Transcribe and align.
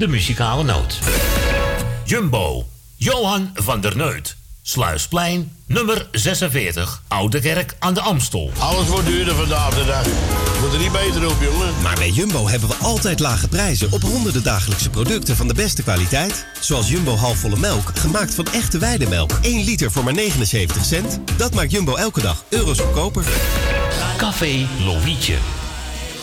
de 0.00 0.08
muzikale 0.08 0.62
noot. 0.62 0.98
Jumbo, 2.04 2.66
Johan 2.96 3.50
van 3.54 3.80
der 3.80 3.96
Neut. 3.96 4.36
Sluisplein, 4.62 5.52
nummer 5.66 6.08
46, 6.12 7.02
Oude 7.08 7.40
Kerk 7.40 7.76
aan 7.78 7.94
de 7.94 8.00
Amstel. 8.00 8.50
Alles 8.58 8.86
wordt 8.86 9.06
duurder 9.06 9.34
vandaag 9.34 9.74
de 9.74 9.84
dag. 9.84 10.06
Moet 10.60 10.72
er 10.72 10.78
niet 10.78 10.92
beter 10.92 11.30
op, 11.30 11.36
jongen. 11.40 11.82
Maar 11.82 11.94
bij 11.94 12.10
Jumbo 12.10 12.48
hebben 12.48 12.68
we 12.68 12.74
altijd 12.74 13.20
lage 13.20 13.48
prijzen 13.48 13.92
op 13.92 14.02
honderden 14.02 14.42
dagelijkse 14.42 14.90
producten 14.90 15.36
van 15.36 15.48
de 15.48 15.54
beste 15.54 15.82
kwaliteit. 15.82 16.46
Zoals 16.60 16.88
Jumbo 16.88 17.16
halfvolle 17.16 17.56
melk, 17.56 17.90
gemaakt 17.94 18.34
van 18.34 18.46
echte 18.52 18.78
weidemelk. 18.78 19.32
1 19.42 19.64
liter 19.64 19.90
voor 19.90 20.04
maar 20.04 20.14
79 20.14 20.84
cent. 20.84 21.20
Dat 21.36 21.54
maakt 21.54 21.70
Jumbo 21.70 21.94
elke 21.94 22.20
dag 22.20 22.44
euro's 22.48 22.78
goedkoper. 22.78 23.24
Café 24.16 24.66
Lovietje. 24.84 25.59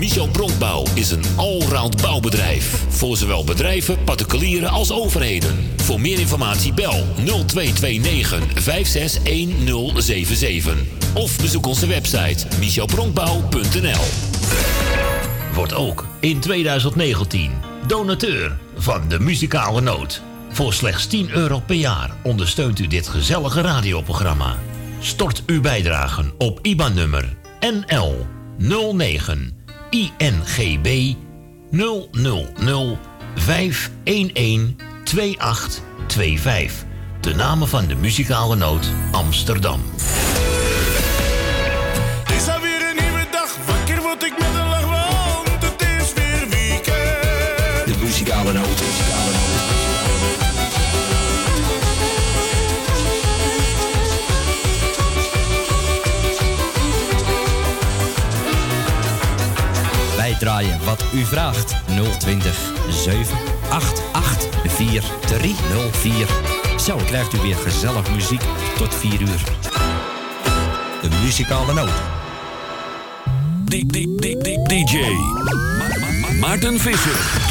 Michel 0.00 0.28
Bronkbouw 0.28 0.84
is 0.94 1.10
een 1.10 1.22
allround 1.36 2.02
bouwbedrijf. 2.02 2.84
Voor 2.88 3.16
zowel 3.16 3.44
bedrijven, 3.44 4.04
particulieren 4.04 4.70
als 4.70 4.92
overheden. 4.92 5.70
Voor 5.76 6.00
meer 6.00 6.18
informatie 6.18 6.72
bel 6.72 7.04
0229 7.24 8.62
561077. 8.62 10.74
Of 11.14 11.40
bezoek 11.40 11.66
onze 11.66 11.86
website 11.86 12.46
michelbronkbouw.nl 12.58 14.04
Wordt 15.54 15.74
ook 15.74 16.06
in 16.20 16.40
2019 16.40 17.50
donateur 17.86 18.58
van 18.76 19.08
de 19.08 19.20
muzikale 19.20 19.80
noot. 19.80 20.22
Voor 20.50 20.72
slechts 20.72 21.06
10 21.06 21.30
euro 21.30 21.60
per 21.66 21.76
jaar 21.76 22.10
ondersteunt 22.22 22.78
u 22.78 22.86
dit 22.86 23.08
gezellige 23.08 23.60
radioprogramma. 23.60 24.56
Stort 25.00 25.42
uw 25.46 25.60
bijdragen 25.60 26.32
op 26.38 26.58
IBAN-nummer 26.62 27.36
NL 27.60 28.26
09 28.58 29.59
INGB 29.90 31.14
000 31.70 32.98
511 33.34 34.74
2825. 35.04 36.84
De 37.20 37.34
namen 37.34 37.68
van 37.68 37.86
de 37.86 37.94
muzikale 37.94 38.56
noot 38.56 38.86
Amsterdam. 39.12 39.80
Het 42.24 42.36
is 42.36 42.48
alweer 42.48 42.90
een 42.90 42.96
nieuwe 43.04 43.26
dag, 43.30 43.56
wakker 43.66 44.02
word 44.02 44.24
ik 44.24 44.38
met 44.38 44.48
een 44.48 44.68
lach, 44.68 44.84
want 44.84 45.62
het 45.62 45.82
is 45.82 46.12
weer 46.12 46.48
weekend. 46.48 47.86
De 47.86 47.94
muzikale 48.00 48.52
noot. 48.52 48.69
Wat 60.84 61.04
u 61.12 61.24
vraagt. 61.24 61.74
020 62.18 62.72
788 62.88 64.48
4304. 64.66 66.26
Zo 66.80 66.96
krijgt 66.96 67.34
u 67.34 67.38
weer 67.38 67.56
gezellig 67.56 68.10
muziek 68.10 68.42
tot 68.76 68.94
4 68.94 69.20
uur. 69.20 69.44
De 71.02 71.08
muzikale 71.22 71.74
noot. 71.74 72.02
DJ 74.68 75.16
Maarten 76.40 76.80
Visser. 76.80 77.49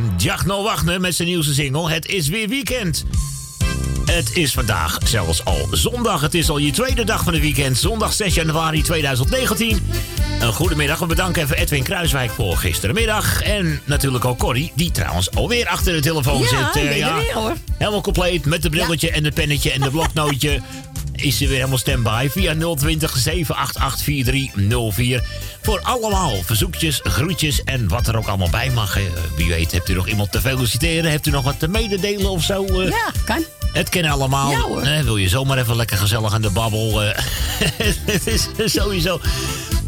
Zijn. 0.00 0.14
Jachno 0.18 0.62
Wagner 0.62 1.00
met 1.00 1.14
zijn 1.14 1.28
nieuwste 1.28 1.54
single. 1.54 1.90
Het 1.90 2.06
is 2.06 2.28
weer 2.28 2.48
weekend. 2.48 3.04
Het 4.04 4.36
is 4.36 4.52
vandaag 4.52 4.98
zelfs 5.04 5.44
al 5.44 5.68
zondag. 5.70 6.20
Het 6.20 6.34
is 6.34 6.50
al 6.50 6.58
je 6.58 6.70
tweede 6.70 7.04
dag 7.04 7.24
van 7.24 7.32
het 7.32 7.42
weekend. 7.42 7.78
Zondag 7.78 8.12
6 8.12 8.34
januari 8.34 8.82
2019. 8.82 9.86
Een 10.40 10.52
goedemiddag. 10.52 10.98
We 10.98 11.06
bedanken 11.06 11.42
even 11.42 11.56
Edwin 11.56 11.82
Kruiswijk 11.82 12.30
voor 12.30 12.56
gisterenmiddag. 12.56 13.42
En 13.42 13.80
natuurlijk 13.84 14.24
ook 14.24 14.38
Corrie, 14.38 14.72
die 14.74 14.90
trouwens 14.90 15.30
alweer 15.30 15.68
achter 15.68 15.92
de 15.92 16.00
telefoon 16.00 16.40
Ja, 16.40 16.46
zit. 16.48 16.82
Eh, 16.82 16.88
weer, 16.88 17.32
hoor. 17.34 17.56
Helemaal 17.78 18.00
compleet 18.00 18.44
met 18.44 18.62
het 18.62 18.72
brilletje 18.72 19.10
en 19.10 19.24
het 19.24 19.34
pennetje 19.34 19.70
en 19.70 19.80
de 19.80 19.90
bloknootje. 19.90 20.60
Is 21.14 21.36
ze 21.36 21.46
weer 21.46 21.56
helemaal 21.56 21.78
standby 21.78 22.28
via 22.30 22.54
020 22.74 23.16
788 23.16 24.02
4304. 24.04 25.22
Voor 25.62 25.80
allemaal 25.82 26.42
verzoekjes, 26.44 27.00
groetjes 27.02 27.62
en 27.64 27.88
wat 27.88 28.06
er 28.06 28.16
ook 28.16 28.26
allemaal 28.26 28.50
bij 28.50 28.70
mag. 28.70 28.96
Eh, 28.96 29.02
Wie 29.36 29.48
weet, 29.48 29.72
hebt 29.72 29.88
u 29.88 29.94
nog 29.94 30.08
iemand 30.08 30.32
te 30.32 30.40
feliciteren? 30.40 31.10
Hebt 31.10 31.26
u 31.26 31.30
nog 31.30 31.44
wat 31.44 31.58
te 31.58 31.68
mededelen 31.68 32.30
of 32.30 32.42
zo? 32.44 32.64
Eh, 32.64 32.88
Ja, 32.88 33.10
kan. 33.24 33.44
Het 33.72 33.88
kennen 33.88 34.12
allemaal. 34.12 34.50
Ja, 34.50 34.60
hoor. 34.60 34.82
Eh, 34.82 35.00
wil 35.02 35.16
je 35.16 35.28
zomaar 35.28 35.58
even 35.58 35.76
lekker 35.76 35.96
gezellig 35.96 36.32
aan 36.34 36.42
de 36.42 36.50
babbel? 36.50 37.02
eh, 37.02 37.18
het 38.04 38.26
is 38.26 38.48
sowieso. 38.72 39.20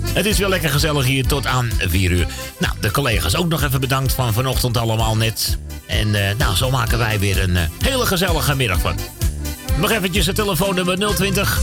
Het 0.06 0.26
is 0.26 0.38
wel 0.38 0.48
lekker 0.48 0.70
gezellig 0.70 1.04
hier 1.06 1.26
tot 1.26 1.46
aan 1.46 1.70
4 1.88 2.10
uur. 2.10 2.26
Nou, 2.58 2.75
de 2.80 2.90
collega's 2.90 3.34
ook 3.36 3.48
nog 3.48 3.62
even 3.62 3.80
bedankt 3.80 4.12
van 4.12 4.32
vanochtend 4.32 4.76
allemaal 4.76 5.16
net. 5.16 5.58
En 5.86 6.10
nou, 6.10 6.56
zo 6.56 6.70
maken 6.70 6.98
wij 6.98 7.18
weer 7.18 7.42
een 7.42 7.56
hele 7.84 8.06
gezellige 8.06 8.54
middag 8.56 8.78
van. 8.80 8.98
Nog 9.76 9.90
eventjes 9.90 10.26
het 10.26 10.34
telefoonnummer 10.36 11.14
020 11.14 11.60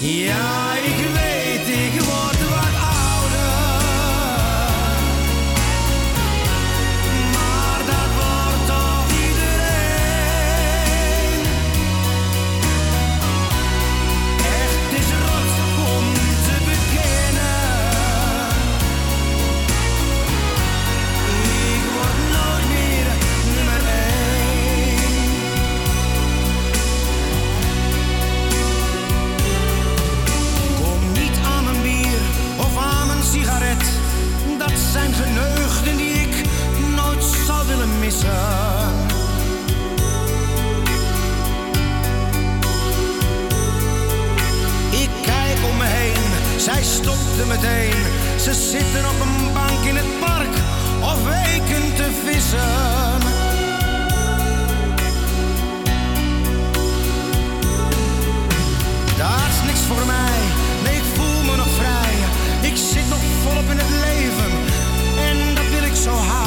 Ja, 0.00 0.63
meteen. 47.42 47.92
Ze 48.38 48.52
zitten 48.52 49.04
op 49.08 49.20
een 49.20 49.52
bank 49.52 49.84
in 49.84 49.96
het 49.96 50.20
park 50.20 50.54
of 51.00 51.24
weken 51.24 51.94
te 51.94 52.08
vissen. 52.24 53.20
Dat 59.16 59.48
is 59.50 59.66
niks 59.66 59.80
voor 59.80 60.06
mij, 60.06 60.38
nee 60.84 60.96
ik 60.96 61.06
voel 61.14 61.42
me 61.42 61.56
nog 61.56 61.70
vrij. 61.80 62.14
Ik 62.70 62.76
zit 62.76 63.08
nog 63.08 63.20
volop 63.42 63.70
in 63.70 63.78
het 63.78 63.90
leven 64.06 64.52
en 65.28 65.54
dat 65.54 65.68
wil 65.70 65.82
ik 65.82 65.94
zo 65.94 66.10
houden. 66.10 66.43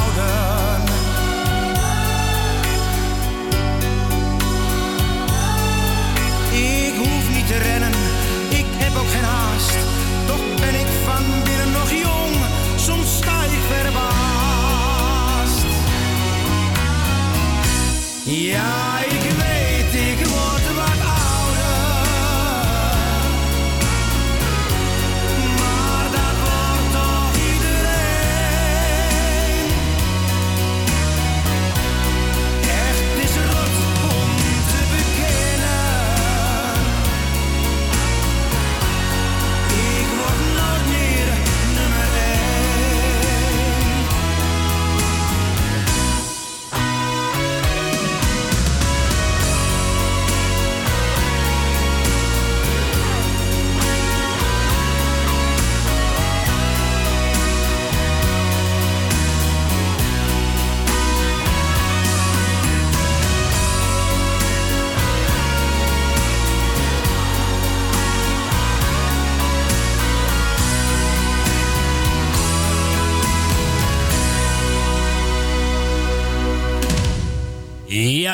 Yeah. 18.38 18.87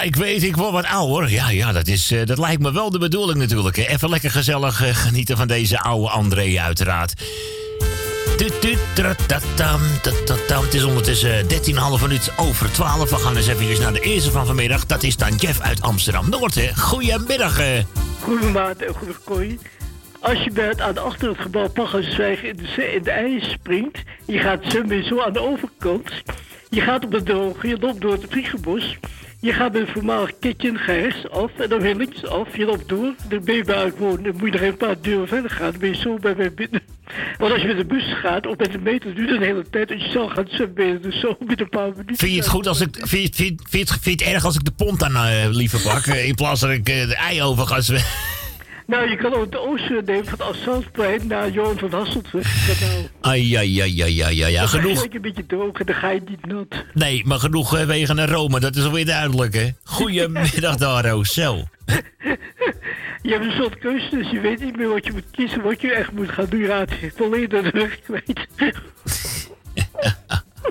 Ik 0.04 0.16
weet, 0.16 0.42
ik 0.42 0.56
word 0.56 0.72
wat 0.72 0.86
ouder. 0.86 1.30
Ja, 1.30 1.50
ja, 1.50 1.72
dat, 1.72 1.86
is, 1.86 2.10
eh, 2.10 2.26
dat 2.26 2.38
lijkt 2.38 2.62
me 2.62 2.72
wel 2.72 2.90
de 2.90 2.98
bedoeling 2.98 3.38
natuurlijk. 3.38 3.76
Even 3.76 4.10
lekker 4.10 4.30
gezellig 4.30 4.82
eh, 4.82 4.94
genieten 4.94 5.36
van 5.36 5.46
deze 5.46 5.80
oude 5.80 6.08
André 6.08 6.60
uiteraard. 6.60 7.14
Het 10.64 10.74
is 10.74 10.84
ondertussen 10.84 11.46
13,5 11.48 12.02
minuut 12.02 12.32
over 12.36 12.72
12. 12.72 13.10
We 13.10 13.16
gaan 13.16 13.36
eens 13.36 13.46
even 13.46 13.80
naar 13.82 13.92
de 13.92 14.00
eerste 14.00 14.30
van 14.30 14.46
vanmiddag. 14.46 14.86
Dat 14.86 15.02
is 15.02 15.16
dan 15.16 15.34
Jeff 15.34 15.60
uit 15.60 15.82
Amsterdam-Noord. 15.82 16.70
Goedemiddag. 16.76 17.58
eh. 17.58 17.84
Goedemaat 18.20 18.76
en 18.76 18.94
goede 18.94 19.14
kooi. 19.24 19.58
Als 20.20 20.44
je 20.44 20.50
het, 20.60 20.80
aan 20.80 20.98
achter 20.98 21.28
het 21.28 21.38
gebouw 21.38 21.68
Paggerswijk 21.68 22.42
in 22.42 22.56
de, 22.56 22.92
in 22.94 23.02
de 23.02 23.10
ijs 23.10 23.50
springt, 23.50 23.98
je 24.24 24.38
gaat 24.38 24.60
zo 25.08 25.20
aan 25.20 25.32
de 25.32 25.40
overkant. 25.40 26.10
Je 26.70 26.80
gaat 26.80 27.04
op 27.04 27.12
het 27.12 27.26
droge, 27.26 27.68
je 27.68 27.76
loopt 27.80 28.00
door 28.00 28.12
het 28.12 28.26
vliegenbos. 28.28 28.96
Je 29.44 29.52
gaat 29.52 29.74
het 29.74 29.90
voormalig 29.90 30.30
kitchen 30.40 30.78
ga 30.78 30.92
rechts 30.92 31.28
af 31.30 31.50
en 31.58 31.68
dan 31.68 31.80
weer 31.80 31.94
links 31.94 32.24
af. 32.24 32.56
Je 32.56 32.64
loopt 32.64 32.88
door, 32.88 33.14
dan 33.28 33.44
ben 33.44 33.54
je 33.54 33.64
bij 33.64 33.86
ik 33.86 33.94
woon. 33.98 34.22
Dan 34.22 34.32
moet 34.32 34.52
je 34.52 34.58
nog 34.58 34.60
een 34.60 34.76
paar 34.76 35.00
deuren 35.00 35.28
verder 35.28 35.50
gaan. 35.50 35.70
Dan 35.70 35.80
ben 35.80 35.88
je 35.88 35.96
zo 35.96 36.18
bij 36.18 36.34
mij 36.34 36.54
binnen. 36.54 36.82
Want 37.38 37.52
als 37.52 37.62
je 37.62 37.68
met 37.68 37.76
de 37.76 37.84
bus 37.84 38.14
gaat 38.22 38.46
of 38.46 38.56
met 38.56 38.72
de 38.72 38.78
meter, 38.78 39.14
duurt 39.14 39.30
het 39.30 39.40
een 39.40 39.46
hele 39.46 39.70
tijd. 39.70 39.90
Als 39.92 40.04
je 40.04 40.10
zelf 40.10 40.32
gaat 40.32 40.48
zwemmen, 40.48 40.74
ben 40.74 40.86
je 40.86 41.00
dus 41.00 41.20
zo 41.20 41.36
met 41.46 41.60
een 41.60 41.68
paar 41.68 41.90
minuten. 41.90 42.16
Vind 42.16 42.32
je 42.32 42.38
het 42.38 42.48
goed 42.48 42.66
als 42.66 42.80
ik. 42.80 42.96
Vind 43.02 43.36
je, 43.36 44.10
het 44.10 44.22
erg 44.22 44.44
als 44.44 44.54
ik 44.54 44.64
de 44.64 44.70
pont 44.70 45.00
dan 45.00 45.16
eh, 45.16 45.46
liever 45.50 45.80
pak? 45.80 46.06
eh, 46.06 46.26
in 46.28 46.34
plaats 46.34 46.60
dat 46.60 46.70
ik 46.70 46.88
eh, 46.88 47.08
de 47.08 47.16
ei 47.16 47.42
over 47.42 47.66
ga 47.66 47.80
zwemmen? 47.80 48.08
Nou, 48.86 49.10
je 49.10 49.16
kan 49.16 49.34
ook 49.34 49.52
de 49.52 49.58
oosten 49.58 50.04
nemen 50.04 50.24
van 50.26 50.40
Assaltplein 50.40 51.26
naar 51.26 51.50
Johan 51.50 51.78
van 51.78 51.90
Hasseltweg. 51.92 52.78
kanaal. 52.78 53.02
Ai, 53.20 53.54
ai, 53.56 53.80
ai, 53.80 54.00
ai, 54.02 54.20
ai, 54.22 54.42
ai, 54.42 54.52
Dan 54.52 54.62
je 54.62 54.68
genoeg. 54.68 55.00
lekker 55.00 55.14
een 55.14 55.20
beetje 55.22 55.46
droog 55.46 55.78
en 55.78 55.86
dan 55.86 55.94
ga 55.94 56.10
je 56.10 56.20
niet 56.28 56.46
nat. 56.46 56.84
Nee, 56.94 57.22
maar 57.26 57.38
genoeg 57.38 57.76
eh, 57.76 57.86
wegen 57.86 58.16
naar 58.16 58.28
Rome, 58.28 58.60
dat 58.60 58.76
is 58.76 58.84
alweer 58.84 59.06
duidelijk, 59.06 59.54
hè? 59.54 59.68
Goedemiddag, 59.84 60.76
Daro. 60.84 61.24
Zo. 61.24 61.62
Je 63.22 63.30
hebt 63.32 63.44
een 63.44 63.52
soort 63.56 63.78
keuze, 63.78 64.08
dus 64.10 64.30
je 64.30 64.40
weet 64.40 64.60
niet 64.64 64.76
meer 64.76 64.88
wat 64.88 65.04
je 65.06 65.12
moet 65.12 65.30
kiezen, 65.30 65.62
wat 65.62 65.80
je 65.80 65.92
echt 65.92 66.12
moet 66.12 66.30
gaan 66.30 66.46
doen. 66.48 66.60
Je 66.60 66.66
raakt 66.66 66.94
volledig 67.16 67.62
de 67.62 67.78
weg 67.78 67.98
kwijt. 68.00 68.46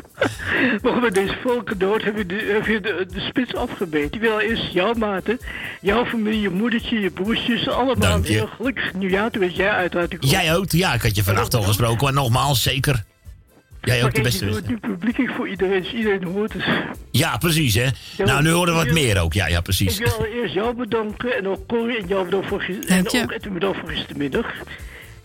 maar 0.83 0.99
met 1.01 1.13
deze 1.13 1.37
volkendood 1.41 2.03
heb 2.03 2.17
je, 2.17 2.25
de, 2.25 2.51
heb 2.53 2.65
je 2.65 2.79
de, 2.81 3.05
de 3.13 3.19
spits 3.19 3.55
afgemeten. 3.55 4.11
Die 4.11 4.19
wil 4.19 4.39
eerst 4.39 4.71
jouw 4.73 4.93
maten, 4.93 5.39
jouw 5.81 6.05
familie, 6.05 6.41
je 6.41 6.49
moedertje, 6.49 6.99
je 6.99 7.09
broertjes, 7.09 7.69
allemaal 7.69 8.15
een 8.15 8.23
heel 8.23 8.47
gelukkig 8.47 8.93
nieuwjaar. 8.93 9.31
Toen 9.31 9.41
weet 9.41 9.55
jij 9.55 9.69
uiteraard 9.69 10.15
ook. 10.15 10.23
Jij 10.23 10.55
ook? 10.55 10.71
Ja, 10.71 10.93
ik 10.93 11.01
had 11.01 11.15
je 11.15 11.23
vannacht 11.23 11.53
al 11.53 11.61
gesproken, 11.61 12.03
maar 12.03 12.13
nogmaals, 12.13 12.63
zeker. 12.63 13.03
Jij 13.81 14.03
ook 14.03 14.13
de 14.13 14.21
Maar 14.21 14.23
beste 14.31 14.45
wensen. 14.45 14.63
het 14.63 14.71
nu 14.71 14.79
publiekelijk 14.79 15.33
voor 15.33 15.47
iedereen, 15.49 15.81
dus 15.81 15.93
iedereen 15.93 16.23
hoort 16.23 16.53
het. 16.53 16.63
Ja, 17.11 17.37
precies, 17.37 17.73
hè? 17.73 17.87
Nou, 18.17 18.43
nu 18.43 18.49
horen 18.49 18.77
we 18.77 18.85
wat 18.85 18.93
meer 18.93 19.21
ook. 19.21 19.33
Ja, 19.33 19.47
ja, 19.47 19.61
precies. 19.61 19.99
Ik 19.99 20.07
wil 20.17 20.25
eerst 20.25 20.53
jou 20.53 20.75
bedanken 20.75 21.37
en 21.37 21.47
ook 21.47 21.67
Corrie 21.67 21.97
en 21.97 22.07
jou 22.07 22.25
bedankt 22.25 22.47
voor 22.47 22.65
en 22.87 23.07
ook 23.07 23.31
Edwin 23.31 23.53
bedankt 23.53 23.79
voor 23.79 23.89
gistermiddag. 23.89 24.45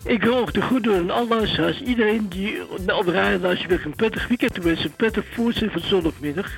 Ik 0.03 0.23
wil 0.23 0.37
ook 0.37 0.53
de 0.53 0.61
goed 0.61 0.83
doen 0.83 0.95
aan 0.95 1.09
alle 1.09 1.27
luisteraars. 1.27 1.81
Iedereen 1.81 2.29
die 2.29 2.69
op 2.71 3.05
de 3.05 3.11
radio 3.11 3.39
wil 3.39 3.77
ik 3.77 3.85
een 3.85 3.95
prettig 3.95 4.27
weekend 4.27 4.53
te 4.53 4.61
wensen. 4.61 4.85
Een 4.85 4.95
prettig 4.95 5.25
voorzien 5.33 5.71
van 5.71 5.81
zondagmiddag. 5.81 6.51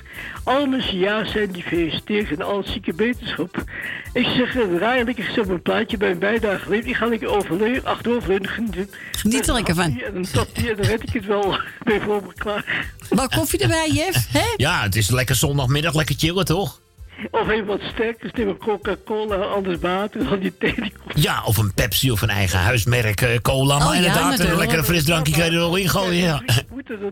Alle 0.44 0.66
mensen 0.66 0.98
ja 0.98 1.24
zijn, 1.24 1.50
die 1.50 1.62
feliciteer 1.62 2.20
ik 2.20 2.30
en 2.30 2.42
alle 2.42 2.62
zieke 2.66 2.94
beterschap. 2.94 3.64
Ik 4.12 4.26
zeg, 4.26 4.54
uh, 4.54 4.76
draai 4.76 5.04
lekker 5.04 5.24
gezet 5.24 5.48
een 5.48 5.62
plaatje 5.62 5.96
bij 5.96 6.10
een 6.10 6.18
bijdrage 6.18 6.58
geleverd. 6.58 6.88
Ik 6.88 6.96
ga 6.96 7.06
lekker 7.06 7.28
overleven, 7.28 7.84
achteroverleunen. 7.84 8.48
Genieten. 8.48 8.90
Geniet 9.12 9.46
er 9.46 9.54
lekker 9.54 9.74
van. 9.74 10.00
En 10.00 10.16
een 10.16 10.26
tapje 10.32 10.70
en 10.70 10.76
dan 10.76 10.86
red 10.86 11.02
ik 11.02 11.12
het 11.12 11.26
wel 11.26 11.58
bij 11.82 12.00
voor 12.00 12.22
me 12.26 12.32
klaar. 12.34 12.90
Wat 13.08 13.34
koffie 13.34 13.58
erbij, 13.58 13.90
Jeff? 13.90 14.26
Hè? 14.32 14.54
Ja, 14.56 14.82
het 14.82 14.96
is 14.96 15.10
lekker 15.10 15.34
zondagmiddag, 15.34 15.94
lekker 15.94 16.14
chillen, 16.18 16.44
toch? 16.44 16.81
Of 17.30 17.48
even 17.48 17.66
wat 17.66 17.80
sterkers, 17.92 18.32
neem 18.32 18.48
een 18.48 18.58
Coca-Cola, 18.58 19.36
anders 19.36 19.78
water, 19.80 20.28
dan 20.28 20.38
die 20.38 20.52
thee. 20.58 20.92
Ja, 21.14 21.42
of 21.44 21.56
een 21.56 21.74
Pepsi 21.74 22.10
of 22.10 22.22
een 22.22 22.30
eigen 22.30 22.58
huismerk 22.58 23.20
eh, 23.20 23.38
cola. 23.42 23.78
Maar 23.78 23.86
Oh 23.86 23.92
ja, 23.92 23.98
inderdaad, 23.98 24.22
een 24.22 24.30
natuurlijk. 24.30 24.58
lekkere 24.58 24.84
frisdrankje 24.84 25.32
kan 25.32 25.44
je 25.44 25.50
er 25.50 25.56
wel 25.58 25.76
in 25.76 25.88
gooien, 25.88 26.22
ja. 26.22 26.42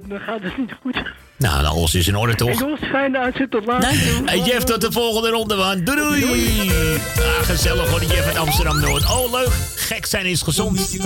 dan 0.08 0.20
gaat 0.20 0.42
het 0.42 0.58
niet 0.58 0.72
goed. 0.82 0.94
Nou, 1.36 1.62
nou, 1.62 1.76
alles 1.76 1.94
is 1.94 2.08
in 2.08 2.16
orde, 2.16 2.32
En 2.32 2.38
toch? 2.38 2.58
jongens, 2.58 2.80
fijne 2.90 3.18
uitzet 3.18 3.50
tot 3.50 3.66
later. 3.66 3.88
Hey 4.24 4.38
Jeff, 4.38 4.64
tot 4.64 4.80
de 4.80 4.92
volgende 4.92 5.28
ronde, 5.30 5.54
man. 5.56 5.84
Doei, 5.84 6.20
doei. 6.20 6.70
Ah, 7.16 7.46
gezellig 7.46 7.90
hoor, 7.90 8.02
Jeff 8.04 8.26
uit 8.26 8.36
Amsterdam-Noord. 8.36 9.10
Oh, 9.10 9.32
leuk. 9.32 9.52
Gek 9.76 10.06
zijn 10.06 10.26
is 10.26 10.42
gezond. 10.42 10.78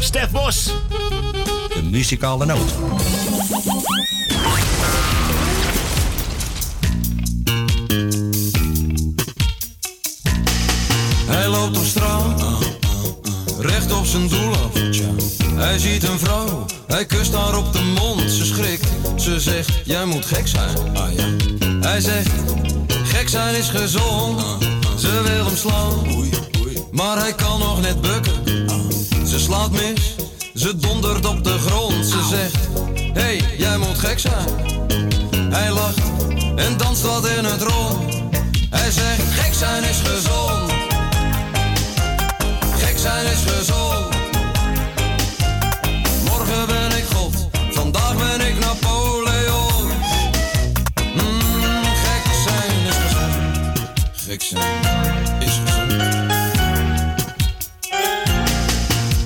Stef 0.00 0.30
Bos. 0.30 0.74
De 1.74 1.82
muzikale 1.82 2.46
noot. 2.46 2.74
Hij 11.26 11.48
loopt 11.48 11.78
op 11.78 11.84
straat, 11.84 12.42
recht 13.58 13.92
op 13.92 14.06
zijn 14.06 14.28
doel 14.28 14.50
af. 14.50 14.72
Hij 15.54 15.78
ziet 15.78 16.08
een 16.08 16.18
vrouw, 16.18 16.64
hij 16.86 17.06
kust 17.06 17.34
haar 17.34 17.56
op 17.56 17.72
de 17.72 17.82
mond. 17.82 18.30
Ze 18.30 18.44
schrikt, 18.44 18.86
ze 19.16 19.40
zegt, 19.40 19.70
jij 19.84 20.04
moet 20.04 20.24
gek 20.24 20.46
zijn. 20.46 20.76
Hij 21.80 22.00
zegt, 22.00 22.30
gek 22.88 23.28
zijn 23.28 23.54
is 23.54 23.68
gezond. 23.68 24.40
Ze 24.98 25.22
wil 25.22 25.44
hem 25.44 25.56
slaan, 25.56 25.94
maar 26.90 27.18
hij 27.18 27.32
kan 27.34 27.58
nog 27.58 27.80
net 27.80 28.00
bukken. 28.00 28.68
Ze 29.26 29.38
slaat 29.38 29.70
mis, 29.70 30.14
ze 30.54 30.76
dondert 30.76 31.26
op 31.26 31.44
de 31.44 31.58
grond. 31.58 32.06
Ze 32.06 32.26
zegt, 32.30 32.68
hey, 33.12 33.44
jij 33.58 33.78
moet 33.78 33.98
gek 33.98 34.18
zijn. 34.18 34.48
Hij 35.50 35.70
lacht 35.70 35.98
en 36.56 36.76
danst 36.76 37.02
wat 37.02 37.26
in 37.26 37.44
het 37.44 37.62
rond. 37.62 38.14
Hij 38.70 38.90
zegt, 38.90 39.22
gek 39.32 39.54
zijn 39.54 39.84
is 39.84 40.00
gezond. 40.04 40.53
Zijn 43.04 43.26
is 43.26 43.42
gezond. 43.46 44.14
Morgen 46.24 46.66
ben 46.66 46.96
ik 46.96 47.04
God, 47.04 47.48
vandaag 47.70 48.16
ben 48.16 48.46
ik 48.46 48.58
Napoleon. 48.58 49.86
Mm, 51.14 51.82
gek 51.84 52.34
zijn 52.44 52.86
is 52.86 52.96
gezond. 52.96 53.34
Gek 54.26 54.42
zijn 54.42 55.40
is 55.40 55.60
gezond. 55.64 55.92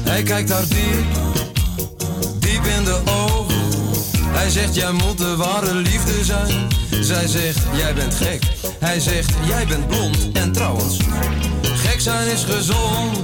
Hij 0.04 0.22
kijkt 0.22 0.50
haar 0.50 0.68
diep, 0.68 1.06
diep 2.38 2.64
in 2.64 2.84
de 2.84 3.00
ogen. 3.04 3.56
Hij 4.22 4.50
zegt, 4.50 4.74
jij 4.74 4.92
moet 4.92 5.18
de 5.18 5.36
ware 5.36 5.74
liefde 5.74 6.24
zijn. 6.24 6.68
Zij 7.00 7.26
zegt, 7.26 7.58
jij 7.72 7.94
bent 7.94 8.14
gek. 8.14 8.42
Hij 8.78 9.00
zegt, 9.00 9.30
jij 9.46 9.66
bent 9.66 9.86
blond. 9.86 10.16
En 10.32 10.52
trouwens, 10.52 10.96
gek 11.88 12.00
zijn 12.00 12.28
is 12.28 12.44
gezond. 12.44 13.18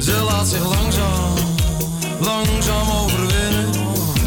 Ze 0.00 0.12
laat 0.12 0.48
zich 0.48 0.64
langzaam, 0.64 1.34
langzaam 2.20 2.90
overwinnen. 2.90 3.72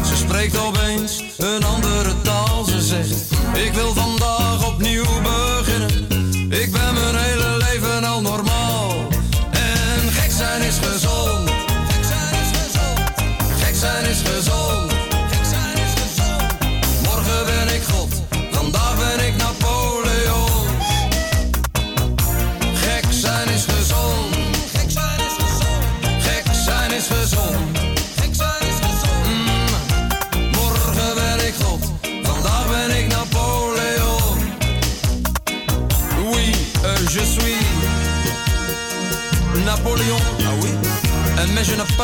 Ze 0.04 0.16
spreekt 0.16 0.58
opeens 0.58 1.22
een 1.38 1.64
andere 1.64 2.20
taal. 2.22 2.64
Ze 2.64 2.80
zegt, 2.80 3.30
ik 3.54 3.72
wil 3.72 3.94
vandaag 3.94 4.66
opnieuw 4.66 5.04
beginnen. 5.04 5.51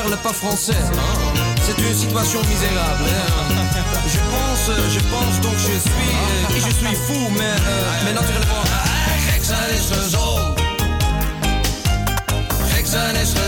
Parle 0.09 0.23
pas 0.23 0.33
français. 0.33 0.73
C'est 1.62 1.79
une 1.83 1.95
situation 1.95 2.41
misérable. 2.49 3.05
hein. 3.05 3.65
Je 4.07 4.19
pense, 4.19 4.69
euh, 4.71 4.91
je 4.91 5.00
pense 5.00 5.41
donc 5.41 5.55
je 5.59 5.79
suis, 5.79 5.91
euh, 5.91 6.57
et 6.57 6.61
je 6.61 6.71
suis 6.71 6.95
fou, 7.07 7.29
mais, 7.37 7.45
euh, 7.45 8.05
mais 8.05 8.12
naturellement. 8.12 8.62
Gek 9.27 9.45
zijn 12.87 13.17
is. 13.17 13.48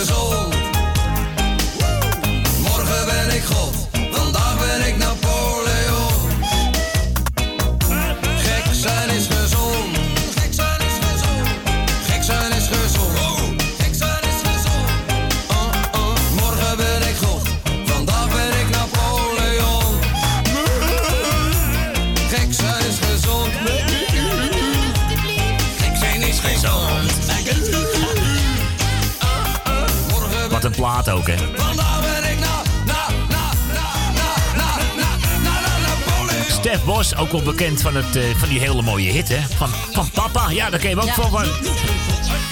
Na, 35.45 35.61
Napoleon. 35.87 36.45
Stef 36.49 36.85
Bos, 36.85 37.17
ook 37.17 37.33
wel 37.33 37.43
bekend 37.43 37.81
van, 37.81 37.95
het, 37.95 38.17
eh, 38.17 38.23
van 38.37 38.49
die 38.49 38.59
hele 38.61 38.83
mooie 38.83 39.11
hit, 39.11 39.29
hè? 39.29 39.41
Van, 39.57 39.69
van 39.93 40.11
papa, 40.11 40.51
ja, 40.51 40.71
daar 40.71 40.81
ken 40.81 40.91
je 40.91 40.97
hem 40.97 41.05
ook 41.09 41.15
van. 41.15 41.31
van. 41.31 41.45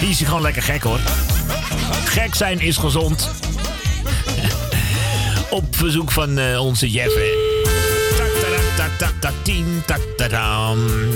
Die 0.00 0.08
is 0.08 0.18
gewoon 0.18 0.42
lekker 0.42 0.62
gek, 0.62 0.82
hoor. 0.82 1.00
Gek 2.04 2.34
zijn 2.34 2.60
is 2.60 2.76
gezond. 2.76 3.30
Op 5.50 5.76
verzoek 5.76 6.10
van 6.10 6.38
eh, 6.38 6.60
onze 6.64 6.90
Jeff, 6.90 7.14
hè. 7.14 7.56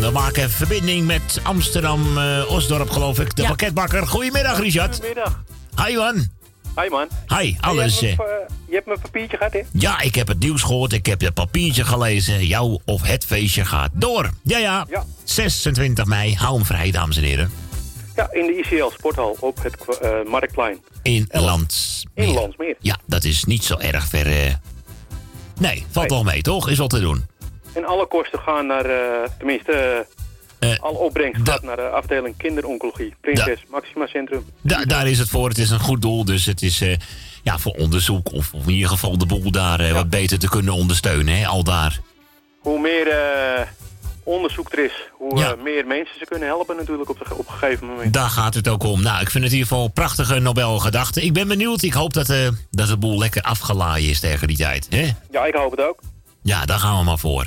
We 0.00 0.10
maken 0.12 0.50
verbinding 0.50 1.06
met 1.06 1.40
Amsterdam, 1.42 2.18
eh, 2.18 2.50
Osdorp, 2.50 2.90
geloof 2.90 3.18
ik. 3.20 3.36
De 3.36 3.42
Ja. 3.42 3.48
pakketbakker. 3.48 4.06
Goedemiddag, 4.06 4.58
Richard. 4.60 4.94
Goedemiddag. 4.94 5.42
Hi, 5.86 5.96
man. 5.96 6.26
Hi 6.80 6.88
man. 6.90 7.08
Hi, 7.38 7.56
alles. 7.60 8.00
Je 8.00 8.06
eh, 8.08 8.16
hebt, 8.16 8.28
mijn, 8.28 8.40
eh, 8.40 8.54
je 8.68 8.74
hebt 8.74 8.86
mijn 8.86 9.00
papiertje 9.00 9.36
gehad, 9.36 9.52
hè? 9.52 9.60
Ja, 9.72 10.00
ik 10.00 10.14
heb 10.14 10.28
het 10.28 10.38
nieuws 10.38 10.62
gehoord. 10.62 10.92
Ik 10.92 11.06
heb 11.06 11.20
het 11.20 11.34
papiertje 11.34 11.84
gelezen. 11.84 12.46
Jouw 12.46 12.80
of 12.84 13.02
het 13.02 13.24
feestje 13.24 13.64
gaat 13.64 13.90
door. 13.94 14.30
Ja, 14.42 14.58
ja. 14.58 14.86
Ja. 14.90 15.04
26 15.24 16.04
mei. 16.04 16.34
Hou 16.34 16.54
hem 16.54 16.64
vrij, 16.64 16.90
dames 16.90 17.16
en 17.16 17.22
heren. 17.22 17.50
Ja, 18.16 18.28
in 18.32 18.46
de 18.46 18.56
ICL 18.58 18.88
Sporthal 18.92 19.36
op 19.40 19.62
het 19.62 19.98
eh, 20.00 20.10
Marktplein. 20.26 20.78
In 21.02 21.28
Landsmeer. 21.30 22.26
In 22.26 22.32
Landsmeer. 22.34 22.76
Ja, 22.80 22.96
dat 23.06 23.24
is 23.24 23.44
niet 23.44 23.64
zo 23.64 23.76
erg 23.78 24.06
ver. 24.06 24.26
eh. 24.26 24.54
Nee, 25.58 25.84
valt 25.90 26.08
Nee. 26.08 26.18
wel 26.18 26.32
mee, 26.32 26.42
toch? 26.42 26.68
Is 26.68 26.78
wel 26.78 26.86
te 26.86 27.00
doen. 27.00 27.26
En 27.72 27.84
alle 27.84 28.06
kosten 28.06 28.38
gaan 28.38 28.66
naar, 28.66 28.84
eh, 28.84 29.28
tenminste, 29.38 30.06
eh, 30.62 30.72
Eh, 30.72 30.78
alle 30.80 30.98
opbrengst 30.98 31.40
gaat 31.48 31.62
naar 31.62 31.76
de 31.76 31.82
afdeling 31.88 32.36
kinderoncologie. 32.36 33.14
Prinses 33.20 33.64
Maxima 33.70 34.06
Centrum. 34.06 34.44
Da- 34.60 34.84
daar 34.84 35.06
is 35.08 35.18
het 35.18 35.28
voor. 35.28 35.48
Het 35.48 35.58
is 35.58 35.70
een 35.70 35.80
goed 35.80 36.02
doel. 36.02 36.24
Dus 36.24 36.46
het 36.46 36.62
is 36.62 36.80
eh, 36.80 36.96
ja, 37.42 37.58
voor 37.58 37.72
onderzoek. 37.72 38.32
Of, 38.32 38.54
of 38.54 38.66
in 38.66 38.72
ieder 38.72 38.88
geval 38.88 39.18
de 39.18 39.26
boel 39.26 39.50
daar 39.50 39.80
eh, 39.80 39.92
wat 39.92 40.10
beter 40.10 40.38
te 40.38 40.48
kunnen 40.48 40.74
ondersteunen. 40.74 41.36
Hè? 41.36 41.46
Al 41.46 41.64
daar. 41.64 42.00
Hoe 42.60 42.80
meer 42.80 43.08
eh, 43.08 43.66
onderzoek 44.24 44.72
er 44.72 44.84
is, 44.84 44.92
hoe 45.12 45.38
Ja. 45.38 45.52
eh, 45.52 45.62
meer 45.62 45.86
mensen 45.86 46.18
ze 46.18 46.24
kunnen 46.24 46.48
helpen 46.48 46.76
natuurlijk 46.76 47.10
op, 47.10 47.18
de, 47.18 47.24
op 47.36 47.48
een 47.48 47.54
gegeven 47.58 47.86
moment. 47.86 48.12
Daar 48.12 48.28
gaat 48.30 48.54
het 48.54 48.68
ook 48.68 48.82
om. 48.82 49.02
Nou, 49.02 49.20
ik 49.20 49.30
vind 49.30 49.44
het 49.44 49.52
in 49.52 49.58
ieder 49.58 49.68
geval 49.68 49.84
een 49.84 49.92
prachtige 49.92 50.38
Nobelgedachte. 50.38 51.22
Ik 51.22 51.32
ben 51.32 51.48
benieuwd. 51.48 51.82
Ik 51.82 51.92
hoop 51.92 52.12
dat, 52.12 52.28
eh, 52.28 52.48
dat 52.70 52.88
de 52.88 52.96
boel 52.96 53.18
lekker 53.18 53.42
afgelaaid 53.42 54.04
is 54.04 54.20
tegen 54.20 54.46
die 54.48 54.56
tijd. 54.56 54.86
Hè? 54.90 55.08
Ja, 55.30 55.44
ik 55.44 55.54
hoop 55.54 55.70
het 55.70 55.80
ook. 55.80 56.00
Ja, 56.42 56.64
daar 56.64 56.78
gaan 56.78 56.98
we 56.98 57.04
maar 57.04 57.18
voor. 57.18 57.46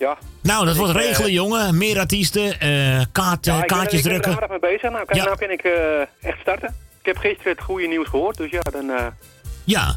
Ja. 0.00 0.18
Nou, 0.42 0.64
dat 0.66 0.76
wordt 0.76 0.94
eh, 0.96 1.02
regelen, 1.04 1.32
jongen. 1.32 1.78
Meer 1.78 1.98
artiesten, 1.98 2.60
eh, 2.60 3.00
kaart, 3.12 3.44
Ja, 3.44 3.52
eh, 3.56 3.60
ik 3.60 3.66
ben, 3.68 3.76
kaartjes 3.76 4.00
ik 4.00 4.06
ben 4.06 4.14
er 4.14 4.20
drukken. 4.22 4.48
mee 4.50 4.58
bezig. 4.58 4.82
Nou, 4.90 5.04
kijk, 5.04 5.14
Ja. 5.18 5.24
nou 5.24 5.36
kan 5.38 5.50
ik 5.50 5.62
echt 6.20 6.40
starten. 6.40 6.74
Ik 7.00 7.06
heb 7.06 7.16
gisteren 7.16 7.52
het 7.52 7.60
goede 7.62 7.86
nieuws 7.86 8.08
gehoord, 8.08 8.36
dus 8.36 8.50
ja, 8.50 8.60
dan, 8.72 8.90
Ja, 9.64 9.96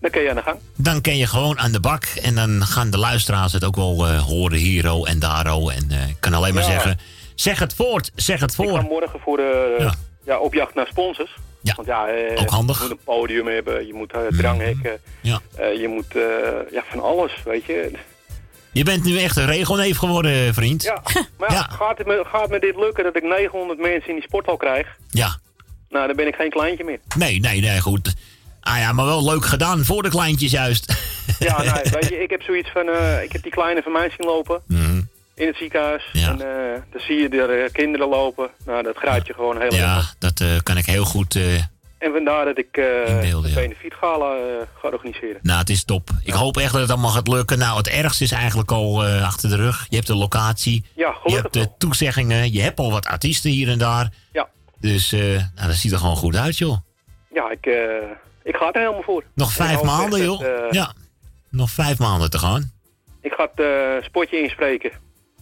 dan 0.00 0.10
kun 0.10 0.22
je 0.22 0.28
aan 0.30 0.36
de 0.36 0.42
gang. 0.42 0.58
dan 0.76 1.00
ken 1.00 1.16
je 1.16 1.26
gewoon 1.26 1.58
aan 1.58 1.72
de 1.72 1.80
bak. 1.80 2.04
En 2.22 2.34
dan 2.34 2.62
gaan 2.66 2.90
de 2.90 2.98
luisteraars 2.98 3.52
het 3.52 3.64
ook 3.64 3.76
wel 3.76 4.16
horen, 4.18 4.58
hierro 4.58 5.04
en 5.04 5.18
daro. 5.18 5.68
En 5.68 5.86
eh, 5.90 6.08
ik 6.08 6.16
kan 6.20 6.34
alleen 6.34 6.54
maar 6.54 6.62
Ja. 6.62 6.70
zeggen, 6.70 6.98
zeg 7.34 7.58
het 7.58 7.74
voort, 7.74 8.10
zeg 8.14 8.40
het 8.40 8.58
Ik 8.58 8.68
ga 8.68 8.80
morgen 8.80 9.20
voor 9.20 9.36
de, 9.36 9.76
Ja. 9.78 9.94
ja. 10.24 10.38
op 10.38 10.54
jacht 10.54 10.74
naar 10.74 10.86
sponsors. 10.86 11.36
Ja, 11.62 11.72
Want 11.74 11.88
ja, 11.88 12.06
eh, 12.08 12.40
ook 12.40 12.50
handig. 12.50 12.76
Je 12.76 12.82
moet 12.82 12.90
een 12.92 13.04
podium 13.04 13.46
hebben, 13.46 13.86
je 13.86 13.94
moet 13.94 14.12
eh, 14.12 14.20
dranghekken, 14.28 14.98
Ja. 15.20 15.40
eh, 15.56 15.80
je 15.80 15.88
moet 15.88 16.12
ja, 16.72 16.82
van 16.90 17.00
alles, 17.02 17.32
weet 17.44 17.64
je. 17.64 17.92
Je 18.72 18.84
bent 18.84 19.04
nu 19.04 19.18
echt 19.18 19.36
een 19.36 19.46
regelneef 19.46 19.96
geworden, 19.96 20.54
vriend. 20.54 20.82
Ja, 20.82 21.02
maar 21.38 21.50
ja, 21.52 21.56
Ja. 21.56 21.76
Gaat, 21.76 21.98
het 21.98 22.06
me, 22.06 22.24
gaat 22.32 22.50
me 22.50 22.58
dit 22.60 22.76
lukken 22.76 23.04
dat 23.04 23.16
ik 23.16 23.22
900 23.22 23.78
mensen 23.80 24.08
in 24.08 24.14
die 24.14 24.22
sporthal 24.24 24.56
krijg? 24.56 24.86
Ja. 25.10 25.36
Nou, 25.88 26.06
dan 26.06 26.16
ben 26.16 26.26
ik 26.26 26.34
geen 26.34 26.50
kleintje 26.50 26.84
meer. 26.84 26.98
Nee, 27.16 27.40
nee, 27.40 27.60
nee, 27.60 27.80
goed. 27.80 28.14
Ah 28.60 28.78
ja, 28.78 28.92
maar 28.92 29.04
wel 29.04 29.24
leuk 29.24 29.44
gedaan 29.44 29.84
voor 29.84 30.02
de 30.02 30.08
kleintjes 30.08 30.50
juist. 30.50 30.92
Ja, 31.38 31.62
nou, 31.62 31.80
weet 31.90 32.08
je, 32.08 32.22
ik 32.24 32.30
heb 32.30 32.42
zoiets 32.42 32.70
van, 32.72 32.88
eh, 32.88 33.22
ik 33.22 33.32
heb 33.32 33.42
die 33.42 33.52
kleine 33.52 33.82
van 33.82 33.92
mij 33.92 34.10
zien 34.16 34.26
lopen 34.26 34.60
Mhm. 34.66 35.00
in 35.34 35.46
het 35.46 35.56
ziekenhuis. 35.56 36.08
Ja. 36.12 36.28
En 36.28 36.40
eh, 36.40 36.80
dan 36.92 37.00
zie 37.00 37.16
je 37.16 37.28
er 37.28 37.64
eh, 37.64 37.72
kinderen 37.72 38.08
lopen. 38.08 38.50
Nou, 38.66 38.82
dat 38.82 38.96
grijpt 38.96 39.26
je 39.26 39.34
gewoon 39.34 39.56
heel 39.60 39.66
erg. 39.70 39.76
Ja, 39.76 40.02
dat 40.18 40.40
eh, 40.40 40.48
kan 40.62 40.76
ik 40.76 40.86
heel 40.86 41.04
goed... 41.04 41.38
En 42.00 42.12
vandaar 42.12 42.44
dat 42.44 42.58
ik 42.58 42.72
de 42.72 43.40
ja. 43.44 43.54
benefietgala 43.54 44.36
eh, 44.36 44.66
ga 44.74 44.88
organiseren. 44.88 45.38
nou, 45.42 45.58
het 45.58 45.70
is 45.70 45.84
top. 45.84 46.10
Ik 46.24 46.32
hoop 46.32 46.56
echt 46.56 46.72
dat 46.72 46.80
het 46.80 46.90
allemaal 46.90 47.10
gaat 47.10 47.28
lukken. 47.28 47.58
Nou, 47.58 47.76
het 47.76 47.88
ergste 47.88 48.24
is 48.24 48.32
eigenlijk 48.32 48.70
al 48.70 49.04
eh, 49.04 49.24
achter 49.24 49.48
de 49.48 49.56
rug. 49.56 49.86
Je 49.88 49.96
hebt 49.96 50.06
de 50.06 50.14
locatie. 50.14 50.84
Ja, 50.94 51.16
Je 51.24 51.34
hebt 51.34 51.52
de 51.52 51.68
toezeggingen. 51.78 52.52
Je 52.52 52.62
hebt 52.62 52.78
al 52.78 52.90
wat 52.90 53.06
artiesten 53.06 53.50
hier 53.50 53.68
en 53.68 53.78
daar. 53.78 54.12
Ja. 54.32 54.48
Dus 54.78 55.10
nou, 55.10 55.66
dat 55.66 55.74
ziet 55.74 55.92
er 55.92 55.98
gewoon 55.98 56.16
goed 56.16 56.36
uit, 56.36 56.58
joh. 56.58 56.76
Ja, 57.34 57.50
ik, 57.50 57.66
ik 58.42 58.56
ga 58.56 58.72
er 58.72 58.80
helemaal 58.80 59.02
voor. 59.02 59.24
Nog 59.34 59.52
vijf 59.52 59.82
maanden, 59.82 60.22
joh. 60.22 60.70
Ja. 60.70 60.92
Nog 61.50 61.70
vijf 61.70 61.98
maanden 61.98 62.30
te 62.30 62.38
gaan. 62.38 62.72
Ik 63.20 63.32
ga 63.32 63.50
het 63.54 64.04
spotje 64.04 64.42
inspreken. 64.42 64.90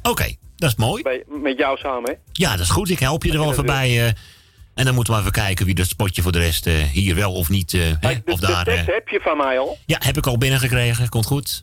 Oké, 0.03 0.35
dat 0.57 0.69
is 0.69 0.77
mooi. 0.77 1.03
Bij, 1.03 1.25
met 1.27 1.59
jou 1.59 1.79
samen, 1.79 2.11
hè? 2.11 2.17
Ja, 2.33 2.51
dat 2.51 2.61
is 2.61 2.71
goed. 2.71 2.91
Ik 2.91 2.99
help 2.99 3.25
je 3.25 3.33
er 3.33 3.39
wel 3.39 3.53
voorbij. 3.53 4.15
Eh, 4.79 4.85
en 4.85 4.85
dan 4.85 4.95
moeten 4.95 5.15
we 5.15 5.21
even 5.21 5.33
kijken 5.33 5.67
wie 5.67 5.75
dat 5.75 5.87
spotje 5.87 6.23
voor 6.23 6.33
de 6.33 6.39
rest 6.39 6.67
eh, 6.67 6.75
hier 6.75 7.15
wel 7.15 7.33
of 7.33 7.49
niet. 7.49 7.75
eh, 7.75 7.81
hè, 7.81 7.97
Kijk, 8.01 8.27
de, 8.27 8.33
of 8.33 8.41
de 8.41 8.47
daar. 8.47 8.67
eh, 8.67 8.75
tekst 8.75 8.87
heb 8.87 9.09
je 9.09 9.21
van 9.21 9.37
mij 9.37 9.59
al. 9.59 9.79
ja, 9.87 9.99
heb 10.05 10.17
ik 10.17 10.27
al 10.27 10.39
binnengekregen. 10.39 11.09
Komt 11.09 11.27
goed. 11.27 11.63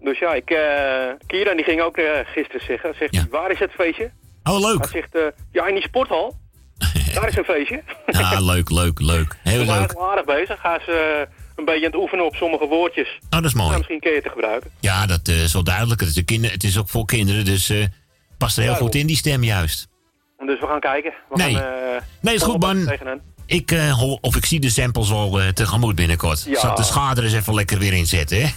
Dus 0.00 0.18
ja, 0.18 0.34
ik, 0.34 0.50
eh 0.50 1.26
Kieran 1.26 1.56
die 1.56 1.64
ging 1.64 1.80
ook 1.80 1.96
eh, 1.96 2.04
gisteren 2.24 2.64
zeggen. 2.66 2.94
Zegt 2.98 3.14
Ja. 3.14 3.20
hij, 3.20 3.28
waar 3.30 3.50
is 3.50 3.58
het 3.58 3.70
feestje? 3.70 4.10
Oh, 4.42 4.52
Hij 4.62 4.72
leuk. 4.72 4.86
zegt, 4.92 5.14
eh, 5.14 5.22
ja, 5.52 5.66
in 5.66 5.74
die 5.74 5.82
sporthal. 5.82 6.36
Daar 7.14 7.28
is 7.28 7.36
een 7.36 7.44
feestje. 7.44 7.82
Ja, 8.06 8.40
leuk, 8.40 8.70
leuk, 8.70 9.00
leuk. 9.00 9.36
Heel 9.42 9.58
We 9.58 9.64
zijn 9.64 9.80
leuk. 9.80 9.94
aardig 9.98 10.24
bezig. 10.24 10.62
Hij 10.62 10.76
is 10.76 10.88
eh, 10.88 10.96
een 11.56 11.64
beetje 11.64 11.86
aan 11.86 11.92
het 11.92 12.00
oefenen 12.00 12.24
op 12.24 12.34
sommige 12.34 12.66
woordjes. 12.66 13.08
Oh, 13.20 13.30
dat 13.30 13.44
is 13.44 13.52
Nou, 13.54 13.64
mooi. 13.66 13.76
misschien 13.78 14.00
kun 14.00 14.10
je 14.10 14.16
het 14.16 14.24
te 14.24 14.30
gebruiken. 14.30 14.70
Ja, 14.80 15.06
dat 15.06 15.28
eh, 15.28 15.42
is 15.42 15.52
wel 15.52 15.64
duidelijk. 15.64 16.00
Het 16.00 16.16
is, 16.16 16.24
kinder, 16.24 16.50
het 16.50 16.64
is 16.64 16.78
ook 16.78 16.88
voor 16.88 17.04
kinderen, 17.04 17.44
dus 17.44 17.68
eh 17.68 17.84
past 18.38 18.56
er 18.56 18.62
heel 18.62 18.72
Ja, 18.72 18.78
goed 18.78 18.94
in, 18.94 19.06
die 19.06 19.16
stem 19.16 19.44
juist. 19.44 19.88
Dus 20.38 20.60
we 20.60 20.66
gaan 20.66 20.80
kijken. 20.80 21.12
We 21.28 21.36
Nee. 21.36 21.54
gaan, 21.54 21.62
eh, 21.64 22.00
Nee, 22.20 22.34
is 22.34 22.42
goed, 22.42 22.60
man. 22.60 22.90
Ik, 23.46 23.70
eh, 23.70 24.02
of 24.20 24.36
ik 24.36 24.44
zie 24.44 24.60
de 24.60 24.70
samples 24.70 25.08
wel 25.08 25.40
eh, 25.40 25.48
tegemoet 25.48 25.94
binnenkort. 25.94 26.44
Ja. 26.46 26.60
Zal 26.60 26.70
ik 26.70 26.76
de 26.76 26.82
schade 26.82 27.22
eens 27.22 27.32
even 27.32 27.54
lekker 27.54 27.78
weer 27.78 27.92
inzetten, 27.92 28.38
hè? 28.40 28.48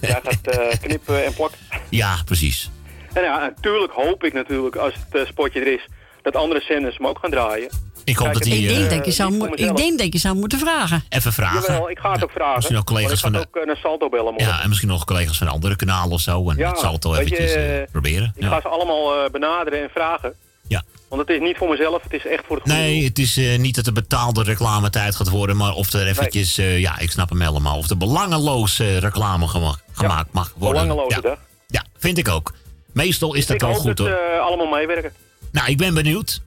Jij 0.00 0.20
gaat 0.22 0.46
eh, 0.46 0.78
knippen 0.84 1.24
en 1.24 1.34
plakken. 1.34 1.58
ja, 1.88 2.16
precies. 2.24 2.70
En 3.12 3.22
ja, 3.22 3.38
natuurlijk 3.38 3.92
hoop 3.92 4.24
ik 4.24 4.32
natuurlijk, 4.32 4.76
als 4.76 4.94
het 4.94 5.20
eh, 5.22 5.26
spotje 5.28 5.60
er 5.60 5.72
is, 5.72 5.86
dat 6.22 6.36
andere 6.36 6.60
zenders 6.60 6.96
hem 6.96 7.06
ook 7.06 7.18
gaan 7.18 7.30
draaien. 7.30 7.70
Ik 8.04 8.16
hoop 8.16 8.24
Kijk, 8.26 8.38
dat 8.38 8.42
die 8.52 8.62
Ik 8.62 8.68
denk, 8.68 8.90
eh, 8.90 8.96
dat 8.96 9.04
je 9.06 9.10
zou 9.12 9.48
ik 9.54 9.76
denk 9.76 9.98
dat 9.98 10.12
je 10.12 10.18
zou 10.18 10.34
moeten 10.36 10.58
vragen. 10.58 11.04
even 11.08 11.32
vragen. 11.32 11.60
Jawel, 11.72 11.90
ik 11.90 11.98
ga 11.98 12.12
het 12.12 12.24
ook 12.24 12.30
vragen. 12.30 12.54
misschien 12.56 12.76
ook 12.78 12.84
collega's 12.86 13.20
van 13.20 13.36
ook 13.36 13.56
eh, 13.56 13.66
naar 13.66 13.76
Salto 13.76 14.08
bellen 14.08 14.32
morgen. 14.32 14.48
Ja, 14.52 14.62
en 14.62 14.68
misschien 14.68 14.88
nog 14.88 15.04
collega's 15.04 15.38
van 15.38 15.48
andere 15.48 15.76
kanalen 15.76 16.10
of 16.12 16.20
zo. 16.20 16.50
En 16.50 16.56
Ja, 16.56 16.74
je, 16.80 17.08
eventjes 17.18 17.52
eh, 17.54 17.80
eh, 17.82 17.88
proberen. 17.90 18.32
Ik 18.36 18.42
Ja. 18.42 18.48
ga 18.48 18.60
ze 18.60 18.68
allemaal 18.68 19.24
eh, 19.24 19.30
benaderen 19.30 19.82
en 19.82 19.88
vragen. 19.90 20.34
Ja. 20.68 20.82
Want 21.08 21.20
het 21.20 21.30
is 21.30 21.40
niet 21.40 21.56
voor 21.56 21.68
mezelf, 21.68 22.02
het 22.02 22.12
is 22.12 22.26
echt 22.26 22.44
voor 22.46 22.56
het 22.56 22.64
goede 22.64 22.78
Nee, 22.80 22.94
doel. 22.98 23.04
het 23.08 23.18
is 23.18 23.36
eh, 23.36 23.58
niet 23.58 23.74
dat 23.74 23.86
er 23.86 23.92
betaalde 23.92 24.42
reclametijd 24.42 25.14
gaat 25.16 25.28
worden, 25.28 25.56
maar 25.56 25.72
of 25.72 25.92
er 25.92 26.06
eventjes, 26.06 26.58
eh, 26.58 26.78
ja, 26.80 26.98
ik 26.98 27.10
snap 27.10 27.28
hem 27.28 27.40
helemaal, 27.40 27.78
of 27.78 27.90
er 27.90 27.96
belangeloos 27.96 28.78
eh, 28.78 28.98
reclame 28.98 29.48
gema- 29.48 29.76
gemaakt 29.92 30.32
mag 30.32 30.54
worden. 30.56 30.82
Belangeloze 30.86 31.14
ja. 31.16 31.20
dag. 31.20 31.38
ja, 31.66 31.84
vind 31.98 32.18
ik 32.18 32.28
ook. 32.28 32.52
Meestal 32.92 33.34
is 33.34 33.46
dat 33.46 33.54
ik 33.54 33.60
wel 33.62 33.70
hoop 33.70 33.78
goed 33.80 33.96
dat 33.96 34.06
hoor. 34.06 34.16
ze 34.16 34.38
allemaal 34.40 34.66
meewerken. 34.66 35.12
Nou, 35.52 35.70
ik 35.70 35.76
ben 35.78 35.94
benieuwd. 35.94 36.40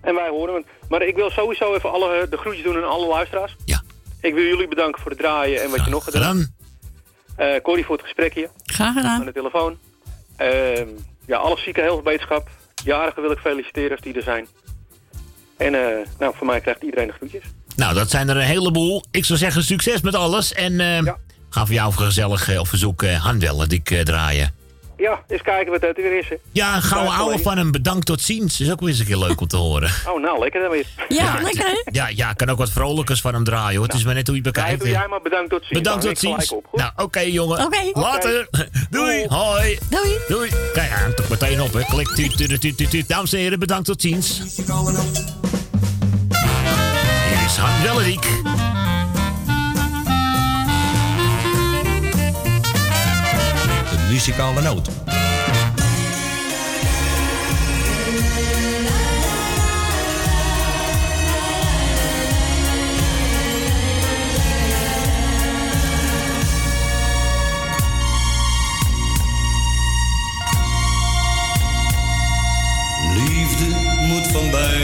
En 0.00 0.14
wij 0.14 0.28
horen 0.28 0.54
het. 0.54 0.64
Maar 0.88 1.02
ik 1.02 1.14
wil 1.16 1.30
sowieso 1.30 1.74
even 1.74 1.92
alle, 1.92 2.14
eh, 2.14 2.30
de 2.30 2.36
groetjes 2.36 2.64
doen 2.64 2.76
aan 2.76 2.88
alle 2.88 3.06
luisteraars. 3.06 3.56
Ja. 3.64 3.82
Ik 4.20 4.34
wil 4.34 4.42
jullie 4.44 4.68
bedanken 4.68 5.02
voor 5.02 5.10
het 5.10 5.20
draaien 5.20 5.62
en 5.62 5.70
wat 5.70 5.84
je 5.84 5.90
nog 5.90 6.04
gedaan 6.04 6.22
Gedaan. 6.36 6.54
Eh 7.54 7.60
Corrie 7.62 7.84
voor 7.84 7.94
het 7.96 8.04
gesprekje 8.04 8.48
Graag 8.64 8.88
aan 8.88 8.94
gedaan. 8.94 9.24
de 9.24 9.32
telefoon. 9.32 9.78
Ehm, 10.36 10.86
ja, 11.26 11.36
alle 11.36 11.58
zieken 11.58 11.82
heel 11.82 11.92
veel 11.94 12.02
beterschap. 12.02 12.48
Jarigen 12.86 13.22
wil 13.22 13.30
ik 13.30 13.38
feliciteren 13.38 13.90
als 13.90 14.00
die 14.00 14.14
er 14.14 14.22
zijn. 14.22 14.46
En 15.56 15.74
eh, 15.74 16.06
nou, 16.18 16.34
voor 16.36 16.46
mij 16.46 16.60
krijgt 16.60 16.82
iedereen 16.82 17.06
de 17.06 17.12
groetjes. 17.12 17.42
Nou, 17.76 17.94
dat 17.94 18.10
zijn 18.10 18.28
er 18.28 18.36
een 18.36 18.42
heleboel. 18.42 19.02
Ik 19.10 19.24
zou 19.24 19.38
zeggen, 19.38 19.62
succes 19.62 20.00
met 20.00 20.14
alles. 20.14 20.52
En 20.52 20.80
eh 20.80 21.02
Ja. 21.02 21.16
ga 21.50 21.66
voor 21.66 21.74
jou 21.74 21.92
gezellig 21.92 22.48
eh, 22.48 22.58
op 22.58 22.68
verzoek 22.68 23.04
handbellen 23.06 23.68
die 23.68 23.80
ik 23.84 24.04
draaien. 24.04 24.54
Ja, 24.96 25.22
eens 25.28 25.42
kijken 25.42 25.72
wat 25.72 25.80
het 25.80 25.96
weer 25.96 26.18
is. 26.18 26.28
hè. 26.28 26.34
Ja, 26.52 26.74
een 26.76 26.82
gouden 26.82 27.12
Ja, 27.12 27.18
ouwe 27.18 27.38
van 27.38 27.56
hem. 27.56 27.70
Bedankt 27.72 28.06
tot 28.06 28.20
ziens. 28.20 28.60
Is 28.60 28.70
ook 28.70 28.80
weer 28.80 28.88
eens 28.88 28.98
een 28.98 29.06
keer 29.06 29.16
leuk 29.16 29.40
om 29.40 29.46
te 29.46 29.56
horen. 29.56 29.90
Oh, 30.08 30.20
nou, 30.22 30.38
lekker 30.38 30.60
dan 30.60 30.70
weer. 30.70 30.86
Ja, 31.08 31.38
lekker 31.42 31.64
hè? 31.66 31.80
Ja, 31.90 32.08
ja, 32.08 32.30
ik 32.30 32.36
kan 32.36 32.50
ook 32.50 32.58
wat 32.58 32.70
vrolijkers 32.70 33.20
van 33.20 33.34
hem 33.34 33.44
draaien. 33.44 33.76
Hoor. 33.76 33.86
Het 33.86 33.96
is 33.96 34.04
maar 34.04 34.14
net 34.14 34.26
hoe 34.26 34.36
je 34.36 34.42
het 34.42 34.52
bekijkt. 34.52 34.84
jij 34.84 35.06
maar 35.08 35.22
bedankt 35.22 35.50
tot 35.50 35.60
ziens. 35.64 35.78
Bedankt 35.78 36.02
Dan 36.02 36.12
tot 36.12 36.22
ziens. 36.22 36.52
Op? 36.52 36.66
Nou, 36.72 36.90
oké 36.96 37.20
jongen. 37.20 37.64
Oké. 37.64 37.90
Later. 37.92 38.48
Doei. 38.90 39.26
Hoi. 39.28 39.78
Doei. 39.90 40.18
Doei. 40.28 40.48
Kijk, 40.72 40.88
hij 40.88 40.98
hangt 41.00 41.16
toch 41.16 41.28
meteen 41.28 41.60
op, 41.60 41.72
hè. 41.72 41.84
Klik, 41.84 42.08
tuut, 42.08 42.36
tuut, 42.36 42.60
tuut, 42.60 42.76
tuut, 42.76 42.90
tuut. 42.90 43.08
Dames 43.08 43.32
en 43.32 43.38
heren, 43.38 43.58
bedankt 43.58 43.84
tot 43.86 44.00
ziens. 44.00 44.38
Hier 47.28 47.44
is 47.46 47.56
Han 47.56 48.65
muzikale 54.16 54.62
noot. 54.62 54.90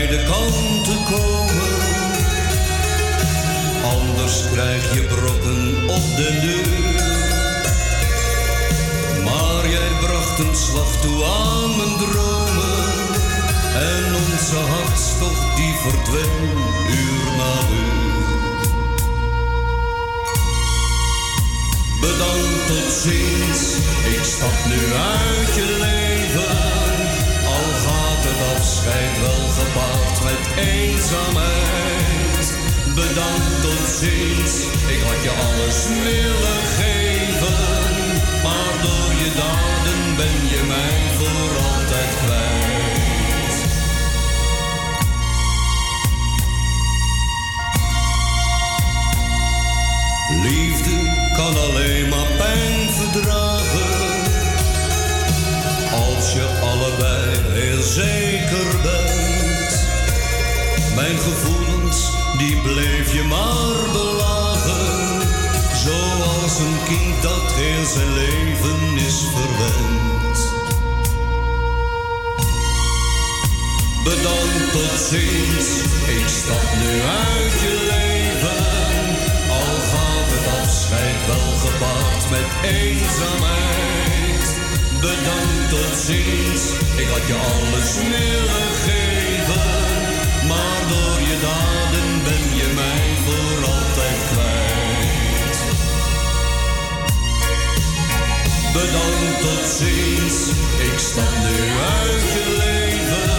de 0.09 0.25
kanten 0.25 1.05
komen. 1.05 1.73
Anders 3.83 4.43
krijg 4.53 4.95
je 4.95 5.03
brokken 5.03 5.89
op 5.89 6.17
de 6.17 6.39
deur. 6.41 7.22
Maar 9.63 9.71
jij 9.71 9.93
bracht 10.01 10.39
een 10.39 10.57
slag 10.57 10.97
toe 11.01 11.25
aan 11.25 11.77
mijn 11.77 11.97
dromen. 11.99 12.85
En 13.75 14.15
onze 14.15 14.57
hartstocht 14.57 15.57
die 15.57 15.75
verdween 15.75 16.51
uur 16.89 17.37
na 17.37 17.55
uur. 17.83 18.57
Bedankt 22.01 22.67
tot 22.67 22.93
ziens, 23.03 23.61
ik 24.17 24.25
stap 24.25 24.57
nu 24.67 24.81
uit 25.15 25.55
je 25.55 25.77
leven. 25.87 26.57
Al 27.55 27.69
gaat 27.85 28.23
het 28.29 28.59
afscheid 28.59 29.21
wel 29.21 29.49
gepaard 29.59 30.23
met 30.25 30.65
eenzaamheid. 30.65 32.47
Bedankt 32.95 33.63
tot 33.63 33.85
ziens, 34.01 34.53
ik 34.95 35.03
had 35.03 35.23
je 35.23 35.33
alles 35.47 35.87
willen 36.05 36.63
geven. 36.79 37.92
Je 39.23 39.33
daden 39.35 40.17
ben 40.17 40.49
je 40.49 40.63
mij 40.69 41.01
voor 41.19 41.57
altijd 41.65 42.11
kwijt. 42.25 43.57
Liefde 50.43 50.97
kan 51.37 51.57
alleen 51.57 52.09
maar 52.09 52.27
pijn 52.37 52.91
verdragen. 52.91 54.21
Als 55.93 56.33
je 56.33 56.47
allebei 56.63 57.37
heel 57.61 57.83
zeker 57.83 58.81
bent. 58.83 59.87
Mijn 60.95 61.19
gevoelens, 61.19 62.11
die 62.39 62.57
bleef 62.61 63.13
je 63.13 63.23
maar 63.23 63.93
belagen. 63.93 65.22
Zoals 65.85 66.59
een 66.59 66.79
kind 66.85 67.23
dat 67.23 67.53
heel 67.53 67.85
zijn 67.85 68.13
leven 68.13 68.81
is 69.07 69.19
verwend. 69.35 70.39
Bedankt 74.05 74.73
tot 74.73 74.99
ziens, 75.11 75.69
ik 76.19 76.27
stap 76.41 76.67
nu 76.83 76.93
uit 77.31 77.55
je 77.65 77.75
leven. 77.95 78.65
Al 79.59 79.75
gaat 79.91 80.29
het 80.35 80.47
afscheid 80.63 81.21
wel 81.27 81.53
gepaard 81.67 82.25
met 82.35 82.49
eenzaamheid. 82.79 84.45
Bedankt 85.01 85.69
tot 85.75 85.95
ziens, 86.07 86.63
ik 87.03 87.09
had 87.15 87.27
je 87.31 87.39
alles 87.53 87.91
willen 88.13 88.71
geven. 88.87 89.71
Maar 90.49 90.81
door 90.93 91.19
je 91.29 91.37
daden 91.41 91.92
Bedankt 98.73 99.41
tot 99.41 99.67
ziens, 99.79 100.37
ik 100.89 100.99
stap 100.99 101.33
nu 101.47 101.59
uit 102.01 102.29
je 102.37 102.47
leven. 102.65 103.31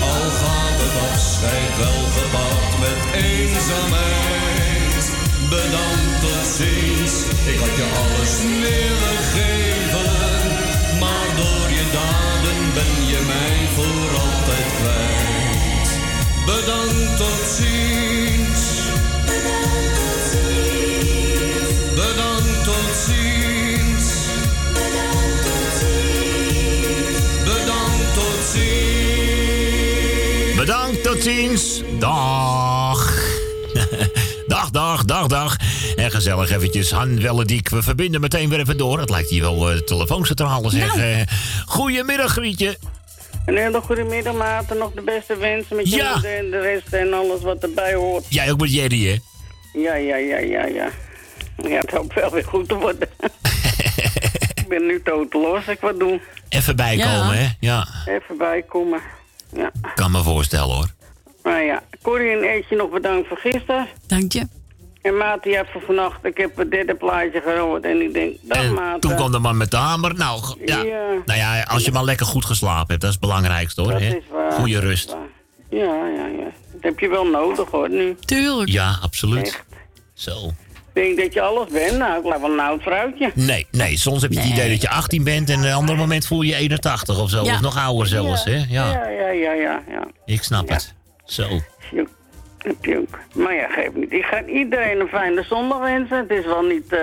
Al 0.00 0.30
gaat 0.40 0.78
het 0.84 0.96
afscheid 1.12 1.72
wel 1.78 2.02
gepaard 2.18 2.74
met 2.84 3.00
eenzaamheid. 3.24 5.04
Bedankt 5.48 6.20
tot 6.20 6.46
ziens, 6.58 7.14
ik 7.52 7.58
had 7.58 7.74
je 7.80 7.86
alles 8.02 8.32
willen 8.64 9.20
geven. 9.36 10.10
Maar 11.00 11.28
door 11.40 11.68
je 11.78 11.86
daden 11.98 12.60
ben 12.74 12.94
je 13.12 13.20
mij 13.32 13.58
voor 13.76 14.10
altijd 14.24 14.68
kwijt. 14.80 15.88
Bedankt 16.46 17.16
tot 17.16 17.42
ziens. 17.58 18.62
Bedankt 19.26 20.75
ziens. 28.56 30.56
Bedankt, 30.56 31.02
tot 31.02 31.22
ziens. 31.22 31.82
Dag. 31.98 33.14
dag, 34.46 34.70
dag, 34.70 35.04
dag, 35.04 35.26
dag. 35.26 35.56
En 35.96 36.10
gezellig 36.10 36.50
eventjes 36.50 36.90
Han 36.90 37.20
Wellediek. 37.20 37.68
We 37.68 37.82
verbinden 37.82 38.20
meteen 38.20 38.48
weer 38.48 38.60
even 38.60 38.76
door. 38.76 38.98
Het 38.98 39.10
lijkt 39.10 39.30
hier 39.30 39.42
wel 39.42 39.70
eh 39.70 39.76
telefooncentrale 39.78 40.70
zeg. 40.70 40.96
Nou. 40.96 41.12
Eh, 41.12 41.20
goedemiddag, 41.66 42.32
Grietje. 42.32 42.76
Een 43.46 43.56
hele 43.56 43.80
goede 43.80 44.04
middag, 44.04 44.34
maten. 44.34 44.78
Nog 44.78 44.90
de 44.94 45.02
beste 45.02 45.36
wensen 45.36 45.76
met 45.76 45.90
je 45.90 45.96
Ja. 45.96 46.12
moeder 46.12 46.36
en 46.36 46.50
de 46.50 46.60
rest 46.60 46.92
en 46.92 47.12
alles 47.12 47.42
wat 47.42 47.62
erbij 47.62 47.94
hoort. 47.94 48.24
Jij 48.28 48.50
ook 48.50 48.60
met 48.60 48.72
Jerry, 48.72 49.06
hè? 49.06 49.16
Ja, 49.80 49.94
ja, 49.94 50.16
ja, 50.16 50.38
ja, 50.38 50.66
ja. 50.66 50.88
Ja, 51.68 51.78
het 51.78 51.90
hoopt 51.90 52.14
wel 52.14 52.30
weer 52.30 52.44
goed 52.44 52.68
te 52.68 52.74
worden. 52.74 53.08
ik 54.66 54.78
ben 54.78 54.86
nu 54.86 55.02
toteloos, 55.02 55.66
ik 55.66 55.80
wat 55.80 55.98
doen. 55.98 56.20
Even 56.48 56.76
bijkomen, 56.76 57.38
hè? 57.38 57.48
Ja, 57.60 57.86
Even 58.06 58.36
bijkomen. 58.38 59.00
Ja. 59.52 59.70
kan 59.94 60.10
me 60.10 60.22
voorstellen, 60.22 60.74
hoor. 60.74 60.88
Nou 61.42 61.62
ja, 61.62 61.82
Corrie 62.02 62.30
en 62.30 62.42
Eetje 62.42 62.76
nog 62.76 62.90
bedankt 62.90 63.28
voor 63.28 63.36
gisteren. 63.36 63.88
Dank 64.06 64.32
je. 64.32 64.48
En 65.02 65.16
Maat, 65.16 65.42
die 65.42 65.56
heeft 65.56 65.70
voor 65.72 65.82
vannacht, 65.82 66.24
ik 66.24 66.36
heb 66.36 66.56
het 66.56 66.70
derde 66.70 66.94
plaatje 66.94 67.40
gehoord 67.40 67.84
en 67.84 68.00
ik 68.00 68.12
denk, 68.12 68.36
dag 68.42 68.70
Maat. 68.70 69.00
Toen 69.00 69.14
kwam 69.14 69.32
de 69.32 69.38
man 69.38 69.56
met 69.56 69.70
de 69.70 69.76
hamer. 69.76 70.14
Nou, 70.14 70.40
ja. 70.64 70.82
Ja. 70.82 71.06
Nou 71.26 71.38
ja, 71.38 71.62
als 71.62 71.84
je 71.84 71.92
maar 71.92 72.04
lekker 72.04 72.26
goed 72.26 72.44
geslapen 72.44 72.86
hebt, 72.88 73.00
dat 73.00 73.10
is 73.10 73.16
het 73.20 73.20
belangrijkste, 73.20 73.82
hoor. 73.82 73.92
Dat 73.92 74.00
hè? 74.00 74.14
is 74.16 74.22
waar. 74.30 74.52
Goeie 74.52 74.78
rust. 74.78 75.16
Ja, 75.70 76.06
ja, 76.06 76.26
ja. 76.26 76.50
Dat 76.72 76.82
heb 76.82 76.98
je 76.98 77.08
wel 77.08 77.26
nodig 77.26 77.70
hoor 77.70 77.90
nu. 77.90 78.16
Tuurlijk. 78.20 78.70
Ja, 78.70 78.98
absoluut. 79.02 79.64
Zo. 80.14 80.52
Ik 80.96 81.02
denk 81.02 81.18
dat 81.18 81.32
je 81.32 81.40
alles 81.40 81.68
bent. 81.68 81.98
Nou, 81.98 82.18
ik 82.18 82.24
lijk 82.26 82.40
wel 82.40 82.50
een 82.52 82.60
oud 82.60 82.82
vrouwtje. 82.82 83.30
Nee, 83.34 83.66
nee, 83.70 83.96
soms 83.98 84.22
heb 84.22 84.32
je 84.32 84.38
het 84.38 84.48
idee 84.48 84.70
dat 84.70 84.82
je 84.82 84.88
18 84.88 85.24
bent 85.24 85.50
en 85.50 85.62
een 85.62 85.72
ander 85.72 85.96
moment 85.96 86.26
voel 86.26 86.42
je 86.42 86.48
je 86.50 86.56
81 86.56 87.20
of 87.20 87.30
zo. 87.30 87.44
Ja. 87.44 87.54
Of 87.54 87.60
nog 87.60 87.78
ouder 87.78 88.06
zelfs, 88.06 88.44
hè? 88.44 88.54
Ja, 88.54 88.64
Ja, 88.68 89.08
ja, 89.08 89.28
ja, 89.28 89.52
ja. 89.52 89.82
ja. 89.90 90.06
ik 90.24 90.42
snap 90.42 90.68
het. 90.68 90.94
Zo. 91.24 91.48
Ook. 92.96 93.18
Maar 93.34 93.54
ja, 93.54 93.68
geef 93.68 93.92
niet. 93.94 94.12
Ik 94.12 94.24
ga 94.24 94.44
iedereen 94.44 95.00
een 95.00 95.08
fijne 95.08 95.44
zondag 95.48 95.78
wensen. 95.78 96.16
Het 96.18 96.30
is 96.30 96.44
wel 96.44 96.62
niet 96.62 96.92
eh, 96.92 97.00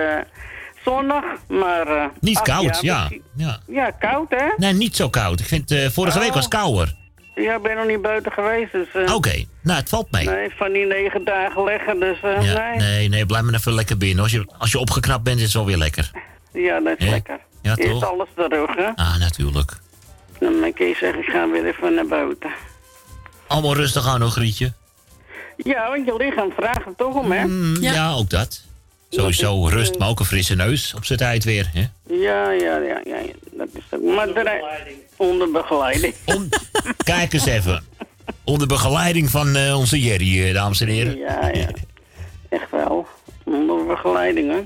zonnig, 0.84 1.24
maar... 1.48 1.86
eh, 1.86 2.04
Niet 2.20 2.36
ach, 2.38 2.42
koud, 2.42 2.78
ja. 2.80 3.08
ja. 3.36 3.58
Ja, 3.66 3.90
koud 3.90 4.30
hè? 4.30 4.46
Nee, 4.56 4.72
niet 4.72 4.96
zo 4.96 5.08
koud. 5.08 5.40
Ik 5.40 5.46
vind 5.46 5.70
eh, 5.70 5.88
vorige 5.90 6.18
week 6.18 6.28
Oh. 6.28 6.34
was 6.34 6.44
het 6.44 6.54
kouder. 6.54 6.94
Ja, 7.34 7.54
ik 7.54 7.62
ben 7.62 7.76
nog 7.76 7.86
niet 7.86 8.02
buiten 8.02 8.32
geweest, 8.32 8.72
dus... 8.72 8.86
eh, 8.92 9.14
Oké, 9.14 9.44
nou, 9.60 9.78
het 9.78 9.88
valt 9.88 10.10
mee. 10.10 10.24
Nee, 10.28 10.50
van 10.56 10.72
die 10.72 10.86
negen 10.86 11.24
dagen 11.24 11.64
leggen, 11.64 12.00
dus 12.00 12.20
eh, 12.22 12.42
Ja, 12.52 12.68
nee. 12.68 12.76
nee, 12.78 13.08
nee, 13.08 13.26
blijf 13.26 13.42
maar 13.44 13.54
even 13.54 13.72
lekker 13.72 13.96
binnen. 13.96 14.22
Als 14.22 14.32
je, 14.32 14.46
als 14.58 14.72
je 14.72 14.78
opgeknapt 14.78 15.22
bent, 15.22 15.36
is 15.38 15.44
het 15.44 15.52
wel 15.52 15.66
weer 15.66 15.76
lekker. 15.76 16.10
Ja, 16.52 16.80
dat 16.80 16.94
is 16.98 17.08
lekker. 17.08 17.38
Ja, 17.62 17.76
Eerst 17.76 17.90
toch? 18.00 18.10
alles 18.12 18.28
terug, 18.34 18.76
hè? 18.76 18.86
Ah, 18.94 19.16
natuurlijk. 19.18 19.72
Dan 20.40 20.72
kun 20.74 20.86
je 20.86 20.94
zeggen, 21.00 21.18
ik 21.22 21.28
ga 21.28 21.50
weer 21.50 21.66
even 21.66 21.94
naar 21.94 22.06
buiten. 22.06 22.50
Allemaal 23.46 23.74
rustig 23.74 24.06
aan 24.08 24.20
nog, 24.20 24.32
Grietje. 24.32 24.72
Ja, 25.56 25.88
want 25.90 26.06
je 26.06 26.14
lichaam 26.16 26.52
vraagt 26.56 26.86
er 26.86 26.94
toch 26.96 27.14
om, 27.14 27.32
hè? 27.32 27.44
Mm, 27.44 27.76
ja. 27.80 28.12
ook 28.12 28.30
dat. 28.30 28.62
Sowieso 29.14 29.66
rust, 29.66 29.98
maar 29.98 30.08
ook 30.08 30.20
een 30.20 30.26
frisse 30.26 30.54
neus 30.54 30.94
op 30.94 31.04
zijn 31.04 31.18
tijd 31.18 31.44
weer. 31.44 31.70
Hè? 31.72 31.84
Ja, 32.14 32.50
ja, 32.50 32.76
ja, 32.76 33.00
ja. 33.04 33.18
ja. 33.18 33.32
Dat 33.52 33.68
is 33.72 33.82
ook. 33.90 34.02
Maar 34.02 34.26
onder 34.26 34.42
begeleiding. 34.42 34.96
Onder 35.16 35.50
begeleiding. 35.50 36.14
Kijk 37.04 37.32
eens 37.32 37.46
even. 37.46 37.84
Onder 38.44 38.66
begeleiding 38.66 39.30
van 39.30 39.56
eh, 39.56 39.78
onze 39.78 40.00
Jerry, 40.00 40.48
eh, 40.48 40.54
dames 40.54 40.80
en 40.80 40.88
heren. 40.88 41.18
Ja, 41.18 41.48
ja. 41.52 41.68
Echt 42.48 42.70
wel. 42.70 43.06
Onder 43.44 43.86
begeleiding, 43.86 44.50
hè? 44.50 44.60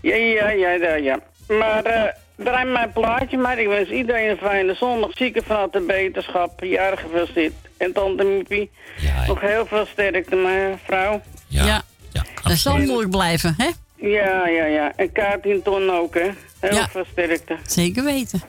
Ja, 0.00 0.14
ja, 0.14 0.50
ja, 0.50 0.70
ja, 0.70 0.94
ja. 0.94 1.20
Maar, 1.48 1.84
eh 1.84 2.12
draai 2.36 2.64
mijn 2.64 2.92
plaatje, 2.92 3.36
maar 3.36 3.58
ik 3.58 3.66
wens 3.66 3.88
iedereen 3.88 4.30
een 4.30 4.36
fijne 4.36 4.74
zondag. 4.74 5.10
Zieken 5.14 5.42
van 5.44 5.56
harte 5.56 5.80
beterschap, 5.80 6.64
jarig 6.64 7.00
gefeliciteerd. 7.00 7.52
En 7.76 7.92
tante 7.92 8.24
Miepie, 8.24 8.70
nog 9.26 9.40
heel 9.40 9.66
veel 9.66 9.86
sterkte, 9.86 10.36
mijn 10.36 10.78
vrouw. 10.84 11.20
Ja. 11.46 11.82
Dat 12.42 12.56
zal 12.56 12.78
moeilijk 12.78 13.10
blijven, 13.10 13.54
hè? 13.56 13.70
Ja, 14.08 14.46
ja, 14.48 14.64
ja. 14.64 14.92
En 14.96 15.12
Kaartien 15.12 15.62
Ton 15.62 15.90
ook, 15.90 16.14
hè? 16.14 16.30
Heel 16.60 16.74
Ja. 16.74 16.88
veel 16.88 17.04
sterkte. 17.12 17.56
Zeker 17.66 18.04
weten. 18.04 18.42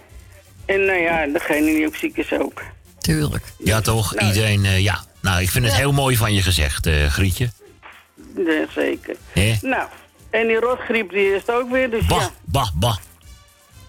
En 0.65 0.85
nou 0.85 0.99
ja, 0.99 1.25
degene 1.27 1.65
die 1.65 1.87
ook 1.87 1.95
ziek 1.95 2.17
is 2.17 2.31
ook. 2.33 2.61
Tuurlijk. 2.99 3.43
Ja, 3.57 3.81
toch? 3.81 4.15
Iedereen, 4.21 4.65
eh, 4.65 4.79
ja. 4.79 5.03
Nou, 5.21 5.41
ik 5.41 5.49
vind 5.49 5.65
het 5.65 5.75
heel 5.75 5.91
mooi 5.91 6.17
van 6.17 6.33
je 6.33 6.41
gezegd, 6.41 6.85
eh, 6.85 7.05
Grietje. 7.07 7.49
Ja, 8.35 8.65
zeker. 8.75 9.15
Nou, 9.61 9.87
en 10.29 10.47
die 10.47 10.59
rotgriep 10.59 11.09
die 11.09 11.33
is 11.33 11.41
het 11.41 11.51
ook 11.51 11.71
weer, 11.71 11.89
dus 11.89 12.07
ja. 12.07 12.29
Bah, 12.45 12.69
bah. 12.73 12.97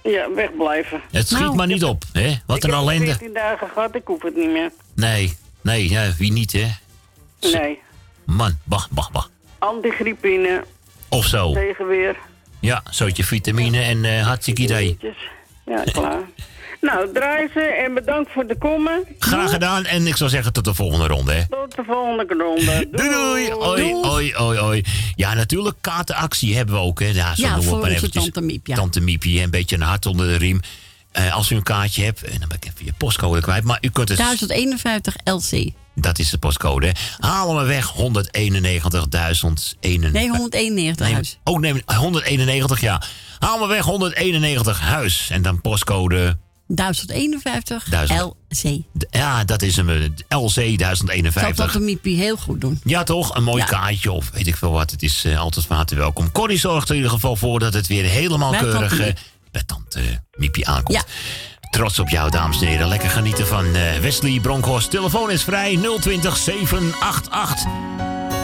Ja, 0.03 0.31
wegblijven. 0.35 1.01
Het 1.11 1.27
schiet 1.29 1.39
Nou, 1.39 1.55
maar 1.55 1.67
niet 1.67 1.85
op, 1.85 2.05
hè? 2.13 2.29
Wat 2.47 2.57
een 2.57 2.57
Ik 2.57 2.63
heb 2.63 2.73
ellende. 2.73 3.05
14 3.07 3.33
dagen 3.33 3.69
gehad, 3.69 3.95
ik 3.95 4.03
hoef 4.05 4.23
het 4.23 4.37
niet 4.37 4.51
meer. 4.51 4.71
Nee, 4.95 5.37
nee, 5.61 5.89
ja, 5.91 6.13
wie 6.19 6.33
niet, 6.33 6.53
hè? 6.53 6.67
Nee. 7.41 7.79
Man, 8.25 8.59
bah, 8.65 8.85
bah, 8.91 9.11
bah. 9.13 9.25
Antigriepine, 9.69 10.65
Of 11.09 11.27
zo. 11.27 11.53
tegenweer. 11.53 12.17
Ja, 12.61 12.83
zootje 12.91 13.25
vitamine 13.25 13.81
en 13.81 14.05
eh 14.05 14.27
hartstikke 14.27 14.63
idee. 14.63 14.99
Ja, 15.67 15.83
klaar. 15.93 16.21
Nou, 16.81 17.13
draai 17.13 17.49
ze 17.53 17.61
en 17.61 17.95
bedankt 17.95 18.31
voor 18.33 18.47
de 18.47 18.59
komen. 18.59 19.05
Graag 19.19 19.51
gedaan 19.51 19.85
en 19.85 20.07
ik 20.07 20.17
zou 20.17 20.31
zeggen 20.31 20.53
tot 20.53 20.65
de 20.65 20.75
volgende 20.75 21.07
ronde. 21.07 21.33
Hè. 21.33 21.43
Tot 21.49 21.77
de 21.77 21.83
volgende 21.87 22.35
ronde. 22.39 22.89
Doei 22.93 23.11
doei. 23.11 23.53
Oi, 23.53 23.95
oi, 23.95 24.37
oi, 24.37 24.59
oi. 24.59 24.83
Ja, 25.15 25.35
natuurlijk, 25.35 25.77
kaartenactie 25.81 26.57
hebben 26.57 26.75
we 26.75 26.81
ook. 26.81 27.01
Hè. 27.01 27.07
Ja, 27.07 27.35
zo 27.35 27.43
Ja, 27.43 27.61
voor 27.61 27.79
maar 27.79 27.91
eventjes. 27.91 28.23
Tante 28.23 28.41
Miep, 28.41 28.67
ja. 28.67 28.75
Tante 28.75 29.01
Miepie, 29.01 29.43
een 29.43 29.51
beetje 29.51 29.77
een 29.77 29.83
hart 29.83 30.07
onder 30.07 30.27
de 30.27 30.37
riem. 30.37 30.61
Eh, 31.13 31.35
als 31.35 31.51
u 31.51 31.57
een 31.57 31.63
kaartje 31.63 32.05
hebt, 32.05 32.23
en 32.23 32.39
dan 32.41 32.49
ben 32.49 32.57
ik 32.57 32.65
even 32.65 32.85
je 32.85 32.93
postcode 32.99 33.41
kwijt. 33.41 33.65
Maar 33.65 33.79
u 33.81 33.91
kunt 33.91 34.09
het... 34.09 34.19
1051 34.19 35.15
LC. 35.25 35.71
Dat 35.95 36.19
is 36.19 36.31
de 36.31 36.39
postcode. 36.39 36.95
Halen 37.19 37.57
we 37.57 37.65
weg 37.65 37.93
191.001. 37.97 38.01
Nee, 40.13 40.29
191 40.31 41.11
huis. 41.13 41.39
Oh 41.45 41.61
nee, 41.61 41.83
191 41.97 42.81
ja. 42.81 43.03
Haal 43.39 43.59
me 43.59 43.67
weg 43.67 43.85
191 43.85 44.81
huis. 44.81 45.29
En 45.31 45.43
dan 45.43 45.61
postcode. 45.61 46.37
1051 46.67 47.85
Duizend. 47.85 48.21
LC. 48.51 48.79
Ja, 49.11 49.45
dat 49.45 49.63
is 49.63 49.77
eh, 49.77 49.85
LC 50.29 50.53
Zou 50.53 50.77
1051. 50.77 51.57
dat 51.57 51.73
de 51.73 51.81
Miepie 51.81 52.17
heel 52.17 52.37
goed 52.37 52.61
doen. 52.61 52.81
Ja, 52.85 53.03
toch? 53.03 53.35
Een 53.35 53.43
mooi 53.45 53.59
Ja. 53.63 53.65
kaartje 53.65 54.13
of 54.13 54.31
weet 54.31 54.47
ik 54.47 54.57
veel 54.57 54.73
wat. 54.73 54.91
Het 54.91 55.03
is 55.03 55.25
eh, 55.25 55.39
altijd 55.39 55.67
van 55.67 55.77
harte 55.77 55.95
welkom. 55.95 56.33
Corrie 56.33 56.59
zorgt 56.59 56.85
er 56.89 56.95
in 56.95 56.97
ieder 56.97 57.13
geval 57.15 57.37
voor 57.37 57.59
dat 57.59 57.75
het 57.75 57.87
weer 57.87 58.05
helemaal 58.05 58.51
Bij 58.51 58.61
keurig 58.61 58.89
Tante 58.89 59.05
eh, 59.05 59.15
bij 59.51 59.63
tante 59.67 60.01
Miepie 60.35 60.69
aankomt. 60.69 61.05
Trots 61.75 61.99
op 61.99 62.09
jou, 62.09 62.31
dames 62.31 62.61
en 62.61 62.67
heren. 62.67 62.89
Lekker 62.89 63.11
genieten 63.11 63.47
van 63.47 63.75
eh, 63.75 63.99
Wesley 64.01 64.41
Bronkhorst. 64.41 64.91
Telefoon 64.91 65.31
is 65.31 65.45
vrij 65.45 65.79
020 66.01 66.37
788 66.37 67.67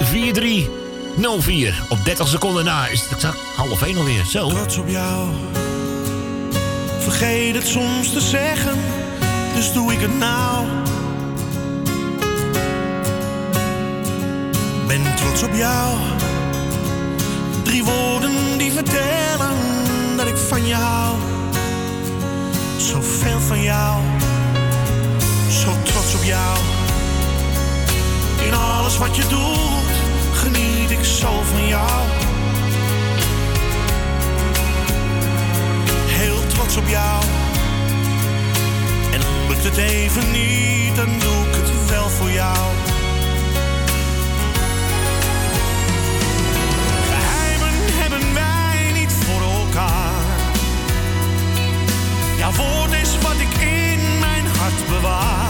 4304. 0.03 1.83
Op 1.89 2.05
30 2.05 2.29
seconden 2.29 2.65
na 2.65 2.87
is 2.87 3.01
het 3.01 3.13
exact 3.13 3.39
half 3.57 3.83
1 3.83 3.97
alweer. 3.97 4.25
Zo. 4.25 4.49
Trots 4.49 4.79
op 4.79 4.89
jou. 4.89 5.29
Vergeet 6.99 7.55
het 7.55 7.67
soms 7.67 8.13
te 8.13 8.21
zeggen, 8.21 8.79
dus 9.55 9.73
doe 9.73 9.93
ik 9.93 10.01
het 10.01 10.19
nou. 10.19 10.67
Ben 14.87 15.15
trots 15.17 15.43
op 15.43 15.55
jou. 15.55 15.99
Drie 17.63 17.85
woorden 17.85 18.59
die 18.59 18.73
vertellen 18.73 19.57
dat 20.17 20.27
ik 20.27 20.37
van 20.37 20.67
je 20.67 20.75
hou. 20.75 21.40
Zoveel 22.81 23.41
van 23.41 23.63
jou. 23.63 24.01
Zo 25.49 25.69
trots 25.83 26.15
op 26.15 26.23
jou. 26.23 26.59
In 28.47 28.55
alles 28.55 28.99
wat 28.99 29.17
je 29.17 29.27
doet, 29.29 29.95
geniet 30.33 30.91
ik 30.91 31.05
zo 31.05 31.43
van 31.43 31.67
jou. 31.67 32.01
Heel 36.07 36.47
trots 36.47 36.77
op 36.77 36.89
jou. 36.89 37.23
En 39.13 39.21
lukt 39.49 39.65
het 39.65 39.77
even 39.77 40.31
niet, 40.33 40.97
dan 40.97 41.09
doe 41.19 41.47
ik 41.49 41.55
het 41.55 41.91
wel 41.91 42.09
voor 42.09 42.31
jou. 42.31 42.90
Jouw 52.51 52.65
woord 52.65 52.93
is 52.93 53.19
wat 53.19 53.41
ik 53.41 53.61
in 53.61 54.19
mijn 54.19 54.47
hart 54.47 54.89
bewaar. 54.89 55.50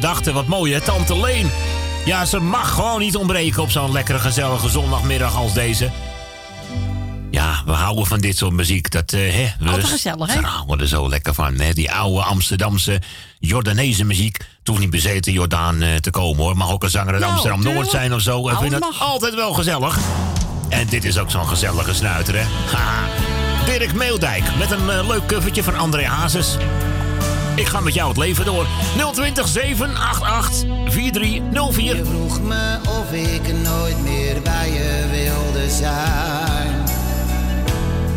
Gedachten. 0.00 0.34
Wat 0.34 0.46
mooi 0.46 0.72
hè, 0.72 0.80
tante 0.80 1.20
Leen. 1.20 1.50
Ja, 2.04 2.24
ze 2.24 2.40
mag 2.40 2.74
gewoon 2.74 3.00
niet 3.00 3.16
ontbreken 3.16 3.62
op 3.62 3.70
zo'n 3.70 3.92
lekkere 3.92 4.18
gezellige 4.18 4.68
zondagmiddag 4.68 5.36
als 5.36 5.52
deze. 5.52 5.90
Ja, 7.30 7.62
we 7.66 7.72
houden 7.72 8.06
van 8.06 8.20
dit 8.20 8.36
soort 8.36 8.52
muziek. 8.52 8.90
Dat, 8.90 9.12
eh, 9.12 9.20
hè, 9.20 9.46
we 9.58 9.68
Altijd 9.68 9.86
gezellig, 9.86 10.34
hè? 10.34 10.40
Daar 10.40 10.50
houden 10.50 10.80
er 10.80 10.88
zo 10.88 11.08
lekker 11.08 11.34
van. 11.34 11.54
Hè? 11.54 11.72
Die 11.72 11.92
oude 11.92 12.22
Amsterdamse 12.22 13.00
Jordaanese 13.38 14.04
muziek. 14.04 14.36
Het 14.36 14.68
hoeft 14.68 14.80
niet 14.80 14.90
bezeten 14.90 15.32
Jordaan 15.32 15.82
eh, 15.82 15.96
te 15.96 16.10
komen 16.10 16.42
hoor. 16.42 16.56
Mag 16.56 16.70
ook 16.70 16.82
een 16.82 16.90
zanger 16.90 17.12
uit 17.12 17.20
Nou, 17.20 17.32
Amsterdam-Noord 17.32 17.90
zijn 17.90 18.14
of 18.14 18.20
zo. 18.20 18.38
Ik 18.38 18.56
Alles 18.56 18.70
vind 18.70 18.84
het 18.84 19.00
altijd 19.00 19.34
wel 19.34 19.52
gezellig. 19.52 19.98
En 20.68 20.86
dit 20.86 21.04
is 21.04 21.18
ook 21.18 21.30
zo'n 21.30 21.48
gezellige 21.48 21.94
snuiter 21.94 22.34
hè. 22.34 22.44
Haha. 22.76 23.06
Dirk 23.66 23.94
Meeldijk 23.94 24.44
met 24.58 24.70
een 24.70 24.90
eh, 24.90 25.08
leuk 25.08 25.26
covertje 25.26 25.62
van 25.62 25.76
André 25.76 26.06
Hazes. 26.06 26.56
Ik 27.58 27.66
ga 27.66 27.80
met 27.80 27.94
jou 27.94 28.08
het 28.08 28.16
leven 28.16 28.44
door. 28.44 28.66
020 29.12 29.48
788 29.48 30.64
4304. 30.86 31.96
Je 31.96 32.04
vroeg 32.04 32.40
me 32.40 32.78
of 32.82 33.12
ik 33.12 33.52
nooit 33.62 34.02
meer 34.02 34.42
bij 34.42 34.70
je 34.72 35.06
wilde 35.10 35.70
zijn. 35.70 36.82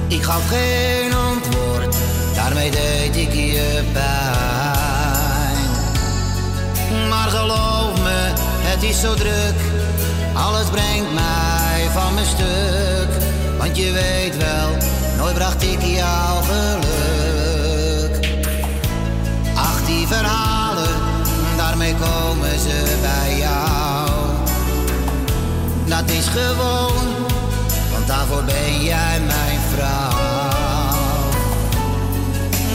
Ik 0.07 0.23
gaf 0.23 0.47
geen 0.49 1.13
antwoord, 1.13 1.95
daarmee 2.35 2.71
deed 2.71 3.15
ik 3.15 3.33
je 3.33 3.83
pijn. 3.93 5.69
Maar 7.09 7.29
geloof 7.29 8.01
me, 8.01 8.33
het 8.61 8.83
is 8.83 8.99
zo 8.99 9.13
druk, 9.13 9.55
alles 10.33 10.69
brengt 10.69 11.13
mij 11.13 11.89
van 11.93 12.13
mijn 12.13 12.25
stuk. 12.25 13.09
Want 13.57 13.77
je 13.77 13.91
weet 13.91 14.37
wel, 14.37 14.69
nooit 15.17 15.33
bracht 15.33 15.63
ik 15.63 15.81
jou 15.81 16.43
geluk. 16.43 17.10
Verhalen, 20.15 20.95
daarmee 21.57 21.95
komen 21.95 22.59
ze 22.59 22.97
bij 23.01 23.37
jou. 23.37 24.09
Dat 25.85 26.09
is 26.09 26.27
gewoon, 26.27 27.07
want 27.91 28.07
daarvoor 28.07 28.43
ben 28.43 28.83
jij 28.83 29.19
mijn 29.25 29.59
vrouw. 29.73 30.19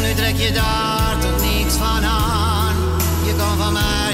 Nu 0.03 0.15
trek 0.15 0.37
je 0.37 0.53
daar 0.53 1.17
toch 1.21 1.41
niets 1.51 1.75
van 1.75 2.05
aan. 2.05 2.75
Je 3.27 3.35
kan 3.37 3.57
van 3.57 3.73
mij 3.73 4.06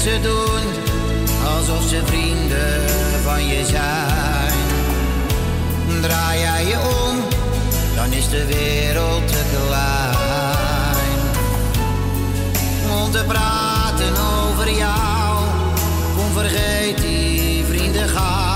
ze 0.00 0.18
doen 0.22 0.64
alsof 1.56 1.88
ze 1.88 2.00
vrienden 2.04 2.88
van 3.22 3.46
je 3.46 3.64
zijn. 3.64 4.52
Draai 6.00 6.40
jij 6.40 6.66
je 6.66 6.78
om, 6.78 7.16
dan 7.94 8.12
is 8.12 8.28
de 8.28 8.46
wereld 8.46 9.28
te 9.28 9.42
klein. 9.50 11.18
Om 13.02 13.10
te 13.10 13.24
praten 13.26 14.12
over 14.48 14.70
jou, 14.70 15.44
kom 16.16 16.32
vergeet 16.32 16.98
die 16.98 17.64
vrienden 17.64 18.08
gauw. 18.08 18.49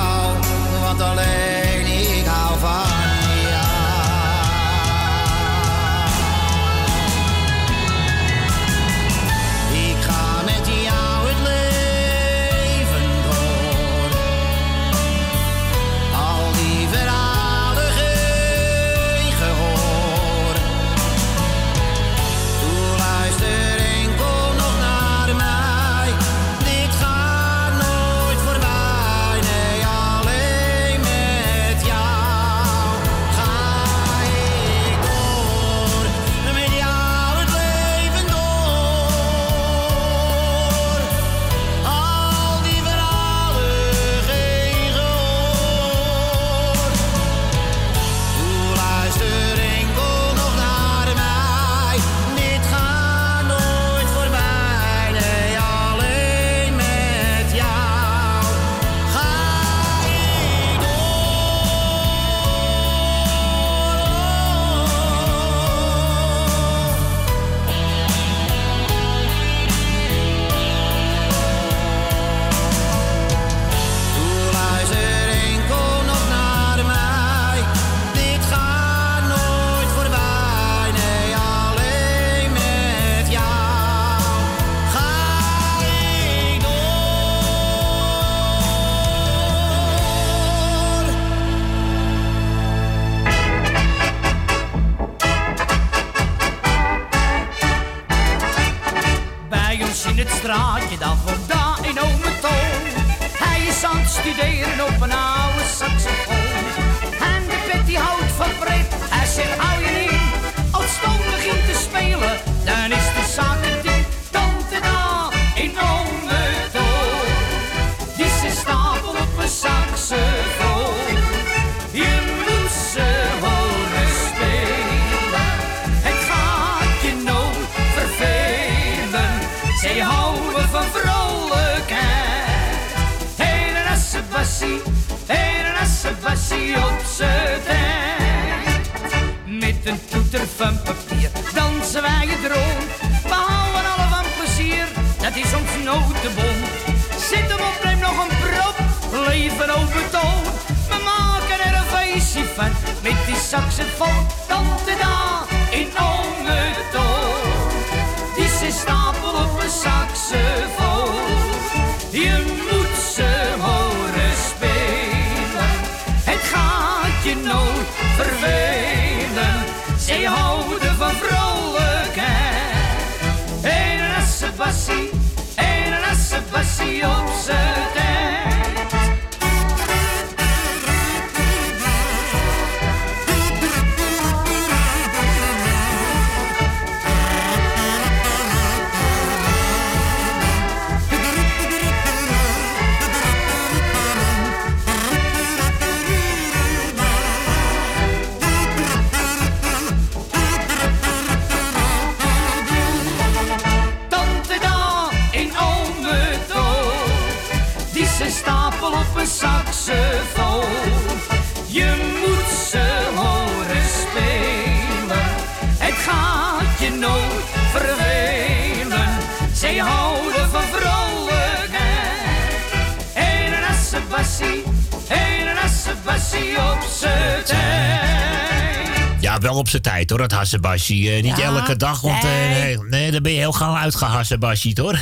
Tijd 230.07 230.18
hoor, 230.20 230.28
dat 230.28 230.38
hassenbasje. 230.38 230.94
Eh, 230.94 231.22
niet 231.22 231.36
Ja, 231.36 231.42
elke 231.42 231.76
dag, 231.76 232.00
want 232.00 232.24
eh, 232.24 232.30
nee. 232.30 232.50
nee, 232.50 232.76
nee, 232.88 233.11
dan 233.11 233.22
ben 233.22 233.32
je 233.32 233.38
heel 233.38 233.52
gauw 233.52 233.74
uitgehassenbasje 233.76 234.70
hoor. 234.80 234.92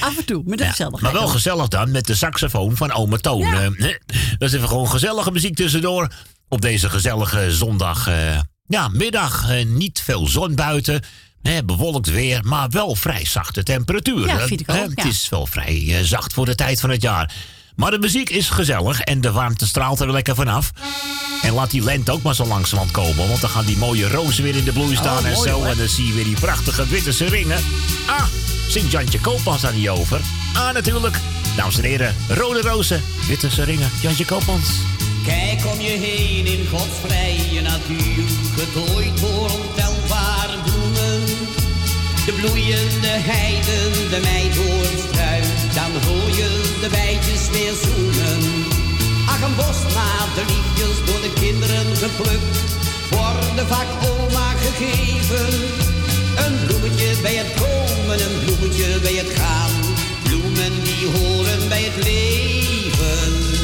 Af 0.00 0.16
en 0.18 0.24
toe, 0.24 0.42
met 0.46 0.60
een 0.60 0.66
gezelligheid. 0.68 1.02
maar 1.02 1.12
wel 1.22 1.28
gezellig 1.30 1.68
dan, 1.68 1.90
met 1.90 2.06
de 2.06 2.14
saxofoon 2.14 2.76
van 2.76 2.92
ome 2.92 3.18
Toon. 3.20 3.42
Eh, 3.54 3.66
dat 4.38 4.48
is 4.48 4.52
even 4.52 4.68
gewoon 4.68 4.88
gezellige 4.90 5.30
muziek 5.30 5.54
tussendoor. 5.56 6.08
Op 6.48 6.60
deze 6.60 6.90
gezellige 6.90 7.52
zondag. 7.52 8.06
eh, 8.06 8.38
ja, 8.66 8.88
middag. 8.88 9.50
eh, 9.50 9.64
niet 9.66 10.00
veel 10.04 10.26
zon 10.26 10.54
buiten. 10.54 11.02
hè, 11.42 11.64
bewolkt 11.64 12.10
weer, 12.10 12.40
maar 12.44 12.68
wel 12.70 12.94
vrij 12.94 13.24
zachte 13.24 13.62
temperatuur. 13.62 14.26
Ja, 14.26 14.46
vind 14.46 14.60
ik 14.60 14.66
Het 14.66 14.92
ja. 14.94 15.04
is 15.04 15.28
wel 15.28 15.46
vrij 15.46 15.84
eh, 15.88 16.02
zacht 16.02 16.32
voor 16.32 16.46
de 16.46 16.54
tijd 16.54 16.80
van 16.80 16.90
het 16.90 17.02
jaar. 17.02 17.32
Maar 17.76 17.90
de 17.90 17.98
muziek 17.98 18.30
is 18.30 18.50
gezellig 18.50 19.00
en 19.00 19.20
de 19.20 19.32
warmte 19.32 19.66
straalt 19.66 20.00
er 20.00 20.12
lekker 20.12 20.34
vanaf. 20.34 20.70
En 21.48 21.54
laat 21.54 21.70
die 21.70 21.82
lente 21.82 22.12
ook 22.12 22.22
maar 22.22 22.34
zo 22.34 22.44
langzamerhand 22.46 22.90
komen. 22.90 23.28
Want 23.28 23.40
dan 23.40 23.50
gaan 23.50 23.64
die 23.64 23.76
mooie 23.76 24.08
rozen 24.08 24.42
weer 24.42 24.56
in 24.56 24.64
de 24.64 24.72
bloei 24.72 24.96
staan 24.96 25.18
Oh, 25.18 25.26
en 25.26 25.32
mooi, 25.32 25.48
zo. 25.48 25.54
hoor. 25.54 25.66
En 25.66 25.76
dan 25.78 25.88
zie 25.88 26.06
je 26.06 26.12
weer 26.12 26.24
die 26.24 26.40
prachtige 26.40 26.86
witte 26.86 27.12
seringen. 27.12 27.64
Ah, 28.06 28.22
zingt 28.68 28.90
Jantje 28.90 29.20
Koopmans 29.20 29.60
daar 29.60 29.74
niet 29.74 29.88
over? 29.88 30.20
Ah, 30.54 30.72
natuurlijk. 30.74 31.16
Dames 31.56 31.78
en 31.78 31.84
heren, 31.84 32.16
rode 32.28 32.60
rozen, 32.60 33.02
witte 33.26 33.50
seringen. 33.50 33.90
Jantje 34.00 34.24
Koopmans. 34.24 34.68
Kijk 35.24 35.66
om 35.72 35.80
je 35.80 35.90
heen 35.90 36.46
in 36.46 36.66
Gods 36.70 36.96
vrije 37.06 37.60
natuur, 37.60 38.24
getooid 38.56 39.20
door 39.20 39.50
ontelbare 39.50 40.58
bloemen. 40.64 41.24
De 42.26 42.32
bloeiende 42.40 43.08
heiden, 43.08 43.92
de 44.10 44.20
meidoornstruik, 44.22 45.44
dan 45.74 45.90
hoor 46.08 46.28
je 46.36 46.76
de 46.80 46.88
bijtjes 46.88 47.48
weer 47.50 47.72
zoenen. 47.82 48.77
Een 49.44 49.54
bosmaat, 49.56 50.30
de 50.34 50.44
liefjes 50.46 50.96
door 51.06 51.20
de 51.20 51.32
kinderen 51.40 51.96
geplukt, 51.96 52.58
worden 53.10 53.66
vaak 53.66 53.86
oma 54.10 54.52
gegeven. 54.52 55.52
Een 56.44 56.66
bloemetje 56.66 57.14
bij 57.22 57.34
het 57.34 57.54
komen, 57.54 58.20
een 58.20 58.44
bloemetje 58.44 59.00
bij 59.00 59.14
het 59.14 59.38
gaan. 59.38 59.70
Bloemen 60.22 60.82
die 60.82 61.06
horen 61.06 61.68
bij 61.68 61.82
het 61.82 62.04
leven. 62.04 63.57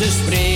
ze. 0.00 0.49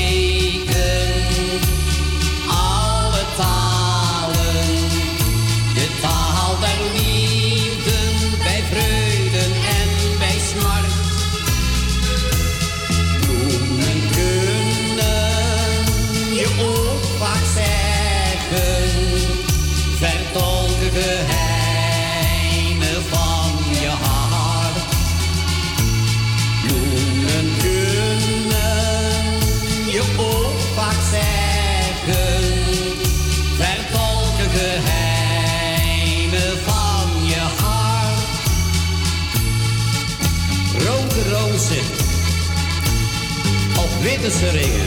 Of 44.25 44.33
witte 44.33 44.39
seringen. 44.39 44.87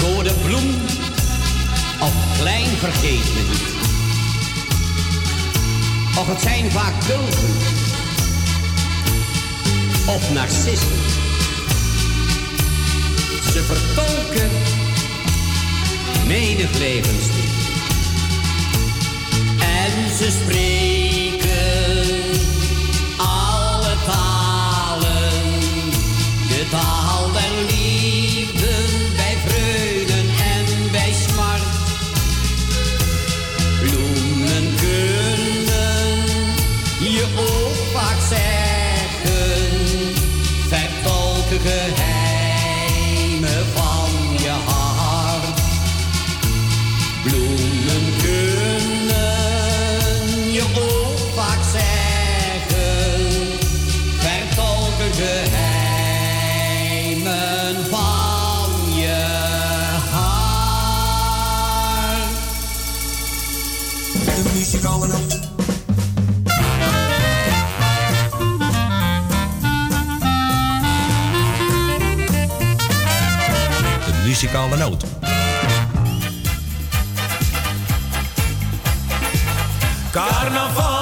Door 0.00 0.24
de 0.24 0.34
bloem 0.44 0.74
of 2.00 2.12
klein 2.38 2.66
vergeet 2.66 3.34
me 3.34 3.42
niet. 3.48 3.74
Of 6.18 6.26
het 6.26 6.40
zijn 6.40 6.70
vaak 6.70 7.00
tulpen 7.02 7.56
of 10.06 10.32
narcissen. 10.32 10.96
Ze 13.52 13.62
vertolken 13.62 14.50
menig. 16.26 16.64
En 19.58 20.16
ze 20.16 20.30
spreken 20.30 21.35
ば 26.72 26.95
Carnaval 80.46 80.95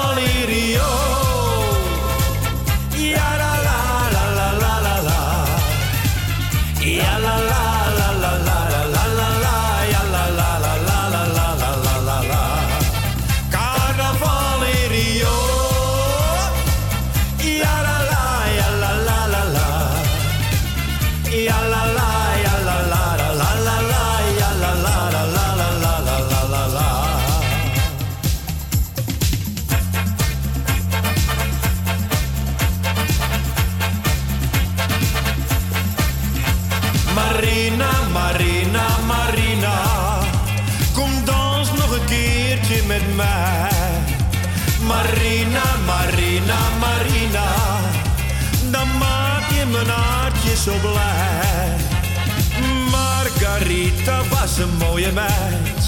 een 54.57 54.77
mooie 54.77 55.11
meid 55.11 55.83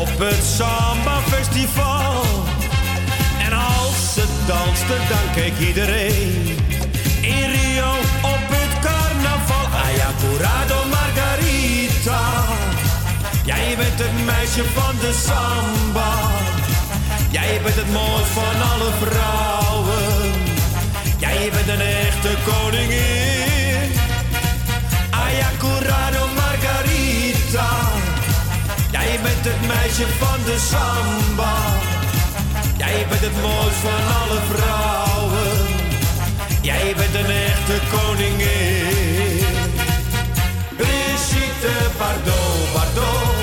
op 0.00 0.18
het 0.18 0.44
Samba 0.56 1.20
Festival. 1.20 2.22
En 3.44 3.52
als 3.52 4.14
ze 4.14 4.24
danste, 4.46 4.96
dan 5.08 5.34
keek 5.34 5.58
iedereen 5.68 6.58
in 7.20 7.50
Rio 7.54 7.90
op 8.22 8.44
het 8.56 8.72
carnaval. 8.86 9.66
Aya 9.84 10.10
curado 10.20 10.76
Margarita, 10.90 12.44
jij 13.44 13.76
bent 13.76 13.98
het 13.98 14.24
meisje 14.24 14.64
van 14.64 14.94
de 15.00 15.12
samba. 15.26 16.12
Jij 17.30 17.60
bent 17.62 17.74
het 17.74 17.92
mooist 17.92 18.32
van 18.38 18.56
alle 18.72 18.90
vrouwen. 19.02 20.32
Jij 21.18 21.50
bent 21.52 21.68
een 21.68 21.86
echte 21.86 22.32
koningin. 22.44 23.53
Jij 29.14 29.22
bent 29.22 29.44
het 29.44 29.66
meisje 29.66 30.06
van 30.22 30.38
de 30.44 30.58
samba. 30.70 31.56
Jij 32.76 33.06
bent 33.08 33.20
het 33.20 33.36
mooist 33.42 33.80
van 33.86 34.02
alle 34.20 34.40
vrouwen. 34.50 35.56
Jij 36.60 36.94
bent 36.96 37.14
een 37.14 37.32
echte 37.50 37.76
koningin. 37.94 39.44
Brigitte 40.76 41.74
Bardot, 41.98 42.72
Bardot. 42.74 43.34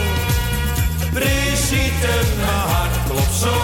Brigitte, 1.13 2.15
mijn 2.43 2.65
hart 2.74 2.95
klopt 3.07 3.38
zo. 3.43 3.55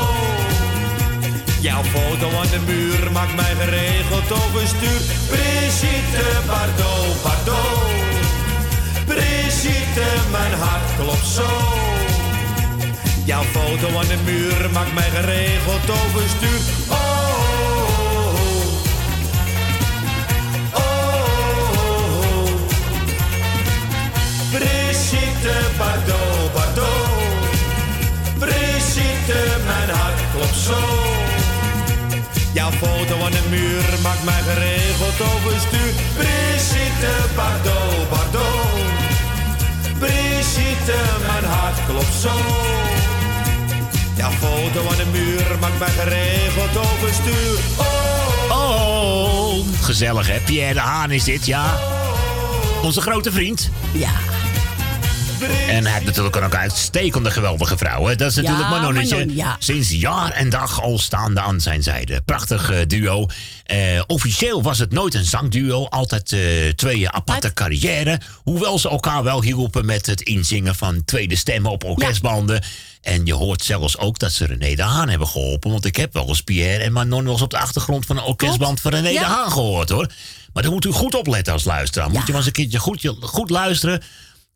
Jouw 1.62 1.84
foto 1.84 2.28
aan 2.40 2.52
de 2.56 2.62
muur 2.66 3.12
maakt 3.12 3.36
mij 3.36 3.54
geregeld 3.60 4.32
overstuur. 4.32 5.02
Brigitte 5.32 6.26
Bardot, 6.48 7.24
Bardot. 7.24 7.96
Brigitte, 9.06 10.08
mijn 10.32 10.54
hart 10.54 10.90
klopt 11.00 11.28
zo. 11.28 11.97
Jouw 13.28 13.44
foto 13.44 13.88
aan 13.98 14.08
de 14.08 14.18
muur 14.24 14.70
maakt 14.74 14.94
mij 14.94 15.10
geregeld 15.10 15.90
overstuur. 15.90 16.60
Oh, 16.88 16.96
oh, 20.74 20.74
oh, 20.74 20.84
oh. 22.20 22.50
Brigitte, 24.52 25.56
pardon, 25.78 26.52
pardon. 26.54 27.10
Brigitte, 28.40 29.58
mijn 29.66 29.90
hart 29.98 30.20
klopt 30.34 30.58
zo. 30.68 30.80
Jouw 32.54 32.72
foto 32.72 33.24
aan 33.26 33.32
de 33.32 33.46
muur 33.50 34.02
maakt 34.04 34.24
mij 34.24 34.42
geregeld 34.42 35.22
overstuur. 35.36 35.94
Brigitte 36.18 37.14
Bardot, 37.36 38.10
Bardot. 38.10 38.68
Brigitte, 40.00 41.00
mijn 41.28 41.46
hart 41.46 41.86
klopt 41.88 42.14
zo. 42.22 42.36
Jouw 44.30 44.50
foto 44.50 44.90
aan 44.90 44.98
de 44.98 45.06
muur 45.12 45.58
maakt 45.60 45.80
mij 45.80 45.90
geregeld 45.90 46.78
overstuur. 46.78 47.60
Oh, 47.78 48.52
Oh, 48.52 49.66
gezellig 49.82 50.28
hè. 50.28 50.40
Pierre 50.40 50.74
de 50.74 50.80
Haan 50.80 51.12
is 51.12 51.24
dit, 51.24 51.46
ja. 51.46 51.78
Onze 52.84 53.02
grote 53.02 53.32
vriend. 53.32 53.70
Ja. 53.92 54.10
En 55.68 55.84
hij 55.84 55.94
heeft 55.94 56.06
natuurlijk 56.06 56.36
ook 56.36 56.44
een 56.44 56.58
uitstekende 56.58 57.32
geweldige 57.32 57.78
vrouw. 57.78 58.06
Hè? 58.06 58.16
Dat 58.16 58.30
is 58.30 58.36
Ja, 58.36 58.42
natuurlijk 58.42 58.70
Manonnetje. 58.70 59.18
Manon, 59.18 59.36
ja. 59.36 59.56
Sinds 59.60 59.90
jaar 59.90 60.32
en 60.32 60.50
dag 60.50 60.82
al 60.82 61.00
staande 61.00 61.42
aan 61.42 61.60
zijn 61.62 61.84
zijde. 61.84 62.22
Prachtig 62.26 62.72
eh, 62.72 62.78
duo. 62.88 63.26
Eh, 63.68 64.02
officieel 64.08 64.62
was 64.62 64.80
het 64.80 64.92
nooit 64.92 65.14
een 65.14 65.26
zangduo. 65.26 65.86
Altijd 65.86 66.32
eh, 66.32 66.70
twee 66.76 67.10
aparte 67.10 67.54
carrière. 67.54 68.20
Hoewel 68.44 68.80
ze 68.80 68.90
elkaar 68.90 69.24
wel 69.24 69.42
hielpen 69.42 69.86
met 69.86 70.06
het 70.06 70.22
inzingen 70.22 70.76
van 70.76 71.06
tweede 71.06 71.36
stemmen 71.36 71.72
op 71.72 71.84
orkestbanden. 71.84 72.64
En 73.02 73.26
je 73.26 73.34
hoort 73.34 73.64
zelfs 73.64 73.98
ook 73.98 74.20
dat 74.20 74.32
ze 74.32 74.46
René 74.46 74.76
de 74.76 74.84
Haan 74.84 75.10
hebben 75.10 75.28
geholpen. 75.28 75.72
Want 75.72 75.86
ik 75.86 75.96
heb 75.96 76.14
wel 76.14 76.28
eens 76.28 76.42
Pierre 76.42 76.84
en 76.84 76.92
Manon 76.92 77.24
wel 77.24 77.32
eens 77.34 77.42
op 77.42 77.50
de 77.50 77.58
achtergrond 77.58 78.06
van 78.06 78.18
een 78.18 78.24
orkestband 78.24 78.82
van 78.82 78.92
René 78.92 79.10
Ja. 79.10 79.20
de 79.20 79.26
Haan 79.26 79.52
gehoord 79.52 79.90
hoor. 79.90 80.12
Maar 80.54 80.64
dan 80.64 80.72
moet 80.72 80.86
u 80.86 80.92
goed 80.92 81.16
opletten 81.16 81.54
als 81.54 81.64
luisteraar. 81.64 82.10
Moet 82.10 82.22
je 82.22 82.28
maar 82.28 82.36
eens 82.36 82.46
een 82.46 82.52
keertje 82.52 82.80
goed, 82.80 83.14
goed 83.22 83.50
luisteren 83.50 84.02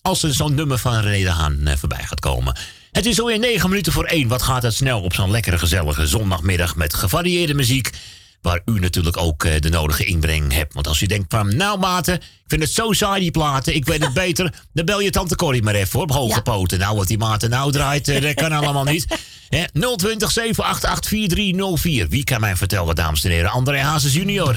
als 0.02 0.24
er 0.24 0.34
zo'n 0.34 0.56
nummer 0.56 0.78
van 0.78 1.00
René 1.00 1.24
de 1.24 1.30
Haan 1.30 1.68
eh, 1.68 1.78
voorbij 1.78 2.04
gaat 2.04 2.20
komen. 2.20 2.56
Het 2.92 3.06
is 3.06 3.20
alweer 3.20 3.40
9 3.40 3.70
minuten 3.70 3.94
voor 3.94 4.06
1. 4.06 4.28
Wat 4.28 4.42
gaat 4.42 4.64
het 4.64 4.74
snel 4.74 5.02
op 5.02 5.14
zo'n 5.14 5.32
lekkere 5.32 5.58
gezellige 5.58 6.08
zondagmiddag 6.08 6.76
met 6.76 6.94
gevarieerde 6.94 7.54
muziek. 7.54 7.90
Waar 8.42 8.62
u 8.66 8.80
natuurlijk 8.80 9.18
ook 9.18 9.44
eh, 9.44 9.60
de 9.60 9.70
nodige 9.70 10.06
inbreng 10.06 10.54
hebt. 10.54 10.74
Want 10.74 10.88
als 10.88 11.02
u 11.02 11.06
denkt 11.06 11.26
van, 11.30 11.56
nou 11.56 11.80
maten, 11.80 12.14
ik 12.16 12.22
vind 12.48 12.62
het 12.62 12.72
zo 12.72 12.92
saai 12.92 13.22
die 13.22 13.32
platen. 13.32 13.76
Ik 13.76 13.86
weet 13.86 14.04
het 14.04 14.14
beter. 14.26 14.54
Dan 14.74 14.86
bel 14.86 15.00
je 15.00 15.10
tante 15.10 15.36
Corrie 15.36 15.64
maar 15.64 15.76
even 15.76 16.00
hoor, 16.00 16.04
op 16.04 16.12
hoge 16.12 16.42
poten. 16.42 16.80
Nou, 16.80 16.96
wat 16.96 17.08
die 17.08 17.18
maten 17.18 17.50
nou 17.50 17.72
draait, 17.72 18.08
eh, 18.08 18.22
dat 18.22 18.34
kan 18.34 18.52
allemaal 18.52 18.84
niet. 18.84 19.08
Hè, 19.50 19.64
020 19.96 20.32
788 20.32 21.10
4304. 21.10 22.10
Wie 22.10 22.24
kan 22.24 22.40
mij 22.40 22.56
vertellen, 22.56 22.96
dames 22.96 23.24
en 23.24 23.32
heren? 23.32 23.52
André 23.52 23.80
Hazes 23.80 24.14
junior. 24.14 24.56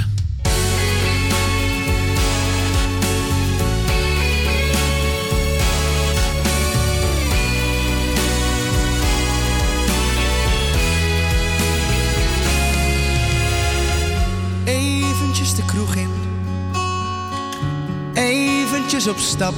Op 19.09 19.19
stap. 19.19 19.55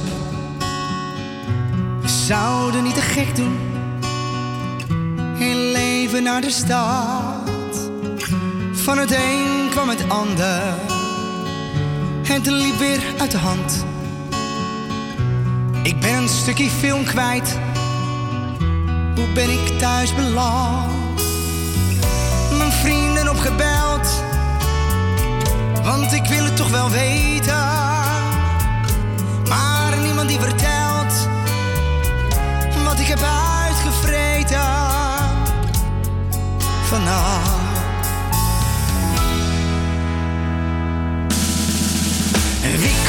We 2.01 2.07
zouden 2.07 2.83
niet 2.83 2.93
te 2.93 3.01
gek 3.01 3.35
doen. 3.35 3.57
Heel 5.37 5.71
leven 5.71 6.23
naar 6.23 6.41
de 6.41 6.49
stad. 6.49 7.89
Van 8.71 8.97
het 8.97 9.11
een 9.11 9.69
kwam 9.69 9.89
het 9.89 10.09
ander. 10.09 10.61
Het 12.23 12.45
liep 12.45 12.77
weer 12.77 12.99
uit 13.17 13.31
de 13.31 13.37
hand. 13.37 13.85
Ik 15.83 15.99
ben 15.99 16.13
een 16.13 16.29
stukje 16.29 16.69
film 16.69 17.03
kwijt. 17.03 17.59
Hoe 19.15 19.31
ben 19.33 19.49
ik 19.49 19.79
thuis 19.79 20.15
beland? 20.15 21.21
Mijn 22.57 22.71
vrienden 22.71 23.29
opgebeld. 23.29 24.23
Want 25.83 26.13
ik 26.13 26.25
wil 26.25 26.43
het 26.43 26.55
toch 26.55 26.69
wel 26.69 26.89
weten. 26.89 27.96
Maar 29.49 29.97
niemand 29.97 30.29
die 30.29 30.39
vertelt 30.39 31.27
wat 32.83 32.99
ik 32.99 33.07
heb 33.07 33.19
uitgevreten 33.19 34.77
wie 42.77 43.06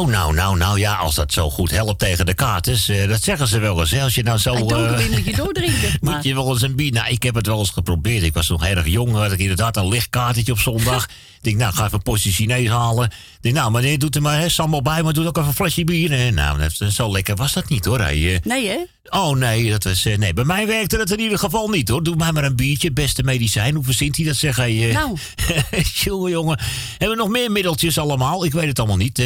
Nou, 0.00 0.12
nou, 0.12 0.34
nou, 0.34 0.56
nou 0.56 0.78
ja, 0.78 0.94
als 0.94 1.14
dat 1.14 1.32
zo 1.32 1.50
goed 1.50 1.70
helpt 1.70 1.98
tegen 1.98 2.26
de 2.26 2.34
kaarters. 2.34 2.88
eh, 2.88 3.08
dat 3.08 3.22
zeggen 3.22 3.48
ze 3.48 3.58
wel 3.58 3.80
eens. 3.80 3.90
Hè? 3.90 4.02
Als 4.02 4.14
je 4.14 4.22
nou 4.22 4.38
zo. 4.38 4.54
Doet 4.56 4.72
eh, 4.72 5.04
een 5.04 5.10
beetje 5.10 5.36
doordrinken. 5.36 5.98
Moet 6.00 6.24
je 6.24 6.34
wel 6.34 6.52
eens 6.52 6.62
een 6.62 6.76
bier... 6.76 6.92
Nou, 6.92 7.08
ik 7.08 7.22
heb 7.22 7.34
het 7.34 7.46
wel 7.46 7.58
eens 7.58 7.70
geprobeerd. 7.70 8.22
Ik 8.22 8.34
was 8.34 8.48
nog 8.48 8.64
erg 8.64 8.86
jong. 8.86 9.12
Had 9.14 9.32
ik 9.32 9.38
inderdaad 9.38 9.76
een 9.76 9.88
lichtkaartje 9.88 10.52
op 10.52 10.58
zondag. 10.58 11.04
ik 11.38 11.42
denk, 11.42 11.56
nou, 11.56 11.74
ga 11.74 11.84
even 11.84 11.94
een 11.94 12.02
potje 12.02 12.32
Chinees 12.32 12.68
halen. 12.68 13.10
Denk, 13.40 13.54
nou, 13.54 13.70
meneer, 13.70 13.98
doet 13.98 14.14
er 14.14 14.22
maar 14.22 14.38
hè, 14.40 14.48
sambal 14.48 14.82
bij, 14.82 15.02
maar 15.02 15.12
doe 15.12 15.26
ook 15.26 15.36
even 15.36 15.48
een 15.48 15.54
flesje 15.54 15.84
bier. 15.84 16.12
En, 16.12 16.34
nou, 16.34 16.58
dat, 16.58 16.92
zo 16.92 17.10
lekker 17.12 17.36
was 17.36 17.52
dat 17.52 17.68
niet, 17.68 17.84
hoor. 17.84 18.00
Hij, 18.00 18.34
eh, 18.34 18.40
nee, 18.42 18.68
hè? 18.68 18.78
Oh, 19.08 19.36
nee, 19.36 19.70
dat 19.70 19.84
was, 19.84 20.04
eh, 20.04 20.18
nee, 20.18 20.32
bij 20.32 20.44
mij 20.44 20.66
werkte 20.66 20.96
dat 20.96 21.10
in 21.10 21.20
ieder 21.20 21.38
geval 21.38 21.68
niet, 21.68 21.88
hoor. 21.88 22.02
Doe 22.02 22.16
mij 22.16 22.32
maar 22.32 22.44
een 22.44 22.56
biertje, 22.56 22.92
beste 22.92 23.22
medicijn. 23.22 23.74
Hoe 23.74 23.84
verzint 23.84 24.16
hij 24.16 24.24
dat, 24.26 24.36
zeg 24.36 24.56
hij? 24.56 24.88
eh? 24.88 24.94
Nou. 24.94 25.16
jongen, 26.04 26.30
jongen. 26.30 26.58
Hebben 26.98 27.16
we 27.16 27.22
nog 27.22 27.32
meer 27.32 27.50
middeltjes 27.50 27.98
allemaal? 27.98 28.44
Ik 28.44 28.52
weet 28.52 28.66
het 28.68 28.78
allemaal 28.78 28.96
niet. 28.96 29.22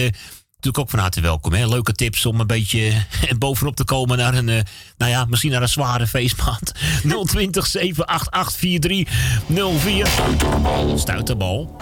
Eh, 0.64 0.70
natuurlijk 0.70 0.78
ook 0.78 0.90
van 0.90 0.98
harte 0.98 1.20
welkom. 1.20 1.52
Hè? 1.52 1.66
Leuke 1.66 1.92
tips 1.92 2.26
om 2.26 2.40
een 2.40 2.46
beetje 2.46 2.92
bovenop 3.38 3.76
te 3.76 3.84
komen 3.84 4.18
naar 4.18 4.34
een, 4.34 4.48
eh, 4.48 4.60
nou 4.96 5.10
ja, 5.10 5.24
misschien 5.24 5.50
naar 5.50 5.62
een 5.62 5.68
zware 5.68 6.06
feestmaand. 6.06 6.72
020 7.24 7.66
788 7.66 8.56
4304. 8.56 10.06
Stuiterbal. 10.98 11.76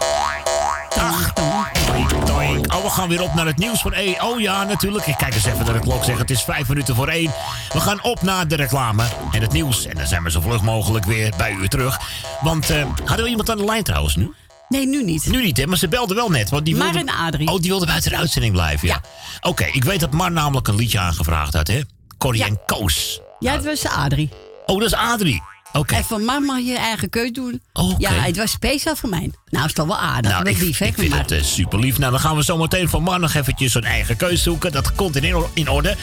Dag. 0.95 1.33
Toink, 1.33 2.11
toink. 2.11 2.75
Oh, 2.75 2.83
we 2.83 2.91
gaan 2.91 3.09
weer 3.09 3.23
op 3.23 3.35
naar 3.35 3.47
het 3.47 3.59
nieuws 3.59 3.81
van 3.81 3.93
E. 3.95 4.15
Oh 4.21 4.41
ja, 4.41 4.65
natuurlijk. 4.65 5.07
Ik 5.07 5.17
kijk 5.17 5.35
eens 5.35 5.45
even 5.45 5.65
naar 5.65 5.75
de 5.75 5.81
klok. 5.81 6.05
Zeg, 6.05 6.19
het 6.19 6.31
is 6.31 6.43
vijf 6.43 6.69
minuten 6.69 6.95
voor 6.95 7.09
één. 7.09 7.31
We 7.73 7.81
gaan 7.81 8.03
op 8.03 8.23
naar 8.23 8.49
de 8.49 8.57
reclame 8.57 9.05
en 9.33 9.43
het 9.43 9.53
nieuws. 9.53 9.87
En 9.87 9.97
dan 9.97 10.07
zijn 10.07 10.23
we 10.23 10.31
zo 10.31 10.41
vlug 10.41 10.63
mogelijk 10.63 11.05
weer 11.05 11.33
bij 11.37 11.53
u 11.53 11.69
terug. 11.69 12.01
Want 12.41 12.71
eh, 12.71 12.85
hadden 13.05 13.25
we 13.25 13.31
iemand 13.31 13.51
aan 13.51 13.57
de 13.57 13.65
lijn 13.65 13.83
trouwens 13.83 14.17
nu? 14.17 14.33
Nee, 14.73 14.87
nu 14.87 15.05
niet. 15.05 15.27
Nu 15.27 15.43
niet, 15.43 15.57
hè? 15.57 15.67
Maar 15.67 15.79
ze 15.79 15.89
belde 15.89 16.15
wel 16.15 16.29
net. 16.31 16.51
Want 16.51 16.65
die 16.65 16.77
Maar 16.77 16.93
wilde... 16.93 17.11
een 17.13 17.17
Adrie. 17.19 17.49
Oh, 17.49 17.61
die 17.61 17.71
wilde 17.71 17.87
buiten 17.87 18.11
de 18.11 18.17
uitzending 18.17 18.53
blijven, 18.53 18.89
ja. 18.89 19.01
Oké, 19.41 19.65
ik 19.65 19.85
weet 19.85 20.01
dat 20.01 20.13
Mar 20.13 20.33
namelijk 20.33 20.69
een 20.69 20.75
liedje 20.75 20.99
aangevraagd 20.99 21.55
had, 21.55 21.67
hè? 21.69 21.81
Corrie 22.19 22.45
en 22.45 22.61
Koos. 22.67 23.21
Ja, 23.39 23.53
het 23.53 23.65
was 23.65 23.87
Adrie. 23.87 24.31
Oh, 24.67 24.79
dat 24.79 24.87
is 24.87 24.95
Adrie. 24.95 25.43
Oké. 25.73 25.95
En 25.95 26.05
van 26.05 26.25
mama 26.25 26.57
je 26.57 26.77
eigen 26.77 27.11
keus 27.11 27.33
doen. 27.33 27.63
oké. 27.73 27.95
Ja, 27.99 28.11
het 28.11 28.37
was 28.37 28.51
speciaal 28.51 28.97
voor 28.97 29.09
mij. 29.09 29.31
Nou, 29.49 29.67
is 29.67 29.73
toch 29.73 29.87
wel 29.87 29.99
aardig. 29.99 30.31
Nou, 30.31 30.45
dat 30.45 30.55
ik, 30.55 30.61
lief, 30.61 30.79
hè, 30.79 30.87
ik 30.87 30.95
vind 30.95 31.15
het 31.15 31.31
eh, 31.31 31.43
super 31.43 31.79
lief. 31.79 31.99
Nou, 31.99 32.11
dan 32.11 32.21
gaan 32.21 32.37
we 32.37 32.45
zo 32.45 32.57
meteen 32.57 32.89
van 32.89 33.03
Mar 33.03 33.21
nog 33.21 33.35
eventjes 33.35 33.73
zijn 33.73 33.85
eigen 33.85 34.17
keus 34.17 34.43
zoeken. 34.43 34.73
Dat 34.73 34.95
komt 34.95 35.17
in, 35.17 35.45
in 35.55 35.69
orde. 35.71 35.97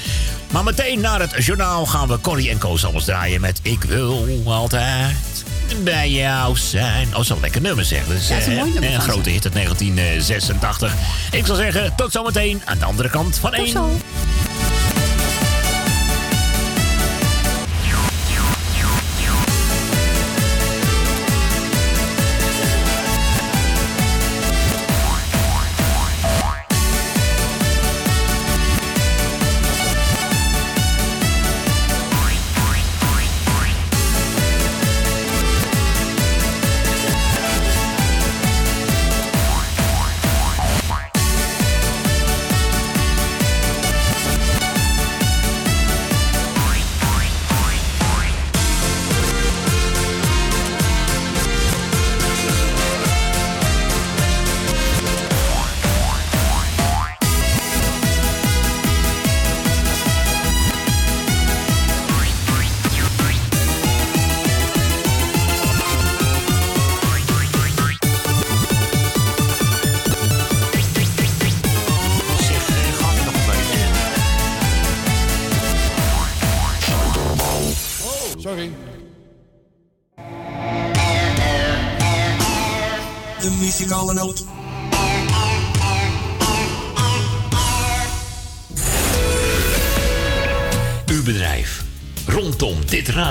Maar 0.51 0.63
meteen 0.63 0.99
naar 0.99 1.20
het 1.20 1.45
journaal 1.45 1.86
gaan 1.86 2.07
we 2.07 2.20
Corrie 2.22 2.49
en 2.49 2.57
Koos 2.57 2.86
alles 2.86 3.05
draaien 3.05 3.41
met 3.41 3.59
Ik 3.63 3.84
wil 3.84 4.43
altijd 4.45 5.38
bij 5.84 6.09
jou 6.09 6.57
zijn. 6.57 7.15
Oh, 7.15 7.24
zo'n 7.24 7.39
lekker 7.41 7.61
nummer 7.61 7.86
zeg. 7.86 8.05
Dus, 8.05 8.28
ja, 8.28 8.36
een, 8.36 8.41
eh, 8.51 8.57
mooi 8.57 8.72
nummer 8.72 8.99
grote 8.99 9.30
hit 9.30 9.43
uit 9.43 9.53
1986. 9.53 10.93
Eh, 11.32 11.39
Ik 11.39 11.45
zal 11.45 11.55
zeggen, 11.55 11.93
tot 11.95 12.11
zometeen 12.11 12.61
aan 12.65 12.78
de 12.78 12.86
andere 12.86 13.09
kant 13.09 13.38
van 13.38 13.53
1. 13.53 13.74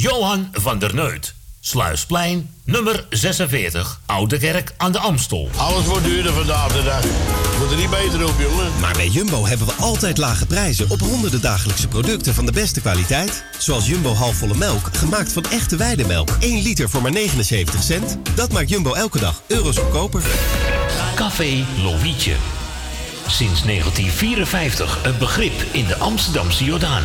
Johan 0.00 0.48
van 0.52 0.78
der 0.78 0.94
Neut. 0.94 1.34
Sluisplein, 1.60 2.50
nummer 2.64 3.06
46, 3.10 4.00
Oude 4.06 4.38
Kerk 4.38 4.74
aan 4.76 4.92
de 4.92 4.98
Amstel. 4.98 5.48
Alles 5.56 5.86
wordt 5.86 6.04
duurder 6.04 6.32
vandaag 6.32 6.72
de 6.72 6.82
dag. 6.82 7.04
Moet 7.58 7.70
er 7.70 7.76
niet 7.76 7.90
beter 7.90 8.28
op, 8.28 8.34
jongen. 8.38 8.80
Maar 8.80 8.92
bij 8.92 9.08
Jumbo 9.08 9.46
hebben 9.46 9.66
we 9.66 9.72
altijd 9.72 10.18
lage 10.18 10.46
prijzen 10.46 10.90
op 10.90 11.00
honderden 11.00 11.40
dagelijkse 11.40 11.88
producten 11.88 12.34
van 12.34 12.46
de 12.46 12.52
beste 12.52 12.80
kwaliteit. 12.80 13.44
Zoals 13.58 13.86
Jumbo 13.86 14.14
halfvolle 14.14 14.54
melk, 14.54 14.88
gemaakt 14.96 15.32
van 15.32 15.44
echte 15.44 15.76
weidemelk. 15.76 16.36
1 16.38 16.62
liter 16.62 16.90
voor 16.90 17.02
maar 17.02 17.12
79 17.12 17.82
cent. 17.82 18.18
Dat 18.34 18.52
maakt 18.52 18.68
Jumbo 18.68 18.94
elke 18.94 19.18
dag 19.18 19.42
euro's 19.46 19.76
goedkoper. 19.76 20.22
Café 21.14 21.64
Lovietje. 21.82 22.34
Sinds 23.26 23.62
1954 23.62 24.98
een 25.04 25.18
begrip 25.18 25.64
in 25.72 25.86
de 25.86 25.96
Amsterdamse 25.96 26.64
Jordaan. 26.64 27.04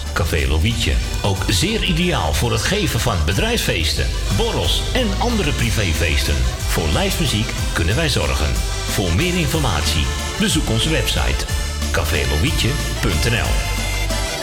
Café 0.13 0.47
Lovietje. 0.47 0.93
Ook 1.23 1.43
zeer 1.47 1.83
ideaal 1.83 2.33
voor 2.33 2.51
het 2.51 2.63
geven 2.63 2.99
van 2.99 3.15
bedrijfsfeesten, 3.25 4.07
borrels 4.37 4.81
en 4.93 5.07
andere 5.19 5.51
privéfeesten. 5.51 6.35
Voor 6.67 6.87
lijstmuziek 6.93 7.53
kunnen 7.73 7.95
wij 7.95 8.09
zorgen. 8.09 8.53
Voor 8.87 9.15
meer 9.15 9.37
informatie 9.37 10.05
bezoek 10.39 10.69
onze 10.69 10.89
website 10.89 11.45
cafélovietje.nl 11.91 13.49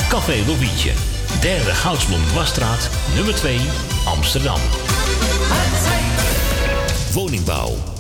Café 0.09 0.47
Lovietje. 0.47 0.93
Derde 1.41 1.75
Goudsblom 1.75 2.33
Wasstraat, 2.35 2.91
nummer 3.15 3.35
2, 3.35 3.59
Amsterdam. 4.05 4.61
Woningbouw, 7.13 7.77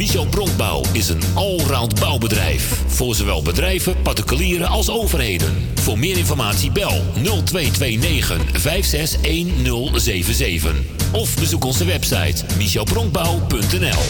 Michel 0.00 0.26
Bronkbouw 0.26 0.82
is 0.92 1.08
een 1.08 1.22
allround 1.34 2.00
bouwbedrijf. 2.00 2.82
Voor 2.86 3.14
zowel 3.14 3.42
bedrijven, 3.42 4.02
particulieren 4.02 4.68
als 4.68 4.90
overheden. 4.90 5.68
Voor 5.74 5.98
meer 5.98 6.16
informatie 6.16 6.70
bel 6.70 7.02
0229 7.22 8.60
561077. 8.60 10.74
Of 11.12 11.38
bezoek 11.38 11.64
onze 11.64 11.84
website 11.84 12.44
michelbronkbouw.nl 12.56 14.02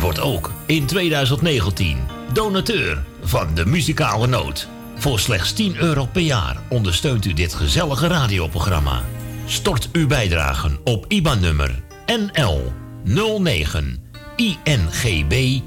Wordt 0.00 0.20
ook 0.20 0.52
in 0.66 0.86
2019 0.86 1.96
donateur 2.32 3.04
van 3.22 3.54
de 3.54 3.66
muzikale 3.66 4.26
noot. 4.26 4.68
Voor 4.98 5.20
slechts 5.20 5.52
10 5.52 5.76
euro 5.76 6.06
per 6.06 6.22
jaar 6.22 6.56
ondersteunt 6.68 7.24
u 7.24 7.32
dit 7.32 7.54
gezellige 7.54 8.06
radioprogramma. 8.06 9.04
Stort 9.46 9.88
uw 9.92 10.06
bijdragen 10.06 10.78
op 10.84 11.04
IBAN-nummer 11.08 11.82
NL 12.06 12.72
09 13.04 14.07
INGB 14.38 15.62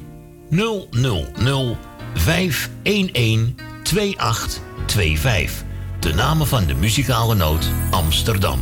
000 0.49 1.77
511 2.13 3.53
2825. 3.83 5.63
De 5.99 6.13
namen 6.13 6.47
van 6.47 6.65
de 6.65 6.73
muzikale 6.73 7.35
noot 7.35 7.69
Amsterdam. 7.89 8.59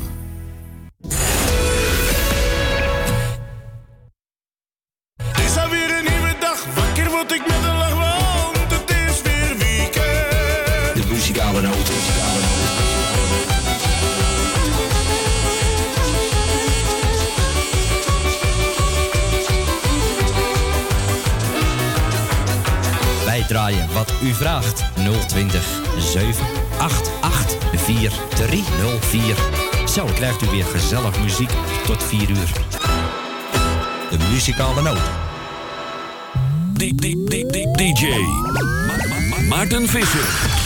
Wat 23.93 24.13
u 24.24 24.34
vraagt. 24.34 24.84
020 25.28 25.63
788 25.97 27.57
4304. 27.84 29.36
Zo 29.93 30.05
krijgt 30.05 30.41
u 30.41 30.47
weer 30.49 30.65
gezellig 30.65 31.20
muziek 31.20 31.49
tot 31.86 32.03
4 32.03 32.30
uur. 32.30 32.51
De 34.09 34.17
muzikale 34.32 34.82
noot. 34.82 35.01
DJ 36.74 38.07
Ma- 38.88 38.95
Ma- 38.95 39.26
Ma- 39.30 39.55
Maarten 39.55 39.88
Visser. 39.88 40.59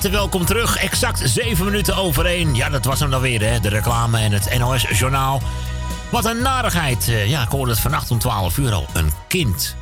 Harte 0.00 0.16
welkom 0.18 0.44
terug. 0.44 0.76
Exact 0.76 1.22
7 1.30 1.64
minuten 1.64 1.96
over 1.96 2.26
1. 2.26 2.54
Ja, 2.54 2.68
dat 2.68 2.84
was 2.84 3.00
hem 3.00 3.10
dan 3.10 3.20
weer, 3.20 3.40
hè. 3.42 3.60
De 3.60 3.68
reclame 3.68 4.18
en 4.18 4.32
het 4.32 4.58
NOS-journaal. 4.58 5.42
Wat 6.10 6.24
een 6.24 6.42
narigheid. 6.42 7.08
Eh, 7.08 7.28
Ja, 7.28 7.42
ik 7.42 7.48
hoorde 7.48 7.70
het 7.70 7.80
vannacht 7.80 8.10
om 8.10 8.18
12 8.18 8.58
uur 8.58 8.72
al. 8.72 8.86
Een 8.92 9.12
kind 9.28 9.76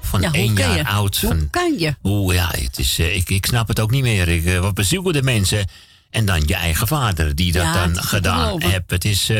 van 0.00 0.20
Ja, 0.20 0.28
hoe 0.28 0.36
één 0.36 0.54
jaar 0.54 0.76
je? 0.76 0.86
oud. 0.86 1.20
Hoe 1.20 1.28
Van, 1.30 1.50
kan 1.50 1.78
je? 1.78 1.94
Oeh, 2.02 2.34
ja, 2.34 2.48
het 2.50 2.78
is, 2.78 2.98
eh, 2.98 3.16
ik, 3.16 3.30
ik 3.30 3.46
snap 3.46 3.68
het 3.68 3.80
ook 3.80 3.90
niet 3.90 4.02
meer. 4.02 4.28
Ik, 4.28 4.44
eh, 4.44 4.58
wat 4.58 4.74
bezielen 4.74 5.12
de 5.12 5.22
mensen? 5.22 5.66
En 6.10 6.24
dan 6.24 6.42
je 6.46 6.54
eigen 6.54 6.86
vader 6.86 7.34
die 7.34 7.52
dat 7.52 7.62
Ja, 7.62 7.72
dan 7.86 8.02
gedaan 8.02 8.62
hebt. 8.62 8.90
Het 8.90 9.04
is... 9.04 9.30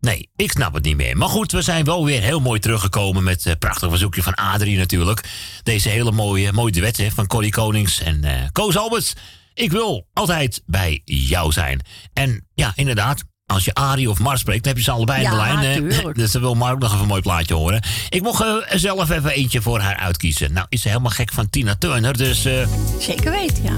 Nee, 0.00 0.28
ik 0.36 0.50
snap 0.50 0.74
het 0.74 0.84
niet 0.84 0.96
meer. 0.96 1.16
Maar 1.16 1.28
goed, 1.28 1.52
we 1.52 1.62
zijn 1.62 1.84
wel 1.84 2.04
weer 2.04 2.22
heel 2.22 2.40
mooi 2.40 2.60
teruggekomen 2.60 3.22
met 3.24 3.44
een 3.44 3.58
prachtig 3.58 3.88
verzoekje 3.88 4.22
van 4.22 4.34
Adrie 4.34 4.78
natuurlijk. 4.78 5.28
Deze 5.62 5.88
hele 5.88 6.12
mooie, 6.12 6.52
mooie 6.52 6.72
duet 6.72 6.96
hè, 6.96 7.10
van 7.10 7.26
Corrie 7.26 7.50
Konings 7.50 8.00
en 8.00 8.24
Koos 8.52 8.76
Alberts. 8.76 9.14
Ik 9.56 9.70
wil 9.70 10.06
altijd 10.12 10.62
bij 10.66 11.00
jou 11.04 11.52
zijn. 11.52 11.80
En 12.12 12.46
ja, 12.54 12.72
inderdaad, 12.74 13.22
als 13.46 13.64
je 13.64 13.74
Arie 13.74 14.10
of 14.10 14.18
Mar 14.18 14.38
spreekt, 14.38 14.58
dan 14.64 14.68
heb 14.72 14.76
je 14.76 14.84
ze 14.84 14.90
allebei 14.96 15.24
in 15.24 15.30
de 15.30 15.36
lijn. 15.36 15.92
Dus 16.14 16.30
dan 16.32 16.40
wil 16.42 16.54
Mark 16.54 16.78
nog 16.78 16.88
even 16.90 17.00
een 17.02 17.08
mooi 17.08 17.20
plaatje 17.22 17.54
horen. 17.54 17.82
Ik 18.08 18.22
mocht 18.22 18.42
eh, 18.42 18.54
zelf 18.78 19.10
even 19.10 19.30
eentje 19.30 19.62
voor 19.62 19.80
haar 19.80 19.96
uitkiezen. 19.96 20.52
Nou, 20.52 20.66
is 20.68 20.82
ze 20.82 20.88
helemaal 20.88 21.10
gek 21.10 21.32
van 21.32 21.50
Tina 21.50 21.74
Turner, 21.76 22.16
dus... 22.16 22.44
eh, 22.44 22.68
Zeker 23.00 23.30
weten, 23.30 23.62
ja. 23.62 23.76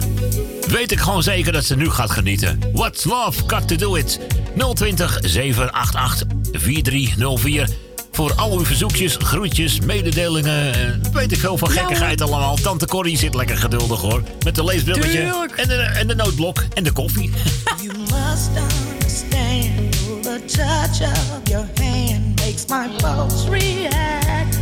weet 0.68 0.93
ik 0.93 0.99
gewoon 0.99 1.22
zeker 1.22 1.53
dat 1.53 1.64
ze 1.64 1.76
nu 1.76 1.91
gaat 1.91 2.11
genieten. 2.11 2.61
What's 2.72 3.05
love? 3.05 3.43
Got 3.47 3.68
to 3.68 3.76
do 3.76 3.95
it. 3.95 4.20
020 4.74 5.18
788 5.22 6.26
4304. 6.53 7.68
Voor 8.19 8.35
al 8.35 8.53
uw 8.59 8.64
verzoekjes, 8.64 9.16
groetjes, 9.19 9.81
mededelingen. 9.81 10.75
eh, 10.75 11.12
weet 11.12 11.33
ik 11.33 11.39
veel 11.39 11.59
van 11.59 11.71
gekkigheid 11.71 12.21
allemaal. 12.21 12.57
Tante 12.57 12.87
Corrie 12.87 13.19
zit 13.19 13.35
lekker 13.35 13.57
geduldig 13.57 14.01
hoor. 14.01 14.23
Met 14.45 14.55
de 14.55 14.64
leesbrilletje. 14.64 15.47
En 15.57 15.69
de, 15.69 15.75
en 15.75 16.07
de 16.07 16.14
nootblok. 16.14 16.64
En 16.75 16.85
de 16.85 16.93
koffie. 16.93 17.31
You 17.83 17.99
must 17.99 18.49
understand 18.49 19.93
the 20.23 20.41
touch 20.47 21.01
of 21.11 21.41
your 21.45 21.66
hand 21.81 22.41
makes 22.41 22.66
my 22.69 22.89
pulse 22.97 23.51
react. 23.51 24.59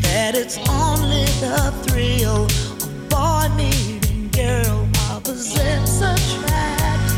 That 0.00 0.34
it's 0.36 0.56
only 0.68 1.24
the 1.24 1.72
thrill 1.86 2.44
of 2.44 3.08
boy 3.08 3.48
meeting 3.56 4.28
girl 4.30 4.86
opposites 5.16 6.00
attract. 6.00 7.12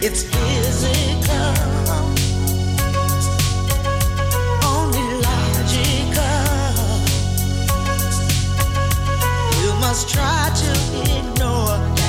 It's 0.00 0.22
physical, 0.22 1.52
must 9.88 10.08
try 10.08 10.50
to 10.52 10.70
ignore 11.16 12.05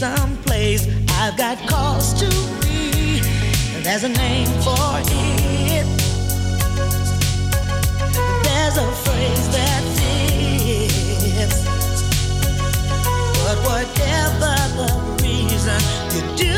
someplace. 0.00 0.88
I've 1.20 1.36
got 1.36 1.58
cause 1.68 2.14
to 2.20 2.28
be. 2.62 3.20
There's 3.82 4.02
a 4.02 4.08
name 4.08 4.48
for 4.64 4.92
it. 4.96 5.86
There's 8.46 8.76
a 8.78 8.90
phrase 9.04 9.46
that 9.56 9.82
fits. 9.98 11.58
But 13.42 13.58
whatever 13.68 14.54
the 14.78 14.88
reason, 15.22 15.80
you 16.14 16.22
do 16.44 16.49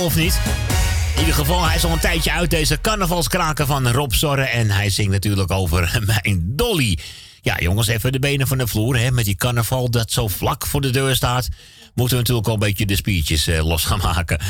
of 0.00 0.16
niet? 0.16 0.40
In 1.14 1.20
ieder 1.20 1.34
geval, 1.34 1.64
hij 1.64 1.76
is 1.76 1.84
al 1.84 1.92
een 1.92 1.98
tijdje 1.98 2.32
uit 2.32 2.50
deze 2.50 2.80
carnavalskraken 2.80 3.66
van 3.66 3.88
Rob 3.88 4.12
Zorre. 4.12 4.42
En 4.42 4.70
hij 4.70 4.90
zingt 4.90 5.12
natuurlijk 5.12 5.50
over 5.50 5.98
mijn 6.24 6.42
Dolly. 6.44 6.98
Ja, 7.40 7.58
jongens, 7.58 7.86
even 7.86 8.12
de 8.12 8.18
benen 8.18 8.46
van 8.46 8.58
de 8.58 8.66
vloer. 8.66 8.98
Hè, 8.98 9.10
met 9.10 9.24
die 9.24 9.34
carnaval 9.34 9.90
dat 9.90 10.12
zo 10.12 10.28
vlak 10.28 10.66
voor 10.66 10.80
de 10.80 10.90
deur 10.90 11.14
staat. 11.14 11.48
Moeten 11.94 12.16
we 12.16 12.22
natuurlijk 12.22 12.46
al 12.46 12.52
een 12.52 12.58
beetje 12.58 12.86
de 12.86 12.96
spiertjes 12.96 13.46
eh, 13.46 13.66
los 13.66 13.84
gaan 13.84 14.00
maken. 14.02 14.40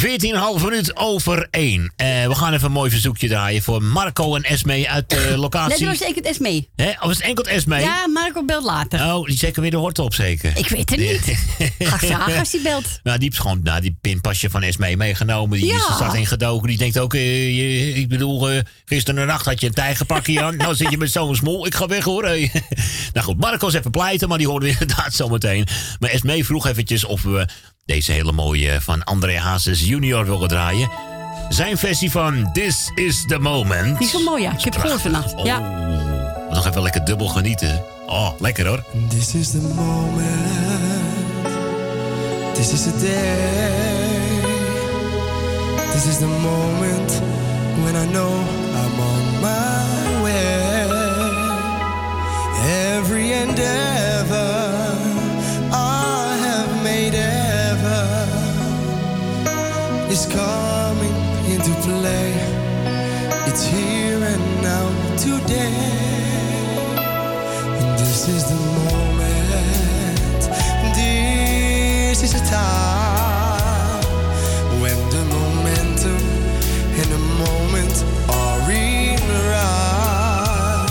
14,5 0.00 0.64
minuut 0.64 0.96
over 0.96 1.48
1. 1.50 1.92
Eh, 1.96 2.26
we 2.26 2.34
gaan 2.34 2.52
even 2.52 2.66
een 2.66 2.72
mooi 2.72 2.90
verzoekje 2.90 3.28
draaien 3.28 3.62
voor 3.62 3.82
Marco 3.82 4.34
en 4.34 4.42
Esme 4.42 4.88
uit 4.88 5.10
de 5.10 5.34
locatie. 5.36 5.86
Net 5.86 5.98
was 6.00 6.08
eens 6.24 6.38
mee. 6.38 6.68
Hè? 6.76 6.90
Of 7.00 7.10
is 7.10 7.16
het 7.16 7.26
enkel 7.26 7.44
Esme? 7.44 7.80
Ja, 7.80 8.06
Marco 8.08 8.44
belt 8.44 8.64
later. 8.64 9.00
Oh, 9.14 9.26
die 9.26 9.36
zeker 9.38 9.62
weer 9.62 9.70
de 9.70 9.76
hort 9.76 9.98
op, 9.98 10.14
zeker. 10.14 10.52
Ik 10.56 10.68
weet 10.68 10.90
het 10.90 10.98
niet. 10.98 11.38
Ga 11.78 11.98
vragen 12.06 12.38
als 12.38 12.52
hij 12.52 12.60
belt. 12.62 13.00
Nou, 13.02 13.18
die 13.18 13.28
heeft 13.28 13.40
gewoon 13.40 13.60
nou, 13.62 13.80
die 13.80 13.96
pinpasje 14.00 14.50
van 14.50 14.62
Esme 14.62 14.96
meegenomen. 14.96 15.58
Die 15.58 15.72
is 15.72 15.86
er 15.86 15.94
stad 15.94 16.14
in 16.14 16.26
gedoken. 16.26 16.68
Die 16.68 16.78
denkt 16.78 16.98
ook, 16.98 17.14
eh, 17.14 17.56
je- 17.56 17.94
ik 17.94 18.08
bedoel, 18.08 18.50
eh 18.50 18.60
gisteren 18.84 19.26
nacht 19.26 19.44
had 19.44 19.60
je 19.60 19.66
een 19.66 19.72
tijgerpakje 19.74 20.42
aan. 20.42 20.56
nou 20.62 20.74
zit 20.74 20.90
je 20.90 20.98
met 20.98 21.10
zo'n 21.12 21.36
smol. 21.36 21.66
Ik 21.66 21.74
ga 21.74 21.86
weg 21.86 22.04
hoor. 22.04 22.24
hey. 22.24 22.52
nou 23.12 23.26
goed, 23.26 23.36
Marco 23.40 23.66
is 23.66 23.74
even 23.74 23.90
pleiten, 23.90 24.28
maar 24.28 24.38
die 24.38 24.48
hoorden 24.48 24.68
we 24.68 24.76
inderdaad 24.80 25.14
zometeen. 25.14 25.66
Maar 25.98 26.10
Esme 26.10 26.44
vroeg 26.44 26.66
eventjes 26.66 27.04
of 27.04 27.22
we 27.22 27.46
deze 28.00 28.12
hele 28.12 28.32
mooie 28.32 28.80
van 28.80 29.04
André 29.04 29.38
Hazes 29.38 29.80
junior 29.80 30.24
willen 30.24 30.48
draaien. 30.48 30.90
Zijn 31.48 31.78
versie 31.78 32.10
van 32.10 32.52
This 32.52 32.90
is 32.94 33.24
the 33.26 33.38
Moment. 33.38 33.98
Die 33.98 34.06
is 34.06 34.12
wel 34.12 34.22
mooi, 34.22 34.42
ja. 34.42 34.52
Ik 34.52 34.64
heb 34.64 34.72
het 34.72 34.82
gehoord 34.82 35.00
vannacht. 35.00 35.34
Ja. 35.42 35.58
Nog 36.50 36.66
even 36.66 36.82
lekker 36.82 37.04
dubbel 37.04 37.26
genieten. 37.26 37.82
Oh, 38.06 38.30
lekker 38.38 38.66
hoor. 38.66 38.84
This 39.08 39.34
is 39.34 39.50
the 39.50 39.72
moment. 39.74 40.26
This 42.54 42.72
is 42.72 42.82
the 42.82 42.98
day. 43.00 44.30
This 45.92 46.06
is 46.06 46.18
the 46.18 46.38
moment 46.42 47.22
when 47.82 47.94
I 47.94 48.06
know 48.10 48.32
I'm 48.74 49.00
on 49.00 49.40
my 49.40 50.22
way. 50.22 50.88
Every 52.96 53.32
endeavor 53.32 53.89
is 60.10 60.26
coming 60.26 61.14
into 61.46 61.72
play. 61.86 62.34
It's 63.46 63.64
here 63.64 64.18
and 64.18 64.62
now 64.62 64.88
today. 65.16 65.72
And 67.78 67.98
this 67.98 68.28
is 68.28 68.44
the 68.50 68.56
moment. 68.56 70.42
This 70.96 72.22
is 72.24 72.32
the 72.32 72.44
time 72.50 74.02
when 74.82 74.98
the 75.10 75.24
momentum 75.36 76.22
and 76.98 77.08
the 77.16 77.22
moment 77.44 78.04
are 78.28 78.70
in 78.70 79.20
right. 79.52 80.88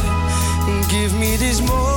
Give 0.89 1.13
me 1.19 1.35
this 1.35 1.59
moment, 1.59 1.88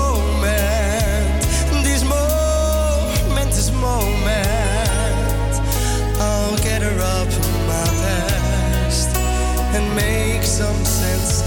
make 9.94 10.42
some 10.42 10.84
sense 10.84 11.41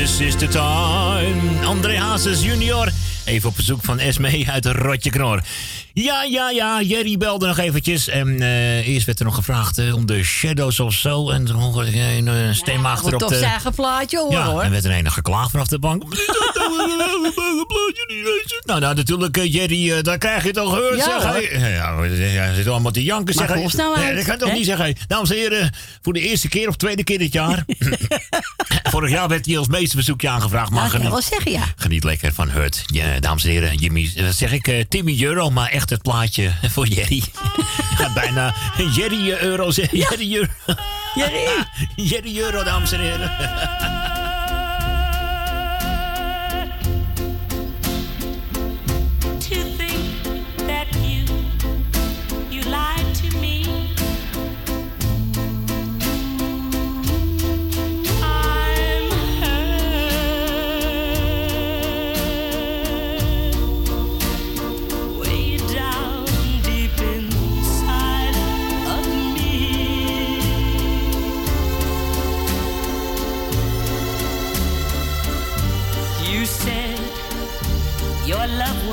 this 0.00 0.20
is 0.20 0.36
the 0.36 0.48
time. 0.48 1.66
André 1.66 1.98
Hazes 1.98 2.42
junior. 2.42 2.88
Even 3.24 3.48
op 3.48 3.54
verzoek 3.54 3.84
van 3.84 3.98
Esme 3.98 4.44
uit 4.46 4.66
Rotje 4.66 5.10
Knor. 5.10 5.40
Ja, 5.92 6.22
ja, 6.22 6.50
ja, 6.50 6.82
Jerry 6.82 7.16
belde 7.16 7.46
nog 7.46 7.58
eventjes. 7.58 8.08
En 8.08 8.42
eh, 8.42 8.88
eerst 8.88 9.06
werd 9.06 9.18
er 9.18 9.24
nog 9.24 9.34
gevraagd 9.34 9.78
eh, 9.78 9.94
om 9.94 10.06
de 10.06 10.22
Shadows 10.24 10.80
of 10.80 10.92
zo. 10.92 11.30
En 11.30 11.44
toen 11.44 11.56
hoorde 11.56 11.90
ik 11.90 11.94
een 11.94 12.26
uh, 12.26 12.52
steenmachter 12.52 13.10
Wordt 13.10 13.14
op 13.22 13.28
toch 13.30 13.38
de... 13.40 13.58
zijn 13.60 13.74
plaatje 13.74 14.18
hoor 14.18 14.32
Ja, 14.32 14.44
hoor. 14.44 14.62
en 14.62 14.70
werd 14.70 14.84
er 14.84 14.90
een 14.90 15.10
geklaagd 15.10 15.50
vanaf 15.50 15.66
de 15.66 15.78
bank. 15.78 16.02
Nou, 18.70 18.82
nou, 18.82 18.94
natuurlijk, 18.94 19.36
eh, 19.36 19.52
Jerry, 19.52 19.92
eh, 19.92 20.02
daar 20.02 20.18
krijg 20.18 20.44
je 20.44 20.52
toch 20.52 20.74
gehoord, 20.74 20.96
Ja, 20.96 21.20
zeg. 21.20 21.32
hè? 21.32 21.68
Ja, 21.68 22.04
ja, 22.04 22.42
hij 22.42 22.54
zit 22.54 22.66
allemaal 22.66 22.92
te 22.92 23.02
janken, 23.02 23.34
zeg. 23.34 23.54
Nee, 23.54 23.64
uit, 23.96 24.16
dat 24.16 24.24
kan 24.24 24.38
toch 24.38 24.52
niet 24.52 24.64
zeggen. 24.64 24.96
Dames 25.06 25.30
en 25.30 25.36
heren, 25.36 25.74
voor 26.02 26.12
de 26.12 26.20
eerste 26.20 26.48
keer 26.48 26.68
of 26.68 26.76
tweede 26.76 27.04
keer 27.04 27.18
dit 27.18 27.32
jaar. 27.32 27.64
Vorig 28.90 29.10
jaar 29.10 29.28
werd 29.28 29.46
hij 29.46 29.58
als 29.58 29.68
meesterverzoekje 29.68 30.28
aangevraagd. 30.28 30.70
Maar 30.70 30.90
geniet, 30.90 31.08
wel 31.08 31.22
zeggen 31.22 31.50
ja. 31.50 31.62
geniet 31.76 32.04
lekker 32.04 32.34
van 32.34 32.50
Hurt. 32.50 32.82
Ja, 32.86 33.20
dames 33.20 33.44
en 33.44 33.50
heren, 33.50 33.76
Jimmy, 33.76 34.12
eh, 34.16 34.24
wat 34.24 34.34
zeg 34.34 34.52
ik, 34.52 34.68
eh, 34.68 34.84
Timmy 34.88 35.22
Euro, 35.22 35.50
maar 35.50 35.68
echt 35.68 35.90
het 35.90 36.02
plaatje 36.02 36.52
voor 36.72 36.86
Jerry. 36.86 37.22
ja, 37.98 38.12
bijna 38.12 38.54
Jerry 38.94 39.30
Euro, 39.30 39.70
zeg. 39.70 39.90
Jerry 39.90 40.34
Euro. 40.34 40.50
Jerry. 41.14 41.46
Jerry 42.10 42.38
Euro, 42.38 42.64
dames 42.64 42.92
en 42.92 43.00
heren. 43.00 44.19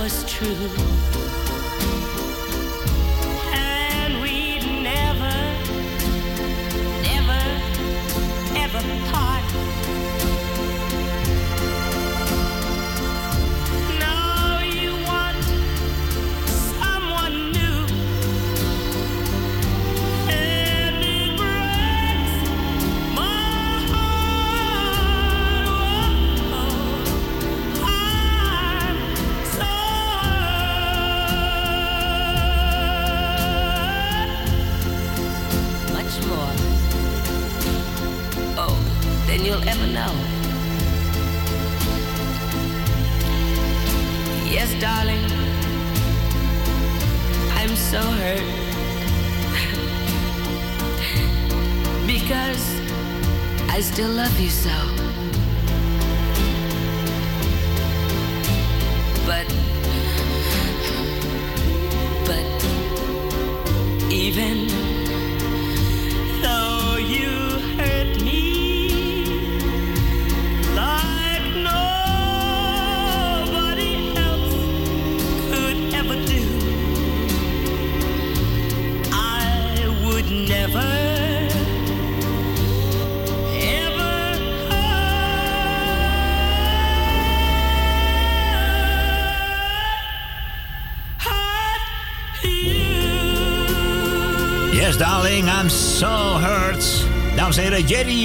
Was 0.07 0.23
true. 0.23 1.06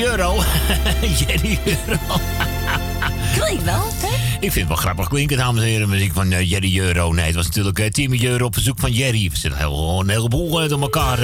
Euro. 0.05 0.43
Jerry 1.19 1.59
Euro. 1.65 2.01
Klinkt 3.39 3.65
wel, 3.65 3.83
hè? 3.91 4.09
Ik 4.41 4.53
vind 4.53 4.55
het 4.55 4.69
wel 4.69 4.77
grappig 4.77 5.09
klinken, 5.09 5.37
dames 5.37 5.63
en 5.63 5.69
heren. 5.69 5.89
Muziek 5.89 6.13
van 6.13 6.33
eh, 6.33 6.51
Jerry 6.51 6.79
Euro. 6.81 7.13
Nee, 7.13 7.27
het 7.27 7.35
was 7.35 7.47
natuurlijk 7.47 7.79
eh, 7.79 7.87
Timmy 7.87 8.25
Euro 8.25 8.45
op 8.45 8.55
verzoek 8.55 8.79
van 8.81 8.93
Jerry. 8.93 9.31
We 9.31 9.39
zitten 9.39 9.61
heel, 9.61 10.01
een 10.01 10.09
heleboel 10.09 10.63
eh, 10.63 10.69
door 10.69 10.81
elkaar 10.81 11.19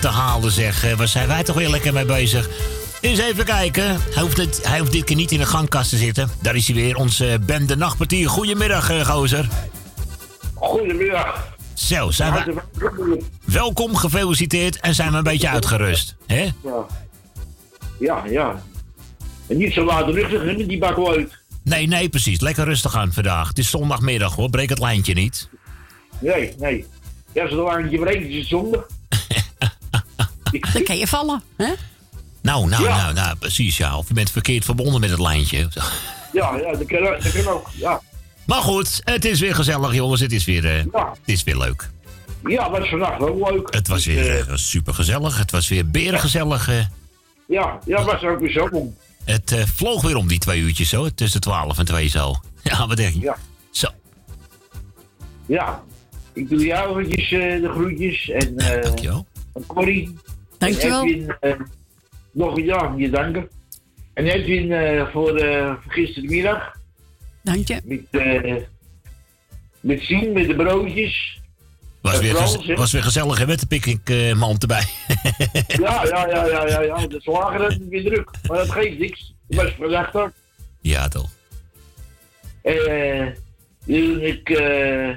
te 0.00 0.08
halen, 0.08 0.50
zeg. 0.50 0.94
Waar 0.96 1.08
zijn 1.08 1.28
wij 1.28 1.42
toch 1.42 1.56
weer 1.56 1.68
lekker 1.68 1.92
mee 1.92 2.04
bezig? 2.04 2.48
Eens 3.02 3.18
even 3.18 3.44
kijken. 3.44 3.84
Hij 3.84 4.22
hoeft, 4.22 4.36
het, 4.36 4.60
hij 4.66 4.78
hoeft 4.78 4.92
dit 4.92 5.04
keer 5.04 5.16
niet 5.16 5.32
in 5.32 5.38
de 5.38 5.46
gangkast 5.46 5.90
te 5.90 5.96
zitten. 5.96 6.30
Daar 6.42 6.56
is 6.56 6.66
hij 6.66 6.76
weer, 6.76 6.96
onze 6.96 7.28
eh, 7.28 7.38
bende 7.40 7.76
nachtpartier. 7.76 8.28
Goedemiddag, 8.28 9.06
gozer. 9.06 9.48
Goedemiddag. 10.54 11.46
Zo, 11.74 12.10
zijn 12.10 12.32
we... 12.32 12.54
Welkom, 13.44 13.96
gefeliciteerd 13.96 14.80
en 14.80 14.94
zijn 14.94 15.10
we 15.10 15.16
een 15.16 15.22
beetje 15.22 15.48
uitgerust. 15.48 16.16
hè? 16.26 16.42
Ja. 16.42 16.86
Ja, 18.02 18.24
ja. 18.30 18.62
En 19.46 19.56
niet 19.56 19.72
zo 19.72 19.84
laat 19.84 20.08
rustig 20.08 20.42
in 20.42 20.66
die 20.66 20.78
bak 20.78 20.96
wel 20.96 21.10
uit. 21.12 21.32
Nee, 21.64 21.86
nee, 21.86 22.08
precies. 22.08 22.40
Lekker 22.40 22.64
rustig 22.64 22.96
aan 22.96 23.12
vandaag. 23.12 23.48
Het 23.48 23.58
is 23.58 23.70
zondagmiddag 23.70 24.34
hoor, 24.34 24.50
breek 24.50 24.68
het 24.68 24.78
lijntje 24.78 25.14
niet. 25.14 25.48
Nee, 26.18 26.54
nee. 26.58 26.86
Ja, 27.32 27.48
zolang 27.48 27.90
je 27.90 27.98
breekt 27.98 28.24
is 28.28 28.36
het 28.38 28.46
zondag. 28.46 28.86
Dan 30.72 30.82
kan 30.84 30.96
je 30.96 31.06
vallen, 31.06 31.42
hè? 31.56 31.72
Nou, 32.42 32.68
nou, 32.68 32.84
nou, 32.84 33.12
nou, 33.14 33.36
precies 33.36 33.76
ja. 33.76 33.96
Of 33.98 34.08
je 34.08 34.14
bent 34.14 34.30
verkeerd 34.30 34.64
verbonden 34.64 35.00
met 35.00 35.10
het 35.10 35.20
lijntje. 35.20 35.68
Ja, 36.32 36.56
ja, 36.56 36.72
dat 36.76 36.84
kan, 36.86 37.02
dat 37.02 37.32
kan 37.32 37.52
ook. 37.52 37.68
Ja. 37.74 38.00
Maar 38.46 38.60
goed, 38.62 39.00
het 39.04 39.24
is 39.24 39.40
weer 39.40 39.54
gezellig 39.54 39.94
jongens. 39.94 40.20
Het 40.20 40.32
is 40.32 40.44
weer, 40.44 40.64
eh, 40.76 40.84
het 40.92 41.18
is 41.24 41.42
weer 41.42 41.56
leuk. 41.56 41.90
Ja, 42.46 42.70
was 42.70 42.88
vannacht 42.88 43.18
wel 43.18 43.50
leuk. 43.52 43.74
Het 43.74 43.88
was 43.88 44.06
weer 44.06 44.48
uh, 44.48 44.56
super 44.56 44.94
gezellig. 44.94 45.38
Het 45.38 45.50
was 45.50 45.68
weer 45.68 45.90
berengezellig. 45.90 46.68
eh. 46.68 46.78
Ja, 47.46 47.78
ja, 47.86 48.04
was 48.04 48.22
ook 48.22 48.40
weer 48.40 48.50
zo 48.50 48.68
om. 48.70 48.96
Het 49.24 49.52
eh, 49.52 49.62
vloog 49.62 50.02
weer 50.02 50.16
om 50.16 50.28
die 50.28 50.38
twee 50.38 50.60
uurtjes 50.60 50.88
zo. 50.88 51.08
Tussen 51.08 51.40
12 51.40 51.78
en 51.78 51.84
2 51.84 52.08
zo. 52.08 52.34
Ja, 52.62 52.86
wat 52.86 52.96
denk 52.96 53.14
je? 53.14 53.20
Ja. 53.20 53.36
Zo. 53.70 53.88
Ja, 55.46 55.82
ik 56.32 56.48
doe 56.48 56.66
jou 56.66 57.04
eventjes 57.04 57.32
eh, 57.32 57.60
de 57.60 57.68
groetjes. 57.68 58.30
En, 58.30 58.56
eh 58.56 58.82
Dankjewel. 58.82 59.26
En 59.54 59.66
Corrie. 59.66 60.16
Dankjewel. 60.58 61.02
En 61.02 61.08
Edwin, 61.08 61.66
nog 62.32 62.60
ja, 62.60 62.94
je 62.96 63.10
danken. 63.10 63.48
En 64.14 64.26
Edwin 64.26 65.06
voor, 65.12 65.36
eh, 65.36 65.74
gistermiddag. 65.88 66.76
Dank 67.42 67.68
je. 67.68 67.80
Met, 67.84 68.00
eh 68.10 68.56
met 69.82 70.00
zien, 70.02 70.32
met 70.32 70.46
de 70.46 70.54
broodjes. 70.54 71.41
Was 72.02 72.20
weer, 72.20 72.34
gez- 72.34 72.74
was 72.74 72.92
weer 72.92 73.02
gezellig 73.02 73.38
hè, 73.38 73.46
met 73.46 73.60
de 73.60 73.66
picknickmand 73.66 74.62
erbij. 74.62 74.84
Ja, 75.66 76.04
ja, 76.04 76.26
ja, 76.28 76.46
ja, 76.46 76.68
ja, 76.68 76.80
ja. 76.80 77.06
De 77.06 77.20
slager 77.20 77.60
had 77.60 77.72
het 77.72 77.88
weer 77.88 78.04
druk. 78.04 78.30
Maar 78.48 78.58
dat 78.58 78.70
geeft 78.70 78.98
niks. 78.98 79.34
Het 79.48 79.56
was 79.56 79.72
vandaag 79.78 80.30
ja, 80.80 81.08
toch. 81.08 81.30
Eh, 82.62 83.26
toen 83.86 84.20
ik 84.20 84.50
eh 84.50 85.16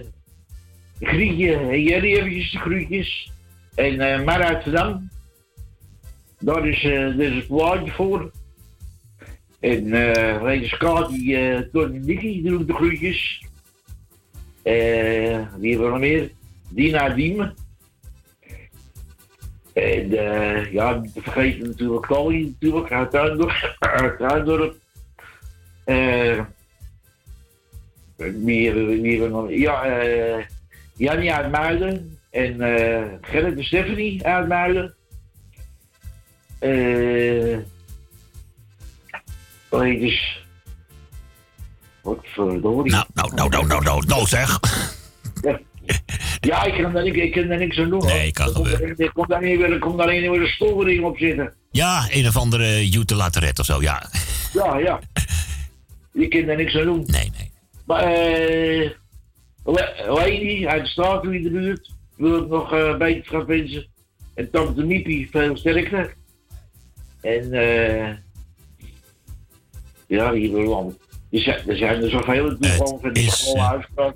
Grietje 0.99 1.55
en 1.55 1.81
Jerry 1.81 2.15
eventjes 2.15 2.51
de 2.51 2.57
groetjes. 2.57 3.31
En 3.75 4.23
Mar 4.23 4.43
uit 4.43 4.63
Verdam. 4.63 5.09
Daar 6.39 6.67
is, 6.67 6.81
daar 6.81 7.19
is 7.19 7.35
het 7.35 7.47
plaatje 7.47 7.91
voor. 7.91 8.31
En 9.59 9.93
eh 9.93 10.41
Rede 10.41 10.67
Skaat, 10.67 11.09
die 11.09 11.37
eh 11.37 11.59
Tony 11.71 11.97
Nicky, 11.97 12.21
die 12.21 12.43
doen 12.43 12.65
de 12.65 12.73
groetjes. 12.73 13.43
Eh, 14.63 14.73
wie 15.57 15.71
hebben 15.71 15.85
we 15.85 15.89
nog 15.89 15.99
meer? 15.99 16.29
Dina 16.69 17.09
Diemen. 17.09 17.55
En 19.73 20.17
eh, 20.17 20.71
ja, 20.71 21.01
vergeten 21.15 21.67
natuurlijk 21.67 22.05
Tolly 22.05 22.43
natuurlijk, 22.43 22.91
uit 22.91 23.11
Tuindorp. 24.17 24.75
Eh, 25.85 26.41
wie 28.15 28.67
hebben 28.67 29.01
we 29.01 29.27
nog? 29.29 29.49
Ja, 29.49 29.85
eh 29.85 30.45
Jannie 30.95 31.33
uit 31.33 31.51
Muiden. 31.51 32.19
En 32.29 32.61
eh 32.61 33.03
Gerrit 33.21 33.57
en 33.57 33.63
Stephanie 33.63 34.25
uit 34.25 34.47
Muiden. 34.47 34.95
Heet 39.81 39.99
dus... 39.99 40.45
Wat 42.01 42.19
verdorie. 42.23 42.91
Nou, 42.91 43.05
nou, 43.13 43.33
nou, 43.35 43.49
nou, 43.49 43.67
nou, 43.67 43.83
nou, 43.83 44.05
nou 44.05 44.25
zeg. 44.27 44.59
Ja, 46.45 46.63
ik 46.63 46.81
kan 46.81 46.93
daar, 46.93 47.05
ik, 47.05 47.15
ik 47.15 47.31
kan 47.31 47.47
daar 47.47 47.57
niks 47.57 47.77
aan 47.77 47.89
doen. 47.89 48.05
Nee, 48.05 48.31
kan 48.31 48.47
gebeuren. 48.47 48.97
Er 48.97 49.11
komt 49.11 49.29
daar 49.29 49.41
niet 49.41 49.57
weer, 49.57 49.71
er 49.71 49.79
komt 49.79 49.97
daar 49.97 50.11
niet 50.11 50.21
weer 50.21 50.41
een 50.41 50.47
storing 50.47 51.03
op 51.03 51.17
zitten. 51.17 51.53
Ja, 51.71 52.07
een 52.09 52.27
of 52.27 52.37
andere 52.37 52.89
Jute 52.89 53.15
Lateret 53.15 53.59
of 53.59 53.65
zo, 53.65 53.81
ja. 53.81 54.09
Ja, 54.53 54.77
ja. 54.77 54.99
Je 56.21 56.27
kan 56.27 56.45
daar 56.45 56.57
niks 56.57 56.75
aan 56.75 56.83
doen. 56.83 57.03
Nee, 57.07 57.31
nee. 57.37 57.51
Maar, 57.85 58.03
eh... 58.03 58.89
Lady 60.07 60.67
uit 60.67 60.83
de 60.83 60.89
straat 60.89 61.23
in 61.23 61.43
de 61.43 61.49
buurt 61.49 61.91
wil 62.17 62.43
ik 62.43 62.47
nog 62.47 62.73
eh 62.73 62.97
beter 62.97 63.31
gaan 63.31 63.45
wensen. 63.45 63.87
En 64.33 64.51
Tante 64.51 64.83
Miepie 64.83 65.29
veel 65.31 65.57
sterker. 65.57 66.13
En, 67.21 67.53
eh... 67.53 68.13
ja, 70.07 70.33
hier 70.33 70.51
wil 70.51 70.69
lang. 70.69 70.97
Er 71.31 71.77
zijn 71.77 72.03
er, 72.03 72.09
zoveel. 72.09 72.49
Het 72.49 72.65
gewoon 72.65 72.99
van 73.01 73.13
de 73.13 73.31
school 73.31 73.61
uitspraak. 73.61 74.15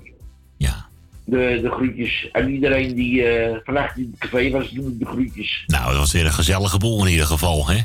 De, 1.30 1.58
de 1.62 1.70
groetjes. 1.70 2.28
En 2.32 2.50
iedereen 2.50 2.94
die 2.94 3.24
eh 3.24 3.56
vannacht 3.64 3.96
in 3.96 4.14
het 4.18 4.30
café 4.30 4.50
was, 4.50 4.70
doen 4.70 4.96
de 4.98 5.06
groetjes. 5.06 5.62
Nou, 5.66 5.86
dat 5.90 5.96
was 5.96 6.12
weer 6.12 6.24
een 6.24 6.32
gezellige 6.32 6.78
boel 6.78 7.04
in 7.04 7.10
ieder 7.10 7.26
geval, 7.26 7.68
hè? 7.68 7.80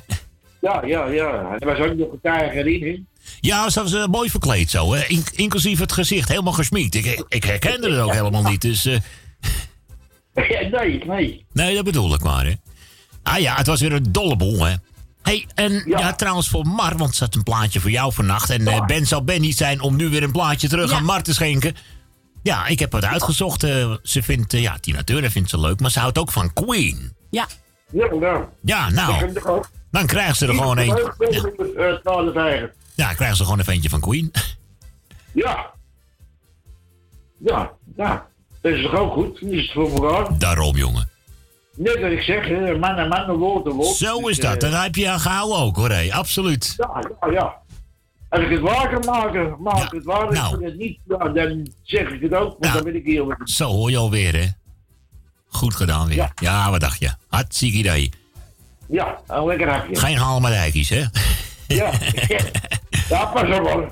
Ja, 0.61 0.83
ja, 0.85 1.07
ja. 1.07 1.55
Er 1.59 1.67
was 1.67 1.77
ook 1.79 1.95
nog 1.95 2.11
een 2.11 2.19
tijger 2.21 2.67
in, 2.67 2.81
hè? 2.83 2.99
Ja, 3.39 3.69
ze 3.69 3.81
was 3.81 3.93
eh, 3.93 4.05
mooi 4.05 4.29
verkleed 4.29 4.69
zo, 4.69 4.93
hè? 4.93 5.05
In- 5.07 5.23
inclusief 5.35 5.79
het 5.79 5.91
gezicht, 5.91 6.29
helemaal 6.29 6.53
gesminkt. 6.53 6.95
Ik, 6.95 7.25
ik 7.27 7.43
herkende 7.43 7.91
het 7.91 7.99
ook 7.99 8.13
helemaal 8.13 8.43
niet, 8.43 8.61
dus... 8.61 8.85
eh, 8.85 8.97
nee, 10.71 11.03
nee. 11.05 11.45
Nee, 11.53 11.75
dat 11.75 11.83
bedoel 11.83 12.13
ik 12.13 12.23
maar, 12.23 12.45
hè. 12.45 12.53
Ah 13.23 13.39
ja, 13.39 13.55
het 13.55 13.67
was 13.67 13.81
weer 13.81 13.93
een 13.93 14.11
dolle 14.11 14.35
boel, 14.35 14.65
hè. 14.65 14.73
hey, 15.21 15.45
en 15.55 15.83
ja. 15.87 16.13
trouwens 16.13 16.49
voor 16.49 16.65
Mar, 16.67 16.97
want 16.97 17.09
er 17.09 17.15
zat 17.15 17.35
een 17.35 17.43
plaatje 17.43 17.79
voor 17.79 17.91
jou 17.91 18.13
vannacht. 18.13 18.49
En 18.49 18.67
eh, 18.67 18.85
Ben 18.85 19.05
zal 19.05 19.23
Ben 19.23 19.41
niet 19.41 19.57
zijn 19.57 19.81
om 19.81 19.95
nu 19.95 20.09
weer 20.09 20.23
een 20.23 20.31
plaatje 20.31 20.67
terug 20.67 20.91
aan 20.91 21.05
Mar 21.05 21.23
te 21.23 21.33
schenken. 21.33 21.75
Ja, 22.45 22.65
ik 22.67 22.79
heb 22.79 22.91
het 22.91 23.05
uitgezocht. 23.05 23.63
eh, 23.63 23.93
ze 24.03 24.23
vindt, 24.23 24.53
eh, 24.53 24.61
ja, 24.61 24.77
Tina 24.79 25.03
Turner 25.03 25.31
vindt 25.31 25.49
ze 25.49 25.59
leuk, 25.59 25.79
maar 25.79 25.91
ze 25.91 25.99
houdt 25.99 26.17
ook 26.17 26.31
van 26.31 26.53
Queen. 26.53 27.15
Ja. 27.29 27.47
Ja, 27.91 28.07
nou. 28.13 28.43
Ja, 28.61 28.89
nou, 28.89 29.33
dan 29.91 30.05
krijgt 30.05 30.37
ze 30.37 30.47
er 30.47 30.53
gewoon 30.53 30.77
een. 30.77 30.89
een. 30.89 32.69
Ja, 32.95 33.13
krijgen 33.13 33.37
ze 33.37 33.43
gewoon 33.43 33.59
een 33.59 33.65
ventje 33.65 33.89
van 33.89 33.99
Queen. 34.01 34.31
Ja. 35.31 35.71
Ja, 37.37 37.71
ja. 37.95 38.25
Dat 38.61 38.71
is 38.71 38.81
toch 38.83 38.95
ook 38.95 39.13
goed? 39.13 39.41
Is 39.41 39.61
het 39.61 39.71
voor 39.71 39.91
elkaar. 40.05 40.37
Daarom, 40.39 40.75
jongen. 40.75 41.09
Net 41.75 42.01
wat 42.01 42.11
ik 42.11 42.21
zeg, 42.21 42.47
hè, 42.47 42.77
man 42.77 42.95
en 42.97 43.07
man, 43.07 43.31
woord 43.37 43.65
en 43.65 43.71
woord. 43.71 43.95
Zo 43.95 44.17
is 44.19 44.25
Dus, 44.25 44.39
dat. 44.45 44.63
eh, 44.63 44.71
Daar 44.71 44.83
heb 44.83 44.95
je 44.95 45.09
aan 45.09 45.19
gehouden 45.19 45.57
ook, 45.57 45.75
hoor. 45.75 45.89
hé. 45.89 46.13
Absoluut. 46.13 46.73
Ja, 46.77 47.03
ja, 47.21 47.31
ja. 47.31 47.55
Als 48.29 48.43
ik 48.43 48.49
het 48.49 48.59
waar 48.59 48.89
kan 48.89 49.05
maken, 49.05 49.55
maak 49.59 49.83
ik 49.83 49.91
het 49.91 50.03
waar. 50.03 50.27
Als 50.39 50.53
ik 50.53 50.65
het 50.65 50.77
niet, 50.77 50.99
ja, 51.07 51.17
dan 51.29 51.67
zeg 51.83 52.09
ik 52.09 52.21
het 52.21 52.33
ook, 52.33 52.55
want 52.59 52.73
dan 52.73 52.83
ben 52.83 53.05
ik 53.05 53.19
wat. 53.19 53.49
Zo 53.49 53.65
hoor 53.65 53.91
je 53.91 53.97
alweer, 53.97 54.35
hè? 54.35 54.47
Goed 55.47 55.75
gedaan 55.75 56.07
weer. 56.07 56.31
Ja, 56.41 56.71
wat 56.71 56.79
dacht 56.79 56.99
je? 56.99 57.11
Hartstikke 57.27 57.77
idee. 57.77 58.11
Ja, 58.87 59.19
een 59.27 59.45
lekker 59.45 59.69
hapje. 59.69 59.95
Geen 59.95 60.17
halmadijkies, 60.17 60.89
hè? 60.89 61.03
Ja. 61.67 61.91
ja, 63.09 63.25
pas 63.25 63.59
op 63.59 63.67
hoor. 63.67 63.91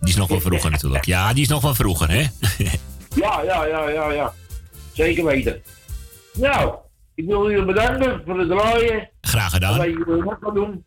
Die 0.00 0.08
is 0.10 0.16
nog 0.16 0.28
van 0.28 0.40
vroeger 0.40 0.70
natuurlijk. 0.70 1.04
Ja, 1.04 1.32
die 1.32 1.42
is 1.42 1.48
nog 1.48 1.60
van 1.60 1.74
vroeger, 1.74 2.10
hè? 2.10 2.26
Ja, 3.14 3.42
ja, 3.42 3.64
ja, 3.66 3.88
ja, 3.88 4.12
ja. 4.12 4.32
Zeker 4.92 5.24
weten. 5.24 5.62
Nou, 6.32 6.74
ik 7.14 7.26
wil 7.26 7.50
jullie 7.50 7.64
bedanken 7.64 8.22
voor 8.26 8.38
het 8.38 8.48
draaien. 8.48 9.10
Graag 9.20 9.52
gedaan. 9.52 9.76
Wat 9.76 9.86
jullie 9.86 10.22
nog 10.22 10.36
gaan 10.40 10.54
doen. 10.54 10.84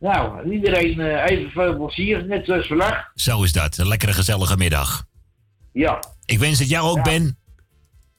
Nou, 0.00 0.42
en 0.44 0.52
iedereen 0.52 1.00
eh, 1.00 1.30
even 1.36 1.50
veel 1.50 1.76
plezier, 1.76 2.24
net 2.26 2.44
zoals 2.46 2.66
vandaag. 2.66 3.10
Zo 3.14 3.42
is 3.42 3.52
dat. 3.52 3.78
Een 3.78 3.88
lekkere 3.88 4.12
gezellige 4.12 4.56
middag. 4.56 5.04
Ja, 5.72 5.98
Ik 6.24 6.38
wens 6.38 6.58
het 6.58 6.68
jou 6.68 6.88
ook, 6.98 7.02
Ben. 7.04 7.38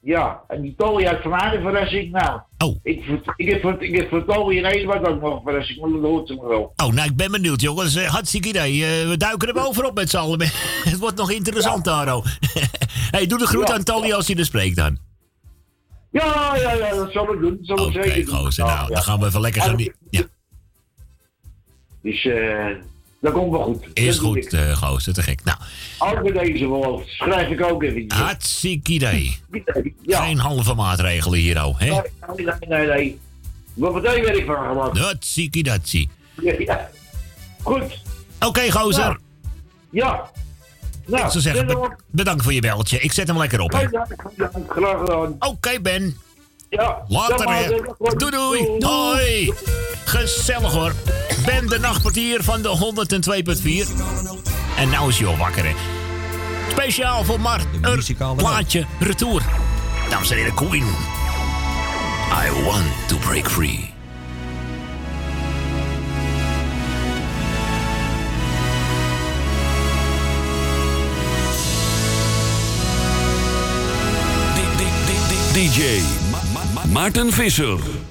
ja. 0.00 0.40
En 0.48 0.62
die 0.62 0.74
Tolly 0.76 1.06
uit 1.06 1.22
Van 1.22 1.34
Aarde 1.34 1.60
verrassing, 1.60 2.10
nou. 2.12 2.40
Oh. 2.58 2.76
Ik, 2.82 3.04
ik, 3.36 3.48
heb, 3.50 3.60
voor- 3.60 3.82
ik 3.82 3.96
heb 3.96 4.08
voor 4.08 4.24
Tolly 4.24 4.56
in 4.56 4.62
Nederland 4.62 5.06
ook 5.06 5.20
nog 5.20 5.34
een 5.36 5.42
verrassing, 5.42 5.80
maar 5.80 5.90
dat 5.90 6.00
hoort 6.02 6.28
ze 6.28 6.46
wel. 6.48 6.72
Oh, 6.76 6.92
nou, 6.92 7.08
ik 7.08 7.16
ben 7.16 7.30
benieuwd, 7.30 7.60
jongens. 7.60 8.04
Hartstikke 8.06 8.48
idee. 8.48 8.84
Eh, 8.84 9.08
we 9.08 9.16
duiken 9.16 9.48
er 9.48 9.54
bovenop 9.54 9.94
met 9.94 10.10
z'n 10.10 10.16
allen. 10.16 10.40
het 10.90 10.98
wordt 10.98 11.16
nog 11.16 11.30
interessant, 11.30 11.84
Taro. 11.84 12.22
hey, 13.14 13.26
doe 13.26 13.38
de 13.38 13.46
groet 13.46 13.68
Ja. 13.68 13.74
aan 13.74 13.82
Tolly 13.82 14.12
als 14.12 14.26
hij 14.26 14.36
er 14.36 14.44
spreekt 14.44 14.76
dan. 14.76 14.98
Ja, 16.10 16.56
ja, 16.56 16.72
ja, 16.72 16.94
dat 16.94 17.12
zal 17.12 17.32
ik 17.32 17.40
doen. 17.40 17.58
Dat 17.62 17.78
zal 17.78 17.88
ik 17.88 17.96
Oké, 17.96 18.02
zeker 18.10 18.24
doen. 18.24 18.34
gozer. 18.34 18.64
Nou, 18.64 18.78
Ja. 18.80 18.86
dan 18.94 19.02
gaan 19.02 19.20
we 19.20 19.26
even 19.26 19.40
lekker 19.40 19.62
gaan. 19.62 19.78
Ja, 20.10 20.22
Dus 22.02 22.24
eh, 22.24 22.66
dat 23.20 23.32
komt 23.32 23.50
wel 23.50 23.62
goed. 23.62 23.84
is 23.94 24.16
Dat 24.16 24.24
goed, 24.24 24.52
eh 24.52 24.76
gozer. 24.76 25.14
Te 25.14 25.22
gek. 25.22 25.40
Nou, 25.44 25.58
Ook 25.98 26.32
bij 26.32 26.44
deze 26.44 26.68
wel. 26.68 27.02
Schrijf 27.06 27.48
ik 27.48 27.62
ook 27.62 27.82
even. 27.82 28.04
hartstikke 28.12 28.92
idee. 28.92 29.38
Ja. 30.02 30.24
Geen 30.24 30.38
halve 30.38 30.74
maatregelen 30.74 31.38
hier, 31.38 31.64
oh, 31.64 31.78
hè? 31.78 31.86
Nee, 31.86 32.00
nee, 32.46 32.56
nee, 32.68 32.86
nee. 32.86 33.18
Wat 33.74 33.94
meteen 33.94 34.22
werk 34.24 34.44
van 34.46 34.68
gemaakt. 34.68 35.64
Datsie. 35.64 36.08
Ja, 36.42 36.54
ja. 36.58 36.90
Goed. 37.62 38.02
Oké, 38.40 38.70
gozer. 38.70 39.18
Ja. 39.90 40.30
Nou, 41.06 41.24
ik 41.24 41.30
zou 41.30 41.40
zeggen, 41.42 41.96
bedankt 42.10 42.42
voor 42.42 42.52
je 42.52 42.60
beltje. 42.60 43.00
Ik 43.00 43.12
zet 43.12 43.28
hem 43.28 43.38
lekker 43.38 43.60
op, 43.60 43.72
hè? 43.72 43.86
Graag 44.68 44.98
gedaan. 44.98 45.36
Oké, 45.38 45.80
Ben. 45.80 46.16
Ja. 46.72 47.04
Later, 47.08 47.46
eh, 47.46 47.68
Doei, 48.16 48.30
doei. 48.30 48.76
Hoi. 48.78 49.52
Gezellig, 50.04 50.72
hoor. 50.72 50.92
Ben 51.46 51.66
de 51.66 51.78
nachtportier 51.78 52.42
van 52.42 52.62
de 52.62 52.68
102.4. 52.68 53.88
En 54.76 54.88
nou 54.88 55.08
is 55.08 55.18
hij 55.18 55.28
al 55.28 55.36
wakker, 55.36 55.64
hè. 55.64 55.72
Speciaal 56.70 57.24
voor 57.24 57.40
Mart. 57.40 57.66
Een 57.80 58.36
plaatje 58.36 58.86
retour. 58.98 59.42
Dames 60.10 60.30
en 60.30 60.36
heren, 60.36 60.54
Queen. 60.54 60.86
I 62.46 62.62
want 62.64 63.08
to 63.08 63.16
break 63.16 63.50
free. 63.50 63.90
DJ 75.52 76.21
Maarten 76.92 77.32
Visser. 77.32 78.01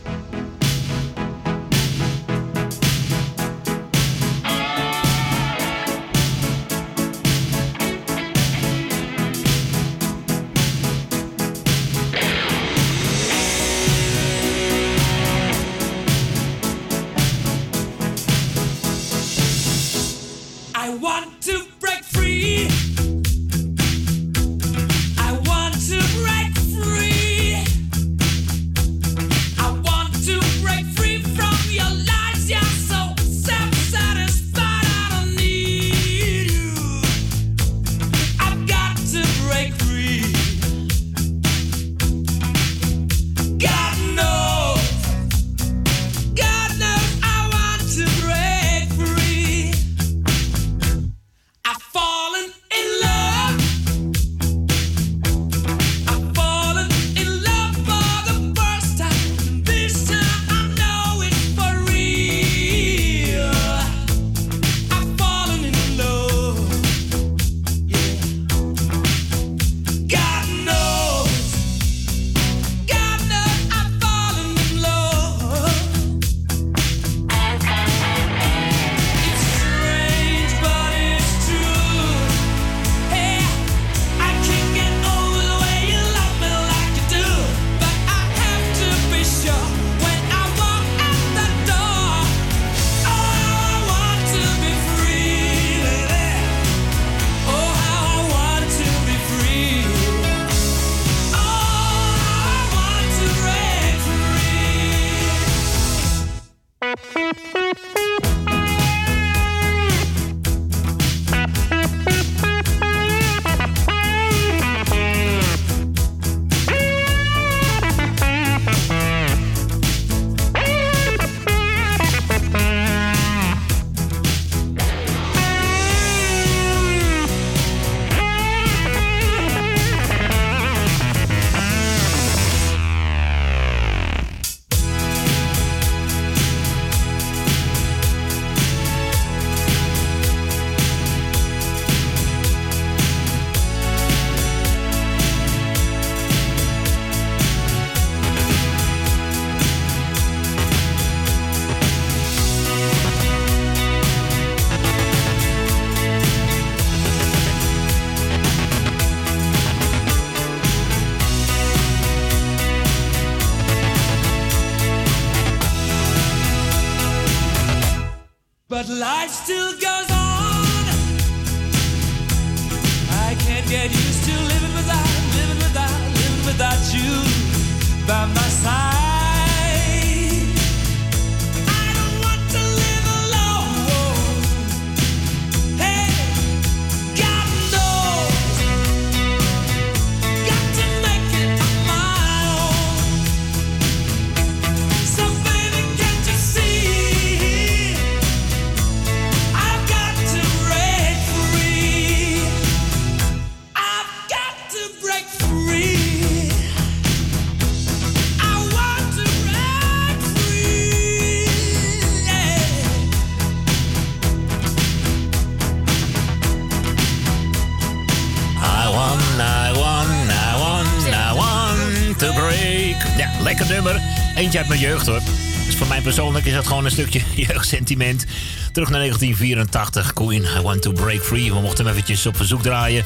Is 226.51 226.57
dat 226.57 226.67
gewoon 226.67 226.85
een 226.85 226.91
stukje 226.91 227.21
jeugdsentiment. 227.47 228.25
Terug 228.71 228.89
naar 228.89 228.99
1984. 228.99 230.13
Queen, 230.13 230.43
I 230.43 230.61
want 230.61 230.81
to 230.81 230.91
break 230.91 231.21
free. 231.21 231.53
We 231.53 231.59
mochten 231.59 231.85
hem 231.85 231.93
eventjes 231.93 232.25
op 232.25 232.35
verzoek 232.35 232.61
draaien. 232.61 233.05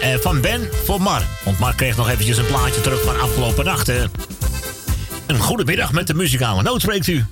Eh, 0.00 0.14
van 0.14 0.40
Ben 0.40 0.68
voor 0.84 1.00
Mar. 1.00 1.22
Want 1.44 1.58
Mar 1.58 1.74
kreeg 1.74 1.96
nog 1.96 2.08
eventjes 2.08 2.36
een 2.36 2.46
plaatje 2.46 2.80
terug 2.80 3.02
van 3.02 3.20
afgelopen 3.20 3.64
nacht. 3.64 3.88
Een 3.88 5.38
goede 5.38 5.64
middag 5.64 5.92
met 5.92 6.06
de 6.06 6.14
muzikale 6.14 6.62
noot 6.62 6.80
spreekt 6.80 7.06
u. 7.06 7.26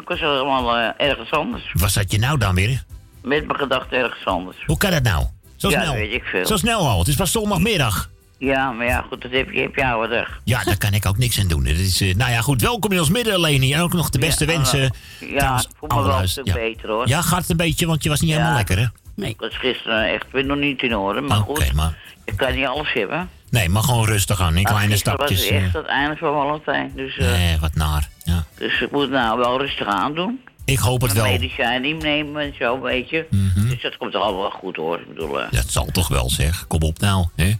Ik 0.00 0.08
was 0.08 0.20
helemaal 0.20 0.76
eh, 0.76 1.08
ergens 1.08 1.30
anders. 1.30 1.70
Waar 1.72 1.90
zat 1.90 2.12
je 2.12 2.18
nou 2.18 2.38
dan 2.38 2.54
weer? 2.54 2.84
Met 3.22 3.46
mijn 3.46 3.58
gedachten 3.58 3.98
ergens 3.98 4.24
anders. 4.24 4.56
Hoe 4.66 4.76
kan 4.76 4.90
dat 4.90 5.02
nou? 5.02 5.26
Zo 5.56 5.70
ja, 5.70 5.80
snel. 5.82 5.94
weet 5.94 6.12
ik 6.12 6.24
veel. 6.24 6.46
Zo 6.46 6.56
snel 6.56 6.88
al. 6.88 6.98
Het 6.98 7.08
is 7.08 7.16
pas 7.16 7.30
zondagmiddag. 7.30 8.10
Ja, 8.40 8.70
maar 8.72 8.86
ja, 8.86 9.04
goed, 9.08 9.22
dat 9.22 9.30
heb 9.30 9.50
je 9.50 9.66
op 9.66 9.76
jouw 9.76 10.06
dag. 10.08 10.40
Ja, 10.44 10.64
daar 10.64 10.78
kan 10.78 10.92
ik 10.94 11.06
ook 11.06 11.18
niks 11.18 11.40
aan 11.40 11.48
doen. 11.48 11.64
Het 11.66 11.78
is, 11.78 12.00
eh, 12.00 12.14
nou 12.14 12.30
ja, 12.30 12.40
goed. 12.40 12.60
Welkom 12.62 12.92
in 12.92 12.98
ons 12.98 13.08
midden, 13.10 13.40
Leni. 13.40 13.72
En 13.74 13.80
ook 13.80 13.92
nog 13.92 14.10
de 14.10 14.18
beste 14.18 14.46
Ja, 14.46 14.52
wensen. 14.52 14.80
Ja, 15.20 15.36
Trouwens, 15.38 15.64
ik 15.64 15.70
voel 15.78 15.88
me 15.88 15.94
wel 15.94 16.04
een 16.04 16.10
luister- 16.10 16.42
stuk 16.46 16.56
ja. 16.56 16.62
beter 16.68 16.88
hoor. 16.88 17.08
Ja, 17.08 17.22
gaat 17.22 17.40
het 17.40 17.50
een 17.50 17.56
beetje, 17.56 17.86
want 17.86 18.02
je 18.02 18.08
was 18.08 18.20
niet 18.20 18.30
helemaal 18.30 18.54
lekker, 18.54 18.78
hè? 18.78 18.86
Nee. 19.16 19.30
Ik 19.30 19.40
was 19.40 19.56
gisteren 19.56 20.12
echt 20.12 20.26
weer 20.32 20.44
nog 20.44 20.58
niet 20.58 20.82
in 20.82 20.96
orde, 20.96 21.20
maar 21.20 21.36
goed. 21.38 21.72
maar... 21.72 21.98
Ik 22.24 22.36
kan 22.36 22.54
niet 22.54 22.66
alles 22.66 22.92
hebben. 22.92 23.28
Nee, 23.50 23.68
maar 23.68 23.82
gewoon 23.82 24.04
rustig 24.06 24.40
aan, 24.40 24.56
in 24.56 24.62
Maar 24.62 24.72
kleine 24.72 24.96
stapjes. 24.96 25.30
was 25.30 25.48
het 25.48 25.50
echt 25.50 25.66
eh. 25.66 25.72
het 25.74 25.86
einde 25.86 26.16
van 26.16 26.32
Valentijn. 26.32 26.92
Dus, 26.96 27.16
eh, 27.16 27.30
Nee, 27.30 27.58
wat 27.58 27.74
naar. 27.74 28.08
Ja. 28.24 28.44
dus 28.58 28.80
ik 28.80 28.90
moet 28.90 29.10
nou 29.10 29.38
wel 29.38 29.58
rustig 29.58 29.86
aan 29.86 30.14
doen. 30.14 30.40
Ik 30.64 30.78
hoop 30.78 31.00
het 31.00 31.12
wel. 31.12 31.24
medicijn 31.24 31.84
innemen 31.84 32.42
en 32.42 32.54
zo, 32.58 32.80
weet 32.80 33.08
je. 33.10 33.26
Mhm. 33.30 33.68
Dus 33.68 33.82
dat 33.82 33.96
komt 33.96 34.14
allemaal 34.14 34.40
wel 34.40 34.50
goed 34.50 34.76
hoor. 34.76 34.98
Ik 35.00 35.08
bedoel, 35.08 35.38
Dat 35.50 35.70
zal 35.70 35.84
toch 35.92 36.08
wel, 36.08 36.30
zeg. 36.30 36.66
Kom 36.66 36.82
op 36.82 36.98
nou, 36.98 37.26
hè? 37.36 37.52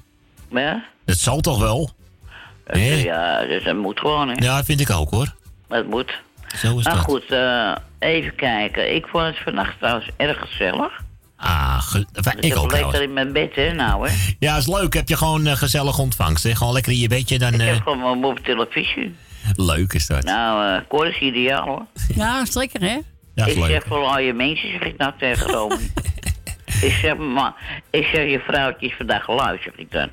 Ja, 0.50 0.84
Dat 1.04 1.16
zal 1.18 1.40
toch 1.40 1.58
wel? 1.58 1.90
Hè? 2.64 2.80
ja, 2.94 3.44
dus 3.44 3.64
dat 3.64 3.76
moet 3.76 3.98
gewoon, 3.98 4.28
hè. 4.28 4.34
Ja, 4.36 4.64
vind 4.64 4.80
ik 4.80 4.90
ook, 4.90 5.10
hoor. 5.10 5.34
Dat 5.68 5.86
moet. 5.86 6.20
Zo 6.56 6.78
is 6.78 6.84
nou 6.84 6.96
dat. 6.96 7.04
goed, 7.04 7.24
eh, 7.30 7.72
even 7.98 8.34
kijken. 8.34 8.94
Ik 8.94 9.06
vond 9.06 9.24
het 9.24 9.38
vannacht 9.38 9.78
trouwens 9.78 10.08
erg 10.16 10.38
gezellig. 10.40 11.00
Ah, 11.36 11.82
ge- 11.82 12.06
Dus 12.12 12.26
ik 12.26 12.56
ook 12.56 12.70
lekker 12.70 12.76
trouwens. 12.76 13.00
in 13.00 13.12
mijn 13.12 13.32
bed, 13.32 13.54
hè, 13.54 13.72
nou, 13.72 14.08
hè. 14.08 14.14
Ja, 14.38 14.56
is 14.56 14.66
leuk. 14.66 14.94
Heb 14.94 15.08
je 15.08 15.16
gewoon 15.16 15.46
eh, 15.46 15.56
gezellig 15.56 15.98
ontvangst, 15.98 16.42
hè? 16.44 16.54
Gewoon 16.56 16.72
lekker 16.72 16.92
in 16.92 16.98
je 16.98 17.08
bedje, 17.08 17.38
dan... 17.38 17.52
Ik 17.54 17.60
eh, 17.60 17.66
heb 17.66 17.82
gewoon 17.82 17.98
mijn 18.20 18.24
op 18.24 18.38
televisie. 18.38 19.14
leuk 19.54 19.92
is 19.92 20.06
dat. 20.06 20.24
Nou, 20.24 20.74
eh 20.74 20.80
koor 20.88 21.06
is 21.06 21.18
ideaal, 21.20 21.66
hoor. 21.66 21.86
Ja, 22.14 22.40
is 22.42 22.54
lekker, 22.54 22.80
hè? 22.80 22.98
Ja, 23.34 23.46
is 23.46 23.52
ik 23.52 23.58
leuk. 23.58 23.70
zeg 23.70 23.84
voor 23.86 24.04
al 24.04 24.18
je 24.18 24.32
mensen, 24.32 24.70
zeg 24.70 24.80
ik 24.80 24.96
nou 24.96 25.12
tegen 25.18 25.46
Romy. 25.46 25.90
ik 26.82 26.92
zeg, 27.02 27.16
maar, 27.16 27.52
ik 27.90 28.04
zeg, 28.06 28.30
je 28.30 28.40
vrouwtje 28.46 28.86
is 28.86 28.94
vandaag 28.96 29.24
geluid, 29.24 29.62
zeg 29.62 29.74
ik 29.76 29.90
dan. 29.92 30.08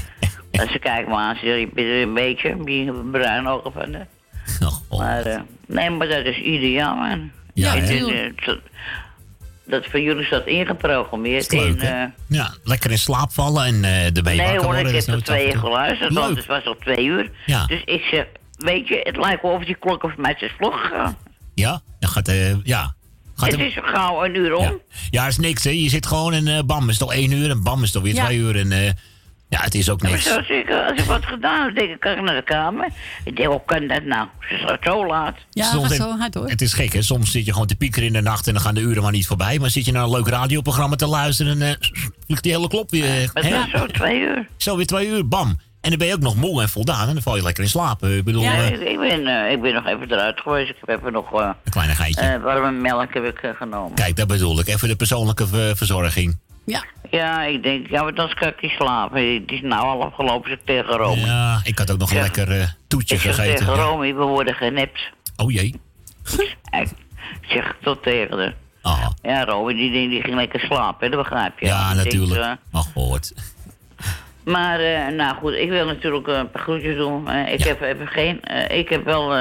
en 0.60 0.68
ze 0.70 0.78
kijkt 0.78 1.08
me 1.08 1.14
aan, 1.14 1.36
ze 1.36 1.46
zegt, 1.46 1.58
je 1.60 1.68
bent 1.74 1.86
er 1.88 2.02
een 2.02 2.14
beetje, 2.14 2.64
die 2.64 2.92
bruin 2.92 3.46
ogen 3.48 3.72
van 3.72 3.90
de. 3.92 4.00
Maar, 4.98 5.22
eh, 5.26 5.40
nee, 5.66 5.90
maar 5.90 6.08
dat 6.08 6.24
is 6.24 6.38
ideaal, 6.38 6.96
man. 6.96 7.18
Oh, 7.20 7.30
Ja, 7.54 7.74
En, 7.76 7.84
eh, 8.08 8.30
dat- 8.46 8.60
dat 9.66 9.86
voor 9.86 10.00
jullie 10.00 10.24
staat 10.24 10.46
ingeprogrammeerd. 10.46 11.52
Leuk, 11.52 11.82
hè? 11.82 12.02
eh, 12.02 12.08
Ja, 12.28 12.54
lekker 12.64 12.90
in 12.90 12.98
slaap 12.98 13.32
vallen 13.32 13.64
en 13.64 13.80
de 14.12 14.22
ben 14.22 14.34
je 14.34 14.40
Nee 14.42 14.58
hoor, 14.58 14.76
ik 14.76 14.86
heb 14.86 14.94
is 14.94 15.22
twee 15.22 15.52
uur 15.52 15.58
geluisterd, 15.58 16.12
want 16.14 16.36
het 16.36 16.46
was 16.46 16.64
al 16.66 16.76
twee 16.78 17.04
uur. 17.06 17.30
Ja. 17.46 17.66
Dus 17.66 17.82
ik 17.84 18.02
zeg, 18.02 18.26
weet 18.56 18.88
je, 18.88 19.00
het 19.02 19.16
lijkt 19.16 19.42
wel 19.42 19.50
of 19.52 19.64
die 19.64 19.74
klokken 19.74 20.10
voor 20.10 20.20
mij 20.20 20.36
is 20.38 20.52
vlog 20.58 20.80
gegaan. 20.80 21.16
Ja? 21.54 21.80
Dan 21.98 22.10
gaat, 22.10 22.32
ja. 22.62 22.94
Gaat 23.36 23.50
Het 23.50 23.58
hem- 23.58 23.66
is 23.68 23.78
gauw 23.82 24.24
een 24.24 24.34
uur 24.34 24.54
om. 24.54 24.80
Ja, 25.10 25.26
is 25.26 25.38
niks, 25.38 25.64
hè. 25.64 25.70
Je 25.70 25.88
zit 25.88 26.06
gewoon 26.06 26.32
en 26.32 26.48
eh, 26.48 26.62
bam, 26.66 26.88
is 26.88 26.98
toch 26.98 27.12
één 27.12 27.32
uur 27.32 27.50
en 27.50 27.62
bam, 27.62 27.82
is 27.82 27.90
toch 27.92 28.02
weer 28.02 28.14
Ja. 28.14 28.24
twee 28.24 28.38
uur. 28.38 28.56
En 28.58 28.72
eh, 28.72 28.84
ja, 29.48 29.60
het 29.60 29.74
is 29.74 29.90
ook 29.90 30.02
niks. 30.02 30.22
zo 30.24 30.30
zeg 30.42 30.48
ik, 30.48 30.70
als 30.88 31.00
ik 31.00 31.04
wat 31.04 31.24
gedaan 31.26 31.64
heb, 31.66 31.74
denk 31.74 31.90
ik, 31.90 32.00
kan 32.00 32.12
ik 32.12 32.20
naar 32.22 32.34
de 32.34 32.42
kamer. 32.42 32.88
Ik 33.24 33.36
denk, 33.36 33.48
hoe 33.48 33.62
kan 33.66 33.86
dat 33.88 34.04
nou? 34.04 34.28
Ze 34.40 34.54
is 34.54 34.76
zo 34.82 35.06
laat. 35.06 35.36
Soms- 35.50 35.96
Het 36.50 36.60
is 36.62 36.72
gek, 36.72 36.92
hè. 36.92 37.02
Soms 37.02 37.30
zit 37.30 37.44
je 37.44 37.52
gewoon 37.52 37.66
te 37.66 37.76
piekeren 37.76 38.06
in 38.06 38.12
de 38.12 38.20
nacht 38.22 38.46
en 38.46 38.52
dan 38.52 38.62
gaan 38.62 38.74
de 38.74 38.80
uren 38.80 39.02
maar 39.02 39.12
niet 39.12 39.26
voorbij. 39.26 39.58
Maar 39.58 39.70
zit 39.70 39.84
je 39.84 39.92
naar 39.92 40.02
een 40.04 40.10
leuk 40.10 40.28
radioprogramma 40.28 40.96
te 40.96 41.06
luisteren 41.06 41.62
en 41.62 41.68
eh, 41.80 41.88
vliegt 42.26 42.42
die 42.42 42.52
hele 42.52 42.68
klop 42.68 42.90
weer. 42.90 43.30
Maar 43.34 43.42
hè? 43.42 43.48
het 43.56 43.72
was 43.72 43.80
zo 43.80 43.86
twee 43.86 44.20
uur. 44.20 44.46
Zo 44.56 44.76
weer 44.76 44.86
twee 44.86 45.08
uur, 45.08 45.28
bam. 45.28 45.58
En 45.84 45.90
dan 45.90 45.98
ben 45.98 46.06
je 46.08 46.14
ook 46.14 46.20
nog 46.20 46.36
moe 46.36 46.62
en 46.62 46.68
voldaan 46.68 47.08
en 47.08 47.12
dan 47.14 47.22
val 47.22 47.36
je 47.36 47.42
lekker 47.42 47.62
in 47.62 47.68
slaap. 47.68 48.02
Eh, 48.02 48.16
Ik 48.16 48.24
bedoel, 48.24 48.42
Ja, 48.42 48.52
eh, 48.54 48.66
ik, 48.70 48.80
ik 48.80 48.98
ben, 48.98 49.26
eh, 49.26 49.52
ik 49.52 49.60
ben 49.62 49.74
nog 49.74 49.86
even 49.86 50.12
eruit 50.12 50.40
geweest. 50.40 50.70
Ik 50.70 50.76
heb 50.84 50.98
even 50.98 51.12
nog 51.12 51.32
een 51.32 51.54
kleinigheidje. 51.70 52.20
eh, 52.20 52.42
warme 52.42 52.70
melk 52.70 53.14
heb 53.14 53.24
ik, 53.24 53.54
genomen. 53.58 53.94
Kijk, 53.94 54.16
dat 54.16 54.26
bedoel 54.26 54.58
ik. 54.60 54.66
Even 54.66 54.88
de 54.88 54.96
persoonlijke 54.96 55.46
verzorging. 55.76 56.38
Ja. 56.66 56.84
Ja, 57.10 57.42
ik 57.42 57.62
denk, 57.62 57.90
ja, 57.90 58.02
maar 58.02 58.14
dan 58.14 58.34
kan 58.34 58.48
ik 58.48 58.62
niet 58.62 58.70
slapen. 58.70 59.34
Het 59.34 59.50
is 59.50 59.60
nou 59.60 59.82
al 59.82 60.04
afgelopen, 60.04 60.50
zeg 60.50 60.58
tegen 60.64 60.96
Romy. 60.96 61.20
Ja, 61.20 61.60
ik 61.64 61.78
had 61.78 61.90
ook 61.92 61.98
nog 61.98 62.10
een 62.10 62.20
lekker 62.20 62.76
toetje 62.86 63.14
ik 63.14 63.20
zeg 63.20 63.34
gegeten. 63.34 63.56
tegen 63.58 63.74
Ja. 63.74 63.82
Romy, 63.82 64.14
we 64.14 64.22
worden 64.22 64.54
genept. 64.54 64.98
Oh 65.36 65.50
jee. 65.52 65.80
Ik 67.40 67.50
zeg 67.50 67.64
ik 67.64 67.76
tot 67.82 68.02
tegen 68.02 68.38
haar. 68.38 68.54
Ah. 68.82 69.06
Ja, 69.22 69.44
Romy, 69.44 69.74
die, 69.74 69.90
ding, 69.92 70.10
die 70.10 70.22
ging 70.22 70.34
lekker 70.34 70.60
slapen, 70.60 71.04
hè, 71.10 71.16
dat 71.16 71.22
begrijp 71.24 71.58
je. 71.58 71.66
Ja, 71.66 71.88
Ik 71.90 71.94
denk, 71.94 72.04
natuurlijk. 72.04 72.56
Ach, 72.72 72.92
gehoord. 72.92 73.32
Maar, 74.44 74.80
eh, 74.80 75.14
nou 75.14 75.36
goed, 75.36 75.52
ik 75.52 75.68
wil 75.68 75.86
natuurlijk 75.86 76.28
eh, 76.28 76.36
een 76.36 76.50
paar 76.50 76.62
groetjes 76.62 76.96
doen. 76.96 77.28
Eh, 77.28 77.52
ik 77.52 77.62
heb 77.62 77.80
even 77.80 78.06
geen, 78.06 78.40
ik 78.70 78.88
heb 78.88 79.04
wel, 79.04 79.34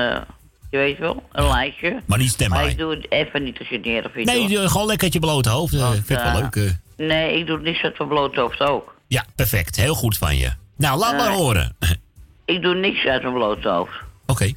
je 0.73 0.77
weet 0.77 0.97
wel, 0.97 1.23
een 1.31 1.47
lijstje. 1.47 2.01
Maar 2.05 2.17
niet 2.17 2.29
stemmen. 2.29 2.57
Maar 2.59 2.69
ik 2.69 2.77
doe 2.77 2.91
het 2.91 3.11
even 3.11 3.43
niet 3.43 3.59
als 3.59 3.67
je 3.67 3.75
het 3.75 3.85
niet 3.85 4.03
erg 4.03 4.11
vindt. 4.11 4.31
Nee, 4.31 4.59
eh, 4.59 4.69
gewoon 4.69 4.87
lekker 4.87 5.09
je 5.11 5.19
blote 5.19 5.49
hoofd. 5.49 5.73
Ik 5.73 5.79
vind 5.79 6.21
het 6.21 6.31
wel 6.31 6.41
leuk. 6.41 6.75
Nee, 6.97 7.39
ik 7.39 7.47
doe 7.47 7.55
het 7.55 7.65
niet 7.65 7.77
zo 7.77 7.89
van 7.93 8.07
bloot 8.07 8.35
hoofd 8.35 8.59
ook. 8.59 8.95
Ja, 9.07 9.25
perfect. 9.35 9.75
Heel 9.75 9.93
goed 9.95 10.17
van 10.17 10.37
je. 10.37 10.51
Nou, 10.77 10.99
laat 10.99 11.17
maar 11.17 11.31
horen. 11.31 11.75
Ik 12.45 12.61
doe 12.61 12.75
niks 12.75 13.05
uit 13.05 13.21
mijn 13.21 13.33
blote 13.33 13.69
hoofd. 13.69 13.93
Oké. 14.25 14.51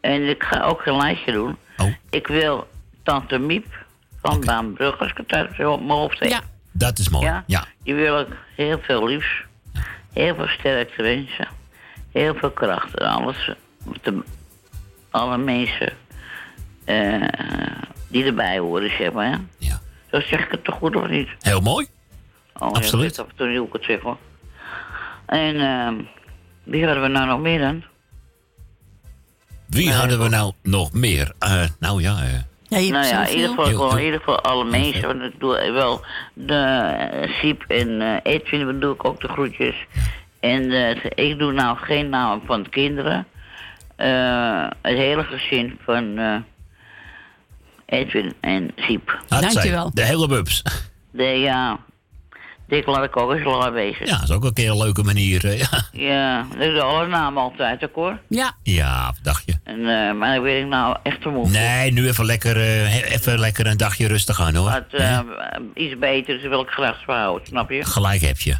En 0.00 0.28
ik 0.28 0.42
ga 0.42 0.62
ook 0.62 0.80
geen 0.80 0.96
lijstje 0.96 1.32
doen. 1.32 1.56
Oh. 1.76 1.86
Ik 2.10 2.26
wil 2.26 2.68
Tante 3.02 3.38
Miep 3.38 3.66
van 4.22 4.40
Baanbrug, 4.40 4.98
als 4.98 5.10
ik 5.10 5.16
het 5.16 5.32
uit 5.32 5.58
mijn 5.58 5.88
hoofd 5.88 6.18
heb. 6.18 6.28
Ja. 6.28 6.40
Dat 6.72 6.98
is 6.98 7.08
mooi. 7.08 7.26
Ja. 7.26 7.44
Ja. 7.46 7.64
Die 7.84 7.94
wil 7.94 8.20
ik 8.20 8.28
heel 8.56 8.78
veel 8.82 9.06
liefs. 9.06 9.42
Heel 10.12 10.34
veel 10.34 10.48
sterkte 10.48 11.02
wensen. 11.02 11.48
Heel 12.12 12.34
veel 12.34 12.50
kracht 12.50 12.94
en 12.94 13.06
alles. 13.06 13.50
Met 13.84 14.04
de, 14.04 14.22
alle 15.10 15.38
mensen 15.38 15.92
eh, 16.84 17.22
die 18.08 18.24
erbij 18.24 18.58
horen, 18.58 18.90
zeg 18.90 19.12
maar. 19.12 19.30
Ja. 19.30 19.40
Ja. 19.58 19.80
Zo 20.10 20.20
zeg 20.20 20.44
ik 20.44 20.50
het 20.50 20.64
toch 20.64 20.74
goed 20.74 20.96
of 20.96 21.08
niet? 21.08 21.28
Heel 21.40 21.60
mooi. 21.60 21.86
Oh, 22.58 22.72
Absoluut. 22.72 23.24
niet 23.38 23.56
hoe 23.56 23.66
ik 23.66 23.72
het 23.72 23.84
zeg 23.84 24.00
hoor. 24.00 24.18
En 25.26 25.60
ehm 25.60 25.94
wie 26.70 26.84
hadden 26.84 27.02
we 27.02 27.08
nou 27.08 27.26
nog 27.26 27.40
meer 27.40 27.58
dan? 27.58 27.84
Wie 29.66 29.92
hadden 29.92 30.18
we 30.18 30.28
nou 30.28 30.52
nog 30.62 30.92
meer? 30.92 31.32
Eh, 31.38 31.64
nou 31.78 32.02
ja, 32.02 32.46
eh, 32.70 32.90
nou 32.90 33.06
ja, 33.06 33.26
in 33.26 33.34
ieder 33.34 33.48
geval, 33.48 33.64
gewoon, 33.64 33.98
in 33.98 34.04
ieder 34.04 34.18
geval 34.18 34.40
alle 34.40 34.64
mensen. 34.64 35.06
Want 35.06 35.22
ik 35.22 35.40
doe 35.40 35.70
wel 35.72 36.04
de 36.34 36.54
eh, 36.54 37.30
Siep 37.40 37.64
en 37.68 38.00
eh 38.00 38.32
Edwin 38.34 38.80
doe 38.80 38.94
ik 38.94 39.04
ook 39.04 39.20
de 39.20 39.28
groetjes. 39.28 39.86
En 40.40 40.70
eh, 40.70 41.28
ik 41.30 41.38
doe 41.38 41.52
nou 41.52 41.76
geen 41.76 42.08
naam 42.08 42.42
van 42.46 42.62
de 42.62 42.68
kinderen. 42.68 43.26
Eh, 43.96 44.66
het 44.82 44.96
hele 44.96 45.24
gezin 45.24 45.78
van 45.84 46.18
eh, 46.18 46.36
Edwin 47.86 48.32
en 48.40 48.70
Siep. 48.76 49.20
had 49.28 49.52
zij. 49.52 49.90
De 49.92 50.04
hele 50.04 50.28
bubs. 50.28 50.62
De, 51.10 51.24
ja, 51.24 51.78
Dick, 52.70 52.86
laat 52.86 53.04
ik 53.04 53.16
ook 53.16 53.32
eens 53.32 53.44
laat 53.44 53.72
wezen. 53.72 54.06
Ja, 54.06 54.12
dat 54.12 54.22
is 54.22 54.30
ook 54.30 54.44
een 54.44 54.52
keer 54.52 54.70
een 54.70 54.78
leuke 54.78 55.02
manier. 55.02 55.56
ja. 55.56 55.66
Ja, 56.10 56.46
dat 56.58 56.68
is 56.68 56.80
alle 56.80 57.06
namen 57.06 57.42
altijd, 57.42 57.84
ook 57.84 57.94
hoor. 57.94 58.18
Ja. 58.28 58.52
ja, 58.62 59.06
wat 59.06 59.18
dacht 59.22 59.42
je? 59.46 59.54
En, 59.64 59.78
eh, 59.78 60.14
maar 60.14 60.34
dan 60.34 60.42
weet 60.42 60.62
ik 60.62 60.68
nou 60.68 60.96
echt 61.02 61.22
te 61.22 61.28
moe. 61.28 61.48
Nee, 61.48 61.92
nu 61.92 62.08
even 62.08 62.24
lekker, 62.24 62.56
eh, 62.56 63.12
even 63.12 63.38
lekker 63.38 63.66
een 63.66 63.76
dagje 63.76 64.08
rustig 64.08 64.40
aan 64.40 64.54
hoor. 64.54 64.70
Het, 64.70 64.94
eh, 64.94 65.18
iets 65.74 65.98
beter, 65.98 66.38
dus 66.38 66.48
wil 66.48 66.60
ik 66.60 66.68
graag 66.68 67.02
zo 67.06 67.12
houden, 67.12 67.46
snap 67.46 67.70
je? 67.70 67.84
Gelijk 67.84 68.20
heb 68.20 68.38
je. 68.38 68.56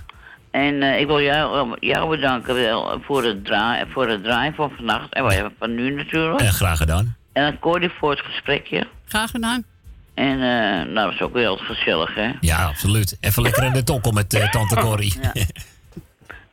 En 0.50 0.82
eh, 0.82 1.00
ik 1.00 1.06
wil 1.06 1.20
jou, 1.20 1.76
jou 1.80 2.08
bedanken 2.08 2.54
wel 2.54 3.00
voor 3.04 3.24
het, 3.24 3.44
draai, 3.44 3.84
voor 3.88 4.08
het 4.08 4.22
draaien 4.22 4.54
van 4.54 4.70
vannacht. 4.76 5.12
En 5.12 5.52
van 5.58 5.74
nu 5.74 5.94
natuurlijk. 5.94 6.40
Eh, 6.40 6.48
graag 6.48 6.78
gedaan. 6.78 7.16
En 7.32 7.42
dan 7.42 7.58
Cordy 7.58 7.88
voor 7.98 8.10
het 8.10 8.20
gesprekje. 8.20 8.86
Graag 9.04 9.30
gedaan. 9.30 9.64
En 10.14 10.32
eh, 10.32 10.92
nou, 10.92 10.94
dat 10.94 11.12
is 11.12 11.20
ook 11.20 11.32
wel 11.32 11.56
gezellig, 11.56 12.14
hè? 12.14 12.30
Ja, 12.40 12.64
absoluut. 12.64 13.16
Even 13.20 13.42
lekker 13.42 13.64
in 13.64 13.72
de 13.72 13.82
tokkel 13.82 14.12
met 14.12 14.34
eh, 14.34 14.50
tante 14.50 14.74
Corrie. 14.74 15.14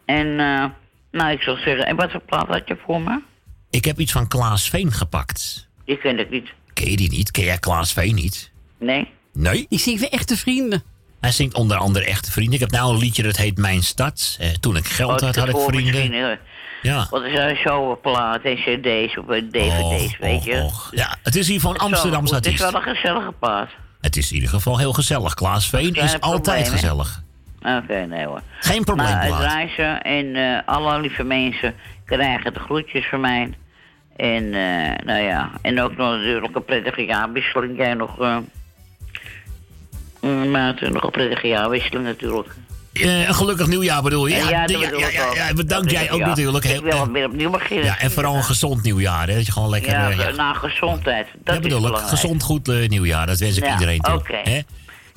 En, 0.06 0.40
eh, 0.40 0.66
nou, 1.12 1.32
ik 1.32 1.42
zou 1.42 1.58
zeggen, 1.58 1.86
en 1.86 1.96
wat 1.96 2.12
voor 2.12 2.22
plaat 2.22 2.48
had 2.48 2.68
je 2.68 2.78
voor 2.86 3.02
me? 3.02 3.22
ik 3.70 3.86
heb 3.86 4.00
iets 4.00 4.12
van 4.12 4.28
Klaas 4.28 4.70
Veen 4.70 4.92
gepakt. 4.92 5.68
Die 5.86 5.98
ken 5.98 6.20
ik 6.20 6.30
niet. 6.30 6.54
Ken 6.74 6.90
je 6.90 6.98
die 6.98 7.10
niet? 7.10 7.32
Ken 7.32 7.44
jij 7.44 7.58
Klaas 7.58 7.94
Veen 7.94 8.16
niet? 8.16 8.52
Nee? 8.78 9.12
Nee? 9.34 9.66
Ik 9.70 9.80
zie 9.80 10.00
voor 10.00 10.08
echte 10.08 10.38
vrienden. 10.38 10.84
Hij 11.20 11.32
zingt 11.32 11.56
onder 11.56 11.78
andere 11.78 12.06
echte 12.06 12.32
vrienden. 12.32 12.54
Ik 12.54 12.60
heb 12.60 12.72
nou 12.72 12.94
een 12.94 13.00
liedje 13.00 13.24
dat 13.24 13.38
heet 13.38 13.58
Mijn 13.58 13.84
Stad. 13.84 14.38
Eh, 14.40 14.50
toen 14.50 14.76
ik 14.76 14.86
geld 14.86 15.22
had, 15.22 15.36
had 15.36 15.50
ik 15.50 15.58
vrienden. 15.58 16.40
Ja. 16.82 17.08
Wat 17.10 17.24
is 17.24 17.34
er 17.34 17.58
zo 17.64 18.00
plaat 18.02 18.42
en 18.42 18.56
cd's 18.56 19.18
of 19.18 19.30
eh, 19.30 19.42
dvd's, 19.52 20.18
weet 20.18 20.44
je? 20.44 20.70
Ja, 20.92 21.16
het 21.24 21.36
is 21.36 21.48
hier 21.48 21.60
van 21.60 21.78
Amsterdamse 21.78 22.36
goed. 22.36 22.46
Het 22.46 22.54
is 22.54 22.60
wel 22.60 22.76
een 22.76 22.82
gezellige 22.82 23.32
plaat. 23.40 23.70
Het 24.02 24.18
is 24.18 24.30
in 24.30 24.36
ieder 24.36 24.50
geval 24.50 24.78
heel 24.78 24.94
gezellig. 24.94 25.34
Klaas 25.34 25.70
Veen 25.70 25.94
is 25.94 26.20
altijd 26.20 26.44
probleem, 26.44 26.66
gezellig. 26.66 27.24
Oké, 27.62 28.06
nee 28.06 28.26
hoor. 28.26 28.42
Geen 28.60 28.84
probleem, 28.84 29.08
Nou, 29.08 29.34
het 29.34 29.40
reizen 29.40 30.02
en 30.02 30.36
eh, 30.36 30.60
alle 30.66 31.00
lieve 31.00 31.24
mensen 31.24 31.76
krijgen 32.06 32.54
de 32.54 32.60
groetjes 32.60 33.08
van 33.10 33.20
mij. 33.20 33.54
En, 34.16 34.54
eh, 34.54 35.06
nou 35.06 35.22
ja, 35.22 35.52
en 35.62 35.82
ook 35.82 35.98
nog 35.98 36.12
natuurlijk 36.12 36.56
een 36.56 36.66
prettige 36.66 37.06
jaarwisseling. 37.06 37.78
Jij 37.78 37.94
nog, 37.94 38.18
Maarten, 40.52 40.94
nog 40.94 41.04
een 41.04 41.12
prettige 41.12 41.48
jaarwisseling 41.48 42.06
natuurlijk. 42.06 42.56
Eh, 43.02 43.28
een 43.28 43.36
gelukkig 43.36 43.68
nieuwjaar 43.68 44.02
bedoel 44.02 44.28
je? 44.28 44.36
Ja, 44.36 44.42
dat 44.42 44.50
ja, 44.50 44.80
bedoel 44.80 45.00
ja, 45.00 45.10
ja, 45.10 45.34
ja, 45.34 45.54
bedankt 45.54 45.92
jij 45.92 46.12
ook 46.12 46.20
Ja. 46.20 46.28
natuurlijk. 46.28 46.66
Ik 46.66 46.72
Heel- 46.72 46.82
wil 46.82 46.92
eh, 46.92 47.08
weer 47.12 47.26
opnieuw 47.26 47.50
beginnen. 47.50 47.86
ja, 47.86 48.00
en 48.00 48.12
vooral 48.12 48.36
een 48.36 48.44
gezond 48.44 48.84
nieuwjaar. 48.84 49.28
Hè? 49.28 49.36
Dat 49.36 49.46
je 49.46 49.52
gewoon 49.52 49.70
lekker... 49.70 49.92
Ja, 49.92 50.10
eh, 50.10 50.18
ja, 50.18 50.32
naar 50.32 50.56
gezondheid. 50.56 51.28
Dat 51.44 51.56
is 51.56 51.62
bedoel 51.62 51.88
ik. 51.88 51.96
Gezond 51.98 52.44
goed 52.44 52.68
eh, 52.68 52.88
nieuwjaar. 52.88 53.26
Dat 53.26 53.38
wens 53.40 53.58
ik 53.58 53.64
Ja, 53.66 53.72
iedereen 53.74 54.00
toe. 54.02 54.14
oké. 54.14 54.38
Hè? 54.44 54.58
Ik 54.58 54.66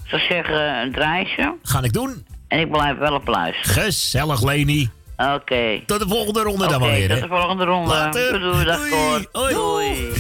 zou 0.04 0.22
zeggen, 0.28 0.82
een 0.82 0.92
draaisje. 0.92 1.54
Ga 1.62 1.82
ik 1.82 1.92
doen. 1.92 2.26
En 2.48 2.58
ik 2.60 2.70
blijf 2.70 2.98
wel 2.98 3.14
op 3.14 3.26
luisteren. 3.28 3.82
Gezellig, 3.82 4.42
Leni. 4.42 4.90
Oké. 5.16 5.80
Tot 5.86 5.98
de 6.00 6.08
volgende 6.08 6.42
ronde 6.42 6.66
dan 6.68 6.80
weer. 6.82 7.08
tot 7.08 7.20
de 7.20 7.28
volgende 7.28 7.64
ronde. 7.64 7.88
Later. 7.94 8.40
Doei, 8.40 8.52
doei, 8.52 8.64
dag, 8.64 8.88
Cor. 8.88 9.28
Hoi. 9.32 9.54
Doei. 9.54 10.10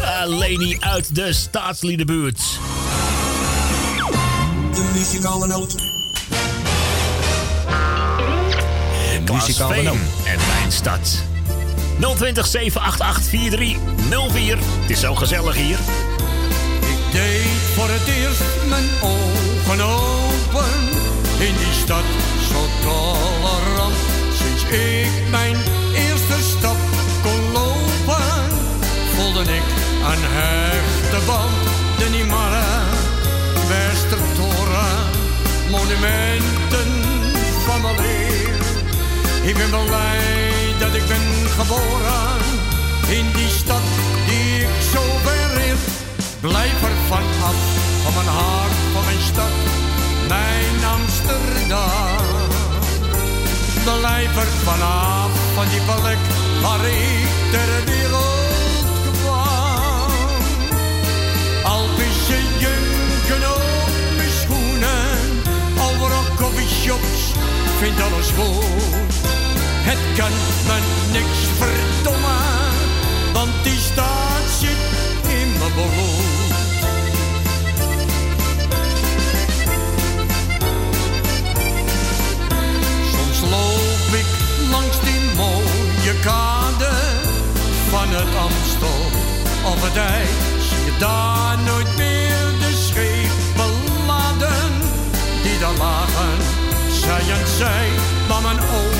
Ah, 0.00 0.38
Leni 0.38 0.76
uit 0.80 1.14
de 1.14 1.32
staatsliedenbuurt. 1.32 2.38
De 4.74 4.90
muzikale 4.94 5.46
noot. 5.46 5.93
Klaas 9.24 9.46
muzikale 9.46 9.82
noot. 9.82 9.96
en 10.24 10.38
mijn 10.46 10.72
stad. 10.72 11.22
020 11.98 12.46
788 12.46 13.24
4304. 13.24 14.58
Het 14.80 14.90
is 14.90 15.00
zo 15.00 15.14
gezellig 15.14 15.54
hier. 15.54 15.78
Ik 16.80 17.12
deed 17.12 17.46
voor 17.74 17.88
het 17.88 18.06
eerst 18.06 18.42
mijn 18.68 18.88
ogen 19.02 19.80
open 19.80 20.72
in 21.38 21.54
die 21.56 21.72
stad 21.82 22.04
zo 22.50 22.66
tolerant. 22.82 23.94
Sinds 24.38 24.62
ik 24.62 25.30
mijn 25.30 25.56
eerste 25.94 26.56
stap 26.58 26.76
kon 27.22 27.52
lopen, 27.52 28.24
voelde 29.14 29.40
ik 29.40 29.68
een 30.10 30.22
hechte 30.22 31.26
band. 31.26 31.52
De 31.98 32.08
Niemarra, 32.10 32.82
Westertoren, 33.68 34.96
leer. 36.00 36.63
Ik 39.44 39.56
ben 39.56 39.84
blij 39.86 40.74
dat 40.78 40.94
ik 40.94 41.06
ben 41.08 41.48
geboren 41.58 42.40
in 43.08 43.26
die 43.36 43.48
stad 43.48 43.82
die 44.26 44.60
ik 44.60 44.82
zo 44.92 45.02
bereer. 45.22 45.76
Blijf 46.40 46.82
er 46.82 46.96
vanaf, 47.08 47.54
van 48.02 48.14
mijn 48.14 48.26
hart, 48.26 48.76
van 48.92 49.04
mijn 49.04 49.20
stad, 49.20 49.56
mijn 50.28 50.84
Amsterdam. 50.96 52.24
Blijf 53.84 54.36
er 54.36 54.50
vanaf, 54.64 55.30
van 55.54 55.68
die 55.68 55.80
plek 55.80 56.22
waar 56.62 56.86
ik 56.86 57.28
ter 57.50 57.84
wereld 57.84 58.84
kwam. 59.22 60.10
Alpische 61.64 62.38
jurken 62.58 63.50
op 63.50 63.62
mijn 64.16 64.30
schoenen, 64.40 65.18
overal 65.88 66.24
coffeeshops, 66.36 67.32
vind 67.78 68.00
alles 68.00 68.30
goed. 68.36 69.23
Het 69.86 69.98
kan 70.16 70.32
me 70.66 70.78
niks 71.12 71.38
verdommen, 71.58 72.72
want 73.32 73.52
die 73.62 73.78
staat 73.78 74.46
zit 74.60 74.82
in 75.38 75.48
mijn 75.58 75.72
bloed. 75.72 76.52
Soms 83.12 83.40
loop 83.50 84.10
ik 84.20 84.26
langs 84.70 85.00
die 85.00 85.20
mooie 85.36 86.14
kade 86.22 86.92
van 87.90 88.08
het 88.08 88.32
Amstel 88.44 89.04
of 89.64 89.82
het 89.82 89.96
IJ. 89.96 90.26
Zie 90.68 90.84
je 90.84 90.98
daar 90.98 91.58
nooit 91.64 91.96
meer 91.96 92.42
de 92.62 92.72
schepen 92.86 93.74
laden 94.06 94.72
die 95.42 95.58
daar 95.58 95.78
lagen. 95.78 96.36
Zij 97.00 97.24
en 97.36 97.46
zij, 97.58 97.88
maar 98.28 98.42
mijn 98.42 98.58
oma 98.58 98.93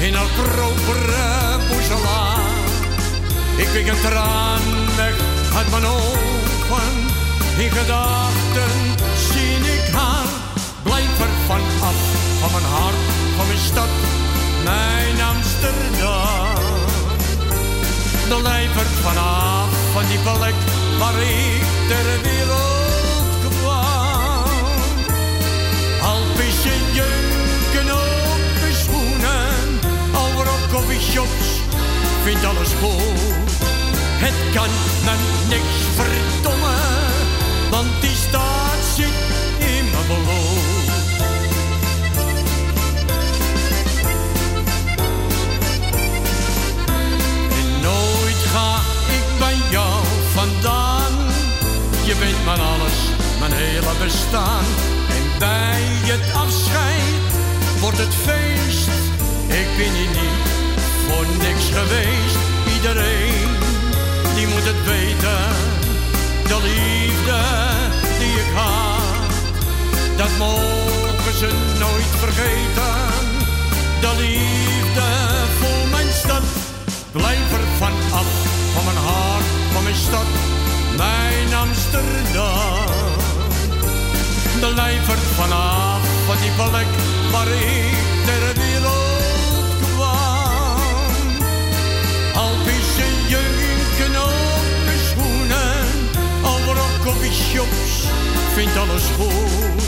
in 0.00 0.14
haar 0.14 0.30
propere 0.36 1.58
boezelaar. 1.68 2.38
Ik 3.56 3.72
pik 3.72 3.88
een 3.88 4.00
traan 4.00 4.60
weg 4.96 5.14
uit 5.56 5.70
mijn 5.70 5.86
ogen. 5.86 6.92
In 7.56 7.70
gedachten 7.70 8.74
zie 9.30 9.56
ik 9.74 9.94
haar. 9.94 10.28
Blijf 10.82 11.20
er 11.20 11.32
van 11.46 11.60
af, 11.88 12.00
van 12.40 12.50
mijn 12.52 12.64
hart, 12.64 13.02
van 13.36 13.46
mijn 13.46 13.58
stad, 13.58 13.92
mijn 14.64 15.20
Amsterdam. 15.32 16.78
Blijf 18.42 18.76
er 18.76 18.86
vanaf, 19.02 19.68
van 19.92 20.06
die 20.06 20.18
plek 20.18 20.54
waar 20.98 21.22
ik 21.22 21.49
vind 32.30 32.44
alles 32.44 32.72
goed. 32.82 33.50
Het 34.24 34.38
kan 34.54 34.70
me 35.04 35.14
niks 35.48 35.76
verdommen, 35.96 36.80
want 37.70 38.00
die 38.00 38.16
staat 38.28 38.82
zit 38.96 39.18
in 39.58 39.84
mijn 39.92 40.06
bloed. 40.06 40.88
En 47.58 47.68
nooit 47.82 48.40
ga 48.54 48.74
ik 49.16 49.26
bij 49.38 49.58
jou 49.70 50.04
vandaan. 50.34 51.12
Je 52.04 52.14
bent 52.18 52.44
mijn 52.44 52.60
alles, 52.60 52.98
mijn 53.38 53.52
hele 53.52 53.94
bestaan. 54.04 54.64
En 55.16 55.38
bij 55.38 55.82
het 56.12 56.34
afscheid 56.34 57.30
wordt 57.80 57.98
het 57.98 58.14
feest. 58.14 58.88
Ik 59.46 59.68
ben 59.76 59.92
hier 59.94 60.22
niet 60.22 60.49
voor 61.10 61.26
niks 61.46 61.66
geweest. 61.78 62.38
Iedereen 62.74 63.48
die 64.34 64.46
moet 64.46 64.66
het 64.72 64.82
weten. 64.84 65.42
De 66.50 66.58
liefde 66.68 67.40
die 68.18 68.34
ik 68.44 68.50
had, 68.54 69.32
dat 70.16 70.32
mogen 70.38 71.34
ze 71.38 71.50
nooit 71.78 72.12
vergeten. 72.24 72.94
De 74.00 74.12
liefde 74.22 75.08
voor 75.60 75.82
mijn 75.90 76.12
stad, 76.22 76.46
blijf 77.12 77.52
er 77.58 77.66
van 77.78 77.94
af. 78.20 78.30
Van 78.74 78.84
mijn 78.84 78.96
hart, 78.96 79.48
van 79.72 79.82
mijn 79.82 80.00
stad, 80.06 80.30
mijn 80.96 81.54
Amsterdam. 81.64 82.88
Blijf 84.74 85.08
er 85.08 85.18
vanaf, 85.18 86.00
van 86.26 86.36
die 86.42 86.50
plek 86.50 86.86
waar 87.30 87.48
ik 87.48 87.96
ter 88.24 88.62
wereld 88.62 88.99
coffeeshops, 97.10 98.06
vind 98.54 98.76
alles 98.76 99.02
goed. 99.18 99.82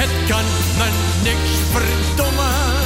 Het 0.00 0.28
kan 0.28 0.44
me 0.78 0.88
niks 1.22 1.52
verdommen, 1.72 2.84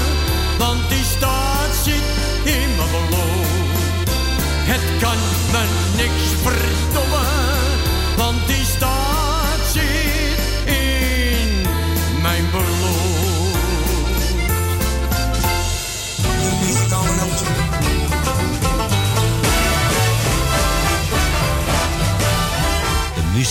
want 0.59 0.89
die 0.89 1.05
staat 1.05 1.75
zit 1.85 2.07
in 2.45 2.69
mijn 2.77 3.07
bloed. 3.09 4.09
Het 4.71 4.85
kan 5.01 5.19
me 5.53 5.65
niks 5.97 6.25
verdommen, 6.43 7.27
want 8.17 8.47
die 8.47 8.65
staat 8.65 9.63
zit 9.73 10.06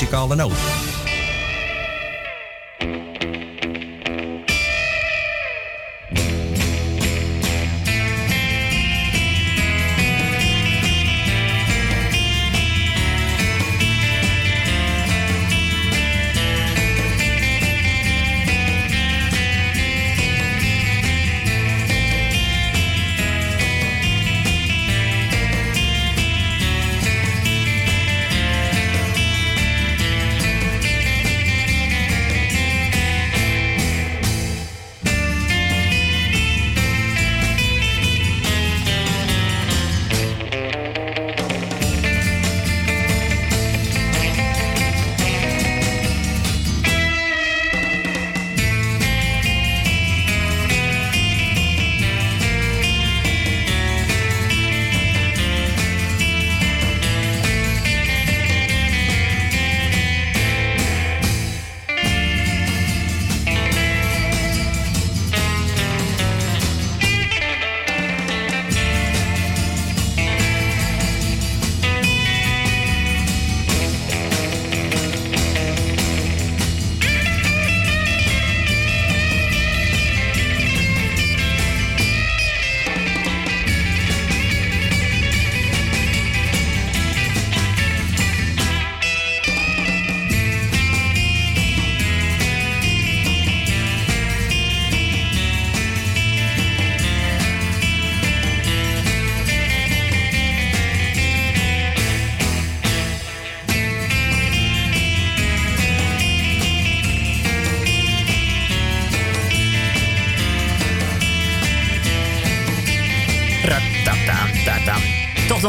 muzikale 0.05 0.35
noot. 0.35 0.84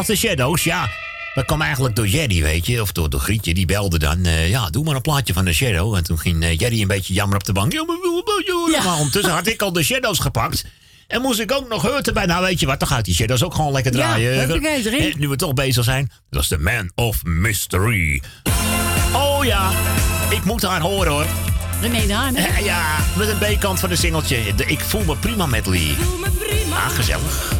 De 0.06 0.16
Shadows, 0.16 0.64
ja. 0.64 0.88
Dat 1.34 1.44
kwam 1.44 1.62
eigenlijk 1.62 1.96
door 1.96 2.06
Jerry, 2.08 2.42
weet 2.42 2.66
je. 2.66 2.82
Of 2.82 2.92
door, 2.92 3.10
door 3.10 3.20
Grietje, 3.20 3.54
die 3.54 3.66
belde 3.66 3.98
dan. 3.98 4.24
eh, 4.24 4.48
ja, 4.48 4.70
doe 4.70 4.84
maar 4.84 4.94
een 4.94 5.00
plaatje 5.02 5.32
van 5.32 5.44
de 5.44 5.52
Shadow. 5.52 5.94
En 5.94 6.04
toen 6.04 6.18
ging 6.18 6.42
eh, 6.44 6.58
Jerry 6.58 6.80
een 6.80 6.86
beetje 6.88 7.14
jammer 7.14 7.36
op 7.38 7.44
de 7.44 7.52
bank. 7.52 7.72
Ja, 7.72 7.84
maar, 8.84 8.96
ondertussen 8.96 9.32
had 9.32 9.46
ik 9.46 9.62
al 9.62 9.72
de 9.72 9.82
Shadows 9.82 10.18
gepakt. 10.18 10.64
En 11.06 11.20
moest 11.20 11.40
ik 11.40 11.52
ook 11.52 11.68
nog 11.68 11.82
Hurten 11.82 12.14
bij. 12.14 12.26
Nou, 12.26 12.42
weet 12.44 12.60
je 12.60 12.66
wat, 12.66 12.78
dan 12.78 12.88
gaat 12.88 13.04
die 13.04 13.14
Shadows 13.14 13.42
ook 13.44 13.54
gewoon 13.54 13.72
lekker 13.72 13.92
Ja, 13.92 13.98
draaien. 13.98 14.50
erin. 14.62 15.00
Eh, 15.12 15.14
nu 15.14 15.28
we 15.28 15.36
toch 15.36 15.54
bezig 15.54 15.84
zijn. 15.84 16.10
Dat 16.30 16.42
is 16.42 16.48
de 16.48 16.58
Man 16.58 16.90
of 16.94 17.24
Mystery. 17.24 18.22
Oh 19.12 19.44
ja, 19.44 19.70
ik 20.30 20.44
moet 20.44 20.62
haar 20.62 20.80
horen 20.80 21.12
hoor. 21.12 21.26
René 21.80 22.06
Daan, 22.06 22.34
hè? 22.36 22.58
Ja, 22.58 22.96
met 23.16 23.28
een 23.28 23.38
B-kant 23.56 23.80
van 23.80 23.90
een 23.90 23.96
singeltje. 23.96 24.54
De 24.56 24.64
Ik 24.66 24.80
voel 24.80 25.04
me 25.04 25.16
prima 25.16 25.46
met 25.46 25.66
Lee. 25.66 25.94
voel 26.00 26.18
me 26.18 26.30
prima. 26.30 26.76
Ah, 26.76 26.88
gezellig. 26.90 27.55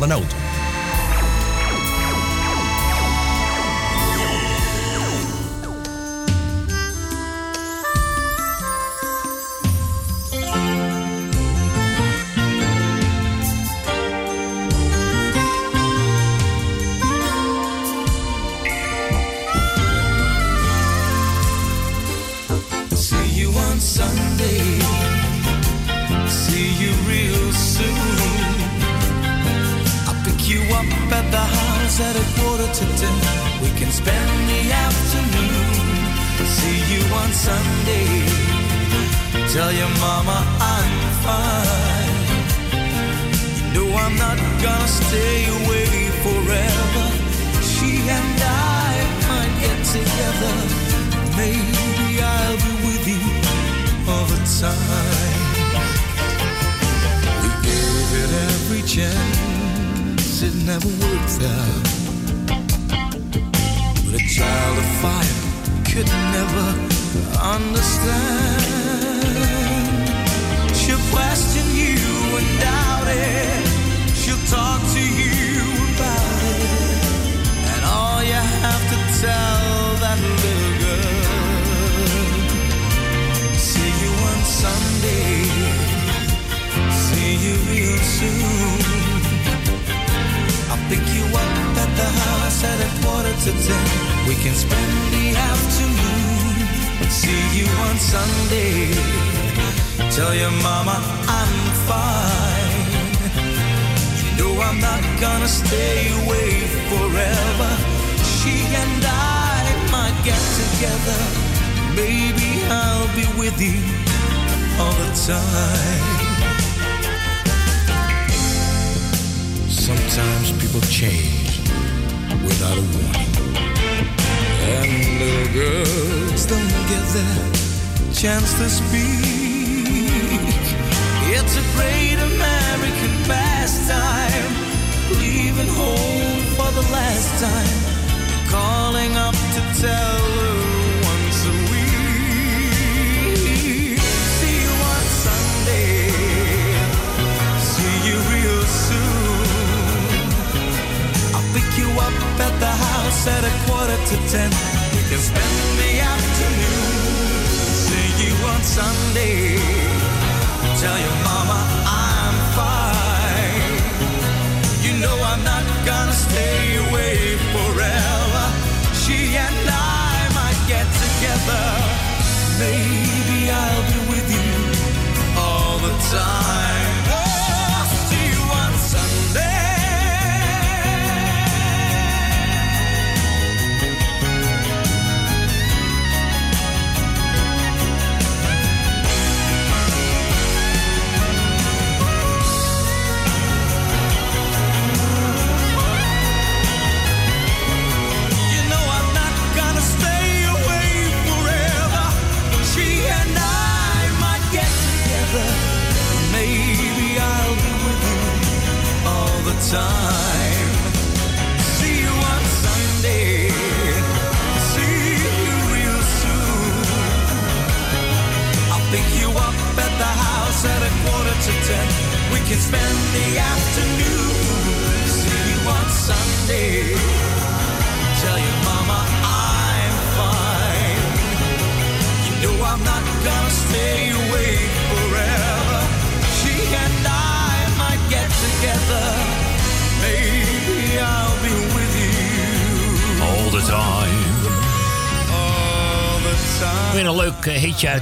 A 0.00 0.06
note. 0.06 0.37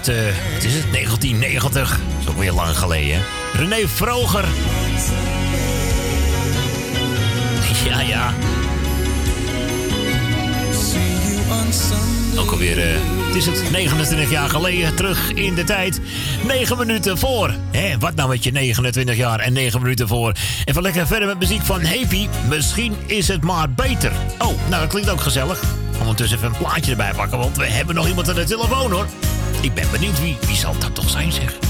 Eh, 0.09 0.15
het 0.55 0.65
is 0.65 0.75
het, 0.75 0.93
1990. 0.93 1.91
Dat 1.91 2.21
is 2.21 2.29
ook 2.29 2.39
weer 2.39 2.53
lang 2.53 2.77
geleden. 2.77 3.23
René 3.53 3.89
Vroger. 3.89 4.45
Ja, 7.85 8.01
ja. 8.01 8.35
Ook 12.39 12.51
alweer, 12.51 12.79
uh, 12.79 13.01
het 13.27 13.35
is 13.35 13.47
het, 13.47 13.71
29 13.71 14.31
jaar 14.31 14.49
geleden, 14.49 14.95
terug 14.95 15.33
in 15.33 15.55
de 15.55 15.65
tijd. 15.65 16.01
9 16.47 16.79
minuten 16.79 17.19
voor. 17.19 17.55
Hé, 17.71 17.99
wat 17.99 18.15
nou 18.15 18.29
met 18.29 18.45
je 18.45 18.53
29 18.53 19.17
jaar 19.17 19.41
en 19.41 19.53
9 19.53 19.83
minuten 19.83 20.09
voor. 20.09 20.33
Even 20.65 20.83
lekker 20.83 21.07
verder 21.07 21.29
met 21.29 21.39
muziek 21.39 21.63
van 21.63 21.81
Heavy. 21.81 22.29
Misschien 22.49 22.97
is 23.07 23.29
het 23.29 23.43
maar 23.43 23.71
beter. 23.71 24.13
Oh, 24.39 24.53
nou 24.69 24.81
dat 24.81 24.89
klinkt 24.89 25.11
ook 25.11 25.21
gezellig. 25.21 25.63
Ondertussen 26.01 26.39
even 26.39 26.51
een 26.51 26.59
plaatje 26.59 26.91
erbij 26.91 27.13
pakken, 27.13 27.39
want 27.39 27.57
we 27.57 27.67
hebben 27.67 27.95
nog 27.95 28.09
iemand 28.09 28.29
aan 28.29 28.35
de 28.35 28.45
telefoon 28.45 28.91
hoor 28.91 29.07
ik 29.67 29.75
ben 29.75 29.91
benieuwd 29.91 30.21
wie, 30.21 30.37
wie 30.47 30.57
zal 30.57 30.79
dat 30.79 30.95
toch 30.95 31.11
zijn, 31.11 31.33
zeg. 31.33 31.66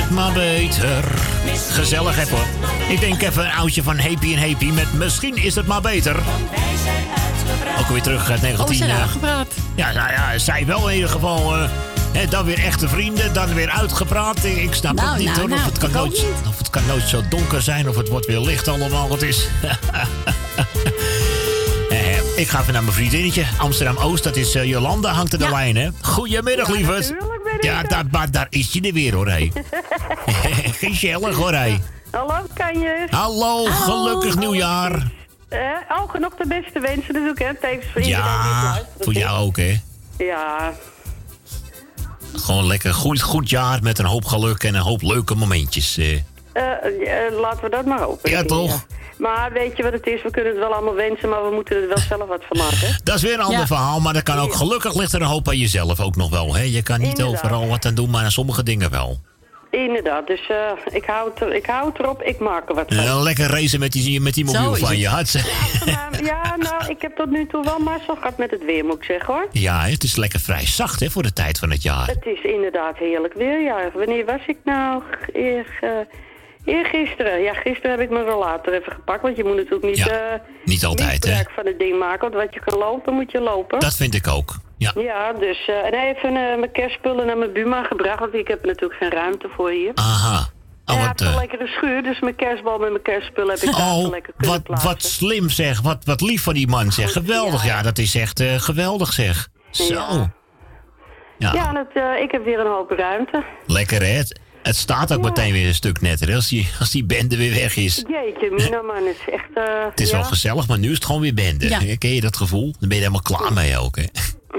Het 0.00 0.10
maar 0.10 0.32
beter. 0.32 1.04
Gezellig 1.70 2.18
even 2.18 2.36
hoor. 2.36 2.46
Ik 2.88 3.00
denk 3.00 3.22
even 3.22 3.44
een 3.44 3.52
oudje 3.52 3.82
van 3.82 3.98
Happy 3.98 4.34
en 4.34 4.48
Happy 4.48 4.64
met 4.70 4.92
Misschien 4.92 5.36
is 5.36 5.54
het 5.54 5.66
maar 5.66 5.80
beter. 5.80 6.16
Ook 7.80 7.86
weer 7.88 8.02
terug 8.02 8.30
uit 8.30 8.38
Oh, 8.38 8.44
19... 8.44 8.74
zijn 8.76 8.90
eh, 8.90 9.00
aangepraat. 9.02 9.52
ja, 9.74 9.92
nou 9.92 10.10
ja, 10.12 10.38
zij 10.38 10.66
wel 10.66 10.88
in 10.88 10.94
ieder 10.94 11.10
geval. 11.10 11.56
eh, 11.56 11.68
hè, 12.12 12.26
dan 12.26 12.44
weer 12.44 12.58
echte 12.58 12.88
vrienden, 12.88 13.32
dan 13.32 13.54
weer 13.54 13.70
uitgepraat. 13.70 14.44
Ik, 14.44 14.74
snap 14.74 14.94
Nou, 14.94 15.08
het 15.08 15.18
niet 15.18 15.26
nou, 15.26 15.40
hoor. 15.40 15.48
nou, 15.48 15.60
of, 15.60 15.66
het 15.66 15.78
kan 15.78 15.90
nooit, 15.92 16.10
niet. 16.12 16.24
of 16.48 16.58
het 16.58 16.70
kan 16.70 16.82
nooit 16.86 17.08
zo 17.08 17.22
donker 17.28 17.62
zijn, 17.62 17.88
of 17.88 17.96
het 17.96 18.08
wordt 18.08 18.26
weer 18.26 18.40
licht 18.40 18.68
allemaal. 18.68 19.10
Het 19.10 19.22
is. 19.22 19.46
Eh, 21.90 22.16
ik 22.40 22.48
ga 22.48 22.60
even 22.60 22.72
naar 22.72 22.82
mijn 22.82 22.94
vriendinnetje. 22.94 23.44
Amsterdam 23.56 23.96
Oost, 23.96 24.24
dat 24.24 24.36
is 24.36 24.54
eh, 24.54 24.64
Jolanda, 24.64 25.12
hangt 25.12 25.32
er 25.32 25.38
de 25.38 25.48
lijn, 25.50 25.76
hè? 25.76 25.88
Goedemiddag, 26.00 26.68
lieverd. 26.68 27.08
Ja, 27.08 27.14
daar, 27.72 28.04
maar 28.10 28.30
daar 28.30 28.46
is 28.50 28.72
je 28.72 28.80
er 28.80 28.92
weer, 28.92 29.14
hoor, 29.14 29.28
hé. 29.28 29.50
Gezellig, 30.80 31.36
hoor, 31.36 31.52
hé. 31.52 31.78
Hallo, 32.10 32.46
kan 32.54 32.78
je? 32.78 33.06
Hallo, 33.10 33.64
gelukkig 33.64 34.36
nieuwjaar. 34.36 35.10
Eh, 35.48 35.58
oh, 35.88 36.10
genoeg 36.10 36.34
de 36.34 36.46
beste 36.46 36.80
wensen 36.80 37.12
natuurlijk, 37.12 37.38
hè? 37.38 37.54
Tevens 37.54 37.92
voor 37.92 38.02
Ja, 38.02 38.82
voor 39.00 39.12
jou 39.12 39.46
ook, 39.46 39.56
hè? 39.56 39.80
Ja, 40.18 40.72
Gewoon 42.34 42.66
lekker 42.66 42.94
goed, 42.94 43.20
goed 43.22 43.50
jaar 43.50 43.82
met 43.82 43.98
een 43.98 44.04
hoop 44.04 44.24
geluk 44.24 44.62
en 44.64 44.74
een 44.74 44.80
hoop 44.80 45.02
leuke 45.02 45.34
momentjes. 45.34 45.96
eh. 45.96 46.18
Eh, 46.54 47.26
eh, 47.26 47.38
laten 47.40 47.64
we 47.64 47.70
dat 47.70 47.84
maar 47.84 48.00
hopen. 48.00 48.30
Ja, 48.30 48.42
toch? 48.42 48.86
Maar 49.18 49.52
weet 49.52 49.76
je 49.76 49.82
wat 49.82 49.92
het 49.92 50.06
is? 50.06 50.22
We 50.22 50.30
kunnen 50.30 50.50
het 50.52 50.60
wel 50.60 50.72
allemaal 50.72 50.94
wensen, 50.94 51.28
maar 51.28 51.44
we 51.48 51.54
moeten 51.54 51.82
er 51.82 51.88
wel 51.88 51.98
zelf 51.98 52.28
wat 52.28 52.42
van 52.48 52.56
maken. 52.58 52.98
Dat 53.04 53.14
is 53.16 53.22
weer 53.22 53.34
een 53.34 53.40
ander 53.40 53.58
Ja. 53.60 53.66
verhaal, 53.66 54.00
maar 54.00 54.12
dat 54.12 54.22
kan 54.22 54.38
ook 54.38 54.54
gelukkig 54.54 54.94
ligt 54.94 55.12
er 55.12 55.20
een 55.20 55.26
hoop 55.26 55.48
aan 55.48 55.56
jezelf 55.58 56.00
ook 56.00 56.16
nog 56.16 56.30
wel. 56.30 56.54
Hè? 56.54 56.62
Je 56.62 56.82
kan 56.82 56.98
niet 57.00 57.08
Inderdaad. 57.18 57.34
overal 57.44 57.68
wat 57.68 57.84
aan 57.86 57.94
doen, 57.94 58.10
maar 58.10 58.24
aan 58.24 58.30
sommige 58.30 58.62
dingen 58.62 58.90
wel. 58.90 59.20
Inderdaad, 59.70 60.26
dus 60.26 60.46
eh, 60.48 60.56
ik, 60.94 61.04
hou 61.04 61.30
het, 61.30 61.40
er- 61.40 61.54
ik 61.54 61.66
hou 61.66 61.88
het 61.88 61.98
erop, 61.98 62.22
ik 62.22 62.38
maak 62.38 62.68
er 62.68 62.74
wat 62.74 62.94
van. 62.94 63.22
Lekker 63.22 63.46
racen 63.46 63.80
met 63.80 63.92
die, 63.92 64.20
met 64.20 64.34
die 64.34 64.48
Zo 64.48 64.60
mobiel 64.62 64.86
van 64.86 64.98
je. 64.98 65.08
Hartstikke- 65.08 65.48
Maar, 65.86 66.24
ja, 66.24 66.56
nou, 66.56 66.90
ik 66.90 67.02
heb 67.02 67.16
tot 67.16 67.30
nu 67.30 67.46
toe 67.46 67.64
wel 67.64 67.78
mazzel 67.78 68.14
gehad 68.16 68.38
met 68.38 68.50
het 68.50 68.64
weer, 68.64 68.84
moet 68.84 68.96
ik 68.96 69.04
zeggen 69.04 69.34
hoor. 69.34 69.46
Ja, 69.52 69.80
het 69.80 70.02
is 70.02 70.16
lekker 70.16 70.40
vrij 70.40 70.66
zacht 70.66 71.00
hè, 71.00 71.10
voor 71.10 71.22
de 71.22 71.32
tijd 71.32 71.58
van 71.58 71.70
het 71.70 71.82
jaar. 71.82 72.06
Het 72.06 72.24
is 72.26 72.42
inderdaad 72.42 72.96
heerlijk 72.96 73.34
weer, 73.34 73.60
ja. 73.60 73.90
Wanneer 73.94 74.24
was 74.24 74.40
ik 74.46 74.56
nou? 74.64 75.02
Eer, 75.32 75.78
uh, 75.82 75.90
eergisteren. 76.64 77.42
Ja, 77.42 77.54
gisteren 77.54 77.90
heb 77.90 78.00
ik 78.00 78.10
mijn 78.10 78.24
rollator 78.24 78.72
even 78.72 78.92
gepakt, 78.92 79.22
want 79.22 79.36
je 79.36 79.44
moet 79.44 79.56
natuurlijk 79.56 79.84
niet, 79.84 79.96
Ja, 79.96 80.34
eh, 80.34 80.40
Niet 80.64 80.84
altijd, 80.84 81.24
hè? 81.24 81.42
van 81.54 81.66
het 81.66 81.78
ding 81.78 81.98
maken, 81.98 82.20
want 82.20 82.34
wat 82.34 82.54
je 82.54 82.60
kan 82.60 82.78
lopen, 82.78 83.14
moet 83.14 83.30
je 83.32 83.40
lopen. 83.40 83.80
Dat 83.80 83.96
vind 83.96 84.14
ik 84.14 84.28
ook. 84.28 84.54
Ja. 84.76 84.92
Ja, 84.94 85.32
dus 85.32 85.66
eh, 85.66 85.84
en 85.84 85.94
even 85.94 86.28
eh, 86.28 86.58
mijn 86.58 86.72
kerstspullen 86.72 87.26
naar 87.26 87.38
mijn 87.38 87.52
buurman 87.52 87.84
gebracht, 87.84 88.18
want 88.18 88.34
ik 88.34 88.48
heb 88.48 88.64
natuurlijk 88.64 89.00
geen 89.00 89.10
ruimte 89.10 89.48
voor 89.56 89.70
hier. 89.70 89.92
Aha. 89.94 90.48
Oh, 90.86 90.96
had 90.96 91.06
wat, 91.06 91.20
een 91.20 91.26
eh, 91.26 91.36
lekkere 91.36 91.66
schuur, 91.66 92.02
dus 92.02 92.20
mijn 92.20 92.36
kerstbal 92.36 92.78
met 92.78 92.90
mijn 92.90 93.02
kerstspullen 93.02 93.54
heb 93.54 93.62
ik 93.62 93.76
oh, 93.76 94.08
lekker 94.10 94.32
kunnen 94.36 94.56
wat, 94.56 94.62
plaatsen. 94.62 94.88
wat 94.88 95.02
slim 95.02 95.48
zeg. 95.48 95.80
Wat, 95.80 96.04
wat 96.04 96.20
lief 96.20 96.42
van 96.42 96.54
die 96.54 96.68
man 96.68 96.92
zeg. 96.92 97.12
Geweldig. 97.12 97.64
Ja, 97.64 97.82
dat 97.82 97.98
is 97.98 98.14
echt 98.14 98.42
geweldig 98.56 99.12
zeg. 99.12 99.48
Zo. 99.70 99.84
Ja. 99.94 100.32
Ja. 101.38 101.52
Ja, 101.52 101.68
en 101.68 101.76
het, 101.76 102.22
ik 102.22 102.30
heb 102.30 102.44
weer 102.44 102.60
een 102.60 102.72
hoop 102.72 102.90
ruimte. 102.90 103.44
Lekker 103.66 104.02
hè? 104.02 104.20
Het, 104.64 104.76
staat 104.76 105.14
ook 105.14 105.22
meteen 105.22 105.52
weer 105.52 105.66
een 105.66 105.74
stuk 105.74 106.00
netter 106.00 106.34
als 106.34 106.48
die, 106.48 106.68
als 106.80 106.90
die 106.90 107.04
bende 107.04 107.36
weer 107.36 107.54
weg 107.54 107.76
is. 107.76 108.04
Jeetje, 108.08 108.50
Mina 108.50 108.82
man, 108.82 108.96
het 109.06 109.16
is 109.26 109.32
echt... 109.32 109.48
eh, 109.54 109.84
Het 109.90 110.00
is 110.00 110.10
ja. 110.10 110.16
wel 110.16 110.24
gezellig, 110.26 110.68
maar 110.68 110.78
nu 110.78 110.88
is 110.88 110.94
het 110.94 111.04
gewoon 111.04 111.20
weer 111.20 111.34
bende. 111.34 111.68
Ja. 111.68 111.78
Ken 111.98 112.10
je 112.14 112.20
dat 112.20 112.36
gevoel? 112.36 112.74
Dan 112.78 112.88
ben 112.88 112.98
je 112.98 113.04
er 113.04 113.10
helemaal 113.10 113.38
klaar 113.38 113.52
mee 113.52 113.78
ook, 113.78 113.96
hè? 113.96 114.04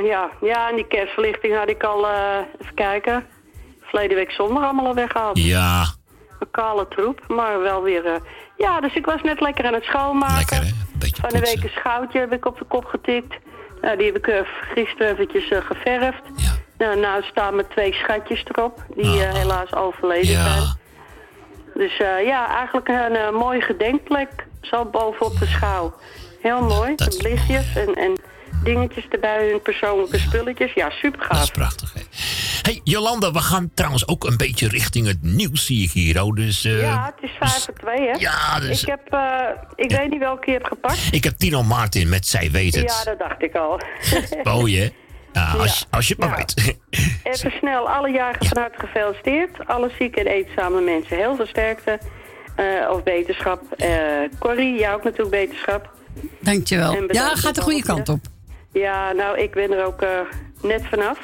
Ja, 0.07 0.29
ja, 0.41 0.69
en 0.69 0.75
die 0.75 0.87
kerstverlichting 0.87 1.57
had 1.57 1.69
ik 1.69 1.83
al, 1.83 2.07
eh, 2.07 2.37
even 2.61 2.73
kijken, 2.75 3.25
verleden 3.81 4.17
week 4.17 4.31
zondag 4.31 4.63
allemaal 4.63 4.85
al 4.87 4.93
weggehaald. 4.95 5.37
Ja, 5.37 5.85
Een 6.39 6.51
kale 6.51 6.87
troep, 6.87 7.23
maar 7.27 7.59
wel 7.61 7.81
weer... 7.83 8.05
eh, 8.05 8.15
ja, 8.57 8.79
dus 8.81 8.93
ik 8.93 9.05
was 9.05 9.21
net 9.21 9.39
lekker 9.41 9.65
aan 9.65 9.73
het 9.73 9.83
schoonmaken. 9.83 10.35
Lekker, 10.35 10.57
hè? 10.57 10.73
Van 11.21 11.29
de 11.29 11.39
week 11.39 11.63
een 11.63 11.69
schoutje 11.75 12.19
heb 12.19 12.33
ik 12.33 12.45
op 12.45 12.57
de 12.57 12.65
kop 12.65 12.85
getikt. 12.85 13.35
Nou, 13.81 13.97
die 13.97 14.05
heb 14.05 14.17
ik 14.17 14.45
gisteren 14.73 15.11
eventjes 15.11 15.43
geverfd. 15.65 16.21
Nou, 16.77 16.99
nou 16.99 17.23
staan 17.23 17.55
met 17.55 17.69
twee 17.69 17.93
schatjes 17.93 18.43
erop, 18.53 18.85
die 18.95 19.23
eh, 19.23 19.33
helaas 19.33 19.73
overleden 19.73 20.25
zijn. 20.25 20.77
Dus 21.73 21.97
eh, 21.97 22.25
ja, 22.25 22.55
eigenlijk 22.55 22.87
een 22.87 23.15
eh, 23.15 23.31
mooie 23.31 23.61
gedenkplek, 23.61 24.47
zo 24.61 24.85
bovenop 24.85 25.39
de 25.39 25.45
schouw. 25.45 25.93
Heel 26.41 26.61
mooi, 26.61 26.93
met 26.95 27.21
lichtjes 27.21 27.75
en, 27.75 27.93
en 27.93 28.19
dingetjes 28.63 29.05
erbij, 29.09 29.49
hun 29.49 29.61
persoonlijke 29.61 30.19
spulletjes. 30.19 30.73
Ja, 30.73 30.89
super 30.89 31.21
gaaf. 31.21 31.29
dat 31.37 31.43
is 31.43 31.51
prachtig, 31.51 31.93
hè? 31.93 32.01
hey, 32.61 32.81
Jolanda, 32.83 33.31
we 33.31 33.39
gaan 33.39 33.71
trouwens 33.73 34.07
ook 34.07 34.23
een 34.23 34.37
beetje 34.37 34.67
richting 34.67 35.07
het 35.07 35.21
nieuws, 35.21 35.65
zie 35.65 35.83
ik 35.83 35.91
hier, 35.91 36.23
oh. 36.23 36.35
Dus, 36.35 36.61
ja, 36.61 37.13
het 37.15 37.29
is 37.29 37.35
vijf 37.39 37.63
voor 37.63 37.73
twee, 37.73 38.07
hè? 38.07 38.13
Ja, 38.17 38.59
dus- 38.59 38.81
Ik 38.81 38.87
heb, 38.87 39.17
ik 39.75 39.91
weet 39.91 40.09
niet 40.09 40.19
welke 40.19 40.51
je 40.51 40.57
hebt 40.57 40.67
gepakt. 40.67 41.07
ik 41.11 41.23
heb 41.23 41.33
Tino 41.37 41.63
Martin 41.63 42.09
met 42.09 42.27
Zij 42.27 42.51
Weet 42.51 42.73
Ja, 42.73 42.81
Het. 42.81 43.01
dat 43.05 43.19
dacht 43.19 43.41
ik 43.43 43.55
al. 43.55 43.79
Mooi, 44.43 44.79
hè? 44.79 44.89
Ja, 45.35 45.51
als, 45.59 45.79
Ja. 45.79 45.85
als 45.97 46.07
je 46.07 46.15
het 46.17 46.27
maar 46.27 46.37
weet. 46.37 46.77
Even 47.33 47.51
snel, 47.59 47.89
alle 47.89 48.09
jaren 48.11 48.45
van 48.47 48.57
harte 48.57 48.79
gefeliciteerd. 48.79 49.67
Alle 49.67 49.91
zieke 49.99 50.19
en 50.19 50.25
eenzame 50.27 50.81
mensen 50.81 51.17
heel 51.17 51.35
veel 51.35 51.45
sterkte. 51.47 51.99
eh, 52.55 52.65
of 52.91 53.03
beterschap. 53.03 53.61
Eh 53.77 53.89
Corrie, 54.39 54.79
jou 54.79 54.95
ook 54.95 55.03
natuurlijk 55.03 55.29
beterschap. 55.45 55.89
Dankjewel. 56.39 57.03
Ja, 57.13 57.35
gaat 57.35 57.55
de 57.55 57.61
goede 57.61 57.83
kant 57.83 58.09
op. 58.09 58.19
Ja, 58.73 59.11
nou, 59.11 59.39
ik 59.39 59.51
ben 59.53 59.71
er 59.71 59.85
ook 59.85 60.01
eh, 60.01 60.09
net 60.61 60.81
vanaf. 60.89 61.19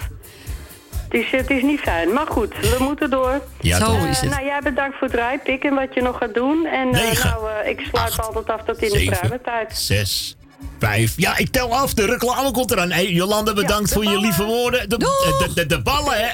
Het 1.04 1.14
is, 1.22 1.32
het 1.32 1.50
is 1.50 1.62
niet 1.62 1.80
fijn, 1.80 2.14
maar 2.14 2.28
goed, 2.28 2.54
we 2.60 2.76
moeten 2.80 3.10
door. 3.10 3.42
Ja, 3.62 3.78
Zo 3.78 4.06
is 4.06 4.20
het. 4.22 4.30
Nou, 4.30 4.46
jij 4.46 4.60
bedankt 4.64 4.98
voor 4.98 5.08
het 5.08 5.16
rijpikken 5.16 5.70
en 5.70 5.76
wat 5.76 5.94
je 5.94 6.02
nog 6.02 6.18
gaat 6.18 6.34
doen. 6.34 6.66
En 6.66 6.88
eh, 6.94 7.02
Negen, 7.02 7.30
nou, 7.30 7.50
eh, 7.52 7.70
ik 7.70 7.80
sluit 7.92 8.22
altijd 8.22 8.50
af 8.50 8.64
tot 8.66 8.82
in 8.82 8.90
de 8.90 8.98
zeven, 8.98 9.18
pruime 9.18 9.42
tijd. 9.42 9.78
Zes, 9.78 10.36
vijf. 10.80 11.14
Ja, 11.16 11.38
ik 11.38 11.52
tel 11.52 11.76
af. 11.76 11.94
De 11.94 12.06
reclame 12.06 12.52
komt 12.52 12.72
eraan. 12.72 12.92
Hey, 12.92 13.12
Jolanda, 13.12 13.54
bedankt 13.54 13.94
voor 13.94 14.04
je 14.04 14.20
lieve 14.20 14.44
woorden. 14.44 14.90
De, 14.90 14.98
de, 14.98 15.52
de, 15.54 15.66
de 15.66 15.82
ballen, 15.82 16.14
hè? 16.18 16.30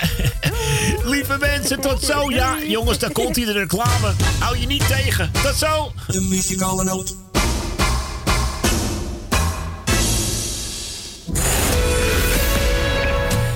lieve 1.13 1.37
mensen, 1.39 1.79
tot 1.79 2.03
zo. 2.03 2.29
Ja, 2.29 2.57
jongens, 2.67 2.99
daar 2.99 3.11
komt 3.11 3.35
hij 3.35 3.45
de 3.45 3.51
reclame. 3.51 4.13
Hou 4.39 4.57
je 4.57 4.67
niet 4.67 4.87
tegen. 4.87 5.31
Tot 5.43 5.55
zo. 5.55 5.91
De 6.07 6.21
muzikale 6.21 6.83
noot. 6.83 7.15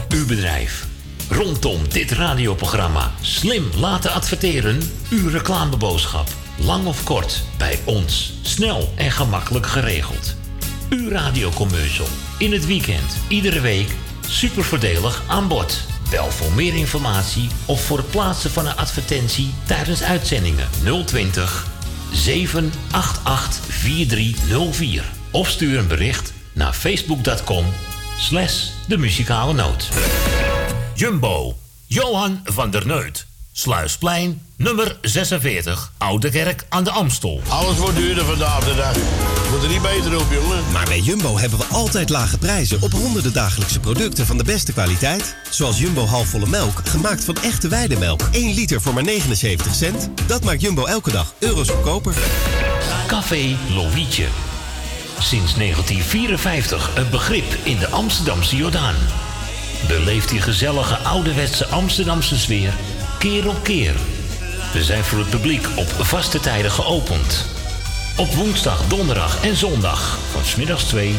Uw 0.09 0.25
bedrijf. 0.25 0.85
Rondom 1.29 1.89
dit 1.89 2.11
radioprogramma 2.11 3.11
slim 3.21 3.69
laten 3.75 4.11
adverteren. 4.11 4.91
Uw 5.09 5.29
reclameboodschap. 5.29 6.27
Lang 6.57 6.85
of 6.85 7.03
kort, 7.03 7.43
bij 7.57 7.79
ons. 7.85 8.33
Snel 8.41 8.93
en 8.95 9.11
gemakkelijk 9.11 9.67
geregeld. 9.67 10.35
Uw 10.91 11.09
radiocommercial. 11.09 12.07
In 12.37 12.51
het 12.51 12.65
weekend, 12.65 13.17
iedere 13.27 13.59
week. 13.59 13.95
Super 14.27 14.63
voordelig 14.63 15.23
aan 15.27 15.47
bod. 15.47 15.81
Bel 16.09 16.31
voor 16.31 16.51
meer 16.51 16.73
informatie 16.75 17.49
of 17.65 17.85
voor 17.85 17.97
het 17.97 18.09
plaatsen 18.09 18.51
van 18.51 18.65
een 18.65 18.75
advertentie 18.75 19.53
tijdens 19.65 20.03
uitzendingen 20.03 20.69
020 21.05 21.67
788 22.11 23.65
4304. 23.65 25.03
Of 25.31 25.49
stuur 25.49 25.79
een 25.79 25.87
bericht 25.87 26.33
naar 26.53 26.73
facebook.com 26.73 27.65
slash 28.17 28.69
de 28.87 28.97
muzikale 28.97 29.53
noot. 29.53 29.89
Jumbo, 30.95 31.57
Johan 31.87 32.41
van 32.43 32.71
der 32.71 32.87
Neut. 32.87 33.30
Sluisplein, 33.53 34.41
nummer 34.55 34.97
46, 35.01 35.91
Oude 35.97 36.29
Kerk 36.29 36.65
aan 36.69 36.83
de 36.83 36.91
Amstel. 36.91 37.41
Alles 37.47 37.77
wordt 37.77 37.95
duurder 37.95 38.25
vandaag 38.25 38.63
de 38.63 38.75
dag. 38.75 38.95
Moet 39.51 39.63
er 39.63 39.69
niet 39.69 39.81
beter 39.81 40.19
op, 40.19 40.25
jongen. 40.31 40.63
Maar 40.71 40.85
bij 40.85 40.99
Jumbo 40.99 41.37
hebben 41.37 41.59
we 41.59 41.65
altijd 41.65 42.09
lage 42.09 42.37
prijzen 42.37 42.81
op 42.81 42.91
honderden 42.91 43.33
dagelijkse 43.33 43.79
producten 43.79 44.25
van 44.25 44.37
de 44.37 44.43
beste 44.43 44.73
kwaliteit. 44.73 45.35
Zoals 45.49 45.79
Jumbo 45.79 46.05
halfvolle 46.05 46.47
melk, 46.47 46.81
gemaakt 46.83 47.23
van 47.23 47.35
echte 47.35 47.67
weidemelk. 47.67 48.21
1 48.31 48.53
liter 48.53 48.81
voor 48.81 48.93
maar 48.93 49.03
79 49.03 49.75
cent. 49.75 50.09
Dat 50.27 50.43
maakt 50.43 50.61
Jumbo 50.61 50.85
elke 50.85 51.11
dag 51.11 51.33
euro's 51.39 51.69
goedkoper. 51.69 52.13
Café 53.07 53.57
Lovietje. 53.69 54.27
Sinds 55.19 55.55
1954 55.55 56.91
een 56.95 57.09
begrip 57.09 57.55
in 57.63 57.77
de 57.77 57.89
Amsterdamse 57.89 58.55
Jordaan. 58.55 58.95
Beleeft 59.87 60.29
die 60.29 60.41
gezellige 60.41 60.97
ouderwetse 60.97 61.65
Amsterdamse 61.65 62.37
sfeer 62.39 62.73
keer 63.21 63.49
op 63.49 63.63
keer. 63.63 63.93
We 64.73 64.83
zijn 64.83 65.03
voor 65.03 65.19
het 65.19 65.29
publiek 65.29 65.67
op 65.75 65.87
vaste 65.87 66.39
tijden 66.39 66.71
geopend. 66.71 67.45
Op 68.17 68.33
woensdag, 68.33 68.87
donderdag 68.87 69.43
en 69.43 69.55
zondag 69.55 70.17
van 70.31 70.45
smiddags 70.45 70.83
2 70.83 71.15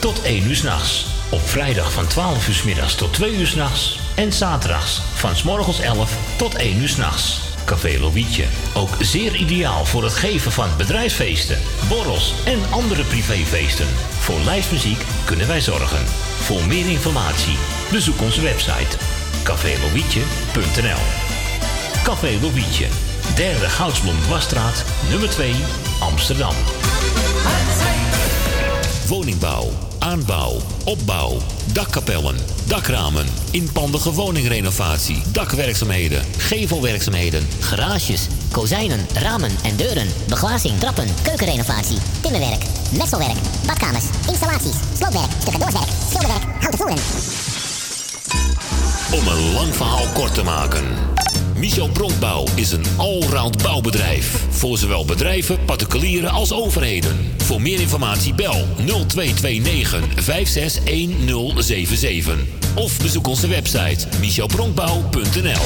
tot 0.00 0.22
1 0.22 0.46
uur 0.46 0.56
s'nachts. 0.56 1.06
Op 1.30 1.48
vrijdag 1.48 1.92
van 1.92 2.06
12 2.06 2.48
uur 2.48 2.54
's 2.54 2.62
middags 2.62 2.94
tot 2.94 3.12
2 3.12 3.36
uur 3.36 3.46
s'nachts. 3.46 3.98
En 4.14 4.32
zaterdags 4.32 5.00
van 5.14 5.36
's 5.36 5.42
morgens 5.42 5.80
11 5.80 6.12
tot 6.36 6.54
1 6.54 6.80
uur 6.80 6.88
s'nachts. 6.88 7.40
Café 7.64 7.98
Lovietje. 8.00 8.44
Ook 8.74 8.96
zeer 9.00 9.34
ideaal 9.34 9.84
voor 9.84 10.04
het 10.04 10.14
geven 10.14 10.52
van 10.52 10.68
bedrijfsfeesten, 10.76 11.58
borrels 11.88 12.34
en 12.44 12.58
andere 12.70 13.04
privéfeesten. 13.04 13.88
Voor 14.18 14.40
lijstmuziek 14.44 15.04
kunnen 15.24 15.46
wij 15.46 15.60
zorgen. 15.60 16.06
Voor 16.40 16.66
meer 16.66 16.88
informatie 16.88 17.56
bezoek 17.90 18.20
onze 18.20 18.40
website 18.40 18.96
cafélovietje.nl 19.42 21.31
Café 22.02 22.38
Lobietje. 22.40 22.86
Derde 23.34 23.68
Goudsblom 23.68 24.20
Dwarsstraat, 24.20 24.84
nummer 25.10 25.30
2, 25.30 25.54
Amsterdam. 25.98 26.54
Woningbouw, 29.08 29.70
aanbouw, 29.98 30.60
opbouw, 30.84 31.38
dakkapellen, 31.72 32.36
dakramen, 32.66 33.26
inpandige 33.50 34.12
woningrenovatie, 34.12 35.22
dakwerkzaamheden, 35.32 36.24
gevelwerkzaamheden, 36.36 37.48
Garages, 37.60 38.26
kozijnen, 38.52 39.06
ramen 39.14 39.50
en 39.62 39.76
deuren, 39.76 40.08
beglazing, 40.28 40.78
trappen, 40.78 41.08
keukenrenovatie, 41.22 41.98
timmerwerk, 42.20 42.62
messelwerk, 42.98 43.38
badkamers, 43.66 44.04
installaties, 44.28 44.76
sloopwerk, 44.96 45.30
stucadoorswerk, 45.40 45.88
schilderwerk, 46.08 46.44
houten 46.60 46.78
voeren. 46.78 46.98
Om 49.12 49.26
een 49.26 49.52
lang 49.52 49.74
verhaal 49.74 50.06
kort 50.14 50.34
te 50.34 50.42
maken. 50.42 50.86
Michel 51.56 51.88
Bronkbouw 51.88 52.46
is 52.54 52.72
een 52.72 52.84
allround 52.96 53.62
bouwbedrijf. 53.62 54.46
Voor 54.50 54.78
zowel 54.78 55.04
bedrijven, 55.04 55.64
particulieren 55.64 56.30
als 56.30 56.52
overheden. 56.52 57.16
Voor 57.36 57.60
meer 57.60 57.80
informatie 57.80 58.34
bel 58.34 58.66
0229 58.76 60.24
561077. 60.24 62.36
Of 62.74 62.98
bezoek 62.98 63.26
onze 63.26 63.48
website 63.48 64.06
michelbronkbouw.nl 64.20 65.64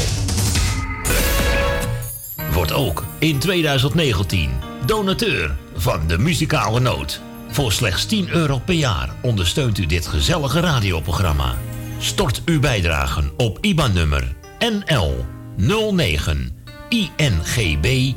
Wordt 2.52 2.72
ook 2.72 3.04
in 3.18 3.38
2019 3.38 4.50
donateur 4.86 5.56
van 5.76 6.06
de 6.06 6.18
muzikale 6.18 6.80
noot. 6.80 7.20
Voor 7.48 7.72
slechts 7.72 8.06
10 8.06 8.28
euro 8.28 8.58
per 8.58 8.74
jaar 8.74 9.14
ondersteunt 9.22 9.78
u 9.78 9.86
dit 9.86 10.06
gezellige 10.06 10.60
radioprogramma. 10.60 11.54
Stort 11.98 12.42
uw 12.44 12.60
bijdragen 12.60 13.32
op 13.36 13.58
IBAN-nummer 13.60 14.34
NL 14.58 15.35
09 15.56 16.52
INGB 16.88 18.14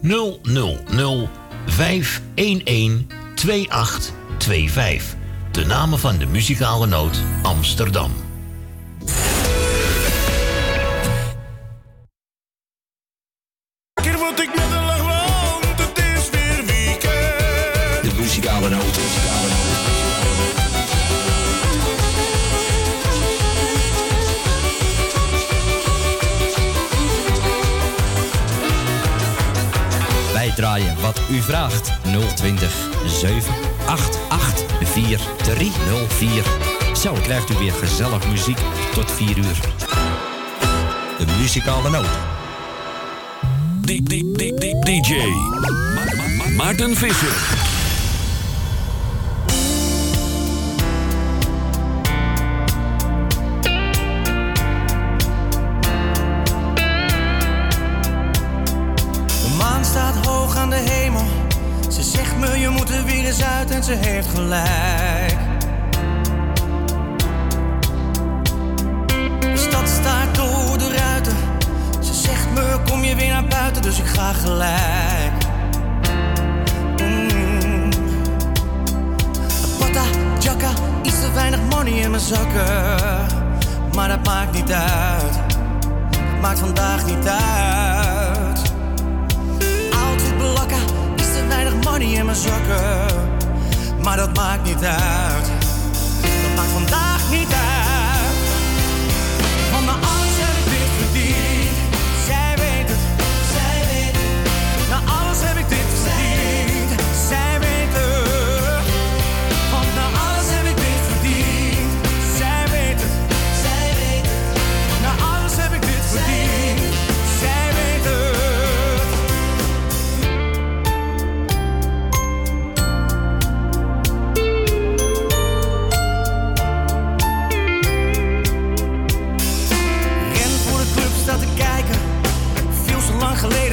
000 0.00 1.28
511 1.66 3.06
2825. 3.34 5.16
De 5.50 5.64
namen 5.64 5.98
van 5.98 6.18
de 6.18 6.26
muzikale 6.26 6.86
noot 6.86 7.18
Amsterdam. 7.42 8.12
Keer 14.02 14.18
word 14.18 14.40
ik 14.40 14.54
met 14.54 14.64
een 14.64 14.84
lach 14.84 15.02
want 15.02 15.78
het 15.78 15.98
is 15.98 16.30
weer 16.30 16.64
weekend. 16.66 18.02
De 18.02 18.10
muzikale 18.16 18.68
noot. 18.68 19.27
Draaien 30.58 31.00
wat 31.00 31.20
u 31.30 31.42
vraagt. 31.42 31.90
020 32.34 32.72
788 33.06 34.64
4304. 34.84 36.44
Zo 36.96 37.12
krijgt 37.12 37.50
u 37.50 37.54
weer 37.58 37.72
gezellig 37.72 38.28
muziek 38.28 38.58
tot 38.94 39.10
4 39.12 39.38
uur. 39.38 39.58
De 41.18 41.24
muzikale 41.40 41.90
noot. 41.90 42.06
DJ 44.82 45.14
Ma- 45.94 46.04
Ma- 46.04 46.44
Ma- 46.44 46.50
Maarten 46.56 46.96
Visser. 46.96 47.36
Eens 63.28 63.42
uit 63.42 63.70
en 63.70 63.84
ze 63.84 63.92
heeft 63.92 64.28
gelijk. 64.28 65.36
De 69.40 69.56
stad 69.56 69.88
staat 69.88 70.34
door 70.34 70.78
de 70.78 70.96
ruiten. 70.96 71.36
Ze 72.00 72.14
zegt 72.14 72.50
me 72.54 72.78
kom 72.90 73.04
je 73.04 73.14
weer 73.14 73.28
naar 73.28 73.44
buiten, 73.44 73.82
dus 73.82 73.98
ik 73.98 74.06
ga 74.06 74.32
gelijk. 74.32 75.32
Mm. 77.02 77.90
Jacka, 80.38 80.70
iets 81.02 81.20
te 81.20 81.32
weinig 81.32 81.60
money 81.70 81.92
in 81.92 82.10
mijn 82.10 82.22
zakken. 82.22 83.26
Maar 83.94 84.08
dat 84.08 84.26
maakt 84.26 84.52
niet 84.52 84.72
uit. 84.72 85.38
Maakt 86.40 86.58
vandaag 86.58 87.06
niet 87.06 87.28
uit. 87.28 88.62
Outfit 89.90 90.36
blakken, 90.36 90.82
iets 91.16 91.32
te 91.32 91.46
weinig 91.48 91.74
money 91.84 92.06
in 92.06 92.24
mijn 92.24 92.36
zakken. 92.36 93.07
Maar 94.08 94.16
dat 94.16 94.36
maakt 94.36 94.64
niet 94.64 94.84
uit. 94.84 95.46
Dat 96.42 96.54
maakt 96.56 96.70
vandaag 96.72 97.07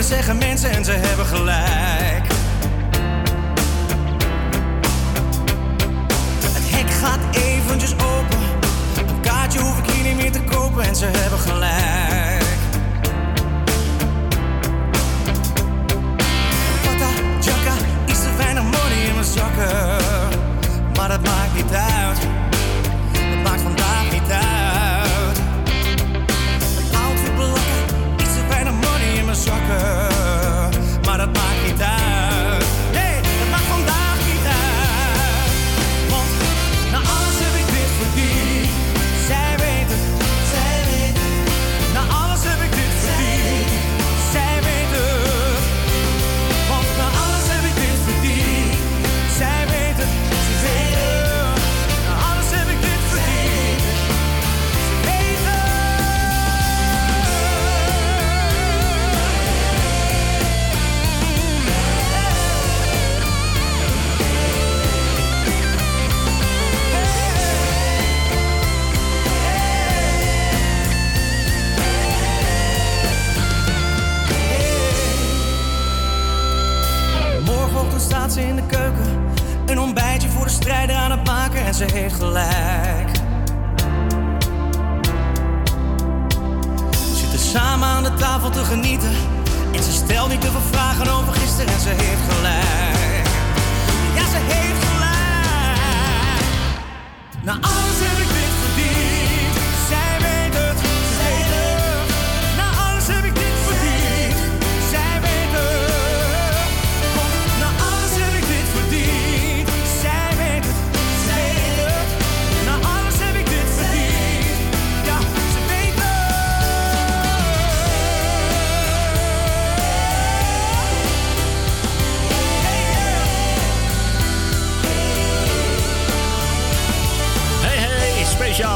zeggen 0.06 0.38
mensen 0.38 0.70
en 0.70 0.86
ze 0.86 0.92
hebben 0.92 1.26
gelijk. 1.26 2.28
Het 6.54 6.72
hek 6.72 6.92
gaat 6.92 7.36
eventjes 7.36 7.94
open. 7.94 8.38
Een 8.98 9.22
kaartje 9.22 9.60
hoef 9.60 9.78
ik 9.78 9.90
hier 9.90 10.04
niet 10.04 10.16
meer 10.16 10.32
te 10.32 10.44
kopen 10.44 10.84
en 10.84 10.96
ze 10.96 11.06
hebben 11.06 11.40
gelijk. 11.40 12.44
Pata, 16.84 17.10
jacka, 17.40 17.74
iets 18.06 18.22
te 18.22 18.36
weinig 18.38 18.64
money 18.64 19.06
in 19.08 19.14
mijn 19.14 19.26
zakken. 19.26 19.98
Maar 20.96 21.10
dat 21.10 21.22
maakt 21.22 21.54
niet 21.56 21.74
uit. 21.74 22.35
Zakken. 29.46 30.15
Ze 81.76 81.86
heeft 81.94 82.16
gelijk. 82.16 83.12
We 86.92 87.16
Zitten 87.16 87.40
samen 87.40 87.88
aan 87.88 88.04
de 88.04 88.14
tafel 88.14 88.50
te 88.50 88.64
genieten. 88.64 89.12
En 89.72 89.84
ze 89.84 89.92
stelt 89.92 90.30
niet 90.30 90.42
te 90.42 90.52
veel 90.52 90.62
vragen 90.72 91.08
over 91.08 91.34
gisteren 91.34 91.74
en 91.74 91.80
ze 91.80 91.90
heeft 91.90 92.34
gelijk. 92.34 92.85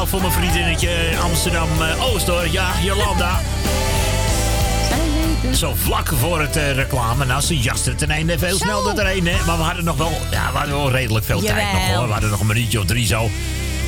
Voor 0.10 0.22
mijn 0.22 0.34
vriendinnetje 0.34 0.90
Amsterdam-Oost 1.22 2.28
hoor. 2.28 2.48
Ja, 2.52 2.72
Jolanda. 2.84 3.42
Zo 5.54 5.74
vlak 5.76 6.08
voor 6.20 6.42
het 6.42 6.56
eh, 6.56 6.72
reclame. 6.72 7.26
Nou, 7.26 7.42
ze 7.42 7.58
jaste 7.58 7.96
ten 7.96 8.10
einde 8.10 8.38
veel 8.38 8.58
sneller 8.58 9.00
erheen. 9.00 9.28
Hè? 9.28 9.46
Maar 9.46 9.58
we 9.58 9.64
hadden 9.64 9.84
nog 9.84 9.98
wel, 9.98 10.12
ja, 10.32 10.52
we 10.52 10.58
hadden 10.58 10.76
wel 10.76 10.92
redelijk 10.92 11.26
veel 11.26 11.42
tijd 11.42 11.72
nog 11.72 11.88
hoor. 11.88 12.06
We 12.06 12.12
hadden 12.12 12.30
nog 12.30 12.40
een 12.40 12.48
minuutje 12.48 12.80
of 12.80 12.86
drie 12.86 13.06
zo. 13.06 13.30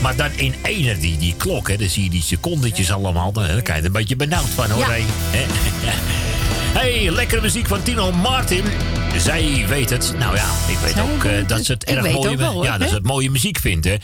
Maar 0.02 0.16
dan 0.16 0.30
in 0.36 0.56
ene, 0.64 0.98
die, 0.98 1.18
die 1.18 1.36
klok, 1.38 1.68
hè, 1.68 1.78
dan 1.78 1.90
zie 1.90 2.04
je 2.04 2.10
die 2.10 2.22
secondetjes 2.22 2.92
allemaal. 2.92 3.32
Dan, 3.32 3.48
dan 3.48 3.62
krijg 3.62 3.68
je 3.68 3.74
er 3.74 3.86
een 3.86 3.92
beetje 3.92 4.16
benauwd 4.16 4.50
van 4.50 4.70
hoor. 4.70 4.80
Ja. 4.80 5.06
Hè? 5.30 5.46
Hey, 6.74 7.12
lekkere 7.12 7.42
muziek 7.42 7.68
van 7.68 7.84
Tino 7.84 8.12
Martin. 8.12 8.64
Zij 9.18 9.66
weet 9.68 9.90
het. 9.90 10.14
Nou 10.18 10.36
ja, 10.36 10.46
ik 10.68 10.78
weet 10.78 10.94
Zij 10.94 11.02
ook 11.02 11.24
eh, 11.24 11.48
dat 11.48 11.66
ze 11.66 11.72
het 11.72 11.84
erg 11.84 12.12
mooie, 12.12 12.30
ook 12.30 12.36
wel, 12.36 12.54
hoor, 12.54 12.64
ja, 12.64 12.78
dat 12.78 12.90
ze 12.90 12.96
het 12.96 13.04
mooie 13.04 13.30
muziek 13.30 13.60
vindt. 13.60 13.86
Hè. 13.86 13.96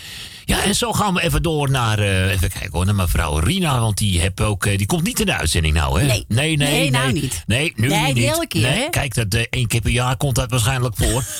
Ja, 0.47 0.63
en 0.63 0.75
zo 0.75 0.93
gaan 0.93 1.13
we 1.13 1.21
even 1.21 1.43
door 1.43 1.69
naar, 1.69 1.99
eh, 1.99 2.31
even 2.31 2.49
kijken 2.49 2.71
hoor, 2.71 2.85
naar 2.85 2.95
mevrouw 2.95 3.37
Rina. 3.37 3.79
Want 3.79 3.97
die, 3.97 4.21
heb 4.21 4.41
ook, 4.41 4.65
eh, 4.65 4.77
die 4.77 4.85
komt 4.85 5.03
niet 5.03 5.19
in 5.19 5.25
de 5.25 5.35
uitzending 5.35 5.73
nou, 5.73 5.99
hè? 5.99 6.05
Nee. 6.05 6.25
nee, 6.27 6.57
nee. 6.57 6.71
Nee, 6.71 6.89
nou 6.91 7.11
nee. 7.11 7.21
niet. 7.21 7.43
Nee, 7.45 7.73
nu 7.75 7.87
Nee, 7.87 8.13
niet. 8.13 8.47
keer, 8.47 8.61
nee, 8.61 8.71
hè? 8.71 8.89
Kijk, 8.89 9.15
dat 9.15 9.33
eh, 9.33 9.45
één 9.49 9.67
keer 9.67 9.81
per 9.81 9.91
jaar 9.91 10.17
komt 10.17 10.35
dat 10.35 10.49
waarschijnlijk 10.49 10.95
voor. 10.95 11.23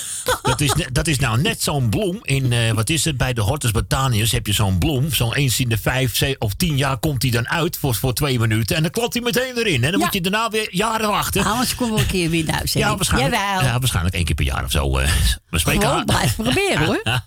dat, 0.41 0.61
is, 0.61 0.73
dat 0.91 1.07
is 1.07 1.19
nou 1.19 1.41
net 1.41 1.63
zo'n 1.63 1.89
bloem. 1.89 2.19
In, 2.21 2.53
eh, 2.53 2.71
wat 2.71 2.89
is 2.89 3.05
het, 3.05 3.17
bij 3.17 3.33
de 3.33 3.41
Hortus 3.41 3.71
Botanius 3.71 4.31
heb 4.31 4.47
je 4.47 4.53
zo'n 4.53 4.77
bloem. 4.77 5.13
Zo'n 5.13 5.33
eens 5.35 5.59
in 5.59 5.69
de 5.69 5.77
vijf 5.77 6.21
of 6.39 6.53
tien 6.53 6.77
jaar 6.77 6.97
komt 6.97 7.21
die 7.21 7.31
dan 7.31 7.47
uit 7.49 7.77
voor, 7.77 7.95
voor 7.95 8.13
twee 8.13 8.39
minuten. 8.39 8.75
En 8.75 8.81
dan 8.81 8.91
klopt 8.91 9.13
hij 9.13 9.21
meteen 9.23 9.57
erin. 9.57 9.83
En 9.83 9.91
dan 9.91 9.99
Ja. 9.99 10.05
moet 10.05 10.13
je 10.13 10.21
daarna 10.21 10.49
weer 10.49 10.67
jaren 10.71 11.09
wachten. 11.09 11.43
Anders 11.43 11.75
komen 11.75 11.95
we 11.95 12.01
een 12.01 12.07
keer 12.07 12.29
weer 12.29 12.45
uitzending. 12.51 12.85
Ja, 12.91 12.95
waarschijnlijk, 12.95 13.35
Jawel. 13.35 13.63
ja, 13.65 13.79
waarschijnlijk 13.79 14.15
één 14.15 14.25
keer 14.25 14.35
per 14.35 14.45
jaar 14.45 14.63
of 14.63 14.71
zo. 14.71 14.97
eh, 14.97 15.09
we 15.49 15.59
spreken 15.59 15.87
Gewoon 15.87 16.05
blijf 16.05 16.35
proberen 16.35 16.85
hoor. 16.85 17.01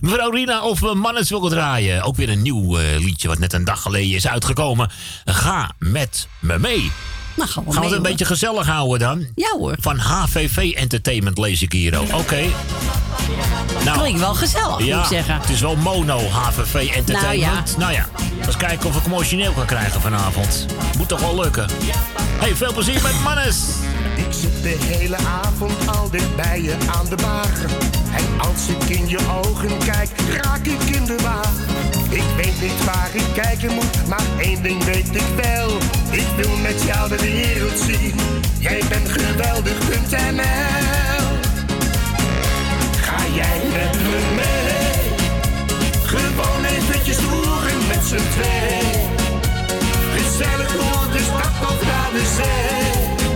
Mevrouw 0.00 0.30
Rina 0.30 0.62
of 0.62 0.80
we 0.80 0.94
Mannes 0.94 1.28
wil 1.28 1.48
draaien. 1.48 2.02
Ook 2.02 2.16
weer 2.16 2.28
een 2.28 2.42
nieuw 2.42 2.78
eh, 2.78 2.98
liedje 2.98 3.28
wat 3.28 3.38
net 3.38 3.52
een 3.52 3.64
dag 3.64 3.82
geleden 3.82 4.14
is 4.16 4.26
uitgekomen. 4.28 4.90
Ga 5.24 5.70
met 5.78 6.28
me 6.40 6.58
mee. 6.58 6.90
Nou, 7.38 7.50
gaan 7.50 7.64
we 7.64 7.72
Gaan 7.72 7.80
we 7.82 7.88
mee, 7.88 7.88
het 7.88 7.90
een 7.90 7.90
hoor. 7.90 8.00
beetje 8.02 8.24
gezellig 8.24 8.66
houden 8.66 8.98
dan? 8.98 9.26
Ja 9.34 9.54
hoor. 9.58 9.74
Van 9.80 9.98
HVV 9.98 10.72
Entertainment 10.76 11.38
lees 11.38 11.62
ik 11.62 11.72
hier 11.72 11.98
ook. 11.98 12.12
Oké. 12.18 12.40
Nou, 13.84 13.98
Klinkt 13.98 14.20
wel 14.20 14.34
gezellig, 14.34 14.84
ja, 14.84 14.96
moet 14.96 15.04
ik 15.04 15.10
zeggen. 15.10 15.34
het 15.40 15.48
is 15.50 15.60
wel 15.60 15.76
mono 15.76 16.18
HVV 16.28 16.90
Entertainment. 16.94 17.76
Nou 17.78 17.92
ja, 17.92 18.06
eens 18.46 18.56
kijken 18.56 18.88
of 18.88 18.96
ik 18.96 19.02
hem 19.02 19.14
origineel 19.14 19.52
kan 19.52 19.66
krijgen 19.66 20.00
vanavond. 20.00 20.66
Moet 20.98 21.08
toch 21.08 21.20
wel 21.20 21.40
lukken. 21.40 21.66
Hey, 22.38 22.56
veel 22.56 22.72
plezier 22.72 23.02
met 23.02 23.20
Mannes. 23.22 23.58
Ik 24.16 24.26
zit 24.30 24.62
de 24.62 24.76
hele 24.80 25.16
avond 25.16 25.72
al 25.88 26.10
dicht 26.10 26.36
bij 26.36 26.62
je 26.62 26.76
aan 26.96 27.06
de 27.08 27.16
bar. 27.16 27.46
En 28.16 28.40
als 28.48 28.68
ik 28.68 28.96
in 28.96 29.08
je 29.08 29.18
ogen 29.44 29.78
kijk, 29.78 30.10
raak 30.42 30.66
ik 30.66 30.82
in 30.96 31.04
de 31.04 31.16
war. 31.22 31.46
Ik 32.08 32.24
weet 32.36 32.60
niet 32.60 32.84
waar 32.84 33.10
ik 33.12 33.42
kijken 33.42 33.74
moet, 33.74 34.08
maar 34.08 34.26
één 34.38 34.62
ding 34.62 34.84
weet 34.84 35.14
ik 35.14 35.28
wel. 35.42 35.68
Ik 36.10 36.26
wil 36.36 36.56
met 36.56 36.82
jou 36.82 37.08
de 37.08 37.16
wereld 37.16 37.78
zien. 37.78 38.14
Jij 38.58 38.82
bent 38.88 39.08
geweldig.nl. 39.08 40.46
Ga 43.00 43.20
jij 43.34 43.60
met 43.72 43.94
me 44.02 44.20
mee? 44.34 44.78
Gewoon 46.04 46.64
eventjes 46.64 47.18
roeren 47.18 47.86
met 47.88 48.04
z'n 48.04 48.28
twee. 48.34 49.06
Gezellig 50.16 50.72
door 50.72 51.12
de 51.12 51.22
stad 51.22 51.70
of 51.70 51.82
naar 51.86 52.10
de 52.12 52.24
zee. 52.36 53.26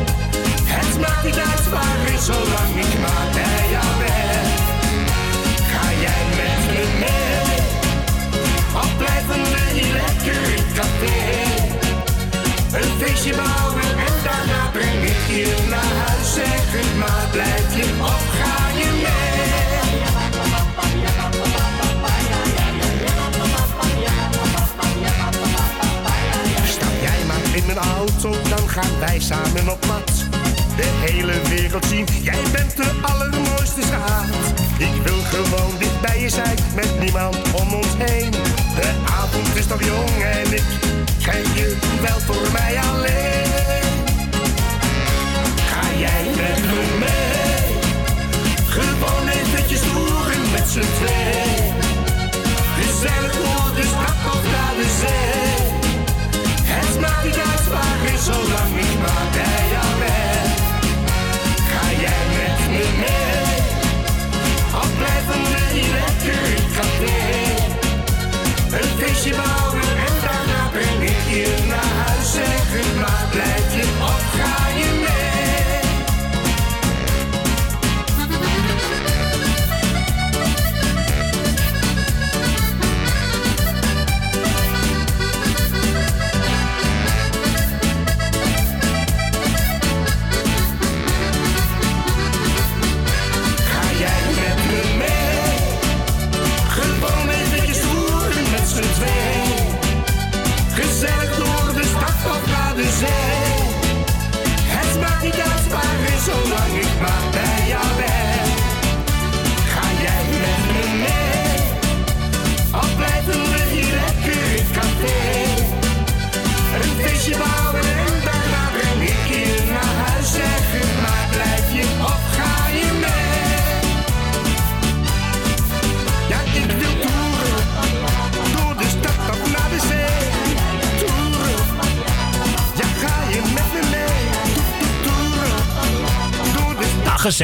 Het 0.64 1.00
maakt 1.00 1.24
niet 1.24 1.38
uit 1.38 1.68
waar 1.70 2.02
zolang 2.22 2.76
ik 2.76 2.98
maar 3.00 3.28
ben. 3.34 3.51
Bouwen 13.30 13.82
en 13.82 14.14
daarna 14.24 14.70
breng 14.72 15.02
ik 15.04 15.36
je 15.36 15.66
naar 15.68 16.06
huis. 16.06 16.34
Zeg 16.34 16.72
het 16.76 16.98
maar, 16.98 17.26
blijf 17.30 17.76
je 17.76 17.86
of 18.00 18.24
ga 18.38 18.68
je 18.78 18.90
mee? 19.02 19.32
Stap 26.66 26.92
jij 27.00 27.26
maar 27.26 27.56
in 27.56 27.66
mijn 27.66 27.78
auto, 27.78 28.30
dan 28.48 28.68
gaan 28.68 28.98
wij 28.98 29.20
samen 29.20 29.70
op 29.70 29.80
pad. 29.80 30.12
De 30.76 30.88
hele 31.00 31.40
wereld 31.48 31.84
zien, 31.84 32.06
jij 32.22 32.42
bent 32.52 32.76
de 32.76 32.90
allermooiste 33.02 33.82
schat. 33.82 34.24
Ik 34.78 35.02
wil 35.04 35.18
gewoon 35.22 35.78
dicht 35.78 36.00
bij 36.00 36.20
je 36.20 36.28
zijn, 36.28 36.58
met 36.74 37.00
niemand 37.00 37.36
om 37.52 37.74
ons 37.74 37.94
heen. 37.98 38.51
De 38.74 38.90
avond 39.04 39.56
is 39.56 39.66
nog 39.66 39.82
jong 39.84 40.22
en 40.22 40.52
ik 40.52 40.62
krijg 41.18 41.54
je 41.54 41.76
wel 42.00 42.20
voor 42.20 42.52
mij 42.52 42.78
alleen. 42.90 43.82
Ga 45.70 45.98
jij 45.98 46.24
met 46.36 46.64
me 46.70 46.82
mee? 46.98 47.78
Gewoon 48.66 49.28
eventjes 49.28 49.80
roeren 49.82 50.50
met 50.52 50.68
z'n 50.68 50.86
twee. 50.98 51.72
Gezellig 52.78 53.32
door 53.32 53.74
de 53.74 53.82
stad 53.82 54.34
of 54.34 54.42
naar 54.54 54.74
de 54.80 54.88
zee. 55.00 55.70
Het 56.64 57.00
maakt 57.00 57.24
niet 57.24 57.38
uit 57.38 57.68
waar 57.68 58.12
is, 58.14 58.24
zolang 58.24 58.76
ik 58.78 58.91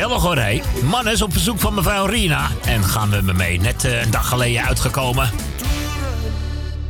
Hé. 0.08 0.60
Man 0.82 1.08
is 1.08 1.22
op 1.22 1.32
verzoek 1.32 1.60
van 1.60 1.74
mevrouw 1.74 2.06
Rina. 2.06 2.48
En 2.64 2.84
gaan 2.84 3.10
we 3.10 3.22
me 3.22 3.32
mee. 3.32 3.60
Net 3.60 3.84
eh, 3.84 4.02
een 4.02 4.10
dag 4.10 4.28
geleden 4.28 4.64
uitgekomen. 4.64 5.30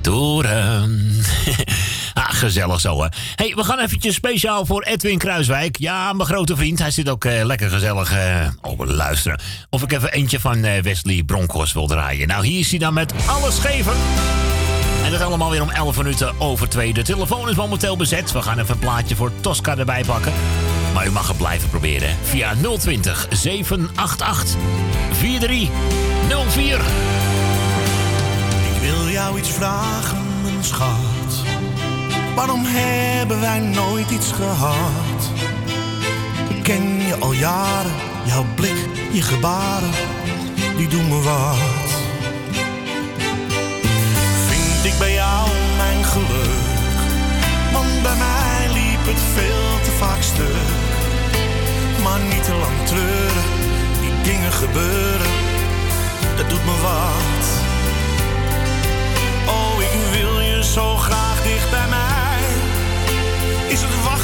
Toeren. 0.00 1.22
ah, 2.14 2.30
gezellig 2.30 2.80
zo, 2.80 3.02
hè. 3.02 3.08
hey, 3.34 3.52
we 3.56 3.64
gaan 3.64 3.78
eventjes 3.78 4.14
speciaal 4.14 4.66
voor 4.66 4.82
Edwin 4.82 5.18
Kruiswijk. 5.18 5.76
Ja, 5.76 6.12
mijn 6.12 6.28
grote 6.28 6.56
vriend. 6.56 6.78
Hij 6.78 6.90
zit 6.90 7.08
ook 7.08 7.24
eh, 7.24 7.44
lekker 7.44 7.70
gezellig 7.70 8.12
eh 8.12 8.46
over 8.60 8.86
te 8.86 8.94
luisteren. 8.94 9.40
Of 9.70 9.82
ik 9.82 9.92
even 9.92 10.12
eentje 10.12 10.40
van 10.40 10.62
Wesley 10.82 11.22
Bronkhorst 11.22 11.72
wil 11.74 11.86
draaien. 11.86 12.28
Nou, 12.28 12.46
hier 12.46 12.60
is 12.60 12.70
hij 12.70 12.78
dan 12.78 12.94
met 12.94 13.12
alles 13.26 13.58
geven. 13.58 13.92
En 15.04 15.10
dat 15.10 15.20
allemaal 15.20 15.50
weer 15.50 15.62
om 15.62 15.70
11 15.70 15.96
minuten 15.96 16.40
over 16.40 16.68
2. 16.68 16.92
De 16.92 17.02
telefoon 17.02 17.48
is 17.48 17.56
momenteel 17.56 17.96
bezet. 17.96 18.32
We 18.32 18.42
gaan 18.42 18.58
even 18.58 18.74
een 18.74 18.78
plaatje 18.78 19.16
voor 19.16 19.32
Tosca 19.40 19.76
erbij 19.76 20.04
pakken. 20.04 20.32
U 21.08 21.10
mag 21.10 21.28
het 21.28 21.36
blijven 21.36 21.70
proberen. 21.70 22.16
Via 22.22 22.54
020 22.78 23.26
788 23.30 24.56
4304. 25.12 26.80
Ik 28.74 28.80
wil 28.80 29.08
jou 29.08 29.38
iets 29.38 29.50
vragen, 29.50 30.18
mijn 30.42 30.64
schat. 30.64 31.42
Waarom 32.34 32.62
hebben 32.64 33.40
wij 33.40 33.58
nooit 33.58 34.10
iets 34.10 34.32
gehad? 34.32 35.30
Ik 36.48 36.62
ken 36.62 37.06
je 37.06 37.16
al 37.18 37.32
jaren, 37.32 37.92
jouw 38.24 38.46
blik, 38.54 38.86
je 39.12 39.22
gebaren, 39.22 39.90
die 40.76 40.88
doen 40.88 41.08
me 41.08 41.20
wat. 41.22 41.90
Vind 44.48 44.92
ik 44.92 44.98
bij 44.98 45.12
jou 45.12 45.48
mijn 45.76 46.04
geluk. 46.04 47.00
Want 47.72 48.02
bij 48.02 48.16
mij 48.16 48.72
liep 48.72 49.06
het 49.06 49.20
veel 49.34 49.80
te 49.84 49.90
vaak 49.90 50.22
stuk. 50.22 50.87
Maar 52.02 52.20
niet 52.20 52.44
te 52.44 52.54
lang 52.54 52.86
treuren, 52.86 53.44
die 54.00 54.22
dingen 54.22 54.52
gebeuren, 54.52 55.30
dat 56.36 56.50
doet 56.50 56.64
me 56.64 56.76
wat. 56.82 57.46
Oh, 59.48 59.80
ik 59.80 60.20
wil 60.20 60.40
je 60.40 60.64
zo 60.64 60.96
graag 60.96 61.42
dicht 61.42 61.70
bij 61.70 61.88
mij. 61.88 62.40
Is 63.68 63.80
het 63.80 64.02
wachten 64.04 64.17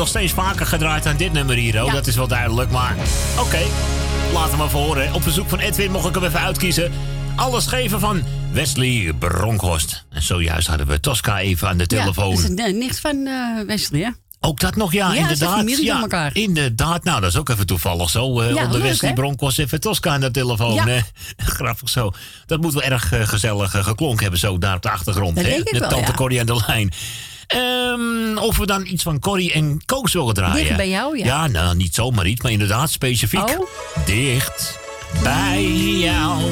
nog 0.00 0.08
steeds 0.08 0.32
vaker 0.32 0.66
gedraaid 0.66 1.02
dan 1.02 1.16
dit 1.16 1.32
nummer 1.32 1.56
hier. 1.56 1.72
Dat 1.72 2.06
is 2.06 2.16
wel 2.16 2.28
duidelijk, 2.28 2.70
maar 2.70 2.96
oké. 3.38 3.58
Laat 4.32 4.50
hem 4.50 4.60
even 4.62 4.78
horen. 4.78 5.14
Op 5.14 5.22
verzoek 5.22 5.48
van 5.48 5.58
Edwin 5.58 5.90
mocht 5.90 6.08
ik 6.08 6.14
hem 6.14 6.24
even 6.24 6.40
uitkiezen. 6.40 6.92
Alles 7.36 7.66
geven 7.66 8.00
van 8.00 8.22
Wesley 8.52 9.12
Bronkhorst. 9.18 10.04
En 10.10 10.22
zojuist 10.22 10.66
hadden 10.66 10.86
we 10.86 11.00
Tosca 11.00 11.38
even 11.40 11.68
aan 11.68 11.78
de 11.78 11.86
telefoon. 11.86 12.36
Ja, 12.36 12.48
dat 12.48 12.58
is 12.58 12.64
eh, 12.64 12.78
nicht 12.78 13.00
van 13.00 13.26
eh, 13.26 13.66
Wesley, 13.66 14.00
hè? 14.00 14.10
Ook 14.40 14.60
dat 14.60 14.76
nog, 14.76 14.92
ja, 14.92 15.12
Ja, 15.12 15.20
inderdaad. 15.20 15.78
ja, 15.78 16.00
elkaar. 16.00 16.30
Inderdaad, 16.34 17.04
nou, 17.04 17.20
dat 17.20 17.30
is 17.30 17.36
ook 17.36 17.48
even 17.48 17.66
toevallig 17.66 18.10
zo. 18.10 18.40
eh 18.40 18.54
Ja, 18.54 18.64
onder 18.64 18.78
leuk, 18.78 18.88
Wesley? 18.88 19.12
Bronkhorst 19.12 19.58
even 19.58 19.80
Tosca 19.80 20.10
aan 20.10 20.20
de 20.20 20.30
telefoon. 20.30 20.74
Ja. 20.74 21.02
grappig 21.36 21.88
zo. 21.88 22.12
Dat 22.46 22.60
moet 22.60 22.72
wel 22.72 22.82
erg 22.82 23.12
gezellig 23.22 23.70
geklonken 23.70 24.22
hebben, 24.22 24.40
zo 24.40 24.58
daar 24.58 24.76
op 24.76 24.82
de 24.82 24.90
achtergrond. 24.90 25.36
Dat 25.36 25.44
hè? 25.44 25.50
denk 25.50 25.62
ik 25.66 25.72
Met 25.72 25.80
wel, 25.80 25.90
Tante. 25.90 26.12
Corrie 26.12 26.40
aan 26.40 26.46
de 26.46 26.62
lijn. 26.66 26.92
Ehm, 27.50 28.36
of 28.38 28.56
we 28.56 28.66
dan 28.66 28.86
iets 28.86 29.02
van 29.02 29.18
Corrie 29.18 29.52
en 29.52 29.80
Koos 29.86 30.12
willen 30.12 30.34
draaien. 30.34 30.64
Dicht 30.64 30.76
bij 30.76 30.88
jou, 30.88 31.18
ja. 31.18 31.24
Ja, 31.24 31.46
nou, 31.46 31.76
niet 31.76 31.94
zomaar 31.94 32.26
iets, 32.26 32.40
maar 32.42 32.52
inderdaad 32.52 32.90
specifiek. 32.90 33.48
Oh. 33.48 33.66
Dicht 34.06 34.78
bij 35.22 35.62
jou. 35.98 36.42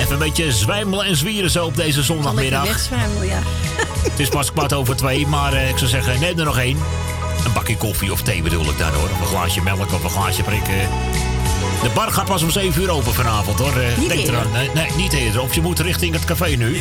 Even 0.00 0.12
een 0.12 0.18
beetje 0.18 0.52
zwijmelen 0.52 1.06
en 1.06 1.16
zwieren 1.16 1.50
zo 1.50 1.64
op 1.66 1.76
deze 1.76 2.02
zondagmiddag. 2.02 2.64
wegzwijmelen, 2.64 3.26
ja. 3.26 3.38
Het 4.10 4.20
is 4.20 4.28
pas 4.28 4.52
kwart 4.52 4.72
over 4.72 4.96
twee, 4.96 5.26
maar 5.26 5.52
eh, 5.52 5.68
ik 5.68 5.78
zou 5.78 5.90
zeggen, 5.90 6.20
neem 6.20 6.38
er 6.38 6.44
nog 6.44 6.58
één. 6.58 6.78
Een 7.44 7.52
bakje 7.52 7.76
koffie 7.76 8.12
of 8.12 8.22
thee 8.22 8.42
bedoel 8.42 8.64
ik 8.70 8.78
dan 8.78 8.92
hoor. 8.92 9.08
Of 9.10 9.20
een 9.20 9.26
glaasje 9.26 9.62
melk 9.62 9.92
of 9.92 10.04
een 10.04 10.10
glaasje 10.10 10.42
prikken. 10.42 10.88
De 11.82 11.88
bar 11.94 12.10
gaat 12.12 12.24
pas 12.24 12.42
om 12.42 12.50
7 12.50 12.82
uur 12.82 12.90
open 12.90 13.14
vanavond 13.14 13.58
hoor. 13.58 13.76
Eh, 13.76 13.98
Niet 13.98 14.08
Denk 14.08 14.20
eerder. 14.20 14.34
eraan. 14.40 14.52
Nee, 14.52 14.70
nee, 14.74 14.90
niet 14.96 15.12
eerder. 15.12 15.40
Of 15.42 15.54
je 15.54 15.60
moet 15.60 15.80
richting 15.80 16.14
het 16.14 16.24
café 16.24 16.46
nu. 16.48 16.76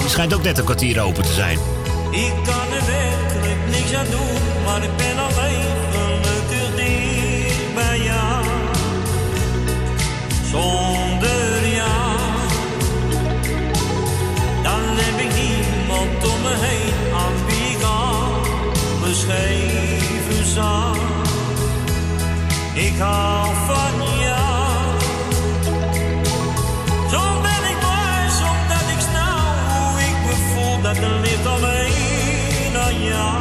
Die 0.00 0.08
schijnt 0.08 0.34
ook 0.34 0.42
net 0.42 0.58
een 0.58 0.64
kwartier 0.64 1.00
open 1.00 1.22
te 1.22 1.32
zijn. 1.32 1.58
Ik 2.10 2.32
kan 2.44 2.72
er 2.78 2.86
werkelijk 2.86 3.60
niks 3.70 3.94
aan 3.94 4.06
doen, 4.10 4.64
maar 4.64 4.82
ik 4.82 4.96
ben 4.96 5.18
alleen 5.18 5.76
gelukkig 5.92 6.74
dicht 6.76 7.74
bij 7.74 8.00
jou. 8.00 8.44
Zonder 10.50 11.68
jou, 11.74 12.18
dan 14.62 14.82
heb 14.82 15.20
ik 15.20 15.32
niemand 15.42 16.34
om 16.34 16.42
me 16.42 16.54
heen 16.54 17.14
aan 17.14 17.46
wie 17.46 17.76
ik 17.76 17.82
alles 17.82 19.24
geven 19.28 20.46
zou. 20.52 20.96
Ik 22.74 22.98
hou 22.98 23.54
van 23.66 24.08
jou. 24.08 24.19
Ligt 31.22 31.46
alleen 31.46 32.76
aan 32.76 33.02
jou. 33.04 33.39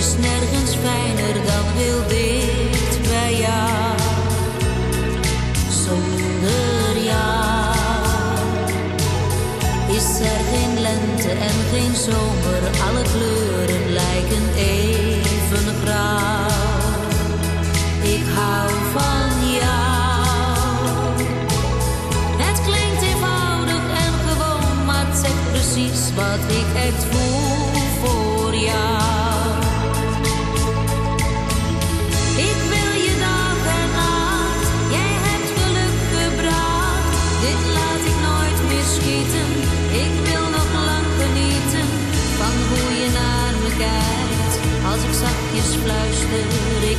is 0.00 0.16
nergens 0.16 0.74
fijner 0.82 1.34
dan 1.34 1.64
heel 1.80 2.02
dicht 2.08 3.02
bij 3.08 3.34
jou. 3.36 3.98
Zonder 5.84 7.02
jou 7.10 7.74
is 9.96 10.20
er 10.20 10.40
geen 10.52 10.80
lente 10.80 11.30
en 11.30 11.56
geen 11.72 11.94
zomer. 11.94 12.62
Alle 12.86 12.99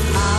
I 0.04 0.31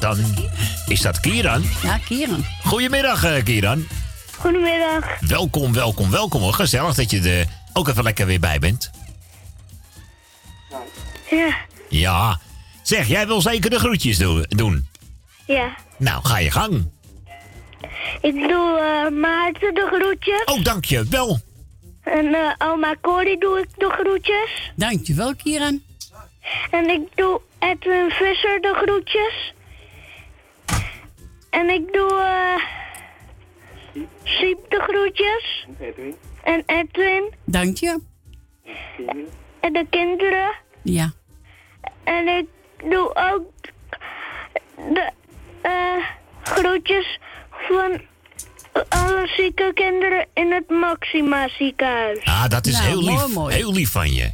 dat 0.00 0.16
dan? 0.16 0.34
Is 0.86 1.00
dat 1.00 1.20
Kieran? 1.20 1.64
Ja, 1.82 1.98
Kieran. 1.98 2.44
Goedemiddag, 2.64 3.24
eh, 3.24 3.44
Kieran. 3.44 3.86
Goedemiddag. 4.38 5.20
Welkom, 5.20 5.72
welkom, 5.72 6.10
welkom 6.10 6.40
hoor. 6.40 6.52
Gezellig 6.54 6.94
dat 6.94 7.10
je 7.10 7.20
er 7.20 7.46
ook 7.72 7.88
even 7.88 8.02
lekker 8.02 8.26
weer 8.26 8.40
bij 8.40 8.58
bent. 8.58 8.90
Ja, 11.30 11.56
Ja. 11.88 12.38
Zeg, 12.82 13.06
jij 13.08 13.26
wil 13.26 13.40
zeker 13.40 13.70
de 13.70 13.78
groetjes 13.78 14.18
do- 14.18 14.42
doen. 14.48 14.88
ja. 15.46 15.74
Nou, 15.98 16.24
ga 16.24 16.38
je 16.38 16.50
gang. 16.50 16.88
Ik 18.20 18.32
doe 18.48 18.78
eh, 18.78 19.18
Maarten 19.20 19.74
de 19.74 19.88
groetjes. 19.92 20.44
Oh, 20.44 20.64
dank 20.64 20.84
je 20.84 21.04
wel. 21.10 21.40
En 22.02 22.34
eh, 22.34 22.68
oma 22.68 22.94
Corrie 23.00 23.38
doe 23.40 23.58
ik 23.58 23.68
de 23.76 23.94
groetjes. 23.98 24.72
Dankjewel, 24.76 25.34
Kieran. 25.36 25.82
En 26.70 26.88
ik 26.90 27.00
doe 27.14 27.40
Edwin 27.58 28.10
Visser 28.10 28.60
de 28.60 28.82
groetjes. 28.84 29.45
En 31.56 31.68
ik 31.68 31.92
doe 31.92 32.12
eh 32.20 32.62
Siep 34.24 34.58
de 34.70 34.80
groetjes. 34.80 35.66
En 36.42 36.62
Edwin. 36.66 37.32
Dank 37.44 37.76
je. 37.76 38.00
En 39.60 39.72
de 39.72 39.86
kinderen. 39.90 40.54
Ja. 40.82 41.12
En 42.04 42.28
ik 42.28 42.46
doe 42.90 43.14
ook 43.32 43.50
de 44.94 45.10
eh 45.62 46.04
groetjes 46.42 47.18
van 47.50 48.00
alle 48.88 49.26
zieke 49.36 49.70
kinderen 49.74 50.26
in 50.34 50.52
het 50.52 50.68
Maxima 50.70 51.48
ziekenhuis. 51.48 52.24
Ah, 52.24 52.48
dat 52.48 52.66
is 52.66 52.72
Nou, 52.72 52.86
heel 52.86 52.98
lief. 53.02 53.18
mooi, 53.18 53.32
mooi. 53.32 53.54
Heel 53.54 53.72
lief 53.72 53.90
van 53.90 54.12
je. 54.12 54.30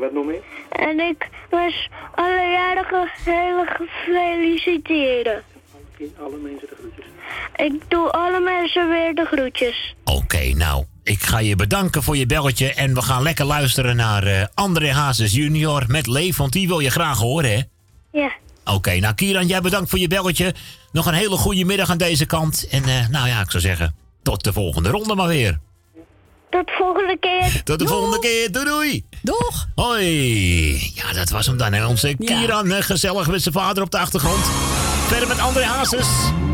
Wat 0.00 0.12
nog 0.12 0.24
meer? 0.24 0.42
En 0.68 1.00
ik 1.00 1.28
was 1.50 1.88
alle 2.14 2.50
jarigen 2.50 3.10
heel 3.24 3.64
gefeliciteren. 3.64 5.42
Alle 6.22 6.36
mensen 6.36 6.68
de 6.68 6.76
groetjes. 6.78 7.04
Ik 7.56 7.90
doe 7.90 8.10
alle 8.10 8.40
mensen 8.40 8.88
weer 8.88 9.14
de 9.14 9.24
groetjes. 9.24 9.94
Oké, 10.04 10.52
nou, 10.54 10.84
ik 11.02 11.22
ga 11.22 11.38
je 11.38 11.56
bedanken 11.56 12.02
voor 12.02 12.16
je 12.16 12.26
belletje. 12.26 12.72
En 12.72 12.94
we 12.94 13.02
gaan 13.02 13.22
lekker 13.22 13.44
luisteren 13.44 13.96
naar 13.96 14.22
eh, 14.22 14.46
André 14.54 14.92
Hazes 14.92 15.32
junior 15.32 15.84
met 15.86 16.06
Leef, 16.06 16.36
want 16.36 16.52
die 16.52 16.68
wil 16.68 16.80
je 16.80 16.90
graag 16.90 17.18
horen, 17.18 17.50
hè? 17.50 17.62
Ja. 18.20 18.32
Oké, 18.64 18.98
nou 18.98 19.14
Kieran, 19.14 19.46
jij 19.46 19.60
bedankt 19.60 19.90
voor 19.90 19.98
je 19.98 20.08
belletje. 20.08 20.54
Nog 20.92 21.06
een 21.06 21.14
hele 21.14 21.36
goede 21.36 21.64
middag 21.64 21.90
aan 21.90 21.98
deze 21.98 22.26
kant. 22.26 22.66
En 22.70 22.84
eh, 22.84 23.08
nou 23.08 23.28
ja, 23.28 23.40
ik 23.40 23.50
zou 23.50 23.62
zeggen, 23.62 23.94
tot 24.22 24.44
de 24.44 24.52
volgende 24.52 24.90
ronde 24.90 25.14
maar 25.14 25.28
weer. 25.28 25.58
Tot 26.56 26.70
volgende 26.70 27.16
keer. 27.20 27.62
Tot 27.62 27.78
de 27.78 27.86
volgende 27.86 28.18
keer, 28.18 28.52
doei 28.52 28.64
doei. 28.64 29.06
Doeg. 29.22 29.66
Hoi. 29.74 30.92
Ja, 30.94 31.12
dat 31.12 31.28
was 31.28 31.46
hem 31.46 31.56
dan, 31.56 31.72
hè. 31.72 31.86
Onze 31.86 32.16
Kieran, 32.18 32.70
eh, 32.70 32.82
gezellig 32.82 33.28
met 33.28 33.42
zijn 33.42 33.54
vader 33.54 33.82
op 33.82 33.90
de 33.90 33.98
achtergrond. 33.98 34.44
Verder 35.06 35.28
met 35.28 35.38
André 35.38 35.64
Hazes. 35.64 36.06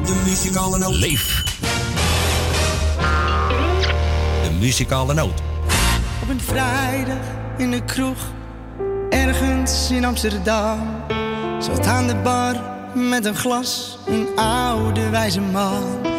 De 0.05 0.23
muzikale 0.25 0.79
noot. 0.79 0.95
Leef. 0.95 1.45
De 4.43 4.51
muzikale 4.59 5.15
noot. 5.15 5.41
Op 6.23 6.29
een 6.29 6.41
vrijdag 6.41 7.25
in 7.59 7.71
de 7.71 7.85
kroeg, 7.85 8.19
ergens 9.11 9.91
in 9.91 10.05
Amsterdam. 10.05 11.05
Zat 11.59 11.87
aan 11.87 12.07
de 12.07 12.17
bar 12.17 12.55
met 12.95 13.25
een 13.25 13.37
glas, 13.37 13.99
een 14.07 14.29
oude 14.37 15.09
wijze 15.09 15.41
man. 15.41 16.12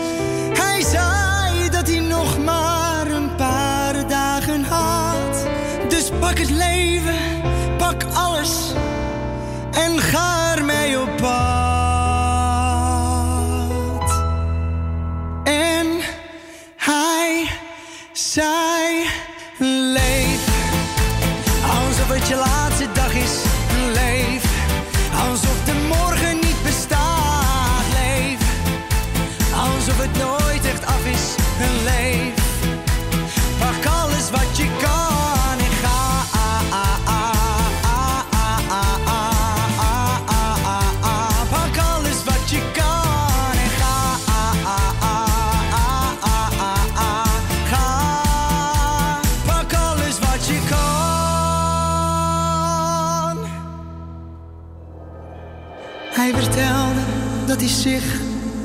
Zich 57.84 58.20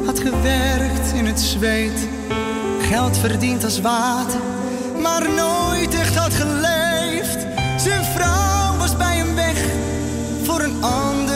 had 0.04 0.18
gewerkt 0.20 1.12
in 1.14 1.26
het 1.26 1.40
zweet. 1.40 2.08
Geld 2.80 3.18
verdiend 3.18 3.64
als 3.64 3.80
water, 3.80 4.40
maar 5.02 5.30
nooit 5.30 5.94
echt 5.94 6.16
had 6.16 6.34
geleefd. 6.34 7.46
Zijn 7.76 8.04
vrouw 8.04 8.76
was 8.76 8.96
bij 8.96 9.16
hem 9.16 9.34
weg, 9.34 9.64
voor 10.42 10.60
een 10.60 10.82
ander 10.82 11.27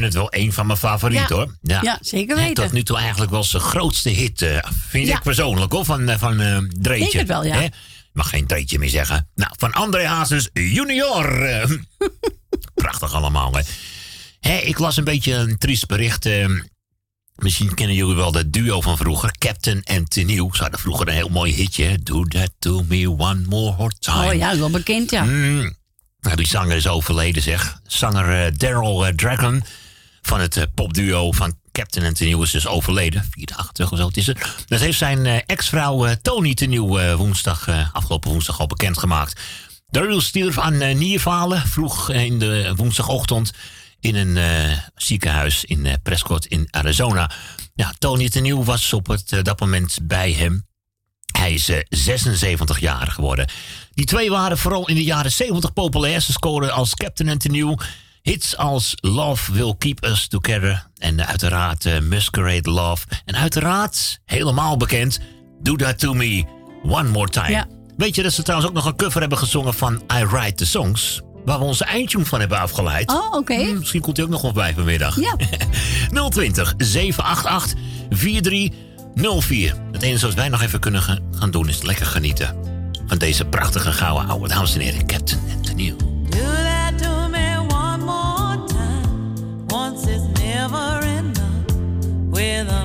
vind 0.00 0.12
het 0.12 0.22
wel 0.22 0.42
een 0.42 0.52
van 0.52 0.66
mijn 0.66 0.78
favorieten 0.78 1.36
Ja. 1.36 1.42
hoor. 1.44 1.82
Ja, 1.82 1.98
zeker 2.00 2.36
weten. 2.36 2.54
Tot 2.54 2.72
nu 2.72 2.82
toe 2.82 2.96
eigenlijk 2.98 3.30
wel 3.30 3.44
zijn 3.44 3.62
grootste 3.62 4.08
hit, 4.08 4.42
eh, 4.42 4.58
vind 4.88 5.08
ik 5.08 5.22
persoonlijk 5.22 5.72
hoor, 5.72 5.84
van, 5.84 6.08
eh, 6.08 6.18
van 6.18 6.40
eh 6.40 6.58
Dreetje. 6.58 7.02
Denk 7.04 7.12
het 7.12 7.28
wel, 7.28 7.44
ja. 7.44 7.60
Hè? 7.60 7.66
Mag 8.12 8.28
geen 8.28 8.46
Dreetje 8.46 8.78
meer 8.78 8.88
zeggen. 8.88 9.28
Nou, 9.34 9.52
van 9.56 9.72
André 9.72 10.06
Hazes 10.06 10.48
junior. 10.52 11.42
eh. 11.42 11.70
Prachtig 12.74 13.12
allemaal, 13.12 13.52
hè. 13.54 13.60
Hè, 14.40 14.56
ik 14.56 14.78
las 14.78 14.96
een 14.96 15.04
beetje 15.04 15.34
een 15.34 15.58
triest 15.58 15.86
bericht. 15.86 16.28
misschien 17.34 17.74
kennen 17.74 17.96
jullie 17.96 18.14
wel 18.14 18.32
dat 18.32 18.52
duo 18.52 18.80
van 18.80 18.96
vroeger, 18.96 19.30
Captain 19.38 19.82
en 19.82 20.04
Tenieuw. 20.04 20.54
Ze 20.54 20.62
hadden 20.62 20.80
vroeger 20.80 21.08
een 21.08 21.14
heel 21.14 21.28
mooi 21.28 21.54
hitje. 21.54 21.98
Do 22.02 22.24
that 22.24 22.50
to 22.58 22.84
me 22.88 23.10
one 23.10 23.42
more 23.48 23.92
time. 23.98 24.26
Oh 24.26 24.34
ja, 24.34 24.58
wel 24.58 24.70
bekend, 24.70 25.10
ja. 25.10 25.24
Mm. 25.24 25.76
Nou, 26.20 26.36
die 26.36 26.46
zanger 26.46 26.76
is 26.76 26.86
overleden, 26.88 27.42
zeg. 27.42 27.80
Zanger 27.86 28.58
Daryl 28.58 29.12
Dragon 29.16 29.62
van 30.28 30.40
het 30.40 30.56
eh, 30.56 30.64
popduo 30.74 31.32
van 31.32 31.56
Captain 31.72 32.06
en 32.06 32.14
Tenieuw 32.14 32.42
is 32.42 32.50
dus 32.50 32.66
overleden. 32.66 33.28
Vier 33.30 33.46
dagen 33.46 33.74
terug 33.74 33.92
of 33.92 33.98
zo 33.98 34.06
het 34.06 34.16
is 34.16 34.26
het. 34.26 34.38
Dat 34.66 34.80
heeft 34.80 34.98
zijn 34.98 35.26
eh, 35.26 35.40
ex-vrouw 35.46 36.06
eh, 36.06 36.12
Tony 36.22 36.54
Tenieuw 36.54 36.98
eh, 36.98 37.14
woensdag, 37.14 37.68
eh, 37.68 37.88
afgelopen 37.92 38.30
woensdag 38.30 38.60
al 38.60 38.66
bekendgemaakt. 38.66 39.40
Daryl 39.90 40.20
stierf 40.20 40.58
aan 40.58 40.80
eh, 40.80 40.94
nierfalen 40.96 41.66
vroeg 41.66 42.10
eh, 42.10 42.24
in 42.24 42.38
de 42.38 42.72
woensdagochtend 42.76 43.52
in 44.00 44.14
een 44.14 44.36
eh, 44.36 44.78
ziekenhuis 44.94 45.64
in 45.64 45.86
eh, 45.86 45.94
Prescott 46.02 46.46
in 46.46 46.68
Arizona. 46.70 47.30
Ja, 47.74 47.94
Tony 47.98 48.28
Tenieuw 48.28 48.64
was 48.64 48.92
op 48.92 49.06
het, 49.06 49.32
eh, 49.32 49.42
dat 49.42 49.60
moment 49.60 49.98
bij 50.02 50.32
hem. 50.32 50.66
Hij 51.38 51.52
is 51.52 51.68
eh, 51.68 51.78
76 51.88 52.80
jaar 52.80 53.06
geworden. 53.06 53.48
Die 53.90 54.04
twee 54.04 54.30
waren 54.30 54.58
vooral 54.58 54.88
in 54.88 54.94
de 54.94 55.04
jaren 55.04 55.32
70 55.32 55.72
populair. 55.72 56.20
Ze 56.20 56.32
scoren 56.32 56.72
als 56.72 56.94
Captain 56.94 57.38
the 57.38 57.48
New 57.48 57.78
hits 58.28 58.56
als 58.56 58.94
Love 59.00 59.52
Will 59.52 59.74
Keep 59.78 60.04
Us 60.04 60.28
Together. 60.28 60.86
En 60.98 61.26
uiteraard 61.26 62.08
Masquerade 62.08 62.70
Love. 62.70 63.06
En 63.24 63.36
uiteraard, 63.36 64.20
helemaal 64.24 64.76
bekend, 64.76 65.20
Do 65.62 65.76
That 65.76 65.98
To 65.98 66.14
Me 66.14 66.44
One 66.82 67.08
More 67.08 67.28
Time. 67.28 67.66
Weet 67.96 68.14
je 68.14 68.22
dat 68.22 68.32
ze 68.32 68.42
trouwens 68.42 68.70
ook 68.70 68.76
nog 68.76 68.86
een 68.86 68.96
cover 68.96 69.20
hebben 69.20 69.38
gezongen 69.38 69.74
van 69.74 70.02
I 70.20 70.24
Write 70.24 70.54
The 70.54 70.66
Songs? 70.66 71.20
Waar 71.44 71.58
we 71.58 71.64
onze 71.64 71.84
eindtune 71.84 72.24
van 72.24 72.40
hebben 72.40 72.58
afgeleid. 72.58 73.10
Oh, 73.10 73.32
oké. 73.32 73.54
Hmm, 73.54 73.78
misschien 73.78 74.00
komt 74.00 74.16
hij 74.16 74.26
ook 74.26 74.32
nog 74.32 74.42
wel 74.42 74.52
bij 74.52 74.74
vanmiddag. 74.74 75.20
Ja. 75.20 75.36
020 76.28 76.74
788 76.76 77.78
4304. 78.10 79.74
Het 79.92 80.02
enige 80.02 80.26
wat 80.26 80.34
wij 80.34 80.48
nog 80.48 80.62
even 80.62 80.80
kunnen 80.80 81.02
gaan 81.30 81.50
doen 81.50 81.68
is 81.68 81.82
lekker 81.82 82.06
genieten 82.06 82.56
van 83.06 83.18
deze 83.18 83.44
prachtige 83.44 83.92
gouden 83.92 84.28
oude 84.28 84.48
dames 84.48 84.74
en 84.74 84.80
heren. 84.80 85.06
Captain 85.06 85.40
en 85.48 86.67
with 92.38 92.77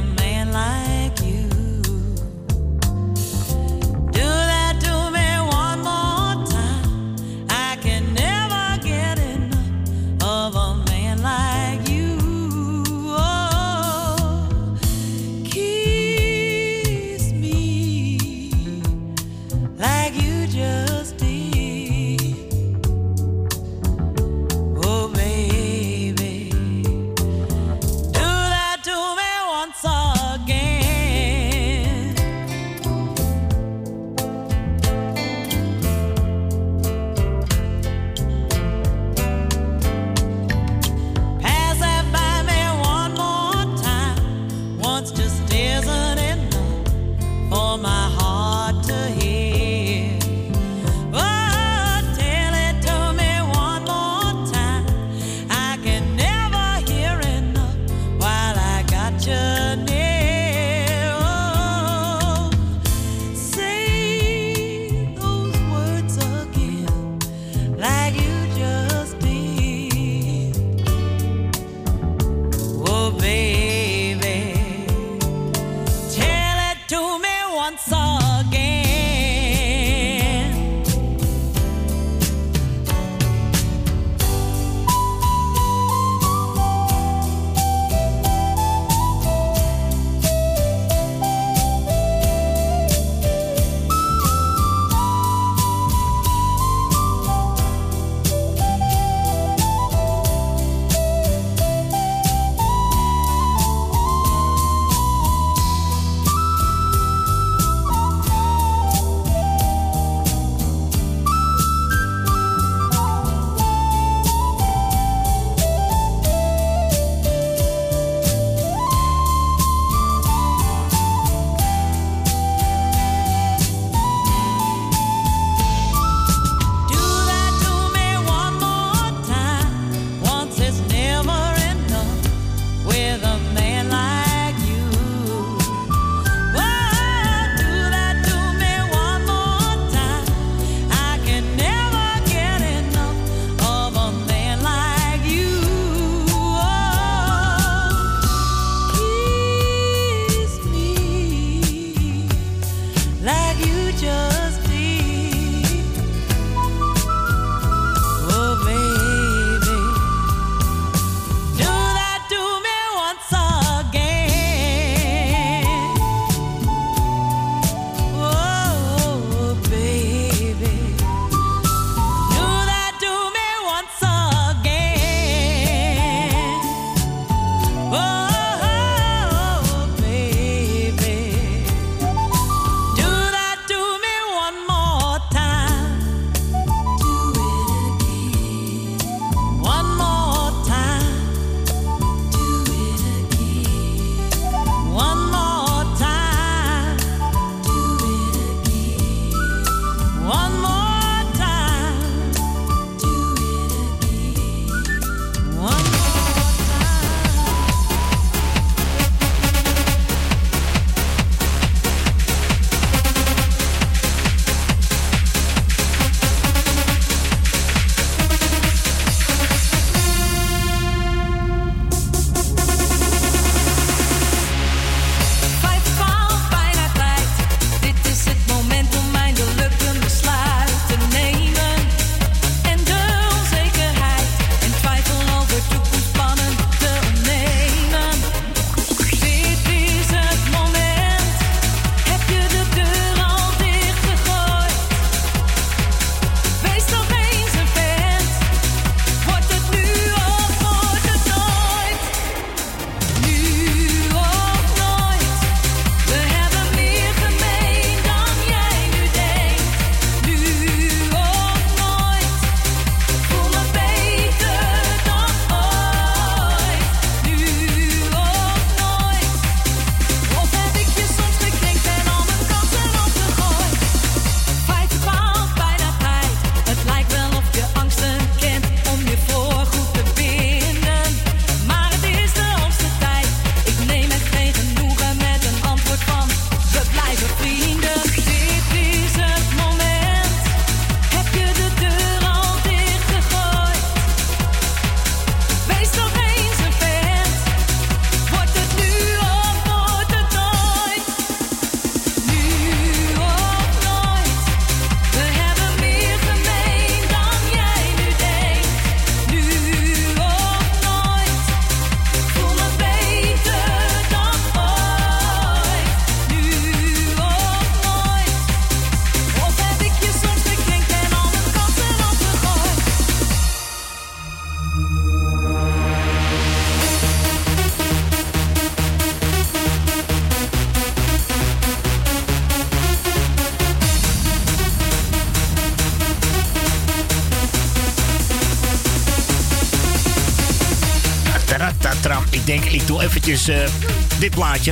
eventjes 343.28 343.56
eh, 343.56 344.20
dit 344.20 344.32
plaatje. 344.32 344.72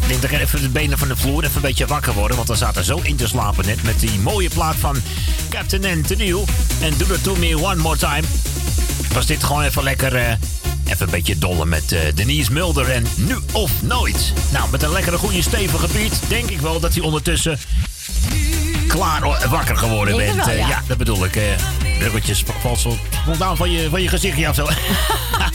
Ik 0.00 0.08
denk 0.08 0.22
dat 0.22 0.30
even 0.30 0.60
de 0.60 0.68
benen 0.68 0.98
van 0.98 1.08
de 1.08 1.16
vloer 1.16 1.44
even 1.44 1.56
een 1.56 1.62
beetje 1.62 1.86
wakker 1.86 2.12
worden. 2.12 2.36
Want 2.36 2.48
we 2.48 2.54
zaten 2.54 2.84
zo 2.84 3.00
in 3.02 3.16
te 3.16 3.26
slapen 3.26 3.66
net 3.66 3.82
met 3.82 4.00
die 4.00 4.18
mooie 4.18 4.48
plaat 4.48 4.74
van 4.76 4.96
Captain 5.48 5.98
N. 5.98 6.02
Tennille. 6.02 6.44
En 6.80 6.92
Do 6.96 7.14
It 7.14 7.22
To 7.22 7.36
Me 7.36 7.62
One 7.62 7.82
More 7.82 7.96
Time. 7.96 8.22
Was 9.12 9.26
dit 9.26 9.44
gewoon 9.44 9.62
even 9.62 9.82
lekker... 9.82 10.16
eh, 10.16 10.32
even 10.84 11.06
een 11.06 11.10
beetje 11.10 11.38
dollen 11.38 11.68
met 11.68 11.92
eh, 11.92 12.00
Denise 12.14 12.52
Mulder 12.52 12.90
en 12.90 13.06
Nu 13.14 13.38
of 13.52 13.70
Nooit. 13.82 14.32
Nou, 14.52 14.70
met 14.70 14.82
een 14.82 14.92
lekkere 14.92 15.18
goede 15.18 15.42
stevige 15.42 15.86
beat 15.92 16.20
denk 16.28 16.50
ik 16.50 16.60
wel 16.60 16.80
dat 16.80 16.94
hij 16.94 17.02
ondertussen 17.02 17.58
klaar 18.88 19.48
wakker 19.48 19.76
geworden 19.76 20.16
bent. 20.16 20.46
wel, 20.46 20.58
ja. 20.58 20.68
ja, 20.68 20.82
dat 20.86 20.98
bedoel 20.98 21.24
ik. 21.24 21.36
eh 21.36 21.42
bruggetjes 21.98 22.44
valt 22.60 22.78
zo 22.78 22.98
spontaan 23.22 23.56
van 23.56 23.70
je, 23.70 23.88
van 23.90 24.02
je 24.02 24.08
gezichtje 24.08 24.48
af 24.48 24.54
zo. 24.54 24.68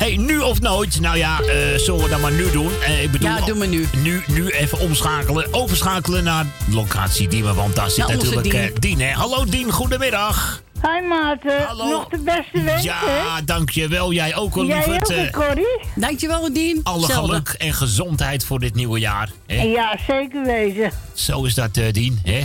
hey, 0.00 0.16
nu 0.16 0.38
of 0.40 0.60
nooit? 0.60 1.00
Nou 1.00 1.16
ja, 1.16 1.40
eh, 1.40 1.78
zullen 1.78 2.02
we 2.02 2.08
dat 2.08 2.20
maar 2.20 2.32
nu 2.32 2.50
doen? 2.50 2.70
Eh, 2.82 3.02
ik 3.02 3.10
bedoel, 3.10 3.28
Ja, 3.28 3.40
doe 3.46 3.54
maar 3.56 3.68
nu. 3.68 3.86
Nu, 4.02 4.22
nu 4.26 4.48
even 4.48 4.78
omschakelen, 4.80 5.54
overschakelen 5.54 6.24
naar 6.24 6.46
locatie 6.70 7.28
Diemen. 7.28 7.54
Want 7.54 7.76
daar 7.76 7.90
zit 7.90 8.08
natuurlijk 8.08 8.50
Dien. 8.50 8.60
eh, 8.60 8.70
Dien. 8.78 9.00
hè? 9.00 9.10
Hallo 9.10 9.44
Dien, 9.44 9.70
goedemiddag. 9.70 10.62
Hi 10.82 11.06
Maarten, 11.08 11.66
nog 11.76 12.08
de 12.08 12.18
beste 12.18 12.62
wensen. 12.62 12.82
Ja, 12.82 13.40
dankjewel. 13.44 14.12
Jij 14.12 14.36
ook 14.36 14.54
Jij 14.54 14.64
lieverd. 14.64 15.02
ook, 15.02 15.08
Eh, 15.10 15.16
hè, 15.16 15.30
Corrie? 15.30 15.80
Dankjewel, 15.94 16.52
Dien. 16.52 16.80
alle 16.82 17.06
geluk 17.12 17.54
en 17.58 17.72
gezondheid 17.72 18.44
voor 18.44 18.58
dit 18.58 18.74
nieuwe 18.74 18.98
jaar. 18.98 19.30
Hè? 19.46 19.62
Ja, 19.62 19.98
zeker 20.06 20.44
wezen. 20.44 20.90
Zo 21.14 21.44
is 21.44 21.54
dat, 21.54 21.76
eh, 21.76 21.92
Dien. 21.92 22.20
Hè? 22.24 22.40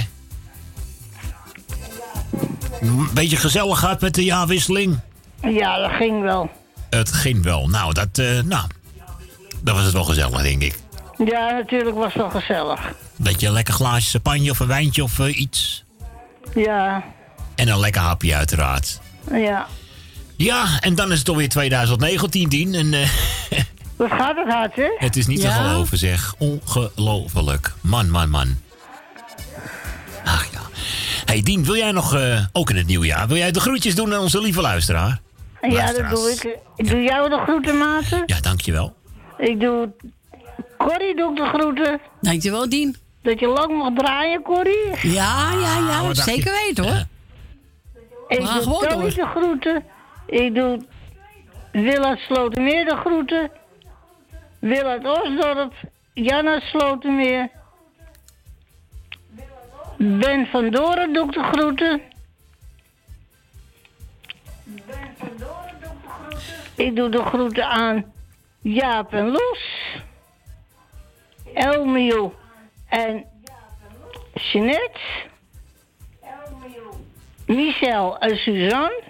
Een 2.82 3.08
beetje 3.14 3.38
gezellig 3.38 3.80
gehad 3.80 4.02
met 4.02 4.16
de 4.16 4.24
jaarwisseling. 4.24 5.00
Ja, 5.42 5.78
dat 5.80 5.92
ging 5.92 6.22
wel. 6.22 6.50
Het 6.98 7.12
ging 7.12 7.44
wel. 7.44 7.68
Nou, 7.70 7.94
dat, 7.94 8.18
eh, 8.18 8.40
nou, 8.42 8.68
dat 9.62 9.76
was 9.76 9.84
het 9.84 9.94
wel 9.94 10.04
gezellig, 10.04 10.42
denk 10.42 10.62
ik. 10.62 10.76
Ja, 11.26 11.52
natuurlijk 11.52 11.96
was 11.96 12.14
het 12.14 12.22
wel 12.22 12.30
gezellig. 12.42 12.80
Beetje 13.16 13.48
een 13.48 13.54
lekker 13.54 13.74
glaasje 13.74 14.10
champagne 14.10 14.50
of 14.52 14.60
een 14.60 14.68
wijntje 14.68 15.04
of 15.04 15.20
eh, 15.20 15.40
iets. 15.40 15.84
Ja, 16.56 17.04
En 17.56 17.68
een 17.68 17.80
lekker 17.80 18.02
hapje, 18.02 18.36
uiteraard. 18.36 19.00
ja. 19.32 19.68
Ja, 20.38 20.80
en 20.80 20.96
dan 20.96 21.12
is 21.12 21.20
het 21.20 21.30
alweer 21.30 21.50
2019, 21.50 22.50
Dien. 22.50 22.74
En 22.74 22.94
eh, 22.94 23.10
Wat 23.96 24.12
gaat 24.12 24.36
het 24.36 24.48
hard, 24.48 24.76
hè? 24.76 24.90
het 24.98 25.16
is 25.16 25.28
niet 25.28 25.42
te 25.42 25.50
geloven, 25.52 25.98
zeg. 25.98 26.34
Ongelooflijk. 26.38 27.74
Man, 27.82 28.10
man, 28.10 28.30
man. 28.30 28.58
Ach 30.26 30.46
ja. 30.52 30.60
hey, 31.26 31.42
Dien, 31.42 31.64
wil 31.66 31.76
jij 31.76 31.92
nog, 31.92 32.18
ook 32.52 32.70
in 32.70 32.76
het 32.76 32.88
nieuwe 32.88 33.06
jaar, 33.06 33.28
wil 33.28 33.38
jij 33.38 33.52
de 33.52 33.60
groetjes 33.60 33.96
doen 33.96 34.14
aan 34.14 34.20
onze 34.20 34.42
lieve 34.42 34.62
luisteraar? 34.62 35.20
Ja, 35.72 35.94
dat 35.94 36.10
doe 36.10 36.32
ik. 36.32 36.60
Ik 36.76 36.90
doe 36.90 37.02
jou 37.02 37.30
de 37.30 37.38
groeten, 37.38 37.78
Maarten. 37.78 38.24
Ja, 38.26 38.40
dankjewel. 38.40 38.94
Ik 39.38 39.60
doe... 39.60 39.92
Corrie 40.78 41.16
doe 41.16 41.30
ik 41.32 41.38
de 41.38 41.46
groeten. 41.46 42.00
Dankjewel, 42.22 42.70
Dien. 42.70 42.96
Dat 43.22 43.40
je 43.40 43.48
lang 43.48 43.78
mag 43.78 43.94
draaien, 43.94 44.42
Corrie. 44.42 44.90
Ja, 45.02 45.52
ja, 45.52 45.78
ja. 45.78 46.02
dacht 46.02 46.18
zeker 46.18 46.54
je? 46.54 46.64
weten, 46.66 46.84
hoor. 46.84 47.06
Ik 48.28 48.40
We 48.40 48.46
gaan 48.46 48.64
doe 48.64 48.64
gewoon 48.64 48.88
Tony 48.88 49.10
de 49.10 49.26
groeten. 49.26 49.84
Ik 50.28 50.56
doe 50.56 50.80
Willard 51.72 52.20
Slotermeer 52.20 52.86
de 52.86 52.96
groeten. 52.96 53.52
Willard 54.60 55.06
Osdorp. 55.06 55.74
Janna 56.14 56.60
Slotermeer. 56.60 57.50
Ben 59.98 60.48
van 60.48 60.70
Doren 60.70 61.14
doe 61.14 61.26
ik 61.26 61.34
de 61.34 61.44
groeten. 61.44 62.02
Ik 66.76 66.96
doe 66.96 67.10
de 67.10 67.24
groeten 67.24 67.68
aan 67.68 68.14
Jaap 68.62 69.14
en 69.14 69.32
Loes. 69.32 69.96
Elmiel 71.54 72.34
en 72.90 73.26
Jeanette. 74.34 75.00
Michel 77.46 78.18
en 78.20 78.38
Suzanne. 78.38 79.04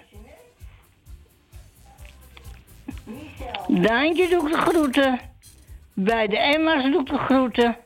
Daantje 3.68 4.28
doe 4.28 4.46
ik 4.46 4.52
de 4.52 4.60
groeten. 4.60 5.20
Bij 5.94 6.26
de 6.26 6.38
Emma's 6.38 6.82
doe 6.82 7.00
ik 7.00 7.06
de 7.06 7.18
groeten. 7.18 7.76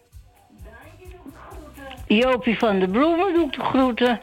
Jopie 2.07 2.59
van 2.59 2.79
de 2.79 2.89
Bloemen 2.89 3.33
doe 3.35 3.47
ik 3.47 3.53
de 3.53 3.65
groeten. 3.65 4.21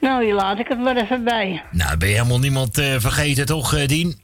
Nou, 0.00 0.24
hier 0.24 0.34
laat 0.34 0.58
ik 0.58 0.68
het 0.68 0.78
maar 0.78 0.96
even 0.96 1.24
bij. 1.24 1.62
Nou, 1.70 1.96
ben 1.96 2.08
je 2.08 2.14
helemaal 2.14 2.38
niemand 2.38 2.78
eh, 2.78 2.94
vergeten, 2.98 3.46
toch, 3.46 3.74
eh, 3.74 3.86
Dien? 3.88 4.18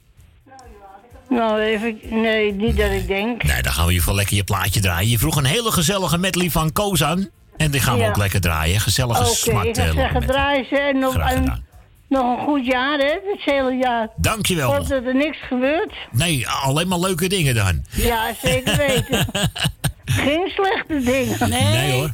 Nou, 1.29 1.59
even... 1.61 1.99
Nee, 2.09 2.53
niet 2.53 2.77
dat 2.77 2.91
ik 2.91 3.07
denk. 3.07 3.43
Nee, 3.43 3.61
dan 3.61 3.71
gaan 3.73 3.85
we 3.87 3.93
je 3.93 4.01
voor 4.01 4.13
lekker 4.15 4.35
je 4.35 4.43
plaatje 4.43 4.79
draaien. 4.79 5.09
Je 5.09 5.17
vroeg 5.19 5.35
een 5.35 5.45
hele 5.45 5.71
gezellige 5.71 6.17
medley 6.17 6.49
van 6.49 6.71
Kozan. 6.71 7.29
En 7.57 7.71
die 7.71 7.81
gaan 7.81 7.95
we 7.97 8.01
Ja. 8.01 8.09
ook 8.09 8.17
lekker 8.17 8.41
draaien. 8.41 8.79
Gezellige 8.79 9.21
Oké, 9.21 9.33
smart. 9.35 9.65
ik 9.67 9.77
eh, 9.77 9.85
ga 9.85 9.91
zeggen, 9.93 10.19
met- 10.19 10.27
draai 10.27 10.65
ze 10.69 10.75
en 10.77 10.99
nog, 10.99 11.13
Graag 11.13 11.33
en 11.33 11.63
nog 12.09 12.37
een 12.39 12.45
goed 12.45 12.65
jaar, 12.65 12.97
hè, 12.99 13.05
het 13.05 13.41
hele 13.45 13.75
jaar. 13.75 14.07
Dankjewel. 14.15 14.73
Hoop 14.75 14.87
dat 14.87 15.03
er 15.05 15.15
niks 15.15 15.37
gebeurt. 15.47 15.93
Nee, 16.11 16.47
alleen 16.47 16.87
maar 16.87 16.99
leuke 16.99 17.27
dingen 17.27 17.55
dan. 17.55 17.83
Ja, 17.91 18.33
zeker 18.43 18.77
weten. 18.77 19.25
Geen 20.05 20.51
slechte 20.55 20.99
dingen. 21.11 21.49
Nee, 21.49 21.91
hoor. 21.91 22.13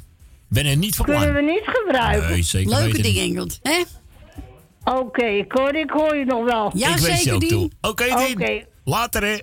Ben 0.53 0.65
er 0.65 0.77
niet 0.77 0.95
van 0.95 1.05
plan. 1.05 1.21
Kunnen 1.21 1.45
we 1.45 1.51
niet 1.51 1.63
gebruiken. 1.65 2.29
Nee, 2.29 2.43
zeker 2.43 2.69
Leuke 2.79 3.01
niet. 3.01 3.17
Engelt. 3.17 3.59
Hè? 3.61 3.81
Oké, 4.83 5.25
ik, 5.25 5.51
hoor, 5.51 5.75
ik 5.75 5.89
hoor 5.89 6.15
je 6.15 6.25
nog 6.25 6.43
wel. 6.45 6.71
Ja, 6.75 6.87
ik 6.95 6.97
wens 6.97 7.05
je 7.07 7.13
zeker, 7.15 7.33
ook 7.33 7.39
Dien. 7.39 7.49
toe. 7.49 7.71
Oké, 7.81 8.03
Dien. 8.05 8.41
Oké. 8.41 8.63
Later, 8.83 9.23
hè. 9.23 9.39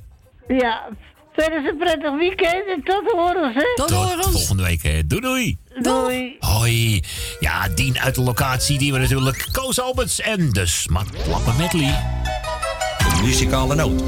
Ja, 0.55 0.89
verder 1.33 1.63
is 1.65 1.71
een 1.71 1.77
prettig 1.79 2.17
weekend 2.19 2.65
en 2.67 2.83
tot 2.85 3.11
horens, 3.11 3.55
hè? 3.55 3.75
Tot 3.75 3.89
Tot 3.89 4.31
volgende 4.33 4.63
week. 4.63 4.83
hè. 4.83 5.07
Doei, 5.07 5.21
doei. 5.21 5.59
Doei. 5.81 6.37
Hoi. 6.41 7.03
Ja, 7.41 7.69
Dien 7.69 7.99
uit 8.01 8.15
de 8.15 8.21
locatie. 8.21 8.79
Die 8.79 8.93
we 8.93 8.99
natuurlijk 8.99 9.47
Koos 9.53 9.81
Alberts 9.81 10.21
en 10.21 10.51
de 10.51 10.67
Smartlappen 10.67 11.57
medley. 11.57 11.95
De 12.99 13.21
muzikale 13.23 13.75
noot. 13.75 14.03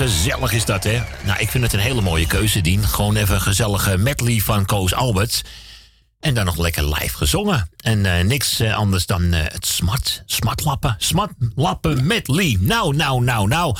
Gezellig 0.00 0.52
is 0.52 0.64
dat, 0.64 0.84
hè? 0.84 1.02
Nou, 1.24 1.38
ik 1.38 1.50
vind 1.50 1.64
het 1.64 1.72
een 1.72 1.78
hele 1.78 2.00
mooie 2.00 2.26
keuze, 2.26 2.60
Dien. 2.60 2.84
Gewoon 2.84 3.16
even 3.16 3.34
een 3.34 3.40
gezellige 3.40 3.98
medley 3.98 4.38
van 4.38 4.64
Koos 4.64 4.94
Alberts. 4.94 5.42
En 6.20 6.34
dan 6.34 6.44
nog 6.44 6.56
lekker 6.56 6.88
live 6.88 7.16
gezongen. 7.16 7.70
En 7.76 8.06
eh, 8.06 8.24
niks 8.24 8.60
eh, 8.60 8.76
anders 8.76 9.06
dan 9.06 9.32
eh, 9.32 9.42
het 9.42 9.66
smart, 9.66 10.22
smartlappen. 10.26 10.94
Smartlappen 10.98 12.06
medley. 12.06 12.56
Nou, 12.60 12.96
nou, 12.96 13.24
nou, 13.24 13.48
nou. 13.48 13.76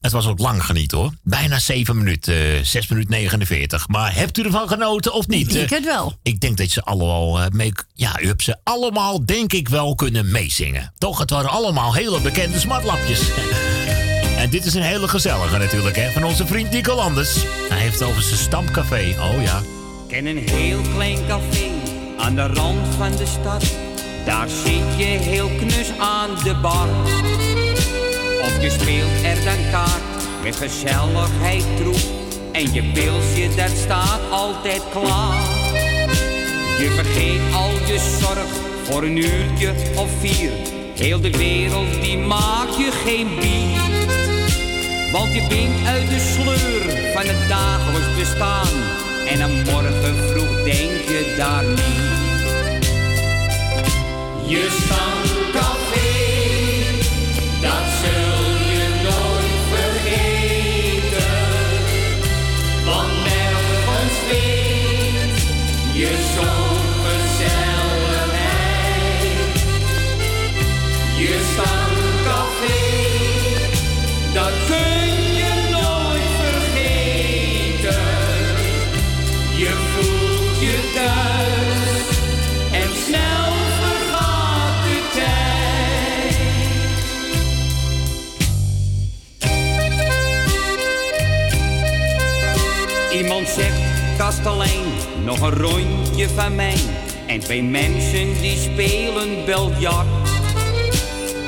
Het 0.00 0.12
was 0.12 0.26
ook 0.26 0.38
lang 0.38 0.64
geniet 0.64 0.92
hoor. 0.92 1.12
Bijna 1.22 1.58
7 1.58 1.96
minuten, 1.96 2.66
6 2.66 2.86
minuten 2.86 3.10
49. 3.10 3.88
Maar 3.88 4.14
hebt 4.14 4.38
u 4.38 4.42
ervan 4.42 4.68
genoten 4.68 5.12
of 5.12 5.26
niet? 5.26 5.54
Ik 5.54 5.70
het 5.70 5.84
wel. 5.84 6.18
Ik 6.22 6.40
denk 6.40 6.56
dat 6.56 6.70
ze 6.70 6.82
allemaal 6.82 7.48
mee. 7.52 7.72
Ja, 7.94 8.20
u 8.20 8.26
hebt 8.26 8.42
ze 8.42 8.56
allemaal, 8.64 9.26
denk 9.26 9.52
ik 9.52 9.68
wel, 9.68 9.94
kunnen 9.94 10.30
meezingen. 10.30 10.92
Toch? 10.98 11.18
Het 11.18 11.30
waren 11.30 11.50
allemaal 11.50 11.94
hele 11.94 12.20
bekende 12.20 12.58
smartlapjes. 12.58 13.20
en 14.38 14.50
dit 14.50 14.64
is 14.64 14.74
een 14.74 14.82
hele 14.82 15.08
gezellige 15.08 15.58
natuurlijk, 15.58 15.96
hè. 15.96 16.10
Van 16.10 16.24
onze 16.24 16.46
vriend 16.46 16.70
Nico 16.70 16.94
Landers. 16.94 17.44
Hij 17.68 17.78
heeft 17.78 18.02
over 18.02 18.22
zijn 18.22 18.38
stamcafé. 18.38 19.14
Oh 19.20 19.42
ja. 19.42 19.60
ken 20.08 20.26
een 20.26 20.48
heel 20.50 20.80
klein 20.94 21.18
café 21.28 21.70
aan 22.18 22.34
de 22.34 22.46
rand 22.46 22.94
van 22.96 23.10
de 23.10 23.26
stad. 23.26 23.64
Daar 24.24 24.48
zit 24.48 24.96
je 24.96 25.04
heel 25.04 25.48
knus 25.58 25.90
aan 25.98 26.30
de 26.44 26.54
bar. 26.54 26.88
Of 28.42 28.62
je 28.62 28.70
speelt 28.70 29.24
er 29.24 29.44
dan 29.44 29.70
kaart 29.70 30.02
met 30.42 30.56
gezelligheid 30.56 31.64
troep. 31.76 32.00
En 32.52 32.72
je 32.72 32.82
pilsje, 32.82 33.54
dat 33.56 33.70
staat 33.84 34.20
altijd 34.30 34.82
klaar. 34.90 35.42
Je 36.78 36.90
vergeet 36.94 37.54
al 37.54 37.70
je 37.70 38.18
zorg 38.20 38.48
voor 38.82 39.02
een 39.02 39.16
uurtje 39.16 39.72
of 39.96 40.10
vier. 40.20 40.50
Heel 40.94 41.20
de 41.20 41.30
wereld 41.30 42.02
die 42.02 42.18
maakt 42.18 42.76
je 42.76 42.90
geen 43.04 43.28
bier. 43.40 44.27
Want 45.12 45.34
je 45.34 45.42
bent 45.48 45.86
uit 45.86 46.08
de 46.08 46.20
sleur 46.34 47.12
van 47.12 47.26
het 47.26 47.48
dagelijks 47.48 48.14
bestaan. 48.16 48.68
En 49.26 49.42
aan 49.42 49.62
morgen 49.62 50.16
vroeg 50.30 50.62
denk 50.64 51.08
je 51.08 51.34
daar 51.36 51.64
niet. 51.64 52.26
Je 54.46 54.68
stamcafé, 54.70 56.10
dat 57.60 57.84
zul 58.00 58.44
je 58.72 58.86
nooit 59.02 59.56
vergeten. 59.72 61.30
Want 62.84 63.12
nergens 63.24 64.16
vindt 64.28 65.42
je 65.92 66.30
zo'n 66.34 66.57
nog 95.28 95.40
een 95.40 95.58
rondje 95.58 96.28
van 96.28 96.54
mij. 96.54 96.76
En 97.26 97.40
twee 97.40 97.62
mensen 97.62 98.40
die 98.40 98.56
spelen 98.56 99.44
biljart. 99.44 100.06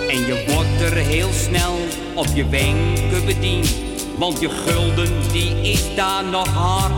En 0.09 0.19
je 0.27 0.45
wordt 0.47 0.93
er 0.93 0.97
heel 0.97 1.33
snel 1.33 1.79
op 2.15 2.27
je 2.35 2.49
wenken 2.49 3.25
bediend. 3.25 3.75
Want 4.19 4.41
je 4.41 4.49
gulden 4.49 5.13
die 5.33 5.61
is 5.63 5.95
daar 5.97 6.25
nog 6.25 6.49
hard. 6.49 6.93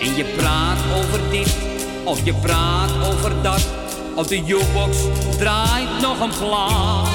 En 0.00 0.16
je 0.16 0.24
praat 0.36 0.78
over 0.96 1.20
dit, 1.30 1.56
of 2.04 2.24
je 2.24 2.34
praat 2.34 2.90
over 3.12 3.42
dat. 3.42 3.66
Of 4.14 4.26
de 4.26 4.44
jukebox 4.44 4.96
draait 5.38 6.00
nog 6.00 6.20
een 6.20 6.38
plaat. 6.38 7.08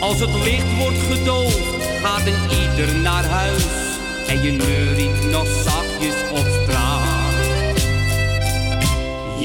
Als 0.00 0.20
het 0.20 0.34
licht 0.44 0.76
wordt 0.78 0.98
gedoofd, 1.12 1.58
gaat 2.02 2.26
een 2.26 2.58
ieder 2.60 2.94
naar 2.94 3.24
huis. 3.24 3.64
En 4.28 4.42
je 4.42 4.50
neuriet 4.50 5.30
nog 5.30 5.46
zachtjes 5.64 6.14
op 6.30 6.47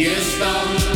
Je 0.03 0.19
stamcafé, 0.19 0.92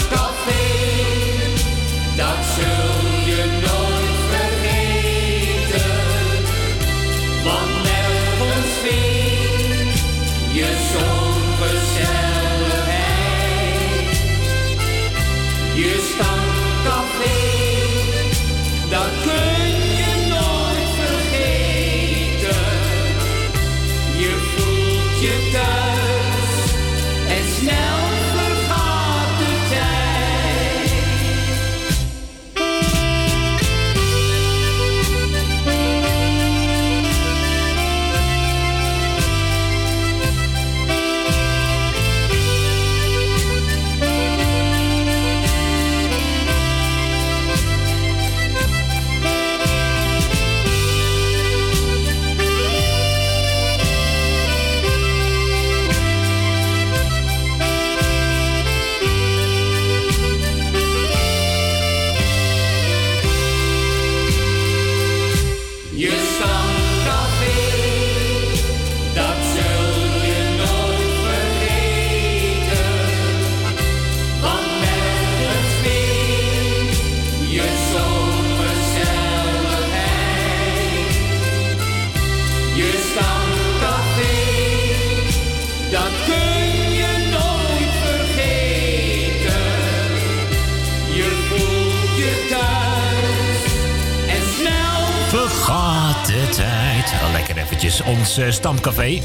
Ons 98.01 98.37
eh, 98.37 98.51
stamcafé. 98.51 99.21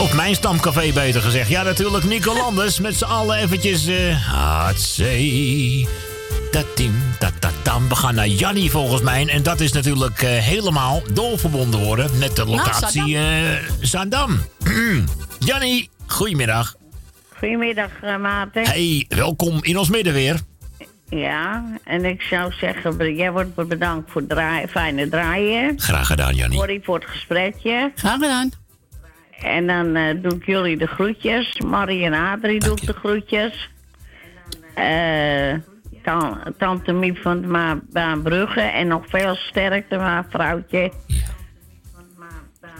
Op 0.00 0.12
mijn 0.12 0.34
stamcafé 0.34 0.92
beter 0.92 1.20
gezegd. 1.20 1.48
Ja, 1.48 1.62
natuurlijk 1.62 2.04
Nico 2.04 2.34
Landers 2.34 2.80
met 2.80 2.94
z'n 2.94 3.04
allen 3.04 3.36
eventjes... 3.38 3.86
eh 3.86 4.16
tatatam. 7.18 7.88
We 7.88 7.94
gaan 7.94 8.14
naar 8.14 8.28
Jannie 8.28 8.70
volgens 8.70 9.02
mij. 9.02 9.26
En 9.26 9.42
dat 9.42 9.60
is 9.60 9.72
natuurlijk 9.72 10.22
eh, 10.22 10.30
helemaal 10.30 11.02
doorverbonden 11.12 11.80
worden 11.80 12.18
met 12.18 12.36
de 12.36 12.44
Nou, 12.44 12.56
locatie 12.56 13.16
eh 13.16 13.24
Zandam. 13.80 14.40
Jannie, 15.38 15.90
goedemiddag. 16.06 16.74
Goedemiddag, 17.38 17.90
eh, 18.02 18.16
Maarten. 18.16 18.64
Hey, 18.64 19.04
welkom 19.08 19.58
in 19.62 19.78
ons 19.78 19.88
midden 19.88 20.12
weer. 20.12 20.40
Ja, 21.08 21.64
en 21.84 22.04
ik 22.04 22.22
zou 22.22 22.52
zeggen, 22.52 23.14
jij 23.14 23.32
wordt 23.32 23.54
bedankt 23.68 24.10
voor 24.10 24.20
het 24.20 24.30
draaien, 24.30 24.68
fijne 24.68 25.08
draaien. 25.08 25.80
Graag 25.80 26.06
gedaan, 26.06 26.34
Jannie. 26.34 26.58
Corrie 26.58 26.80
voor 26.82 26.94
het 26.94 27.08
gesprekje. 27.08 27.92
Graag 27.94 28.12
gedaan. 28.18 28.50
En 29.40 29.66
dan 29.66 29.96
eh, 29.96 30.22
doe 30.22 30.34
ik 30.34 30.46
jullie 30.46 30.76
de 30.76 30.86
groetjes. 30.86 31.60
Marie 31.60 32.04
en 32.04 32.12
Adrie 32.14 32.60
doe 32.60 32.76
ik 32.76 32.86
de 32.86 32.92
groetjes. 32.92 33.70
Eh, 34.74 35.54
tan- 36.02 36.38
tante 36.58 36.92
Miep 36.92 37.18
van 37.18 37.40
de 37.40 37.46
Ma 37.46 37.80
Baanbrugge. 37.90 38.60
En 38.60 38.86
nog 38.86 39.04
veel 39.08 39.34
sterkte, 39.34 39.96
maar 39.96 40.26
vrouwtje. 40.30 40.92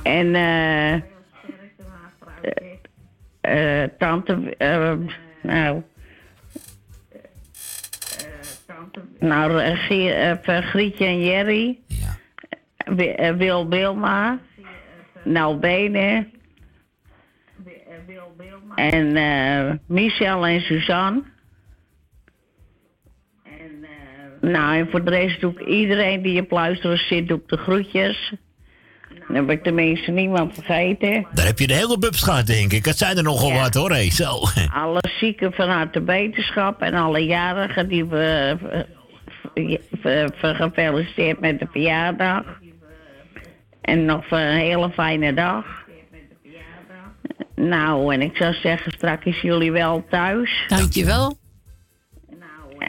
En 0.02 0.34
eh 0.34 0.92
eh, 0.92 1.02
eh, 3.40 3.90
tante... 3.98 4.54
eh, 4.58 4.92
nou... 5.42 5.82
Nou, 9.18 9.60
eh, 9.60 10.30
eh, 10.30 10.64
Grietje 10.64 11.04
en 11.04 11.20
Jerry. 11.24 11.78
Wi- 12.86 13.08
eh, 13.08 13.34
Wil 13.34 13.68
Wilma. 13.68 14.38
Nou 15.24 15.56
Benen. 15.58 16.30
En 18.74 19.16
eh 19.16 19.74
Michel 19.86 20.46
en 20.46 20.60
Suzanne. 20.60 21.22
Nou, 24.40 24.76
en 24.76 24.90
voor 24.90 25.04
de 25.04 25.10
rest 25.10 25.40
doe 25.40 25.52
ik 25.52 25.66
iedereen 25.66 26.22
die 26.22 26.40
op 26.42 26.50
luisteren 26.50 26.98
zit, 26.98 27.28
doe 27.28 27.38
ik 27.38 27.48
de 27.48 27.56
groetjes. 27.56 28.32
Dan 29.26 29.36
heb 29.36 29.50
ik 29.50 29.62
tenminste 29.62 30.10
niemand 30.10 30.54
vergeten. 30.54 31.26
Daar 31.32 31.46
heb 31.46 31.58
je 31.58 31.66
de 31.66 31.74
hele 31.74 31.98
bubs 31.98 32.22
gehad, 32.22 32.46
denk 32.46 32.72
ik. 32.72 32.84
Het 32.84 32.98
zijn 32.98 33.16
er 33.16 33.22
nogal 33.22 33.52
wat, 33.52 33.74
hoor. 33.74 33.92
Hé, 33.92 34.10
zo. 34.10 34.40
Alle 34.84 35.02
zieken 35.18 35.52
van 35.52 35.68
harte 35.68 36.00
beterschap 36.00 36.80
en 36.80 36.94
alle 36.94 37.24
jarigen 37.24 37.88
die 37.88 38.04
we 38.04 38.56
gefeliciteerd 40.40 41.40
met 41.40 41.58
de 41.58 41.66
verjaardag. 41.70 42.44
En 43.80 44.04
nog 44.04 44.26
voor 44.26 44.38
een 44.38 44.58
hele 44.58 44.90
fijne 44.90 45.34
dag. 45.34 45.64
Nou, 47.54 48.14
en 48.14 48.22
ik 48.22 48.36
zou 48.36 48.54
zeggen, 48.54 48.92
straks 48.92 49.24
is 49.24 49.40
jullie 49.40 49.72
wel 49.72 50.04
thuis. 50.10 50.64
Dankjewel. 50.68 51.38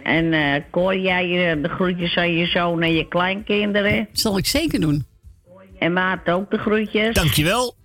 En 0.04 0.34
eh 0.34 0.62
Cor, 0.72 0.98
jij 0.98 1.52
eh, 1.52 1.62
de 1.64 1.70
groetjes 1.70 2.16
aan 2.16 2.34
je 2.34 2.46
zoon 2.46 2.82
en 2.82 2.94
je 2.94 3.08
kleinkinderen. 3.08 4.08
Zal 4.12 4.38
ik 4.38 4.46
zeker 4.46 4.80
doen. 4.80 5.06
En 5.80 5.94
Maat 5.94 6.30
ook 6.30 6.52
de 6.52 6.58
groetjes. 6.58 7.14
Dankjewel. 7.14 7.76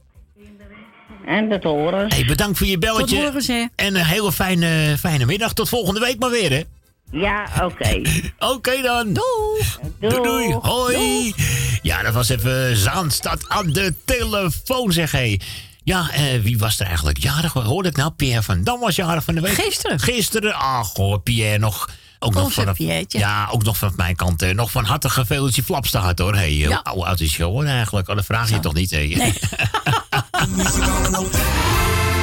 En 1.27 1.49
dat 1.49 1.63
horen. 1.63 2.13
Hey, 2.13 2.25
bedankt 2.25 2.59
voor 2.59 2.67
je 2.67 2.79
belletje. 2.79 3.17
Tot 3.17 3.25
horens, 3.25 3.47
hè. 3.47 3.67
En 3.77 3.95
een 3.95 4.05
hele 4.05 4.33
fijne, 4.33 4.97
fijne 4.99 5.25
middag. 5.25 5.53
Tot 5.53 5.69
volgende 5.69 6.01
week 6.01 6.19
maar 6.19 6.31
weer, 6.31 6.51
hè? 6.51 6.63
Ja, 7.11 7.47
oké. 7.63 8.03
Oké 8.55 8.83
dan. 8.83 9.13
Doeg. 9.13 9.79
Doei. 10.01 10.23
doei. 10.23 10.53
Hoi. 10.53 11.35
Ja, 11.83 12.03
dat 12.03 12.15
was 12.15 12.29
even 12.29 12.77
Zaanstad 12.77 13.49
aan 13.49 13.73
de 13.73 13.95
telefoon, 14.05 14.93
zeg 14.93 15.13
hé. 15.13 15.37
Ja, 15.85 16.11
eh, 16.11 16.41
wie 16.43 16.59
was 16.59 16.81
er 16.81 16.87
eigenlijk 16.87 17.19
jarig? 17.19 17.53
Hoorde 17.53 17.89
ik 17.89 17.97
nou? 17.97 18.11
Pierre 18.11 18.43
van 18.43 18.65
Dam 18.65 18.81
was 18.81 18.97
jarig 18.97 19.25
van 19.25 19.35
de 19.35 19.41
week. 19.41 19.55
Gisteren. 19.55 20.01
Gisteren. 20.01 20.55
Ach, 20.55 20.93
hoor, 20.93 21.21
Pierre 21.21 21.59
nog. 21.59 21.91
Ook 22.23 22.35
nog 22.35 22.53
vanaf, 22.53 22.79
ja, 23.09 23.49
ook 23.51 23.63
nog 23.65 23.77
vanaf 23.77 23.97
mijn 23.97 24.17
kant. 24.17 24.43
eh, 24.43 24.55
nog 24.55 24.71
van 24.71 24.85
harte 24.85 25.11
gefeliciteerd 25.11 25.67
flapstaat 25.67 26.19
hoor. 26.19 26.35
Hey, 26.35 26.49
eh, 26.49 26.59
Ja. 26.59 26.81
Hoe 26.93 27.05
oud 27.07 27.21
is 27.21 27.37
je 27.37 27.43
geworden 27.43 27.73
eigenlijk? 27.73 28.09
Oh, 28.09 28.17
dat 28.17 28.25
vraag 28.25 28.51
je 28.51 28.61
toch 28.61 28.75
niet, 28.75 28.91
hè? 28.91 28.99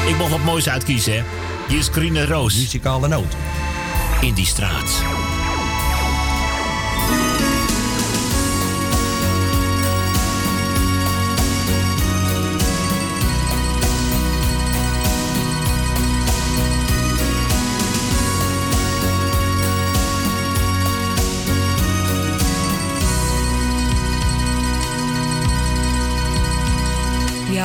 Ik 0.08 0.18
mocht 0.18 0.30
wat 0.32 0.44
moois 0.44 0.70
uitkiezen, 0.70 1.14
hè? 1.14 1.24
Hier 1.68 1.80
is 1.80 1.90
Corine 1.90 2.26
Roos. 2.26 2.56
Muzikale 2.56 3.08
noot. 3.08 3.36
In 4.22 4.34
die 4.34 4.46
straat. 4.46 5.04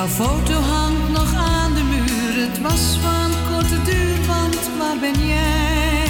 Jouw 0.05 0.13
foto 0.13 0.61
hangt 0.61 1.09
nog 1.09 1.35
aan 1.35 1.75
de 1.75 1.83
muur. 1.83 2.49
Het 2.49 2.61
was 2.61 2.99
van 3.03 3.31
korte 3.51 3.83
duur, 3.83 4.27
want 4.27 4.61
waar 4.79 4.99
ben 5.01 5.27
jij? 5.27 6.07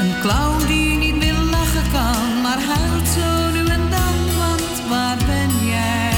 Een 0.00 0.20
clown 0.20 0.66
die 0.66 0.96
niet 0.96 1.16
meer 1.16 1.34
lachen 1.34 1.90
kan, 1.92 2.40
maar 2.42 2.58
huilt 2.60 3.08
zo 3.08 3.50
nu 3.52 3.66
en 3.66 3.90
dan, 3.90 4.16
want 4.38 4.88
waar 4.88 5.16
ben 5.26 5.66
jij? 5.66 6.12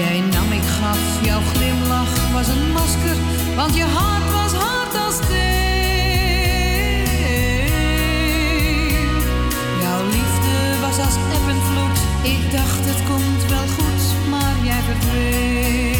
Jij 0.00 0.20
nam, 0.20 0.52
ik 0.52 0.66
gaf, 0.80 1.24
jouw 1.24 1.40
glimlach 1.40 2.32
was 2.32 2.48
een 2.48 2.72
masker, 2.72 3.16
want 3.56 3.76
je 3.76 3.84
hart 3.84 4.21
Ik 12.22 12.50
dacht 12.50 12.84
het 12.84 13.02
komt 13.08 13.48
wel 13.48 13.66
goed, 13.66 14.28
maar 14.30 14.64
jij 14.64 14.80
verdween. 14.82 15.91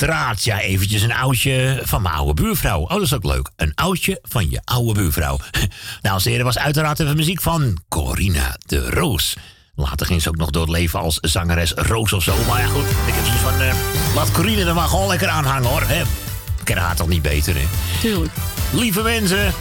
Straat, 0.00 0.44
ja, 0.44 0.60
eventjes 0.60 1.02
een 1.02 1.12
oudje 1.12 1.80
van 1.84 2.02
mijn 2.02 2.14
oude 2.14 2.42
buurvrouw. 2.42 2.80
Oh, 2.80 2.88
dat 2.88 3.02
is 3.02 3.14
ook 3.14 3.24
leuk. 3.24 3.50
Een 3.56 3.72
oudje 3.74 4.18
van 4.22 4.50
je 4.50 4.60
oude 4.64 5.00
buurvrouw. 5.00 5.38
Dames 6.02 6.24
en 6.24 6.30
heren, 6.30 6.46
was 6.46 6.58
uiteraard 6.58 7.00
even 7.00 7.16
muziek 7.16 7.42
van 7.42 7.78
Corina 7.88 8.56
de 8.66 8.90
Roos. 8.90 9.36
Later 9.74 10.06
ging 10.06 10.22
ze 10.22 10.28
ook 10.28 10.36
nog 10.36 10.50
door 10.50 10.62
het 10.62 10.70
leven 10.70 11.00
als 11.00 11.18
zangeres 11.20 11.72
Roos 11.72 12.12
of 12.12 12.22
zo. 12.22 12.34
Maar 12.48 12.60
ja, 12.60 12.66
goed, 12.66 12.84
ik 12.84 13.14
heb 13.14 13.24
zoiets 13.24 13.42
van... 13.42 13.60
eh, 13.60 13.74
laat 14.14 14.32
Corina 14.32 14.66
er 14.66 14.74
maar 14.74 14.88
gewoon 14.88 15.08
lekker 15.08 15.28
aan 15.28 15.44
hangen, 15.44 15.68
hoor. 15.68 15.82
Hè? 15.82 16.00
Ik 16.00 16.64
ken 16.64 16.76
haar 16.76 16.96
toch 16.96 17.08
niet 17.08 17.22
beter, 17.22 17.54
hè? 17.54 17.64
Tuurlijk. 18.00 18.32
Lieve 18.72 19.02
mensen, 19.02 19.54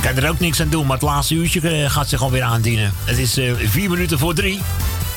kan 0.00 0.16
er 0.16 0.28
ook 0.28 0.38
niks 0.38 0.60
aan 0.60 0.68
doen, 0.68 0.86
maar 0.86 0.96
het 0.96 1.06
laatste 1.06 1.34
uurtje 1.34 1.68
eh, 1.68 1.90
gaat 1.90 2.08
zich 2.08 2.22
alweer 2.22 2.42
aandienen. 2.42 2.92
Het 3.04 3.18
is 3.18 3.36
eh, 3.36 3.52
vier 3.56 3.90
minuten 3.90 4.18
voor 4.18 4.34
drie. 4.34 4.60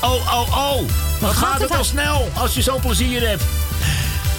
Oh, 0.02 0.12
oh, 0.12 0.58
oh. 0.58 0.90
Wat 1.20 1.36
gaat 1.36 1.62
het 1.62 1.78
al 1.78 1.84
snel 1.84 2.30
als 2.34 2.54
je 2.54 2.62
zo 2.62 2.80
plezier 2.80 3.28
hebt. 3.28 3.44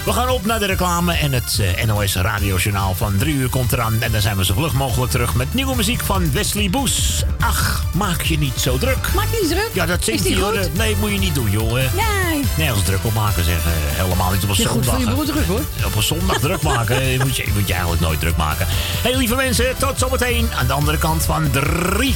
We 0.07 0.13
gaan 0.13 0.29
op 0.29 0.45
naar 0.45 0.59
de 0.59 0.65
reclame 0.65 1.13
en 1.13 1.33
het 1.33 1.59
eh, 1.59 1.85
NOS 1.85 2.15
radiojournaal 2.15 2.93
van 2.95 3.17
3 3.17 3.35
uur 3.35 3.49
komt 3.49 3.71
eraan. 3.73 4.01
En 4.01 4.11
dan 4.11 4.21
zijn 4.21 4.37
we 4.37 4.45
zo 4.45 4.53
vlug 4.53 4.73
mogelijk 4.73 5.11
terug 5.11 5.35
met 5.35 5.53
nieuwe 5.53 5.75
muziek 5.75 6.01
van 6.01 6.31
Wesley 6.31 6.69
Boes. 6.69 7.23
Ach, 7.39 7.83
maak 7.93 8.21
je 8.21 8.37
niet 8.37 8.59
zo 8.59 8.77
druk. 8.77 9.13
Maak 9.15 9.27
je 9.31 9.39
niet 9.41 9.49
druk? 9.49 9.69
Ja, 9.73 9.85
dat 9.85 10.03
zingt 10.03 10.27
hij 10.27 10.37
hoor. 10.37 10.59
Nee, 10.73 10.95
moet 10.99 11.11
je 11.11 11.17
niet 11.17 11.35
doen, 11.35 11.51
jongen. 11.51 11.91
Nee. 11.95 12.43
Nergens 12.57 12.83
druk 12.83 12.99
op 13.03 13.13
maken, 13.13 13.43
zeggen. 13.43 13.71
Eh, 13.71 14.03
helemaal 14.03 14.31
niet 14.31 14.43
op 14.43 14.49
een 14.49 14.55
ja, 14.57 14.69
zondag. 14.69 14.95
Goed, 14.95 15.03
je 15.03 15.11
broer 15.11 15.25
druk, 15.25 15.45
hoor. 15.45 15.61
Eh, 15.79 15.85
op 15.85 15.95
een 15.95 16.03
zondag 16.03 16.39
druk 16.39 16.61
maken 16.61 17.17
moet, 17.17 17.35
je, 17.35 17.45
moet 17.53 17.67
je 17.67 17.73
eigenlijk 17.73 18.01
nooit 18.01 18.19
druk 18.19 18.37
maken. 18.37 18.67
Hé, 18.69 19.09
hey, 19.09 19.17
lieve 19.17 19.35
mensen, 19.35 19.77
tot 19.77 19.99
zometeen 19.99 20.49
aan 20.57 20.67
de 20.67 20.73
andere 20.73 20.97
kant 20.97 21.23
van 21.23 21.51
3. 21.51 22.15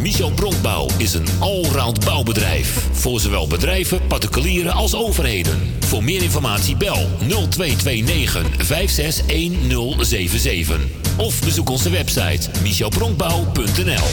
Michel 0.00 0.30
Bronkbouw 0.30 0.88
is 0.96 1.14
een 1.14 1.26
allround 1.38 2.04
bouwbedrijf. 2.04 2.86
Voor 2.92 3.20
zowel 3.20 3.46
bedrijven, 3.46 4.06
particulieren 4.06 4.72
als 4.72 4.94
overheden. 4.94 5.74
Voor 5.80 6.04
meer 6.04 6.22
informatie 6.22 6.76
bel 6.76 7.08
0229 7.18 8.66
561077. 8.66 10.80
Of 11.16 11.40
bezoek 11.40 11.70
onze 11.70 11.90
website 11.90 12.50
michelbronkbouw.nl 12.62 14.06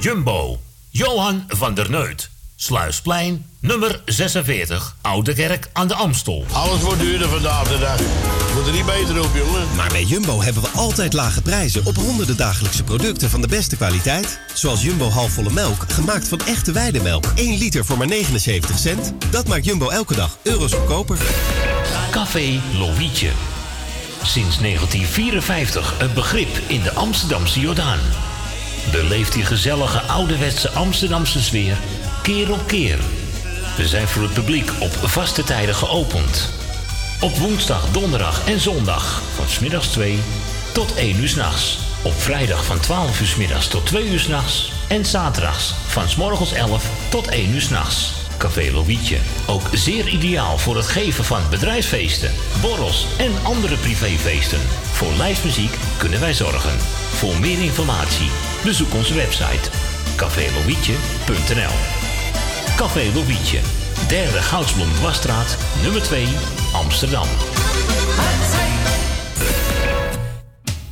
Jumbo, 0.00 0.60
Johan 0.90 1.44
van 1.48 1.74
der 1.74 1.90
Neut. 1.90 2.30
Sluisplein, 2.56 3.46
nummer 3.60 4.02
46, 4.04 4.96
Oude 5.00 5.34
Kerk 5.34 5.68
aan 5.72 5.88
de 5.88 5.94
Amstel. 5.94 6.44
Alles 6.52 6.80
wordt 6.80 7.00
duurder 7.00 7.28
vandaag 7.28 7.68
de 7.68 7.78
dag. 7.78 8.00
Moet 8.54 8.66
er 8.66 8.72
niet 8.72 8.86
beter 8.86 9.20
op, 9.20 9.30
jongen. 9.34 9.66
Maar 9.76 9.88
bij 9.88 10.02
Jumbo 10.02 10.42
hebben 10.42 10.62
we 10.62 10.68
altijd 10.68 11.12
lage 11.12 11.42
prijzen 11.42 11.86
op 11.86 11.96
honderden 11.96 12.36
dagelijkse 12.36 12.84
producten 12.84 13.30
van 13.30 13.40
de 13.40 13.48
beste 13.48 13.76
kwaliteit. 13.76 14.38
Zoals 14.54 14.82
Jumbo 14.82 15.08
halfvolle 15.08 15.50
melk, 15.50 15.84
gemaakt 15.88 16.28
van 16.28 16.40
echte 16.46 16.72
weidemelk. 16.72 17.24
1 17.34 17.58
liter 17.58 17.84
voor 17.84 17.98
maar 17.98 18.06
79 18.06 18.78
cent. 18.78 19.12
Dat 19.30 19.48
maakt 19.48 19.64
Jumbo 19.64 19.88
elke 19.88 20.14
dag 20.14 20.36
euro's 20.42 20.72
goedkoper. 20.72 21.18
Café 22.10 22.60
Lovietje. 22.78 23.30
Sinds 24.22 24.58
1954 24.58 25.94
een 25.98 26.14
begrip 26.14 26.60
in 26.66 26.82
de 26.82 26.92
Amsterdamse 26.92 27.60
Jordaan. 27.60 27.98
Beleef 28.90 29.28
die 29.28 29.44
gezellige 29.44 30.00
ouderwetse 30.00 30.70
Amsterdamse 30.70 31.42
sfeer 31.42 31.76
keer 32.22 32.52
op 32.52 32.66
keer. 32.66 32.98
We 33.76 33.88
zijn 33.88 34.08
voor 34.08 34.22
het 34.22 34.32
publiek 34.32 34.70
op 34.78 34.92
vaste 34.92 35.44
tijden 35.44 35.74
geopend. 35.74 36.61
Op 37.22 37.36
woensdag, 37.36 37.90
donderdag 37.90 38.46
en 38.46 38.60
zondag 38.60 39.22
van 39.34 39.48
smiddags 39.48 39.86
2 39.86 40.18
tot 40.72 40.94
1 40.94 41.20
uur 41.20 41.28
s'nachts. 41.28 41.78
Op 42.02 42.12
vrijdag 42.12 42.64
van 42.64 42.80
12 42.80 43.20
uur 43.20 43.34
middags 43.38 43.68
tot 43.68 43.86
2 43.86 44.06
uur 44.08 44.20
s'nachts. 44.20 44.72
En 44.88 45.04
zaterdags 45.04 45.74
van 45.86 46.08
's 46.08 46.16
morgens 46.16 46.52
11 46.52 46.90
tot 47.10 47.28
1 47.28 47.50
uur 47.50 47.60
s'nachts. 47.60 48.12
Café 48.38 48.70
Lovietje. 48.72 49.18
Ook 49.46 49.62
zeer 49.72 50.08
ideaal 50.08 50.58
voor 50.58 50.76
het 50.76 50.86
geven 50.86 51.24
van 51.24 51.40
bedrijfsfeesten, 51.50 52.30
borrels 52.60 53.06
en 53.18 53.32
andere 53.42 53.76
privéfeesten. 53.76 54.60
Voor 54.92 55.12
lijstmuziek 55.12 55.74
kunnen 55.96 56.20
wij 56.20 56.34
zorgen. 56.34 56.78
Voor 57.10 57.38
meer 57.40 57.62
informatie 57.62 58.30
bezoek 58.64 58.94
onze 58.94 59.14
website 59.14 59.70
cafélovietje.nl 60.16 61.76
Café 62.76 63.10
Lovietje, 63.14 63.58
derde 64.08 64.42
Goudsblom 64.42 64.92
Dwarsstraat, 64.94 65.56
nummer 65.82 66.02
2, 66.02 66.28
Amsterdam. 66.72 67.26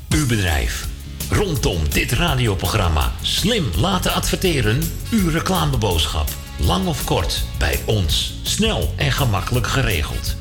Uw 0.09 0.27
bedrijf. 0.27 0.89
Rondom 1.31 1.89
dit 1.91 2.13
radioprogramma 2.13 3.13
slim 3.23 3.71
laten 3.77 4.13
adverteren. 4.13 4.93
Uw 5.11 5.31
reclameboodschap. 5.31 6.29
Lang 6.57 6.87
of 6.87 7.05
kort, 7.05 7.43
bij 7.59 7.81
ons. 7.85 8.35
Snel 8.43 8.95
en 8.97 9.13
gemakkelijk 9.13 9.67
geregeld. 9.67 10.37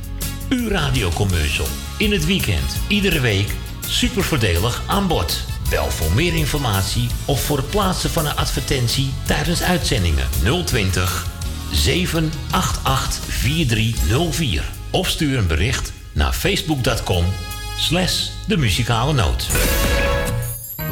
Uw 0.50 0.70
radiocommercial. 0.70 1.68
In 1.98 2.12
het 2.12 2.26
weekend, 2.26 2.78
iedere 2.88 3.20
week. 3.20 3.56
Super 3.88 4.24
voordelig 4.24 4.82
aan 4.88 5.08
bod. 5.08 5.46
Bel 5.70 5.92
voor 5.92 6.12
meer 6.12 6.36
informatie 6.36 7.08
of 7.26 7.44
voor 7.44 7.58
het 7.58 7.70
plaatsen 7.70 8.10
van 8.10 8.26
een 8.26 8.36
advertentie 8.36 9.14
tijdens 9.26 9.62
uitzendingen 9.62 10.28
020 10.66 11.38
788 11.72 13.20
4304. 13.28 14.64
Of 14.90 15.10
stuur 15.10 15.38
een 15.38 15.48
bericht 15.48 15.94
naar 16.14 16.34
facebook.com 16.34 17.26
slash 17.78 18.30
de 18.48 18.58
muzikale 18.58 19.14
noot. 19.14 19.48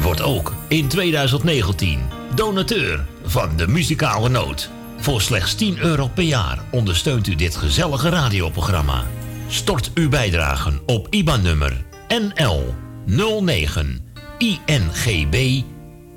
Wordt 0.00 0.22
ook 0.22 0.54
in 0.68 0.88
2019 0.88 2.00
donateur 2.34 3.06
van 3.24 3.56
de 3.56 3.68
muzikale 3.68 4.28
noot. 4.28 4.70
Voor 4.98 5.22
slechts 5.22 5.54
10 5.54 5.78
euro 5.78 6.08
per 6.08 6.24
jaar 6.24 6.58
ondersteunt 6.70 7.26
u 7.26 7.34
dit 7.34 7.56
gezellige 7.56 8.08
radioprogramma. 8.08 9.04
Stort 9.48 9.90
uw 9.94 10.08
bijdragen 10.08 10.80
op 10.86 11.06
IBAN-nummer 11.10 11.84
NL 12.08 12.74
09 13.06 14.12
INGB 14.38 15.62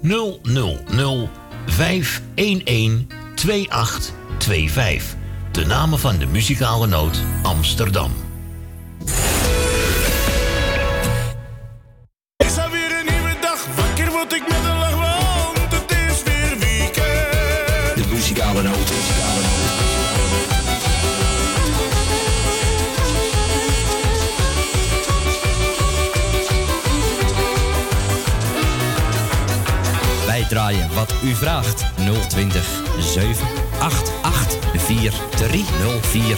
000 0.01 1.29
511 1.65 4.19
2825. 4.37 5.15
De 5.51 5.65
namen 5.65 5.99
van 5.99 6.17
de 6.17 6.25
muzikale 6.25 6.87
noot 6.87 7.23
Amsterdam. 7.43 8.11
Is 12.37 12.57
alweer 12.57 12.99
een 12.99 13.13
nieuwe 13.13 13.35
dag, 13.41 13.65
wakker 13.75 14.11
word 14.11 14.33
ik 14.33 14.47
met 14.47 14.65
een 14.65 14.77
lach, 14.77 14.95
want 14.95 15.71
het 15.71 15.91
is 15.91 16.23
weer 16.23 16.57
weekend. 16.59 17.95
De 17.95 18.03
muzikale 18.13 18.61
noot. 18.61 18.91
Wij 30.25 30.45
draaien 30.49 30.93
wat 30.93 31.13
u 31.23 31.35
vraagt. 31.35 31.85
020 32.29 32.81
788 32.99 33.60
4304. 35.09 36.37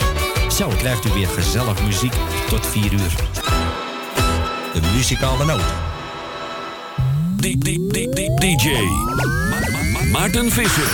Zo 0.51 0.67
krijgt 0.67 1.05
u 1.05 1.09
weer 1.13 1.27
gezellig 1.27 1.83
muziek 1.83 2.13
tot 2.49 2.67
4 2.67 2.93
uur. 2.93 3.13
De 4.73 4.81
muzikale 4.95 5.45
noot. 5.45 5.63
DJ 8.39 8.69
Ma- 9.49 9.59
Ma- 9.59 9.99
Ma- 9.99 10.19
Maarten 10.19 10.51
Visser. 10.51 10.91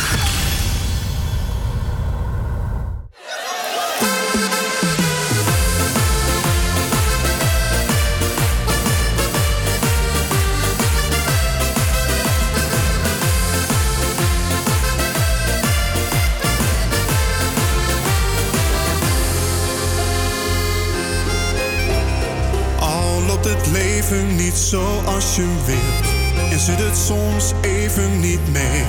Zoals 24.59 25.35
je 25.35 25.47
wilt 25.65 26.51
en 26.51 26.59
zit 26.59 26.79
het 26.79 26.97
soms 26.97 27.53
even 27.61 28.19
niet 28.19 28.51
mee. 28.51 28.83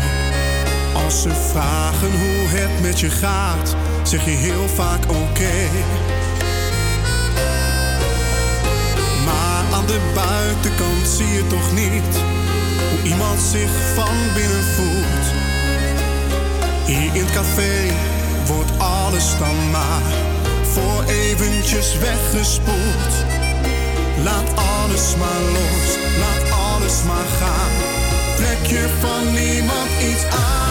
Als 1.05 1.23
ze 1.23 1.31
vragen 1.53 2.11
hoe 2.11 2.47
het 2.49 2.83
met 2.83 3.01
je 3.01 3.11
gaat, 3.11 3.77
zeg 4.03 4.25
je 4.25 4.31
heel 4.31 4.69
vaak 4.69 5.03
oké. 5.05 5.57
Maar 9.25 9.65
aan 9.73 9.87
de 9.87 10.01
buitenkant 10.15 11.09
zie 11.17 11.29
je 11.29 11.47
toch 11.47 11.73
niet 11.73 12.15
hoe 12.91 13.11
iemand 13.11 13.41
zich 13.41 13.71
van 13.95 14.15
binnen 14.35 14.65
voelt. 14.65 15.27
Hier 16.87 17.15
in 17.15 17.25
het 17.25 17.33
café 17.33 17.93
wordt 18.47 18.71
alles 18.79 19.39
dan 19.39 19.71
maar 19.71 20.13
voor 20.63 21.05
eventjes 21.05 21.99
weggespoeld. 21.99 23.13
Laat 24.25 24.60
alles 24.91 25.17
maar 25.17 25.41
los, 25.53 25.99
laat 26.19 26.51
alles 26.51 27.03
maar 27.03 27.27
gaan. 27.39 27.71
Trek 28.37 28.67
je 28.67 28.89
van 29.01 29.33
niemand 29.33 29.91
iets 30.11 30.25
aan. 30.25 30.70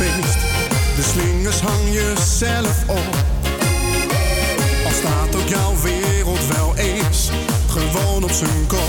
De 0.00 1.02
slingers 1.02 1.60
hang 1.60 1.92
je 1.92 2.12
zelf 2.38 2.88
op. 2.88 3.14
Al 4.84 4.90
staat 4.92 5.36
ook 5.36 5.48
jouw 5.48 5.80
wereld 5.82 6.46
wel 6.46 6.76
eens 6.76 7.30
gewoon 7.68 8.24
op 8.24 8.30
zijn 8.30 8.66
kop. 8.66 8.79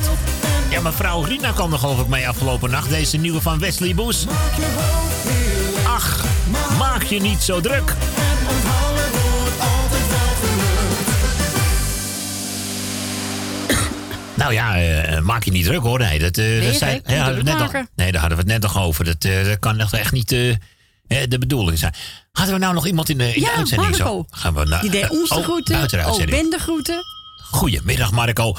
Plaat. 0.00 0.70
Ja, 0.70 0.80
mevrouw 0.80 1.22
Rina 1.22 1.52
kwam 1.52 1.72
er 1.72 1.78
geloof 1.78 2.00
ik 2.00 2.06
mee 2.08 2.28
afgelopen 2.28 2.70
nacht. 2.70 2.88
Deze 2.90 3.16
nieuwe 3.16 3.40
van 3.40 3.58
Wesley 3.58 3.94
Boes. 3.94 4.26
Ach, 5.86 6.24
maak 6.78 7.02
je 7.02 7.20
niet 7.20 7.40
zo 7.42 7.60
druk. 7.60 7.94
Nou 14.34 14.52
ja, 14.52 14.76
eh, 14.80 15.20
maak 15.20 15.42
je 15.44 15.50
niet 15.50 15.64
druk 15.64 15.82
hoor. 15.82 15.98
Nee, 15.98 16.18
dat, 16.18 16.36
Nee, 16.36 16.60
dat 16.66 16.74
zei, 16.74 17.00
ja, 17.06 17.16
hadden 17.16 17.34
we 17.36 17.42
druk 17.44 17.58
net 17.58 17.72
nog, 17.72 17.82
nee, 17.94 18.12
daar 18.12 18.20
hadden 18.20 18.38
we 18.38 18.44
het 18.52 18.52
net 18.52 18.72
nog 18.72 18.82
over. 18.84 19.04
Dat, 19.04 19.24
eh, 19.24 19.44
dat 19.44 19.58
kan 19.58 19.78
echt- 19.80 19.92
echt 19.92 20.12
niet 20.12 20.28
de 20.28 20.58
bedoeling 21.38 21.78
zijn. 21.78 21.94
Hadden 22.32 22.54
we 22.54 22.60
nou 22.60 22.74
nog 22.74 22.86
iemand 22.86 23.08
in 23.08 23.18
de, 23.18 23.26
in 23.26 23.32
de 23.32 23.40
Ja, 23.40 23.52
uitzending? 23.56 23.96
zo? 23.96 24.24
Gaan 24.30 24.54
we 24.54 24.64
naar, 24.64 24.80
Die 24.80 24.90
deed 24.90 25.10
ons 25.10 25.28
de 25.28 25.34
oh, 25.34 25.42
groeten. 25.42 25.88
de. 25.88 26.24
Ben 26.26 26.50
de 26.50 26.58
groeten. 26.58 27.02
Goedemiddag 27.58 28.12
Marco. 28.12 28.44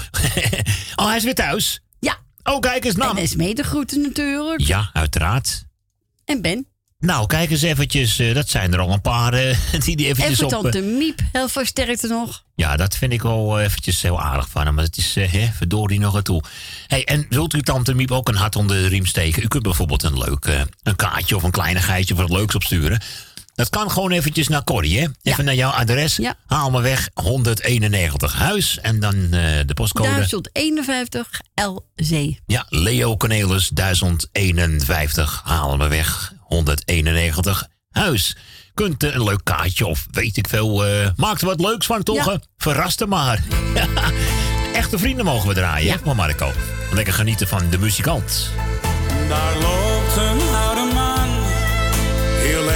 oh, 0.95 1.07
hij 1.07 1.15
is 1.17 1.23
weer 1.23 1.35
thuis? 1.35 1.79
Ja. 1.99 2.17
Oh, 2.43 2.59
kijk 2.59 2.85
eens 2.85 2.95
nou. 2.95 3.17
En 3.17 3.23
Esmee 3.23 3.55
de 3.55 3.63
groeten 3.63 4.01
natuurlijk. 4.01 4.61
Ja, 4.61 4.89
uiteraard. 4.93 5.63
En 6.25 6.41
Ben. 6.41 6.67
Nou, 6.99 7.27
kijk 7.27 7.51
eens 7.51 7.61
eventjes. 7.61 8.19
eh, 8.19 8.33
dat 8.33 8.49
zijn 8.49 8.73
er 8.73 8.79
al 8.79 8.91
een 8.93 9.01
paar 9.01 9.33
eh, 9.33 9.57
die 9.85 9.95
die 9.95 10.05
En 10.05 10.11
eventjes 10.11 10.37
voor 10.39 10.45
op... 10.45 10.65
eh, 10.65 10.71
tante 10.71 10.81
Miep, 10.81 11.19
heel 11.31 11.47
veel 11.49 11.65
sterkte 11.65 12.07
nog. 12.07 12.43
Ja, 12.55 12.75
dat 12.75 12.95
vind 12.95 13.13
ik 13.13 13.21
wel 13.21 13.57
eh, 13.59 13.65
eventjes 13.65 14.01
heel 14.01 14.21
aardig 14.21 14.49
van 14.49 14.65
hem. 14.65 14.75
Maar 14.75 14.83
het 14.83 14.97
is 14.97 15.15
eh, 15.15 15.31
hè, 15.31 15.47
verdorie 15.55 15.99
nog 15.99 16.21
toe. 16.21 16.43
Hey, 16.87 17.03
en 17.05 17.25
wilt 17.29 17.53
u 17.53 17.61
tante 17.61 17.93
Miep 17.93 18.11
ook 18.11 18.27
een 18.27 18.35
hart 18.35 18.55
onder 18.55 18.81
de 18.81 18.87
riem 18.87 19.05
steken? 19.05 19.43
U 19.43 19.47
kunt 19.47 19.63
bijvoorbeeld 19.63 20.03
een 20.03 20.17
leuk 20.17 20.45
eh, 20.45 20.61
een 20.83 20.95
kaartje 20.95 21.35
of 21.35 21.43
een 21.43 21.51
kleinigheidje 21.51 22.13
voor 22.15 22.23
het 22.23 22.33
leuks 22.33 22.55
opsturen. 22.55 23.01
Dat 23.59 23.69
kan 23.69 23.91
gewoon 23.91 24.11
eventjes 24.11 24.47
naar 24.47 24.63
Corrie, 24.63 24.99
hè? 24.99 25.07
Even 25.23 25.45
naar 25.45 25.55
jouw 25.55 25.71
adres. 25.71 26.19
Haal 26.45 26.71
me 26.71 26.81
weg 26.81 27.09
191 27.13 28.33
huis. 28.33 28.79
En 28.81 28.99
dan 28.99 29.15
eh, 29.15 29.31
de 29.65 29.73
postcode. 29.73 30.09
1051 30.09 31.41
LZ. 31.55 32.27
Ja, 32.45 32.65
Leo 32.69 33.17
Cornelis 33.17 33.69
1051. 33.69 35.41
Haal 35.43 35.77
me 35.77 35.87
weg 35.87 36.33
191 36.39 37.67
huis. 37.91 38.35
Kunt 38.73 39.03
een 39.03 39.23
leuk 39.23 39.41
kaartje 39.43 39.85
of 39.85 40.07
weet 40.11 40.37
ik 40.37 40.47
veel. 40.47 40.85
eh 40.85 41.09
maak 41.15 41.39
er 41.41 41.45
wat 41.47 41.59
leuks 41.61 41.85
van 41.85 42.03
toch? 42.03 42.25
Ja. 42.25 42.31
hè? 42.31 42.37
Verrast 42.57 42.99
hem 42.99 43.09
maar. 43.09 43.43
Echte 44.73 44.97
vrienden 44.97 45.25
mogen 45.25 45.47
we 45.47 45.53
draaien, 45.53 45.91
hè, 45.93 45.97
maar 46.05 46.15
Marco. 46.15 46.51
Lekker 46.91 47.13
genieten 47.13 47.47
van 47.47 47.69
de 47.69 47.77
muzikant. 47.77 48.49
Daar 49.29 49.53
loopt 49.57 50.15
een 50.17 50.55
oude 50.55 50.93
man, 50.93 51.29
heel 52.41 52.69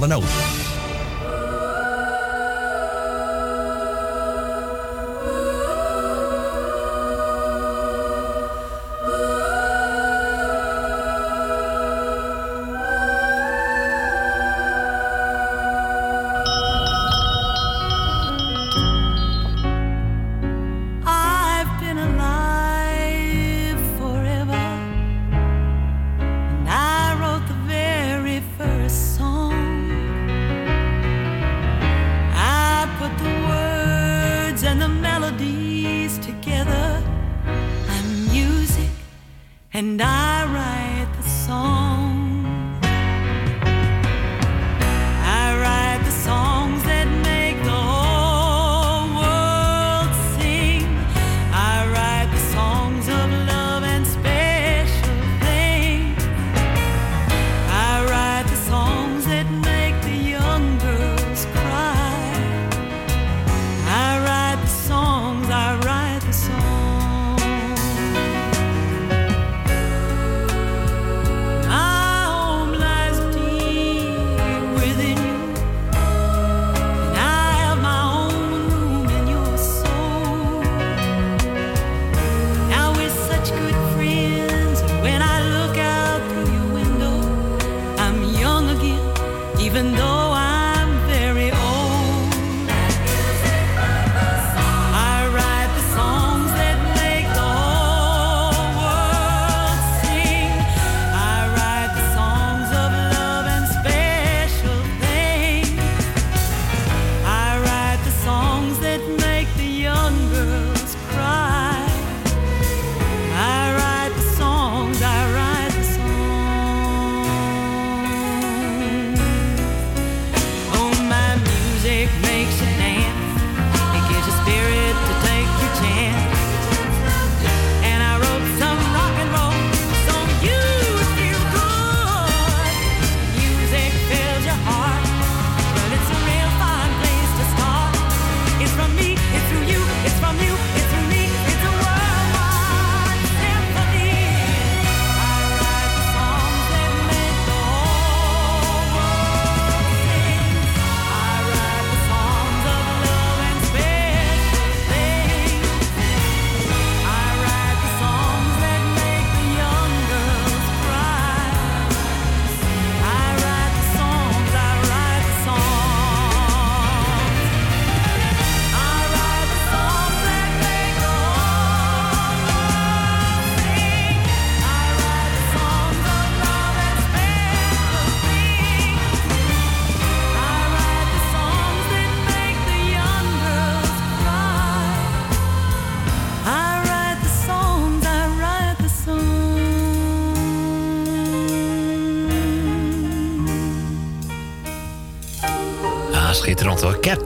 muzikale 0.00 0.06
noot. 0.06 0.49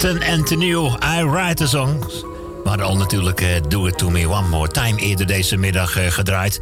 Hoor. 0.04 0.12
Captain 0.12 0.38
Antonio, 0.38 0.96
I 1.02 1.22
write 1.22 1.54
the 1.54 1.66
songs. 1.66 2.24
Hadden 2.64 2.86
al 2.86 2.96
natuurlijk 2.96 3.40
eh, 3.40 3.48
Do 3.68 3.86
It 3.86 3.98
To 3.98 4.10
Me 4.10 4.28
One 4.28 4.48
More 4.48 4.68
Time 4.68 5.00
eerder 5.00 5.26
deze 5.26 5.56
middag 5.56 5.96
eh, 5.96 6.10
gedraaid. 6.10 6.60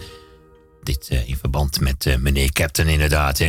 Dit 0.82 1.08
eh, 1.08 1.28
in 1.28 1.36
verband 1.36 1.80
met 1.80 2.16
meneer 2.20 2.52
Captain 2.52 2.88
inderdaad. 2.88 3.38
Hè. 3.38 3.48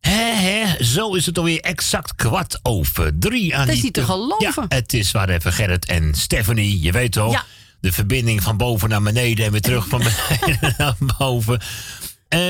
Hè, 0.00 0.32
hè, 0.34 0.84
zo 0.84 1.14
is 1.14 1.26
het 1.26 1.38
alweer 1.38 1.60
exact 1.60 2.14
kwart 2.14 2.58
over 2.62 3.18
drie. 3.18 3.56
Aan 3.56 3.66
Dat 3.66 3.68
is 3.68 3.74
die 3.74 3.84
niet 3.84 3.94
te 3.94 4.04
geloven. 4.04 4.66
Ja, 4.68 4.76
het 4.76 4.92
is 4.92 5.10
waar 5.10 5.28
even 5.28 5.52
Gerrit 5.52 5.86
en 5.86 6.14
Stephanie, 6.14 6.80
je 6.80 6.92
weet 6.92 7.12
toch? 7.12 7.32
Ja. 7.32 7.44
De 7.80 7.92
verbinding 7.92 8.42
van 8.42 8.56
boven 8.56 8.88
naar 8.88 9.02
beneden 9.02 9.44
en 9.44 9.52
weer 9.52 9.60
terug 9.60 9.88
van 9.88 9.98
beneden 9.98 10.74
naar 10.78 10.96
boven. 11.18 11.60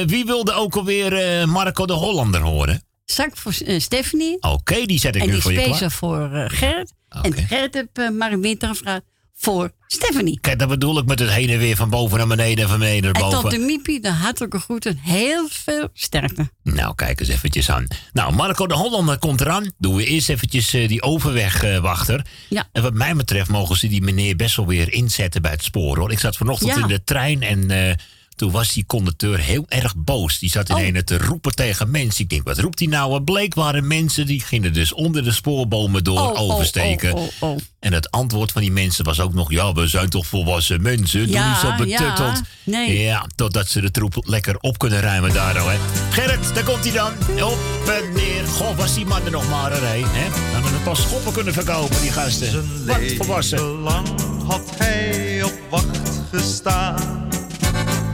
Wie 0.06 0.24
wilde 0.24 0.52
ook 0.52 0.76
alweer 0.76 1.48
Marco 1.48 1.86
de 1.86 1.92
Hollander 1.92 2.40
horen? 2.40 2.82
Zak 3.12 3.36
voor 3.36 3.55
eh, 3.65 3.81
Stephanie. 3.81 4.36
Oké, 4.41 4.84
die 4.86 4.99
zet 4.99 5.15
ik 5.16 5.20
en 5.20 5.26
nu 5.26 5.32
die 5.32 5.42
voor 5.42 5.52
je 5.52 5.62
klaar. 5.62 5.91
voor 5.91 6.32
eh, 6.32 6.44
Gerrit. 6.49 6.92
En 7.23 7.34
Gerrit 7.34 7.74
heeft 7.74 7.89
uh, 7.99 8.10
Mark 8.18 8.36
Winter 8.41 8.68
gevraagd 8.68 9.02
voor 9.34 9.73
Stephanie. 9.86 10.39
Kijk, 10.41 10.58
dat 10.58 10.68
bedoel 10.68 10.99
ik 10.99 11.05
met 11.07 11.18
het 11.18 11.31
heen 11.31 11.49
en 11.49 11.58
weer 11.58 11.76
van 11.76 11.91
boven 11.91 12.18
naar 12.18 12.26
beneden 12.26 12.65
en 12.65 12.70
van 12.70 12.78
beneden 12.78 13.02
naar 13.02 13.23
En 13.23 13.31
boven. 13.31 13.41
tot 13.41 13.50
de 13.50 13.58
Miepie, 13.58 14.00
de 14.00 14.10
hartelijke 14.10 14.58
groeten. 14.58 14.97
Heel 15.02 15.47
veel 15.50 15.89
sterkte. 15.92 16.50
Nou, 16.62 16.94
kijk 16.94 17.20
eens 17.20 17.28
eventjes 17.28 17.70
aan. 17.70 17.86
Nou, 18.12 18.34
Marco 18.34 18.66
de 18.66 18.74
Hollander 18.74 19.18
komt 19.18 19.41
eraan. 19.41 19.73
Doen 19.78 19.94
we 19.97 20.05
eerst 20.05 20.28
eventjes 20.28 20.73
eh, 20.74 20.89
die 20.89 21.02
overwegwachter. 21.02 22.26
Ja. 22.49 22.68
En 22.73 22.82
wat 22.82 22.94
mij 22.94 23.15
betreft 23.15 23.50
mogen 23.50 23.76
ze 23.76 23.89
die 23.89 24.02
meneer 24.02 24.36
best 24.36 24.57
wel 24.57 24.66
weer 24.66 24.92
inzetten 24.92 25.42
bij 25.42 25.50
het 25.50 25.62
spoor. 25.65 25.99
Hoor. 25.99 26.12
Ik 26.12 26.18
zat 26.18 26.36
vanochtend 26.36 26.74
Ja. 26.74 26.81
in 26.81 26.86
de 26.86 27.05
trein 27.05 27.42
en 27.42 27.70
eh, 27.70 27.94
toen 28.36 28.50
was 28.50 28.72
die 28.72 28.84
conducteur 28.86 29.38
heel 29.38 29.64
erg 29.68 29.94
boos. 29.96 30.38
Die 30.38 30.50
zat 30.50 30.68
in 30.68 30.96
Oh. 30.96 31.02
te 31.02 31.18
roepen 31.18 31.54
tegen 31.54 31.90
mensen. 31.90 32.22
Ik 32.24 32.30
denk, 32.30 32.42
wat 32.44 32.58
roept 32.58 32.78
hij 32.78 32.88
nou? 32.88 33.14
Het 33.14 33.24
bleek 33.24 33.54
waren 33.54 33.86
mensen 33.86 34.26
die 34.26 34.40
gingen 34.40 34.72
dus 34.72 34.92
onder 34.92 35.24
de 35.24 35.32
spoorbomen 35.32 36.04
door 36.04 36.20
Oh, 36.20 36.40
oh, 36.40 36.50
oversteken. 36.54 37.12
oh, 37.14 37.22
oh, 37.40 37.50
oh. 37.50 37.56
En 37.80 37.92
het 37.92 38.10
antwoord 38.10 38.52
van 38.52 38.60
die 38.62 38.72
mensen 38.72 39.04
was 39.04 39.20
ook 39.20 39.34
nog... 39.34 39.50
ja, 39.50 39.72
we 39.72 39.86
zijn 39.86 40.08
toch 40.08 40.26
volwassen 40.26 40.82
mensen, 40.82 41.20
doe 41.26 41.34
Ja, 41.34 41.48
niet 41.48 41.58
zo 41.58 41.74
betutteld. 41.84 42.36
ja, 42.36 42.42
nee. 42.64 43.00
Ja, 43.02 43.26
totdat 43.34 43.68
ze 43.68 43.80
de 43.80 43.90
troep 43.90 44.22
lekker 44.26 44.56
op 44.60 44.78
kunnen 44.78 45.00
ruimen 45.00 45.32
daar 45.32 45.54
nou, 45.54 45.70
hè. 45.70 45.76
Gerrit, 46.10 46.54
daar 46.54 46.64
komt 46.64 46.84
hij 46.84 46.92
dan. 46.92 47.12
Op 47.44 47.58
en 47.86 48.12
neer. 48.14 48.46
Goh, 48.46 48.76
was 48.76 48.94
die 48.94 49.06
man 49.06 49.24
er 49.24 49.30
nog 49.30 49.48
maar 49.50 49.72
een, 49.72 49.82
hè? 49.82 50.18
hè? 50.18 50.30
Dan 50.30 50.52
hadden 50.62 50.72
we 50.72 50.78
pas 50.84 51.00
schoppen 51.02 51.32
kunnen 51.32 51.52
verkopen, 51.52 52.00
die 52.00 52.10
gasten. 52.12 52.86
Wat 52.86 53.00
volwassen. 53.16 53.60
lang 53.60 54.08
had 54.46 54.70
hij 54.78 55.42
op 55.42 55.52
wacht 55.70 55.98
gestaan 56.32 57.30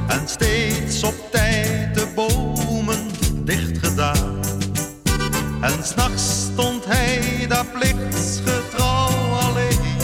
en 0.09 0.29
steeds 0.29 1.03
op 1.03 1.15
tijd 1.31 1.95
de 1.95 2.07
bomen 2.15 3.09
dicht 3.45 3.79
gedaan. 3.79 4.41
En 5.61 5.85
s'nachts 5.85 6.43
stond 6.53 6.85
hij 6.87 7.47
daar 7.49 7.67
plichtsgetrouw 7.67 9.33
alleen. 9.41 9.97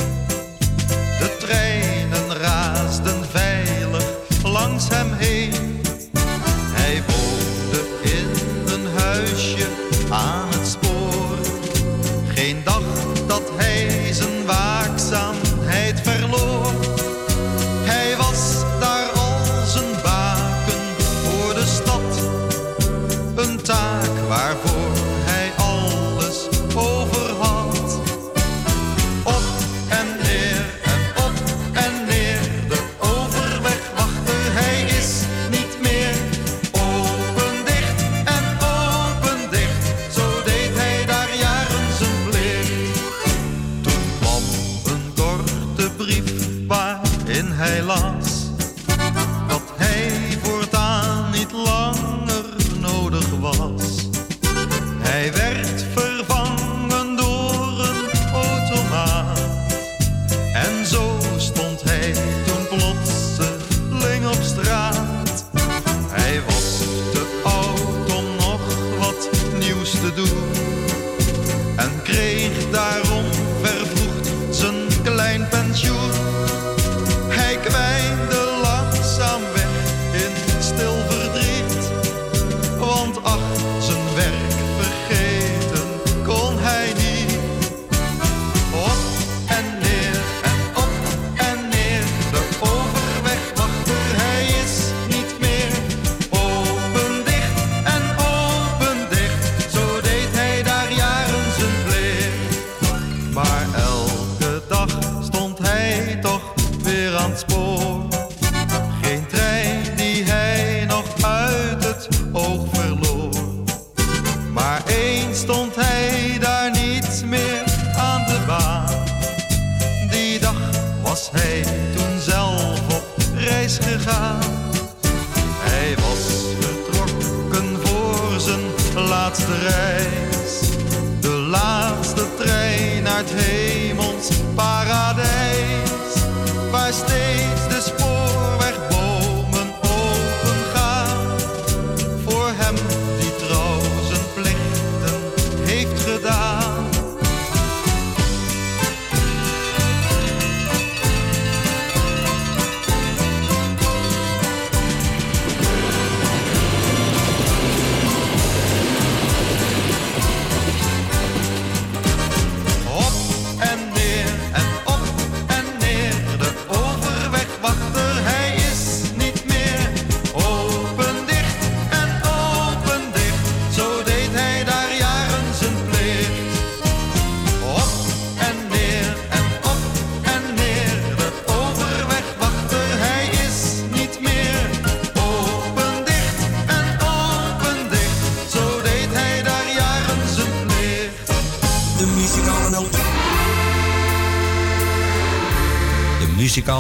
De 1.19 1.37
treinen 1.39 2.37
raasden 2.41 3.25
veilig 3.31 4.05
langs 4.43 4.89
hem 4.89 5.14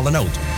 muzikale 0.04 0.10
noot. 0.10 0.53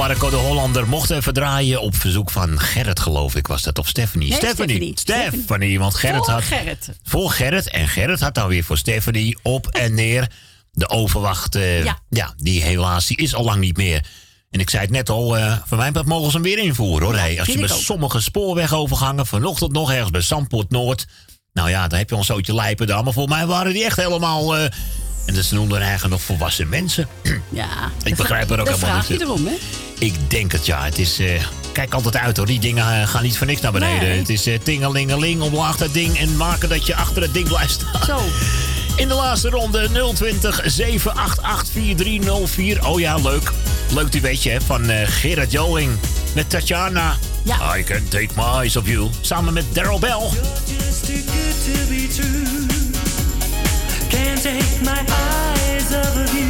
Marco 0.00 0.30
de 0.30 0.36
Hollander 0.36 0.88
mocht 0.88 1.10
even 1.10 1.32
draaien 1.34 1.80
op 1.80 1.96
verzoek 1.96 2.30
van 2.30 2.60
Gerrit, 2.60 3.00
geloof 3.00 3.34
ik. 3.34 3.46
Was 3.46 3.62
dat? 3.62 3.78
Of 3.78 3.88
Stephanie? 3.88 4.28
Nee, 4.28 4.38
Stephanie. 4.38 4.92
Stephanie. 4.96 5.38
Stephanie. 5.40 5.78
Want 5.78 5.94
Gerrit 5.94 6.24
Voor 6.24 6.32
had... 6.34 6.42
Gerrit. 6.42 6.88
Voor 7.02 7.30
Gerrit. 7.30 7.68
En 7.70 7.88
Gerrit 7.88 8.20
had 8.20 8.34
dan 8.34 8.48
weer 8.48 8.64
voor 8.64 8.78
Stephanie 8.78 9.38
op 9.42 9.66
en 9.66 9.94
neer. 9.94 10.30
De 10.72 10.88
overwacht, 10.88 11.54
Ja. 11.54 11.98
ja. 12.08 12.34
die 12.36 12.62
helaas, 12.62 13.06
die 13.06 13.16
is 13.16 13.34
al 13.34 13.44
lang 13.44 13.60
niet 13.60 13.76
meer. 13.76 14.04
En 14.50 14.60
ik 14.60 14.70
zei 14.70 14.82
het 14.82 14.90
net 14.90 15.08
al, 15.08 15.36
eh 15.36 15.56
van 15.66 15.78
mij 15.78 15.90
mogen 16.04 16.30
ze 16.30 16.36
hem 16.36 16.42
weer 16.42 16.58
invoeren 16.58 17.06
hoor. 17.06 17.16
Hey, 17.16 17.38
als 17.38 17.48
je 17.48 17.58
bij 17.58 17.68
sommige 17.68 18.20
spoorwegovergangen, 18.20 19.26
vanochtend 19.26 19.72
nog 19.72 19.90
ergens 19.92 20.10
bij 20.10 20.20
Zandpoort 20.20 20.70
Noord. 20.70 21.06
Nou 21.52 21.70
ja, 21.70 21.88
dan 21.88 21.98
heb 21.98 22.08
je 22.08 22.14
al 22.14 22.20
een 22.20 22.26
zootje 22.26 22.54
lijpen. 22.54 23.04
Maar 23.04 23.12
voor 23.12 23.28
mij 23.28 23.46
waren 23.46 23.72
die 23.72 23.84
echt 23.84 23.96
helemaal... 23.96 24.56
eh, 24.56 24.64
en 25.26 25.34
dat 25.34 25.44
ze 25.44 25.54
noemden 25.54 25.80
eigenlijk 25.80 26.12
nog 26.12 26.22
volwassen 26.22 26.68
mensen. 26.68 27.08
Ja. 27.48 27.90
Ik 28.02 28.16
begrijp 28.16 28.50
er 28.50 28.60
ook 28.60 28.66
helemaal 28.68 28.90
vraag 28.90 29.06
je 29.08 29.12
niet. 29.12 29.22
erom, 29.22 29.46
hè? 29.46 29.54
Ik 30.00 30.30
denk 30.30 30.52
het 30.52 30.66
ja. 30.66 30.84
Het 30.84 30.98
is. 30.98 31.18
eh, 31.18 31.42
kijk 31.72 31.94
altijd 31.94 32.16
uit 32.16 32.36
hoor. 32.36 32.46
Die 32.46 32.60
dingen 32.60 33.00
eh, 33.00 33.08
gaan 33.08 33.22
niet 33.22 33.38
voor 33.38 33.46
niks 33.46 33.60
naar 33.60 33.72
beneden. 33.72 34.08
Nee. 34.08 34.18
Het 34.18 34.28
is 34.28 34.46
eh, 34.46 34.58
tingelingeling, 34.62 35.40
omlaag 35.42 35.76
dat 35.76 35.92
ding 35.92 36.18
en 36.18 36.36
maken 36.36 36.68
dat 36.68 36.86
je 36.86 36.94
achter 36.94 37.22
het 37.22 37.32
ding 37.34 37.48
blijft 37.48 37.72
staan. 37.72 38.04
Zo. 38.04 38.18
In 38.96 39.08
de 39.08 39.14
laatste 39.14 39.48
ronde 39.48 39.88
020 40.14 40.60
788 40.64 41.68
4304. 41.72 42.86
Oh 42.86 43.00
ja, 43.00 43.14
leuk. 43.16 43.52
Leuk 43.94 44.12
die 44.12 44.20
weet 44.20 44.42
je 44.42 44.50
hè, 44.50 44.60
van 44.60 44.90
eh, 44.90 45.06
Gerard 45.08 45.50
Joling 45.52 45.90
met 46.34 46.50
Tatjana. 46.50 47.16
Ja. 47.42 47.76
I 47.76 47.82
can 47.84 48.08
take 48.08 48.28
my 48.36 48.42
eyes 48.44 48.76
off 48.76 48.86
you. 48.88 49.08
Samen 49.20 49.52
met 49.52 49.64
Daryl 49.72 49.98
Bell. 49.98 50.20
Just 50.66 51.04
too 51.06 51.14
good 51.14 51.64
to 51.64 51.88
be 51.88 52.08
true. 52.14 52.66
Can't 54.08 54.42
take 54.42 54.80
my 54.82 55.00
eyes 55.08 55.96
off 56.06 56.16
of 56.16 56.32
you. 56.32 56.48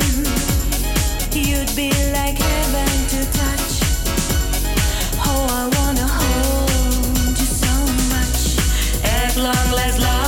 Long 9.42 9.72
last, 9.72 9.98
love 10.00 10.19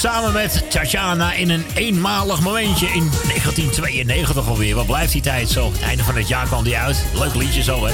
samen 0.00 0.32
met 0.32 0.70
Tatjana 0.70 1.32
in 1.32 1.50
een 1.50 1.64
eenmalig 1.74 2.40
momentje 2.40 2.86
in 2.86 3.10
1992 3.10 4.48
alweer. 4.48 4.74
Wat 4.74 4.86
blijft 4.86 5.12
die 5.12 5.22
tijd 5.22 5.48
zo? 5.48 5.72
Het 5.72 5.82
einde 5.82 6.04
van 6.04 6.16
het 6.16 6.28
jaar 6.28 6.46
kwam 6.46 6.64
die 6.64 6.76
uit. 6.76 7.04
Leuk 7.14 7.34
liedje 7.34 7.62
zo, 7.62 7.86
hè? 7.86 7.92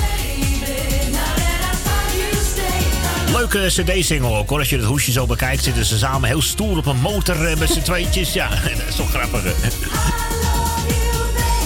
Leuke 3.33 3.67
cd-single 3.67 4.37
ook 4.37 4.49
hoor. 4.49 4.59
Als 4.59 4.71
je 4.71 4.77
het 4.77 4.85
hoesje 4.85 5.13
zo 5.13 5.27
bekijkt, 5.27 5.65
zitten 5.65 5.85
ze 5.85 5.99
samen 5.99 6.29
heel 6.29 6.43
stoer 6.43 6.77
op 6.77 6.87
een 6.87 7.01
motor 7.01 7.47
eh, 7.47 7.57
met 7.57 7.71
z'n 7.71 7.81
tweetjes. 7.81 8.33
Ja, 8.33 8.49
dat 8.79 8.89
is 8.89 8.97
toch 8.97 9.11
grappig. 9.11 9.45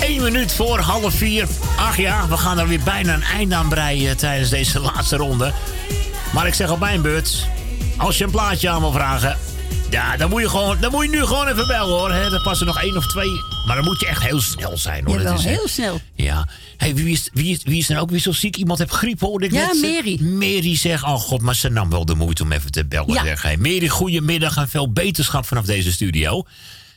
Eén 0.01 0.23
minuut 0.23 0.55
voor 0.55 0.79
half 0.79 1.15
vier. 1.15 1.49
Ach 1.77 1.97
ja, 1.97 2.29
we 2.29 2.37
gaan 2.37 2.59
er 2.59 2.69
weer 2.69 2.83
bijna 2.85 3.15
een 3.15 3.23
eind 3.23 3.53
aan 3.53 3.69
breien 3.69 4.17
tijdens 4.17 4.51
deze 4.51 4.81
laatste 4.81 5.17
ronde. 5.17 5.53
Maar 6.33 6.47
ik 6.47 6.55
zeg 6.55 6.71
op 6.71 6.81
mijn 6.81 7.03
beurt, 7.03 7.47
als 7.97 8.19
je 8.19 8.25
een 8.25 8.31
plaatje 8.31 8.69
aan 8.69 8.81
wil 8.81 8.93
vragen... 8.93 9.50
Ja, 9.91 10.17
dan 10.17 10.31
moet 10.31 10.41
je, 10.41 10.49
gewoon, 10.49 10.81
dan 10.81 10.91
moet 10.91 11.05
je 11.05 11.11
nu 11.11 11.25
gewoon 11.25 11.47
even 11.49 11.67
bellen 11.67 11.95
hoor. 11.99 12.13
Hè. 12.13 12.35
Er 12.35 12.43
passen 12.43 12.67
nog 12.67 12.81
één 12.83 12.97
of 12.97 13.07
twee. 13.07 13.31
Maar 13.67 13.77
dan 13.77 13.85
moet 13.85 14.01
je 14.01 14.07
echt 14.07 14.23
heel 14.23 14.41
snel 14.41 14.79
zijn 14.79 15.05
hoor. 15.05 15.17
Jawel, 15.17 15.31
Dat 15.33 15.41
is, 15.41 15.47
heel 15.47 15.69
snel. 15.69 16.01
Ja. 16.15 16.49
Hey, 16.77 16.95
wie, 16.95 17.13
is, 17.13 17.31
wie, 17.33 17.53
is, 17.53 17.63
wie 17.63 17.79
is 17.79 17.91
er 17.91 18.01
ook 18.01 18.11
weer 18.11 18.21
zo 18.21 18.33
ziek? 18.33 18.57
Iemand 18.57 18.79
heeft 18.79 18.93
griep, 18.93 19.21
hoorde 19.21 19.47
ik 19.47 19.53
Ja, 19.53 19.67
net. 19.67 19.81
Mary. 19.83 20.19
Mary 20.23 20.77
zegt, 20.77 21.03
oh 21.03 21.15
god, 21.15 21.41
maar 21.41 21.55
ze 21.55 21.69
nam 21.69 21.91
wel 21.91 22.05
de 22.05 22.15
moeite 22.15 22.43
om 22.43 22.53
even 22.53 22.71
te 22.71 22.87
bellen. 22.87 23.13
Ja. 23.15 23.23
Zeg. 23.25 23.43
Hey, 23.43 23.57
Mary, 23.57 23.89
goedemiddag 23.89 24.57
en 24.57 24.69
veel 24.69 24.93
beterschap 24.93 25.47
vanaf 25.47 25.65
deze 25.65 25.93
studio. 25.93 26.45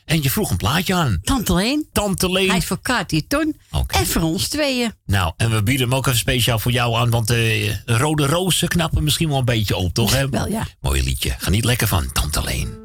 En 0.04 0.22
je 0.22 0.30
vroeg 0.30 0.50
een 0.50 0.56
plaatje 0.56 0.94
aan. 0.94 1.18
Tante 1.22 1.54
Leen. 1.54 1.86
Tante 1.92 2.30
Leen. 2.30 2.48
Hij 2.48 2.58
is 2.58 2.66
voor 2.66 2.80
Katie 2.82 3.26
Ton. 3.26 3.56
En 3.86 4.06
voor 4.06 4.22
ons 4.22 4.48
tweeën. 4.48 4.92
Nou, 5.06 5.32
en 5.36 5.50
we 5.50 5.62
bieden 5.62 5.88
hem 5.88 5.96
ook 5.96 6.06
even 6.06 6.18
speciaal 6.18 6.58
voor 6.58 6.72
jou 6.72 6.94
aan, 6.96 7.10
want 7.10 7.26
de 7.26 7.76
rode 7.86 8.26
rozen 8.26 8.68
knappen 8.68 9.04
misschien 9.04 9.28
wel 9.28 9.38
een 9.38 9.44
beetje 9.44 9.76
op, 9.76 9.94
toch? 9.94 10.12
Hè? 10.12 10.28
Wel, 10.34 10.48
ja. 10.48 10.66
Mooi 10.80 11.02
liedje. 11.02 11.34
Geniet 11.38 11.64
lekker 11.64 11.88
van 11.88 12.12
Tante 12.12 12.42
Leen. 12.42 12.83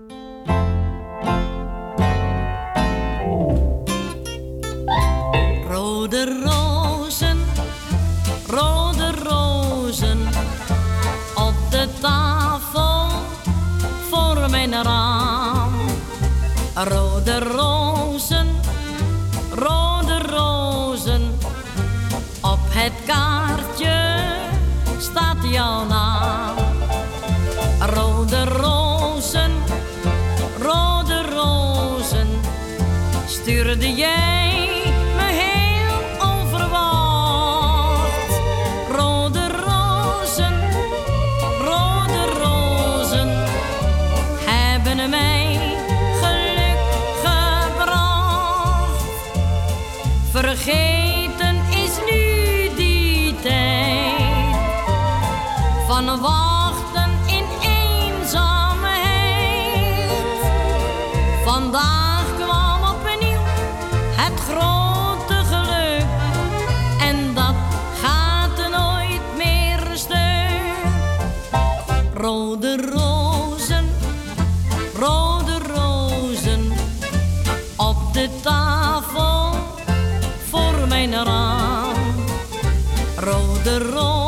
Rode 83.69 83.85
rozen, 83.91 84.18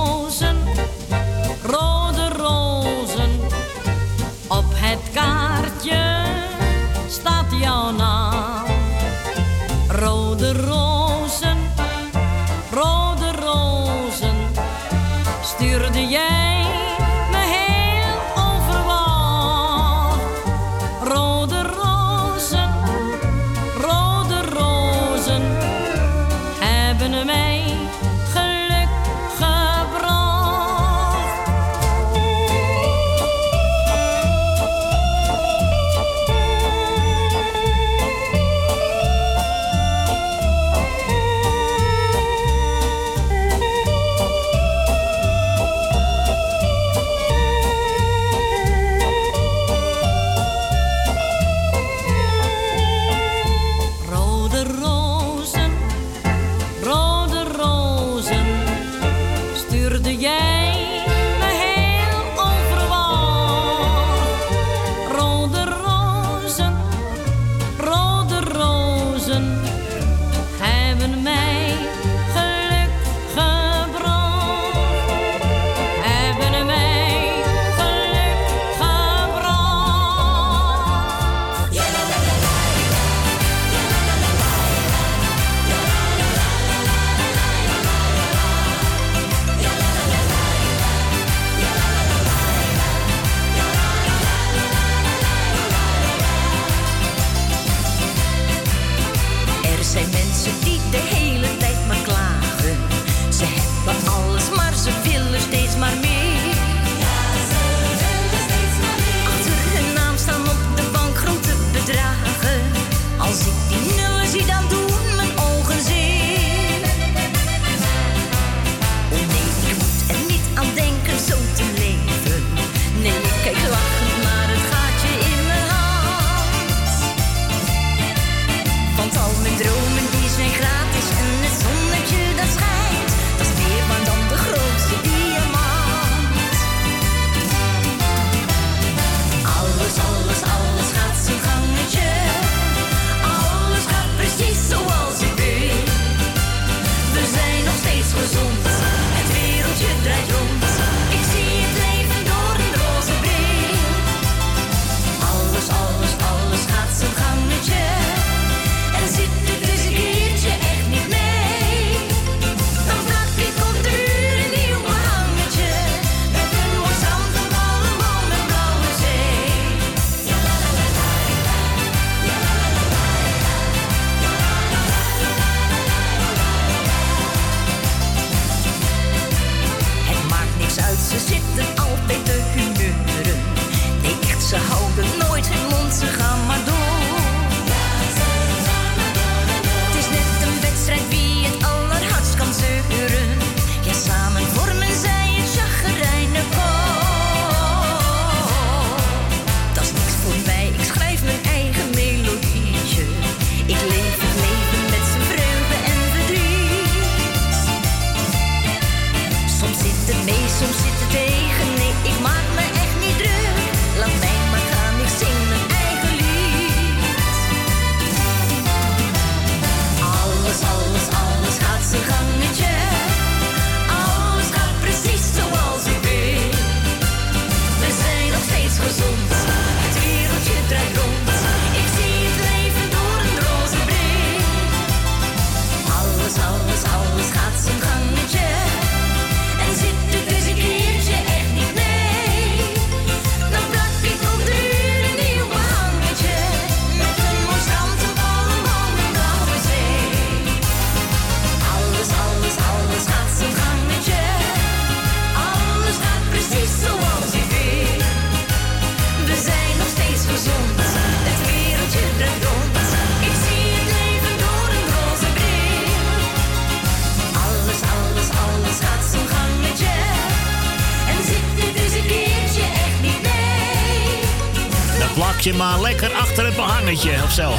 behangetje 276.92 277.24
of 277.24 277.32
zo. 277.32 277.54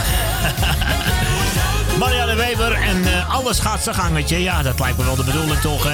Marianne 1.99 2.35
Weber 2.35 2.73
en 2.73 3.05
eh, 3.05 3.35
alles 3.35 3.59
gaat 3.59 3.83
zijn 3.83 3.95
gangetje. 3.95 4.43
Ja, 4.43 4.63
dat 4.63 4.79
lijkt 4.79 4.99
me 4.99 5.05
wel 5.05 5.17
de 5.17 5.25
bedoeling 5.25 5.61
toch. 5.61 5.87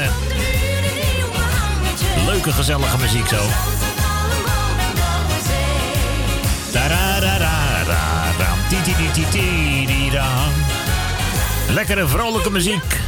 Leuke, 2.26 2.52
gezellige 2.52 2.98
muziek 2.98 3.28
zo. 3.28 3.40
Lekkere, 11.68 12.06
vrolijke 12.06 12.50
muziek. 12.50 13.00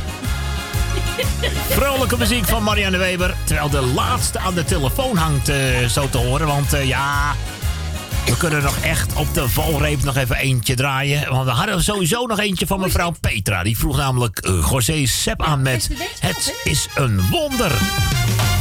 Vrolijke 1.69 2.19
muziek 2.19 2.47
van 2.47 2.63
Marianne 2.63 2.99
Weber. 2.99 3.35
Terwijl 3.45 3.71
de 3.71 3.81
laatste 3.81 4.39
aan 4.39 4.55
de 4.55 4.65
telefoon 4.65 5.17
hangt, 5.17 5.49
eh, 5.49 5.57
zo 5.89 6.09
te 6.09 6.19
horen. 6.19 6.47
Want 6.47 6.73
eh, 6.73 6.85
ja, 6.85 7.35
kunnen 8.41 8.63
nog 8.63 8.79
echt 8.79 9.13
op 9.15 9.35
de 9.35 9.49
valreep 9.49 10.03
nog 10.03 10.17
even 10.17 10.37
eentje 10.37 10.75
draaien. 10.75 11.31
Want 11.31 11.45
we 11.45 11.51
hadden 11.51 11.83
sowieso 11.83 12.27
nog 12.27 12.39
eentje 12.39 12.67
van 12.67 12.81
mevrouw 12.81 13.15
Petra. 13.21 13.63
Die 13.63 13.79
vroeg 13.79 13.97
namelijk 13.97 14.39
eh, 14.39 14.67
José 14.71 15.07
Sepp 15.07 15.43
aan 15.43 15.63
met... 15.63 15.91
Het 16.21 16.55
is 16.65 16.89
een 16.95 17.29
wonder. 17.31 17.73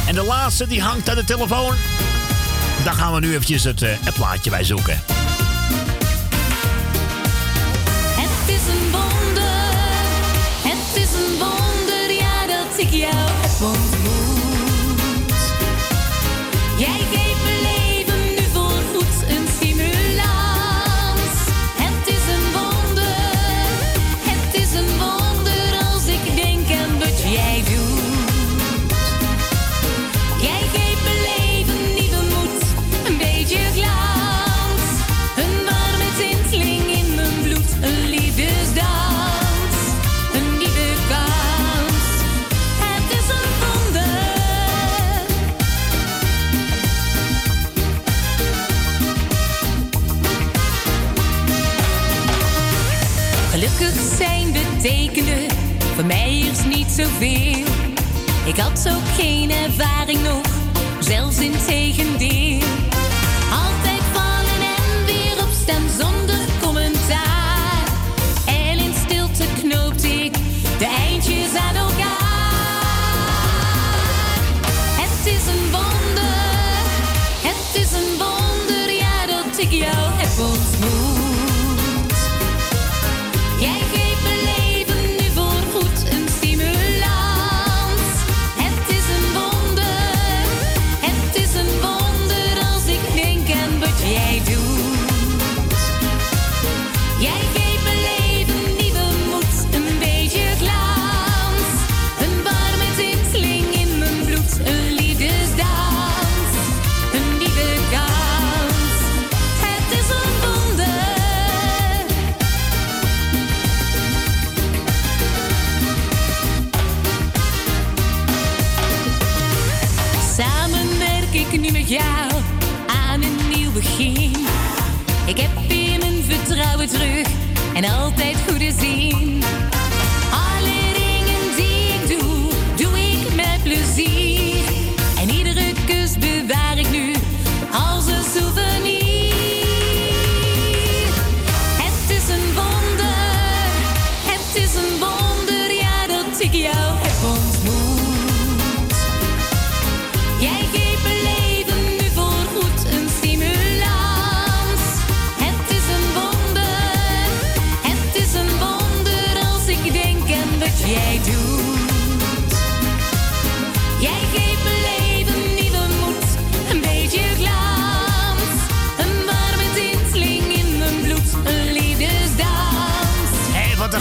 En 0.06 0.14
de 0.14 0.22
laatste 0.22 0.66
die 0.66 0.82
hangt 0.82 1.08
aan 1.08 1.16
de 1.16 1.24
telefoon. 1.24 1.74
Daar 2.84 2.94
gaan 2.94 3.14
we 3.14 3.20
nu 3.20 3.32
eventjes 3.32 3.64
het, 3.64 3.82
eh, 3.82 3.90
het 4.00 4.14
plaatje 4.14 4.50
bij 4.50 4.64
zoeken. 4.64 5.02
Het 8.16 8.48
is 8.48 8.66
een 8.66 8.90
wonder, 8.90 9.72
het 10.62 10.96
is 10.96 11.12
een 11.12 11.38
wonder, 11.38 12.12
ja 12.12 12.46
dat 12.46 12.78
ik 12.78 12.90
jou. 12.90 13.99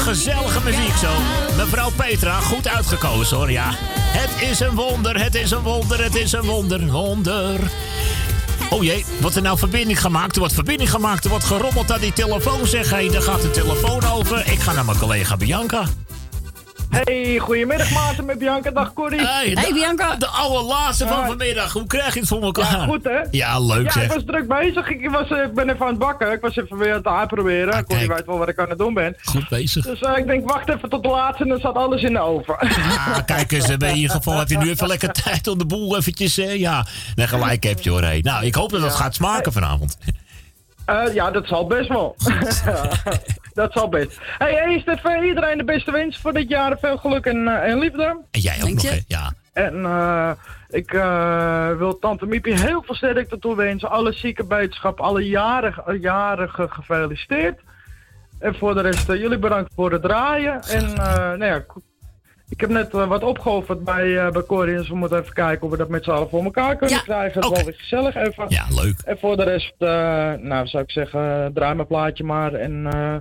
Gezellige 0.09 0.63
muziek 0.63 0.97
zo. 0.97 1.11
Mevrouw 1.57 1.89
Petra, 1.95 2.39
goed 2.39 2.67
uitgekozen 2.67 3.37
hoor, 3.37 3.51
ja. 3.51 3.69
Het 3.91 4.49
is 4.49 4.59
een 4.59 4.75
wonder, 4.75 5.23
het 5.23 5.35
is 5.35 5.51
een 5.51 5.61
wonder, 5.61 6.03
het 6.03 6.15
is 6.15 6.31
een 6.31 6.45
wonder, 6.45 6.87
wonder. 6.91 7.59
Oh 8.69 8.83
jee, 8.83 9.05
wordt 9.21 9.35
er 9.35 9.41
nou 9.41 9.57
verbinding 9.57 10.01
gemaakt? 10.01 10.33
Er 10.33 10.39
wordt 10.39 10.53
verbinding 10.53 10.89
gemaakt, 10.89 11.23
er 11.23 11.29
wordt 11.29 11.45
gerommeld 11.45 11.91
aan 11.91 11.99
die 11.99 12.13
telefoon. 12.13 12.67
Zeg, 12.67 12.89
hé, 12.89 13.09
daar 13.09 13.21
gaat 13.21 13.41
de 13.41 13.51
telefoon 13.51 14.03
over. 14.03 14.51
Ik 14.51 14.59
ga 14.59 14.73
naar 14.73 14.85
mijn 14.85 14.97
collega 14.97 15.37
Bianca. 15.37 15.85
Hey, 16.89 17.39
goedemiddag 17.39 17.91
Maarten 17.91 18.25
met 18.25 18.39
Bianca. 18.39 18.71
Dag 18.71 18.93
Corrie. 18.93 19.21
Hey, 19.27 19.55
de- 19.55 19.69
Bianca. 19.73 20.15
De 20.15 20.27
allerlaatste 20.27 21.07
van 21.07 21.25
vanmiddag. 21.25 21.71
Hoe 21.73 21.85
krijg 21.87 22.13
je 22.13 22.19
het 22.19 22.29
voor 22.29 22.41
elkaar? 22.41 22.71
Ja, 22.79 22.85
goed 22.85 23.03
hè? 23.03 23.19
Ja, 23.31 23.59
leuk 23.59 23.85
ja, 23.85 23.91
zeg. 23.91 24.03
ik 24.03 24.11
was 24.11 24.23
druk 24.25 24.47
bezig. 24.47 24.89
Ik, 24.89 25.09
was, 25.09 25.29
eh, 25.29 25.43
ik 25.43 25.53
ben 25.53 25.69
even 25.69 25.81
aan 25.81 25.89
het 25.89 25.99
bakken. 25.99 26.31
Ik 26.31 26.41
was 26.41 26.55
even 26.55 26.77
weer 26.77 26.91
aan 26.91 26.97
het 26.97 27.07
uitproberen. 27.07 27.73
Ah, 27.73 27.83
Corrie 27.83 28.07
weet 28.07 28.25
wel 28.25 28.37
wat 28.37 28.47
ik 28.49 28.59
aan 28.59 28.69
het 28.69 28.77
doen 28.77 28.93
ben. 28.93 29.15
Goed 29.23 29.49
bezig. 29.49 29.85
Dus 29.85 29.99
eh, 29.99 30.17
ik 30.17 30.27
denk, 30.27 30.49
wacht 30.49 30.69
even 30.69 30.89
tot 30.89 31.03
de 31.03 31.09
laatste 31.09 31.43
en 31.43 31.49
dan 31.49 31.59
staat 31.59 31.75
alles 31.75 32.01
in 32.01 32.13
de 32.13 32.19
oven. 32.19 32.57
Ah, 32.59 33.17
kijk 33.25 33.51
eens, 33.51 33.69
in 33.69 33.95
ieder 33.95 34.11
geval 34.15 34.37
heb 34.39 34.49
je 34.49 34.57
nu 34.57 34.69
even 34.69 34.87
lekker 34.87 35.11
tijd 35.13 35.47
om 35.47 35.57
de 35.57 35.65
boel 35.65 35.97
eventjes... 35.97 36.37
eh, 36.37 36.59
ja, 36.59 36.85
nee, 37.15 37.27
gelijk 37.27 37.63
heb 37.63 37.81
je 37.81 37.89
hoor. 37.89 38.01
hé. 38.03 38.19
Nou, 38.19 38.45
ik 38.45 38.55
hoop 38.55 38.69
dat 38.71 38.81
het 38.81 38.95
gaat 38.95 39.15
smaken 39.15 39.51
vanavond. 39.53 39.97
Eh, 40.89 41.13
ja, 41.13 41.31
dat 41.31 41.47
zal 41.47 41.67
best 41.67 41.89
wel. 41.89 42.15
dat 43.53 43.71
zal 43.71 43.89
best. 43.89 44.19
Hey, 44.37 44.67
eerst 44.67 44.87
even 44.87 45.23
iedereen 45.23 45.57
de 45.57 45.63
beste 45.63 45.91
wens 45.91 46.17
voor 46.17 46.33
dit 46.33 46.49
jaar. 46.49 46.77
Veel 46.79 46.97
geluk 46.97 47.25
en, 47.25 47.47
eh, 47.47 47.71
en 47.71 47.79
liefde. 47.79 48.03
En 48.31 48.39
jij 48.39 48.57
ook 48.63 48.69
nog, 48.69 48.81
hè? 48.81 48.99
Ja. 49.07 49.33
En 49.53 49.85
eh, 49.85 50.31
ik 50.69 50.93
eh, 50.93 51.77
wil 51.77 51.99
Tante 51.99 52.25
Miepie 52.25 52.59
heel 52.59 52.83
veel 52.85 52.95
sterkte 52.95 53.39
toewensen. 53.39 53.89
Alle 53.89 54.13
zieke 54.13 54.43
beterschap, 54.43 54.99
alle 54.99 55.27
jarigen, 55.27 55.99
jarigen 55.99 56.71
gefeliciteerd. 56.71 57.59
En 58.39 58.55
voor 58.55 58.73
de 58.73 58.81
rest, 58.81 59.07
jullie 59.07 59.37
bedankt 59.37 59.73
voor 59.75 59.91
het 59.91 60.01
draaien. 60.01 60.61
En 60.61 60.95
eh, 60.95 61.15
nou 61.15 61.45
ja, 61.45 61.63
ik 62.49 62.59
heb 62.59 62.69
net 62.69 62.93
eh, 62.93 63.07
wat 63.07 63.23
opgeofferd 63.23 63.83
bij, 63.83 64.17
eh 64.17 64.31
bij 64.31 64.43
Corrie. 64.43 64.75
Dus 64.75 64.89
we 64.89 64.95
moeten 64.95 65.19
even 65.19 65.33
kijken 65.33 65.65
of 65.65 65.71
we 65.71 65.77
dat 65.77 65.89
met 65.89 66.03
z'n 66.03 66.09
allen 66.09 66.29
voor 66.29 66.43
elkaar 66.43 66.75
kunnen 66.75 67.03
krijgen. 67.03 67.41
Het 67.41 67.51
is 67.51 67.57
wel 67.57 67.65
weer 67.65 67.75
gezellig 67.77 68.15
even. 68.15 68.45
Ja, 68.47 68.65
leuk. 68.69 68.95
En 69.05 69.17
voor 69.19 69.37
de 69.37 69.43
rest, 69.43 69.73
eh, 69.77 69.87
nou 70.47 70.67
zou 70.67 70.83
ik 70.83 70.91
zeggen, 70.91 71.51
draai 71.53 71.75
mijn 71.75 71.87
plaatje 71.87 72.23
maar. 72.23 72.53
En 72.53 72.87
eh, 72.91 73.15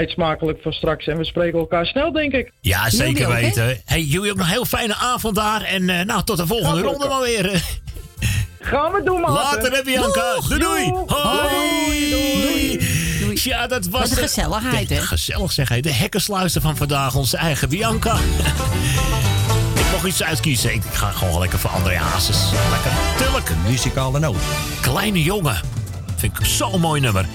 eet 0.00 0.10
smakelijk 0.10 0.62
voor 0.62 0.72
straks. 0.72 1.06
En 1.06 1.16
we 1.16 1.24
spreken 1.24 1.58
elkaar 1.58 1.86
snel, 1.86 2.12
denk 2.12 2.32
ik. 2.32 2.52
Ja, 2.60 2.90
zeker 2.90 3.28
weten. 3.28 3.80
Hey, 3.84 4.02
jullie 4.02 4.30
ook 4.30 4.36
nog 4.36 4.46
een 4.46 4.52
heel 4.52 4.64
fijne 4.64 4.94
avond 4.94 5.34
daar. 5.34 5.62
En 5.62 5.88
eh, 5.88 6.04
nou, 6.04 6.24
tot 6.24 6.36
de 6.36 6.46
volgende 6.46 6.80
ronde 6.80 7.08
maar 7.08 7.22
weer. 7.22 7.62
Gaan 8.60 8.92
we 8.92 9.02
doen, 9.02 9.20
man. 9.20 9.32
Later, 9.32 9.72
hè, 9.72 9.82
Bianca. 9.82 10.34
Doei, 10.48 10.60
doei. 10.60 10.92
Hoi. 11.06 13.09
Ja, 13.44 13.66
dat 13.66 13.86
was... 13.86 14.00
Wat 14.00 14.10
een 14.10 14.14
de- 14.16 14.20
gezelligheid, 14.22 14.88
de- 14.88 14.94
hè? 14.94 15.00
Gezellig, 15.00 15.52
zeg 15.52 15.68
hij. 15.68 15.80
De 15.80 15.92
hekkensluister 15.92 16.60
van 16.60 16.76
vandaag, 16.76 17.14
onze 17.14 17.36
eigen 17.36 17.68
Bianca. 17.68 18.14
ik 19.80 19.86
mocht 19.92 20.04
iets 20.06 20.22
uitkiezen. 20.22 20.74
Ik 20.74 20.82
ga 20.92 21.10
gewoon 21.10 21.40
lekker 21.40 21.58
voor 21.58 21.70
André 21.70 21.96
Hazes. 21.96 22.38
Lekker 22.70 22.90
tuurlijk. 23.18 23.50
Muzikale 23.66 24.18
noot. 24.18 24.36
Kleine 24.80 25.22
jongen. 25.22 25.60
Vind 26.16 26.38
ik 26.38 26.46
zo'n 26.46 26.80
mooi 26.80 27.00
nummer. 27.00 27.26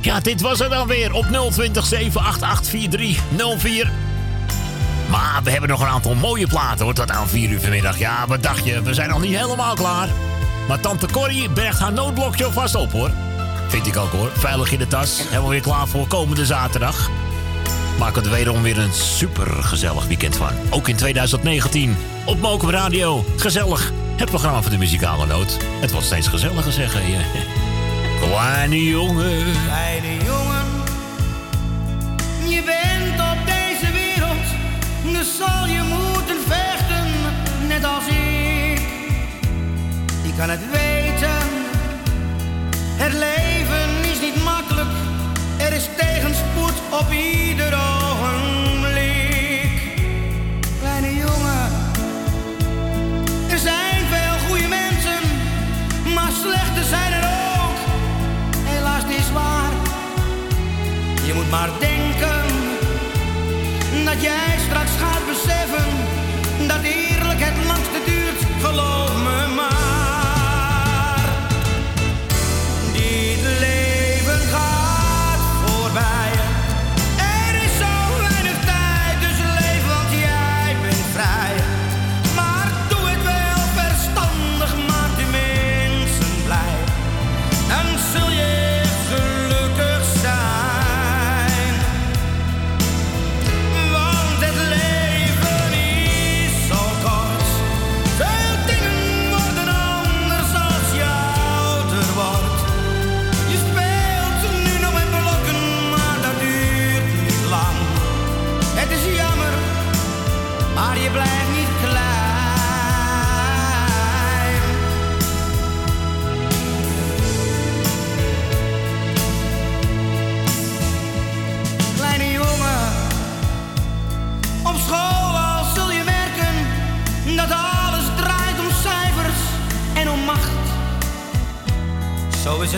Ja, 0.00 0.20
dit 0.20 0.40
was 0.40 0.60
er 0.60 0.68
dan 0.68 0.86
weer 0.86 1.12
op 1.12 1.24
020 1.52 1.86
788 1.86 2.70
4304. 2.70 3.90
Maar 5.10 5.40
we 5.42 5.50
hebben 5.50 5.68
nog 5.68 5.80
een 5.80 5.86
aantal 5.86 6.14
mooie 6.14 6.46
platen 6.46 6.84
hoor, 6.84 6.94
tot 6.94 7.10
aan 7.10 7.28
4 7.28 7.50
uur 7.50 7.60
vanmiddag. 7.60 7.98
Ja, 7.98 8.26
wat 8.26 8.42
dacht 8.42 8.64
je? 8.64 8.82
We 8.82 8.94
zijn 8.94 9.08
nog 9.08 9.20
niet 9.20 9.36
helemaal 9.36 9.74
klaar. 9.74 10.08
Maar 10.68 10.80
tante 10.80 11.06
Corrie 11.06 11.48
bergt 11.50 11.78
haar 11.78 11.92
noodblokje 11.92 12.44
alvast 12.44 12.74
op 12.74 12.92
hoor. 12.92 13.10
Vind 13.68 13.86
ik 13.86 13.96
ook 13.96 14.12
hoor. 14.12 14.30
Veilig 14.34 14.72
in 14.72 14.78
de 14.78 14.88
tas. 14.88 15.22
Helemaal 15.28 15.50
weer 15.50 15.60
klaar 15.60 15.88
voor 15.88 16.06
komende 16.06 16.46
zaterdag. 16.46 17.10
We 17.98 18.20
er 18.20 18.30
wederom 18.30 18.62
weer 18.62 18.78
een 18.78 18.92
super 18.92 19.46
gezellig 19.46 20.06
weekend 20.06 20.36
van. 20.36 20.50
Ook 20.70 20.88
in 20.88 20.96
2019 20.96 21.96
op 22.24 22.40
Mokum 22.40 22.70
Radio. 22.70 23.24
Gezellig. 23.36 23.92
Het 24.16 24.30
programma 24.30 24.62
van 24.62 24.70
de 24.70 24.78
muzikale 24.78 25.26
noot. 25.26 25.56
Het 25.80 25.90
wordt 25.90 26.06
steeds 26.06 26.28
gezelliger 26.28 26.72
zeggen 26.72 27.10
je. 27.10 27.18
Kleine 28.20 28.84
jongen. 28.84 29.44
Kleine 29.64 30.24
jongen, 30.24 30.66
je 32.48 32.62
bent 32.62 33.20
op 33.20 33.46
deze 33.46 33.92
wereld, 33.92 34.46
dus 35.12 35.36
zal 35.36 35.66
je 35.66 35.82
moeten 35.82 36.36
vechten, 36.46 37.06
net 37.68 37.84
als 37.84 38.06
ik. 38.06 38.80
Ik 40.22 40.34
kan 40.36 40.50
het 40.50 40.70
weten, 40.70 41.48
het 42.96 43.12
leven 43.12 43.45
op 47.00 47.12
ieder 47.12 47.74
ogenblik. 47.74 49.70
Kleine 50.80 51.14
jongen, 51.14 51.70
er 53.50 53.58
zijn 53.58 54.06
veel 54.12 54.48
goede 54.48 54.68
mensen, 54.68 55.20
maar 56.14 56.30
slechte 56.42 56.84
zijn 56.84 57.12
er 57.12 57.24
ook. 57.24 57.78
Helaas, 58.64 59.02
het 59.02 59.12
is 59.12 59.32
waar. 59.32 59.72
Je 61.26 61.34
moet 61.34 61.50
maar 61.50 61.70
denken 61.78 62.44
dat 64.04 64.22
jij 64.22 64.58
straks 64.68 64.90
gaat 64.98 65.26
beseffen 65.26 65.90
dat 66.68 66.82
eerlijk 66.82 67.40
het 67.40 67.64
langste 67.66 68.00
duurt. 68.04 68.40
Geloof 68.60 69.16
me 69.16 69.54
maar. 69.54 69.75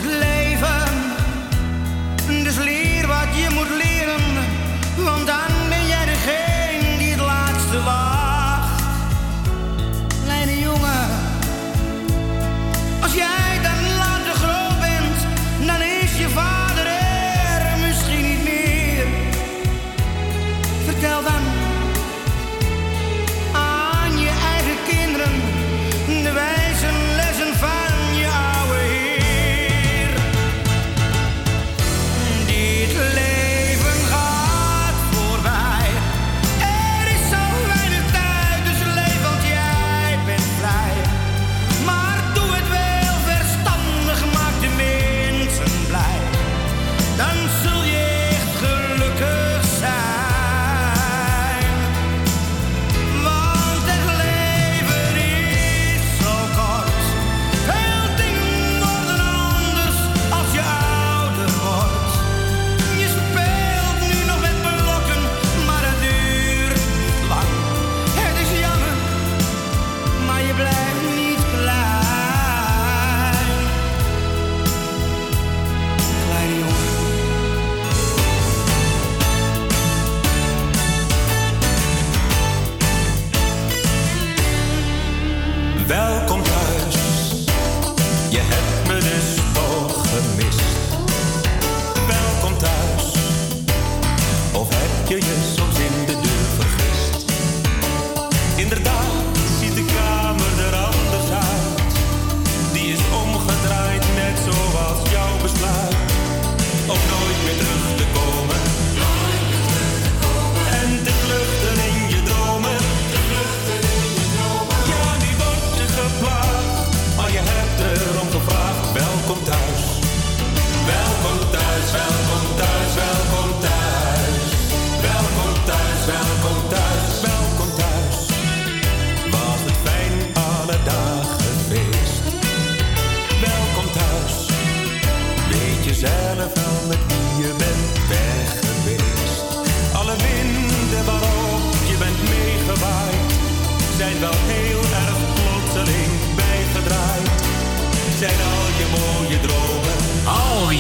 Zo 0.01 0.11
is 0.11 0.48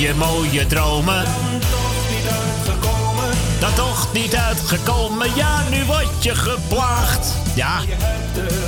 je 0.09 0.15
mooie 0.15 0.67
dromen. 0.67 1.25
Dat 3.61 3.77
toch 3.77 4.13
niet 4.13 4.37
uitgekomen, 4.37 5.29
ja, 5.35 5.63
nu 5.71 5.85
word 5.85 6.25
je 6.25 6.35
geplaagd. 6.35 7.35
Ja, 7.55 7.81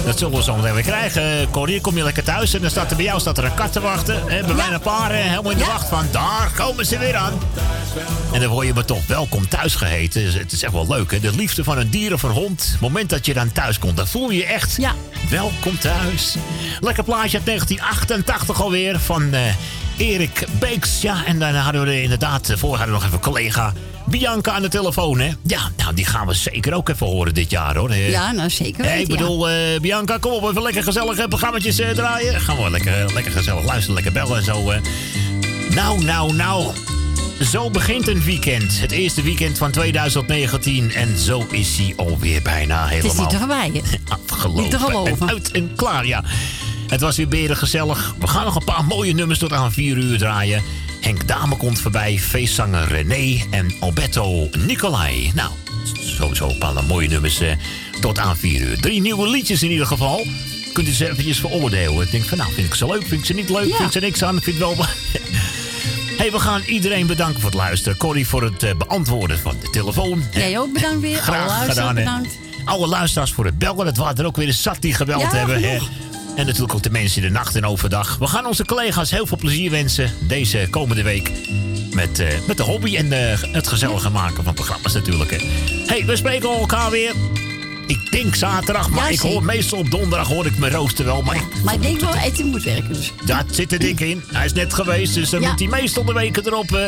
dat 0.04 0.18
zullen 0.18 0.36
we 0.36 0.42
zo 0.42 0.56
meteen 0.56 0.74
weer 0.74 0.82
krijgen. 0.82 1.50
Corrie, 1.50 1.80
kom 1.80 1.96
je 1.96 2.02
lekker 2.02 2.24
thuis 2.24 2.54
en 2.54 2.60
dan 2.60 2.70
staat 2.70 2.90
er 2.90 2.96
bij 2.96 3.04
jou 3.04 3.20
staat 3.20 3.38
er 3.38 3.44
een 3.44 3.54
kat 3.54 3.72
te 3.72 3.80
wachten. 3.80 4.22
Hè, 4.26 4.44
bij 4.44 4.54
mij 4.54 4.72
een 4.72 4.80
paar 4.80 5.10
helemaal 5.12 5.52
in 5.52 5.58
de 5.58 5.64
wacht 5.64 5.88
van, 5.88 6.06
daar 6.10 6.50
komen 6.56 6.86
ze 6.86 6.98
weer 6.98 7.16
aan. 7.16 7.32
En 8.32 8.40
dan 8.40 8.48
word 8.48 8.66
je 8.66 8.74
me 8.74 8.84
toch 8.84 9.06
welkom 9.06 9.48
thuis 9.48 9.74
geheten. 9.74 10.32
Het 10.32 10.52
is 10.52 10.62
echt 10.62 10.72
wel 10.72 10.86
leuk, 10.88 11.10
hè? 11.10 11.20
De 11.20 11.34
liefde 11.34 11.64
van 11.64 11.78
een 11.78 11.90
dier 11.90 12.12
of 12.12 12.22
een 12.22 12.30
hond. 12.30 12.68
Het 12.70 12.80
moment 12.80 13.10
dat 13.10 13.26
je 13.26 13.34
dan 13.34 13.52
thuis 13.52 13.78
komt, 13.78 13.96
dan 13.96 14.06
voel 14.06 14.30
je 14.30 14.36
je 14.36 14.44
echt 14.44 14.78
welkom 15.28 15.78
thuis. 15.78 16.34
Lekker 16.80 17.04
plaatje 17.04 17.36
uit 17.36 17.46
1988 17.46 18.60
alweer 18.62 18.98
van 19.00 19.32
eh, 19.32 19.40
Erik 19.96 20.44
Beeks. 20.58 21.00
Ja, 21.00 21.24
en 21.24 21.38
dan 21.38 21.54
hadden 21.54 21.82
we 21.82 21.88
er 21.90 22.02
inderdaad, 22.02 22.48
eh, 22.48 22.56
voor 22.56 22.68
hadden 22.76 22.86
we 22.86 22.92
nog 22.92 23.04
even 23.04 23.20
collega 23.20 23.72
Bianca 24.06 24.52
aan 24.52 24.62
de 24.62 24.68
telefoon, 24.68 25.20
hè? 25.20 25.30
Ja, 25.42 25.60
nou, 25.76 25.94
die 25.94 26.04
gaan 26.04 26.26
we 26.26 26.34
zeker 26.34 26.74
ook 26.74 26.88
even 26.88 27.06
horen 27.06 27.34
dit 27.34 27.50
jaar, 27.50 27.76
hoor. 27.76 27.90
Eh, 27.90 28.10
Ja, 28.10 28.32
nou 28.32 28.50
zeker 28.50 28.84
ik 28.84 29.00
ja. 29.00 29.06
bedoel, 29.06 29.48
Bianca, 29.80 30.18
kom 30.18 30.32
op, 30.32 30.50
even 30.50 30.62
lekker 30.62 30.82
gezellige 30.82 31.28
programma's 31.28 31.78
eh, 31.78 31.88
draaien. 31.90 32.40
Gaan 32.40 32.62
we 32.62 32.70
lekker, 32.70 33.12
lekker 33.14 33.32
gezellig 33.32 33.64
luisteren, 33.64 33.94
lekker 33.94 34.12
bellen 34.12 34.36
en 34.36 34.44
zo. 34.44 34.72
Nou, 35.74 36.04
nou, 36.04 36.32
nou. 36.32 36.72
Zo 37.40 37.70
begint 37.70 38.08
een 38.08 38.22
weekend. 38.22 38.80
Het 38.80 38.90
eerste 38.90 39.22
weekend 39.22 39.58
van 39.58 39.70
2019. 39.70 40.92
En 40.92 41.18
zo 41.18 41.46
is 41.50 41.76
hij 41.76 41.92
alweer 41.96 42.42
bijna 42.42 42.88
Het 42.88 43.04
is 43.04 43.12
helemaal 43.12 43.22
niet 43.22 43.30
te 43.30 43.38
gewijden. 43.38 43.82
afgelopen. 44.30 44.62
niet 44.62 44.70
te 44.70 44.78
geloven. 44.78 45.28
En 45.28 45.28
uit 45.28 45.50
en 45.50 45.74
klaar, 45.76 46.06
ja. 46.06 46.24
Het 46.86 47.00
was 47.00 47.16
weer 47.16 47.28
beren 47.28 47.56
gezellig. 47.56 48.14
We 48.18 48.26
gaan 48.26 48.44
nog 48.44 48.56
een 48.56 48.64
paar 48.64 48.84
mooie 48.84 49.14
nummers 49.14 49.38
tot 49.38 49.52
aan 49.52 49.72
4 49.72 49.96
uur 49.96 50.18
draaien. 50.18 50.62
Henk 51.00 51.28
Dame 51.28 51.56
komt 51.56 51.80
voorbij, 51.80 52.18
feestzanger 52.18 52.88
René 52.88 53.44
en 53.50 53.74
Alberto 53.80 54.48
Nicolai. 54.58 55.30
Nou, 55.34 55.50
sowieso 56.00 56.48
een 56.48 56.58
paar 56.58 56.84
mooie 56.84 57.08
nummers 57.08 57.40
eh, 57.40 57.52
tot 58.00 58.18
aan 58.18 58.36
4 58.36 58.60
uur. 58.60 58.80
Drie 58.80 59.00
nieuwe 59.00 59.28
liedjes 59.28 59.62
in 59.62 59.70
ieder 59.70 59.86
geval. 59.86 60.26
Kunt 60.72 60.88
u 60.88 60.92
ze 60.92 61.10
eventjes 61.10 61.38
veroordelen. 61.38 62.02
Ik 62.02 62.10
denk 62.10 62.24
van, 62.24 62.38
nou, 62.38 62.52
vind 62.52 62.66
ik 62.66 62.74
ze 62.74 62.86
leuk, 62.86 63.06
vind 63.06 63.20
ik 63.20 63.26
ze 63.26 63.32
niet 63.32 63.48
leuk, 63.48 63.74
vind 63.74 63.80
ik 63.80 63.92
ze 63.92 64.00
niks 64.00 64.22
aan, 64.22 64.36
ik 64.36 64.42
vind 64.42 64.58
het 64.58 64.76
wel... 64.76 64.86
hey, 66.20 66.30
we 66.30 66.38
gaan 66.38 66.62
iedereen 66.66 67.06
bedanken 67.06 67.40
voor 67.40 67.50
het 67.50 67.58
luisteren. 67.58 67.98
Corrie 67.98 68.28
voor 68.28 68.42
het 68.42 68.62
eh, 68.62 68.74
beantwoorden 68.74 69.38
van 69.38 69.56
de 69.60 69.70
telefoon. 69.70 70.22
Jij 70.32 70.58
ook 70.58 70.72
bedankt 70.72 71.00
weer. 71.00 71.14
Alle 71.14 71.22
Graag 71.22 71.46
luisteraars 71.46 71.78
gedaan, 71.78 71.94
bedankt. 71.94 72.38
Alle 72.64 72.86
luisteraars 72.86 73.32
voor 73.32 73.44
het 73.44 73.58
bellen. 73.58 73.86
Het 73.86 73.96
waren 73.96 74.16
er 74.16 74.26
ook 74.26 74.36
weer 74.36 74.46
een 74.46 74.54
zat 74.54 74.76
die 74.80 74.94
gebeld 74.94 75.20
Ja, 75.20 75.28
hebben. 75.30 75.60
genoeg. 75.60 75.88
En 76.36 76.46
natuurlijk 76.46 76.74
ook 76.74 76.82
de 76.82 76.90
mensen 76.90 77.22
in 77.22 77.28
de 77.28 77.34
nacht 77.34 77.56
en 77.56 77.64
overdag. 77.64 78.16
We 78.18 78.26
gaan 78.26 78.46
onze 78.46 78.64
collega's 78.64 79.10
heel 79.10 79.26
veel 79.26 79.36
plezier 79.36 79.70
wensen 79.70 80.12
deze 80.20 80.66
komende 80.70 81.02
week. 81.02 81.30
Met, 81.92 82.18
eh, 82.18 82.28
met 82.46 82.56
de 82.56 82.62
hobby 82.62 82.96
en 82.96 83.12
eh, 83.12 83.42
het 83.52 83.68
gezellige 83.68 84.10
maken 84.10 84.44
van 84.44 84.54
programma's 84.54 84.94
natuurlijk. 84.94 85.44
Hey, 85.86 86.06
we 86.06 86.16
spreken 86.16 86.50
elkaar 86.50 86.90
weer. 86.90 87.12
Ik 87.90 88.12
denk 88.12 88.34
zaterdag, 88.34 88.90
maar 88.90 89.04
Ja, 89.04 89.08
ik 89.10 89.20
hoor 89.20 89.44
meestal 89.44 89.78
op 89.78 89.90
donderdag 89.90 90.28
hoor 90.28 90.46
ik 90.46 90.58
mijn 90.58 90.72
rooster 90.72 91.04
wel. 91.04 91.22
Maar 91.22 91.36
ik- 91.36 91.62
Maar 91.64 91.74
ik 91.74 91.82
denk 91.82 92.00
wel, 92.00 92.14
Etienne 92.14 92.50
moet 92.50 92.62
werken. 92.62 92.92
Dus. 92.92 93.12
dat 93.24 93.44
zit 93.50 93.72
er 93.72 93.78
dik 93.78 94.00
in. 94.00 94.22
Hij 94.32 94.44
is 94.44 94.52
net 94.52 94.74
geweest, 94.74 95.14
dus 95.14 95.30
dan 95.30 95.40
Ja. 95.40 95.48
moet 95.50 95.58
hij 95.58 95.68
meestal 95.68 96.04
de 96.04 96.12
weken 96.12 96.46
erop. 96.46 96.72
eh. 96.74 96.84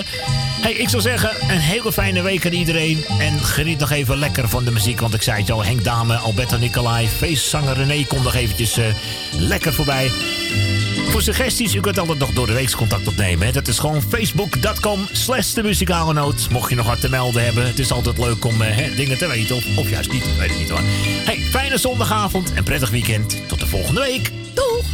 Hey, 0.60 0.72
ik 0.72 0.88
zou 0.88 1.02
zeggen, 1.02 1.30
een 1.50 1.58
hele 1.58 1.92
fijne 1.92 2.22
week 2.22 2.46
aan 2.46 2.52
iedereen. 2.52 3.04
En 3.18 3.38
geniet 3.44 3.78
nog 3.78 3.90
even 3.90 4.18
lekker 4.18 4.48
van 4.48 4.64
de 4.64 4.70
muziek. 4.70 5.00
Want 5.00 5.14
ik 5.14 5.22
zei 5.22 5.40
het 5.40 5.50
al, 5.50 5.64
Henk 5.64 5.84
Dame, 5.84 6.16
Alberto 6.16 6.56
Nicolai, 6.58 7.08
feestzanger 7.08 7.76
René 7.76 8.04
komt 8.04 8.22
nog 8.24 8.34
eventjes 8.34 8.76
eh, 8.76 8.84
lekker 9.38 9.72
voorbij. 9.74 10.10
Voor 11.08 11.22
suggesties, 11.22 11.74
u 11.74 11.80
kunt 11.80 11.98
altijd 11.98 12.18
nog 12.18 12.30
door 12.30 12.46
de 12.46 12.52
weeks 12.52 12.76
contact 12.76 13.08
opnemen. 13.08 13.46
Hè. 13.46 13.52
Dat 13.52 13.68
is 13.68 13.78
gewoon 13.78 14.02
facebook.com 14.08 15.06
slash 15.12 15.52
de 15.52 15.62
muzikale 15.62 16.12
noot. 16.12 16.46
Mocht 16.50 16.70
je 16.70 16.76
nog 16.76 16.86
wat 16.86 17.00
te 17.00 17.08
melden 17.08 17.44
hebben. 17.44 17.66
Het 17.66 17.78
is 17.78 17.92
altijd 17.92 18.18
leuk 18.18 18.44
om 18.44 18.62
eh, 18.62 18.76
hè, 18.76 18.94
dingen 18.94 19.18
te 19.18 19.26
weten. 19.26 19.56
Of, 19.56 19.64
of 19.76 19.90
juist 19.90 20.12
niet, 20.12 20.22
ik 20.24 20.36
weet 20.38 20.48
het 20.50 20.58
niet 20.58 20.68
hoor. 20.70 20.80
Hey, 21.24 21.38
fijne 21.38 21.78
zondagavond 21.78 22.52
en 22.54 22.64
prettig 22.64 22.90
weekend. 22.90 23.48
Tot 23.48 23.60
de 23.60 23.66
volgende 23.66 24.00
week. 24.00 24.30
Doeg! 24.54 24.91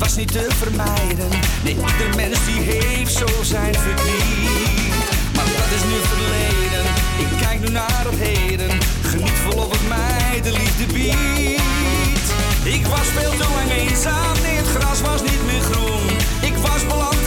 Was 0.00 0.16
niet 0.16 0.32
te 0.32 0.46
vermijden. 0.58 1.28
Nee, 1.64 1.74
ieder 1.74 2.16
mens 2.16 2.44
die 2.44 2.60
heeft 2.60 3.14
zo 3.14 3.26
zijn 3.42 3.74
verdriet. 3.74 5.08
Maar 5.34 5.44
dat 5.44 5.70
is 5.76 5.84
nu 5.90 5.98
verleden, 6.12 6.84
ik 7.18 7.38
kijk 7.40 7.60
nu 7.60 7.68
naar 7.68 8.04
het 8.08 8.18
heden. 8.28 8.70
Geniet 9.02 9.38
volop 9.44 9.68
wat 9.68 9.88
mij 9.88 10.40
de 10.42 10.52
liefde 10.52 10.86
biedt. 10.92 12.28
Ik 12.64 12.86
was 12.86 13.06
veel 13.16 13.30
te 13.30 13.46
lang 13.54 13.70
eenzaam, 13.70 14.36
nee 14.42 14.56
het 14.56 14.68
gras 14.68 15.00
was 15.00 15.22
niet 15.22 15.44
meer 15.46 15.62
groen. 15.70 16.06
Ik 16.40 16.56
was 16.56 16.86
beland 16.86 17.20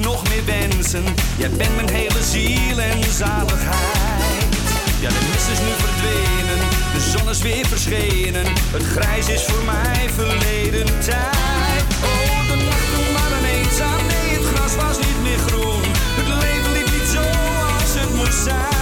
nog 0.00 0.28
meer 0.28 0.44
wensen? 0.44 1.04
Jij 1.36 1.50
bent 1.50 1.74
mijn 1.76 1.90
hele 1.90 2.22
ziel 2.22 2.78
en 2.78 3.12
zaligheid. 3.12 4.56
Ja, 5.00 5.08
de 5.08 5.22
mist 5.30 5.48
is 5.52 5.58
nu 5.58 5.72
verdwenen, 5.86 6.60
de 6.94 7.00
zon 7.10 7.28
is 7.30 7.42
weer 7.42 7.66
verschenen. 7.66 8.46
Het 8.70 8.82
grijs 8.82 9.28
is 9.28 9.44
voor 9.44 9.64
mij 9.64 10.10
verleden 10.14 10.86
tijd. 11.00 11.84
Oh, 12.02 12.48
de 12.48 12.56
nachten 12.68 13.12
waren 13.16 13.44
eenzaam, 13.44 14.06
nee, 14.06 14.38
het 14.38 14.46
gras 14.54 14.74
was 14.76 14.96
niet 15.06 15.22
meer 15.22 15.38
groen. 15.38 15.82
Het 16.18 16.28
leven 16.42 16.72
liep 16.72 16.90
niet 16.90 17.08
zoals 17.14 17.92
het 18.00 18.14
moest 18.14 18.42
zijn. 18.44 18.77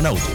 Muzikale 0.00 0.29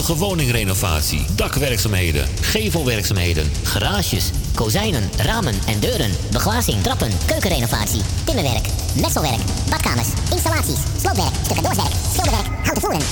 inpandige 0.00 0.28
woningrenovatie, 0.28 1.24
dakwerkzaamheden, 1.36 2.26
gevelwerkzaamheden, 2.40 3.52
Garages, 3.62 4.30
kozijnen, 4.54 5.10
ramen 5.16 5.54
en 5.66 5.80
deuren, 5.80 6.10
beglazing, 6.32 6.82
trappen, 6.82 7.10
keukenrenovatie, 7.26 8.00
timmerwerk, 8.24 8.66
messelwerk, 9.00 9.40
badkamers, 9.70 10.08
installaties, 10.30 10.78
sloopwerk, 11.00 11.34
stucadoorswerk, 11.44 11.92
schilderwerk, 12.12 12.46
houten 12.62 12.82
voeren. 12.82 13.02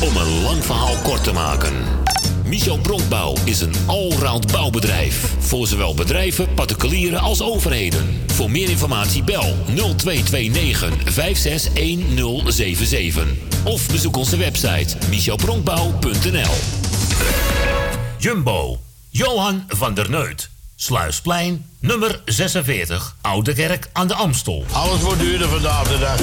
Om 0.00 0.16
een 0.16 0.42
lang 0.42 0.64
verhaal 0.64 0.96
kort 1.02 1.24
te 1.24 1.32
maken. 1.32 1.74
Michel 2.44 2.78
Bronkbouw 2.78 3.34
is 3.44 3.60
een 3.60 3.74
allround 3.86 4.52
bouwbedrijf. 4.52 5.34
Voor 5.38 5.66
zowel 5.66 5.94
bedrijven, 5.94 6.54
particulieren 6.54 7.20
als 7.20 7.42
overheden. 7.42 8.20
Voor 8.26 8.50
meer 8.50 8.70
informatie 8.70 9.24
bel 9.24 9.54
0229 9.74 10.92
561077. 11.04 13.45
Of 13.66 13.88
bezoek 13.88 14.16
onze 14.16 14.36
website 14.36 14.96
michelbronkbouw.nl 15.08 16.54
Jumbo, 18.18 18.80
Johan 19.10 19.64
van 19.68 19.94
der 19.94 20.10
Neut. 20.10 20.50
Sluisplein, 20.76 21.66
nummer 21.78 22.22
46, 22.24 23.16
Oude 23.20 23.52
Kerk 23.52 23.88
aan 23.92 24.06
de 24.08 24.14
Amstel. 24.14 24.64
Alles 24.72 25.00
wordt 25.00 25.20
duurder 25.20 25.48
vandaag 25.48 25.88
de 25.88 25.98
dag. 25.98 26.20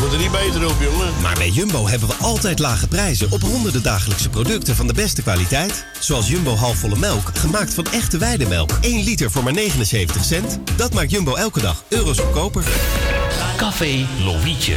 Moet 0.00 0.12
er 0.12 0.18
niet 0.18 0.30
beter 0.30 0.68
op, 0.68 0.76
jongen. 0.80 1.20
Maar 1.20 1.34
bij 1.34 1.48
Jumbo 1.48 1.88
hebben 1.88 2.08
we 2.08 2.14
altijd 2.14 2.58
lage 2.58 2.88
prijzen 2.88 3.30
op 3.30 3.40
honderden 3.40 3.82
dagelijkse 3.82 4.28
producten 4.28 4.76
van 4.76 4.86
de 4.86 4.94
beste 4.94 5.22
kwaliteit. 5.22 5.84
Zoals 6.00 6.28
Jumbo 6.28 6.54
halfvolle 6.54 6.96
melk, 6.96 7.30
gemaakt 7.34 7.74
van 7.74 7.86
echte 7.92 8.18
weidemelk. 8.18 8.78
1 8.80 9.04
liter 9.04 9.30
voor 9.30 9.42
maar 9.42 9.52
79 9.52 10.24
cent. 10.24 10.58
Dat 10.76 10.94
maakt 10.94 11.10
Jumbo 11.10 11.34
elke 11.34 11.60
dag 11.60 11.84
euro's 11.88 12.18
goedkoper. 12.18 12.64
Café 13.56 14.06
Lovietje. 14.24 14.76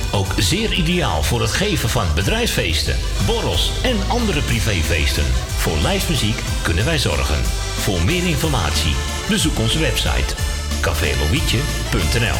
Ook 0.11 0.33
zeer 0.37 0.73
ideaal 0.73 1.23
voor 1.23 1.41
het 1.41 1.51
geven 1.51 1.89
van 1.89 2.05
bedrijfsfeesten, 2.15 2.95
borrels 3.25 3.71
en 3.83 3.97
andere 4.07 4.41
privéfeesten. 4.41 5.25
Voor 5.57 5.77
lijstmuziek 5.77 6.41
kunnen 6.61 6.85
wij 6.85 6.97
zorgen. 6.97 7.43
Voor 7.77 8.01
meer 8.03 8.27
informatie 8.27 8.95
bezoek 9.29 9.59
onze 9.59 9.79
website 9.79 10.35
cafélovietje.nl 10.81 12.39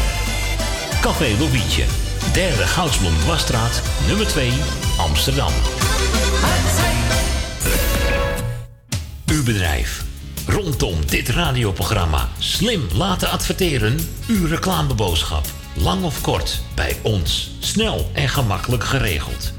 Café 1.02 1.36
Lovietje, 1.40 1.84
derde 2.34 2.68
Goudsblom 2.68 3.18
Dwarsstraat, 3.20 3.82
nummer 4.08 4.28
2, 4.28 4.52
Amsterdam. 4.98 5.52
Uw 9.26 9.44
bedrijf. 9.44 10.04
Rondom 10.48 11.06
dit 11.06 11.30
radioprogramma 11.30 12.30
slim 12.40 12.88
laten 12.94 13.30
adverteren. 13.30 14.00
Uw 14.28 14.48
reclameboodschap. 14.48 15.46
Lang 15.74 16.04
of 16.04 16.22
kort, 16.22 16.62
bij 16.76 16.98
ons. 17.02 17.52
Snel 17.72 18.10
en 18.14 18.30
gemakkelijk 18.30 18.84
geregeld. 18.84 19.54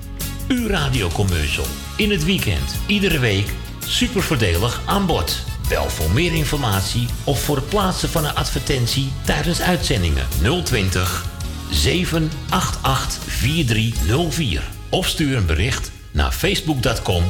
Uw 0.49 0.68
radiocommercial. 0.68 1.66
In 1.97 2.10
het 2.10 2.24
weekend, 2.24 2.78
iedere 2.86 3.18
week. 3.18 3.52
Super 3.86 4.23
voordelig 4.23 4.82
aan 4.86 5.07
bod. 5.07 5.44
Bel 5.68 5.89
voor 5.89 6.10
meer 6.10 6.32
informatie 6.32 7.07
of 7.24 7.42
voor 7.42 7.57
het 7.57 7.68
plaatsen 7.68 8.08
van 8.08 8.24
een 8.24 8.34
advertentie 8.34 9.12
tijdens 9.24 9.60
uitzendingen 9.60 10.26
020 10.65 11.26
788 11.70 13.23
4304. 13.23 14.62
Of 14.89 15.07
stuur 15.07 15.36
een 15.36 15.47
bericht 15.47 15.92
naar 16.10 16.32
facebook.com 16.32 17.24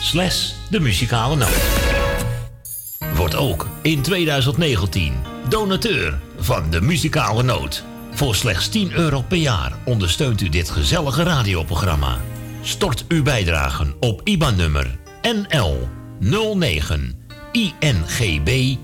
slash 0.00 0.50
de 0.70 0.80
muzikale 0.80 1.36
noot. 1.36 1.62
Wordt 3.14 3.34
ook 3.34 3.68
in 3.82 4.02
2019 4.02 5.14
donateur 5.48 6.18
van 6.38 6.70
de 6.70 6.80
muzikale 6.80 7.42
noot. 7.42 7.84
Voor 8.16 8.34
slechts 8.34 8.68
10 8.68 8.92
euro 8.92 9.22
per 9.22 9.36
jaar 9.36 9.72
ondersteunt 9.84 10.40
u 10.40 10.48
dit 10.48 10.70
gezellige 10.70 11.22
radioprogramma. 11.22 12.20
Stort 12.62 13.04
uw 13.08 13.22
bijdragen 13.22 13.94
op 14.00 14.20
IBAN-nummer 14.24 14.98
NL 15.22 15.88
09 16.20 17.18
INGB 17.52 18.76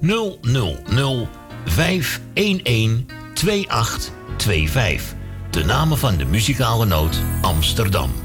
000 0.00 1.28
511 1.64 3.04
2825. 3.34 5.14
De 5.50 5.64
namen 5.64 5.98
van 5.98 6.16
de 6.16 6.24
muzikale 6.24 6.86
noot 6.86 7.20
Amsterdam. 7.40 8.23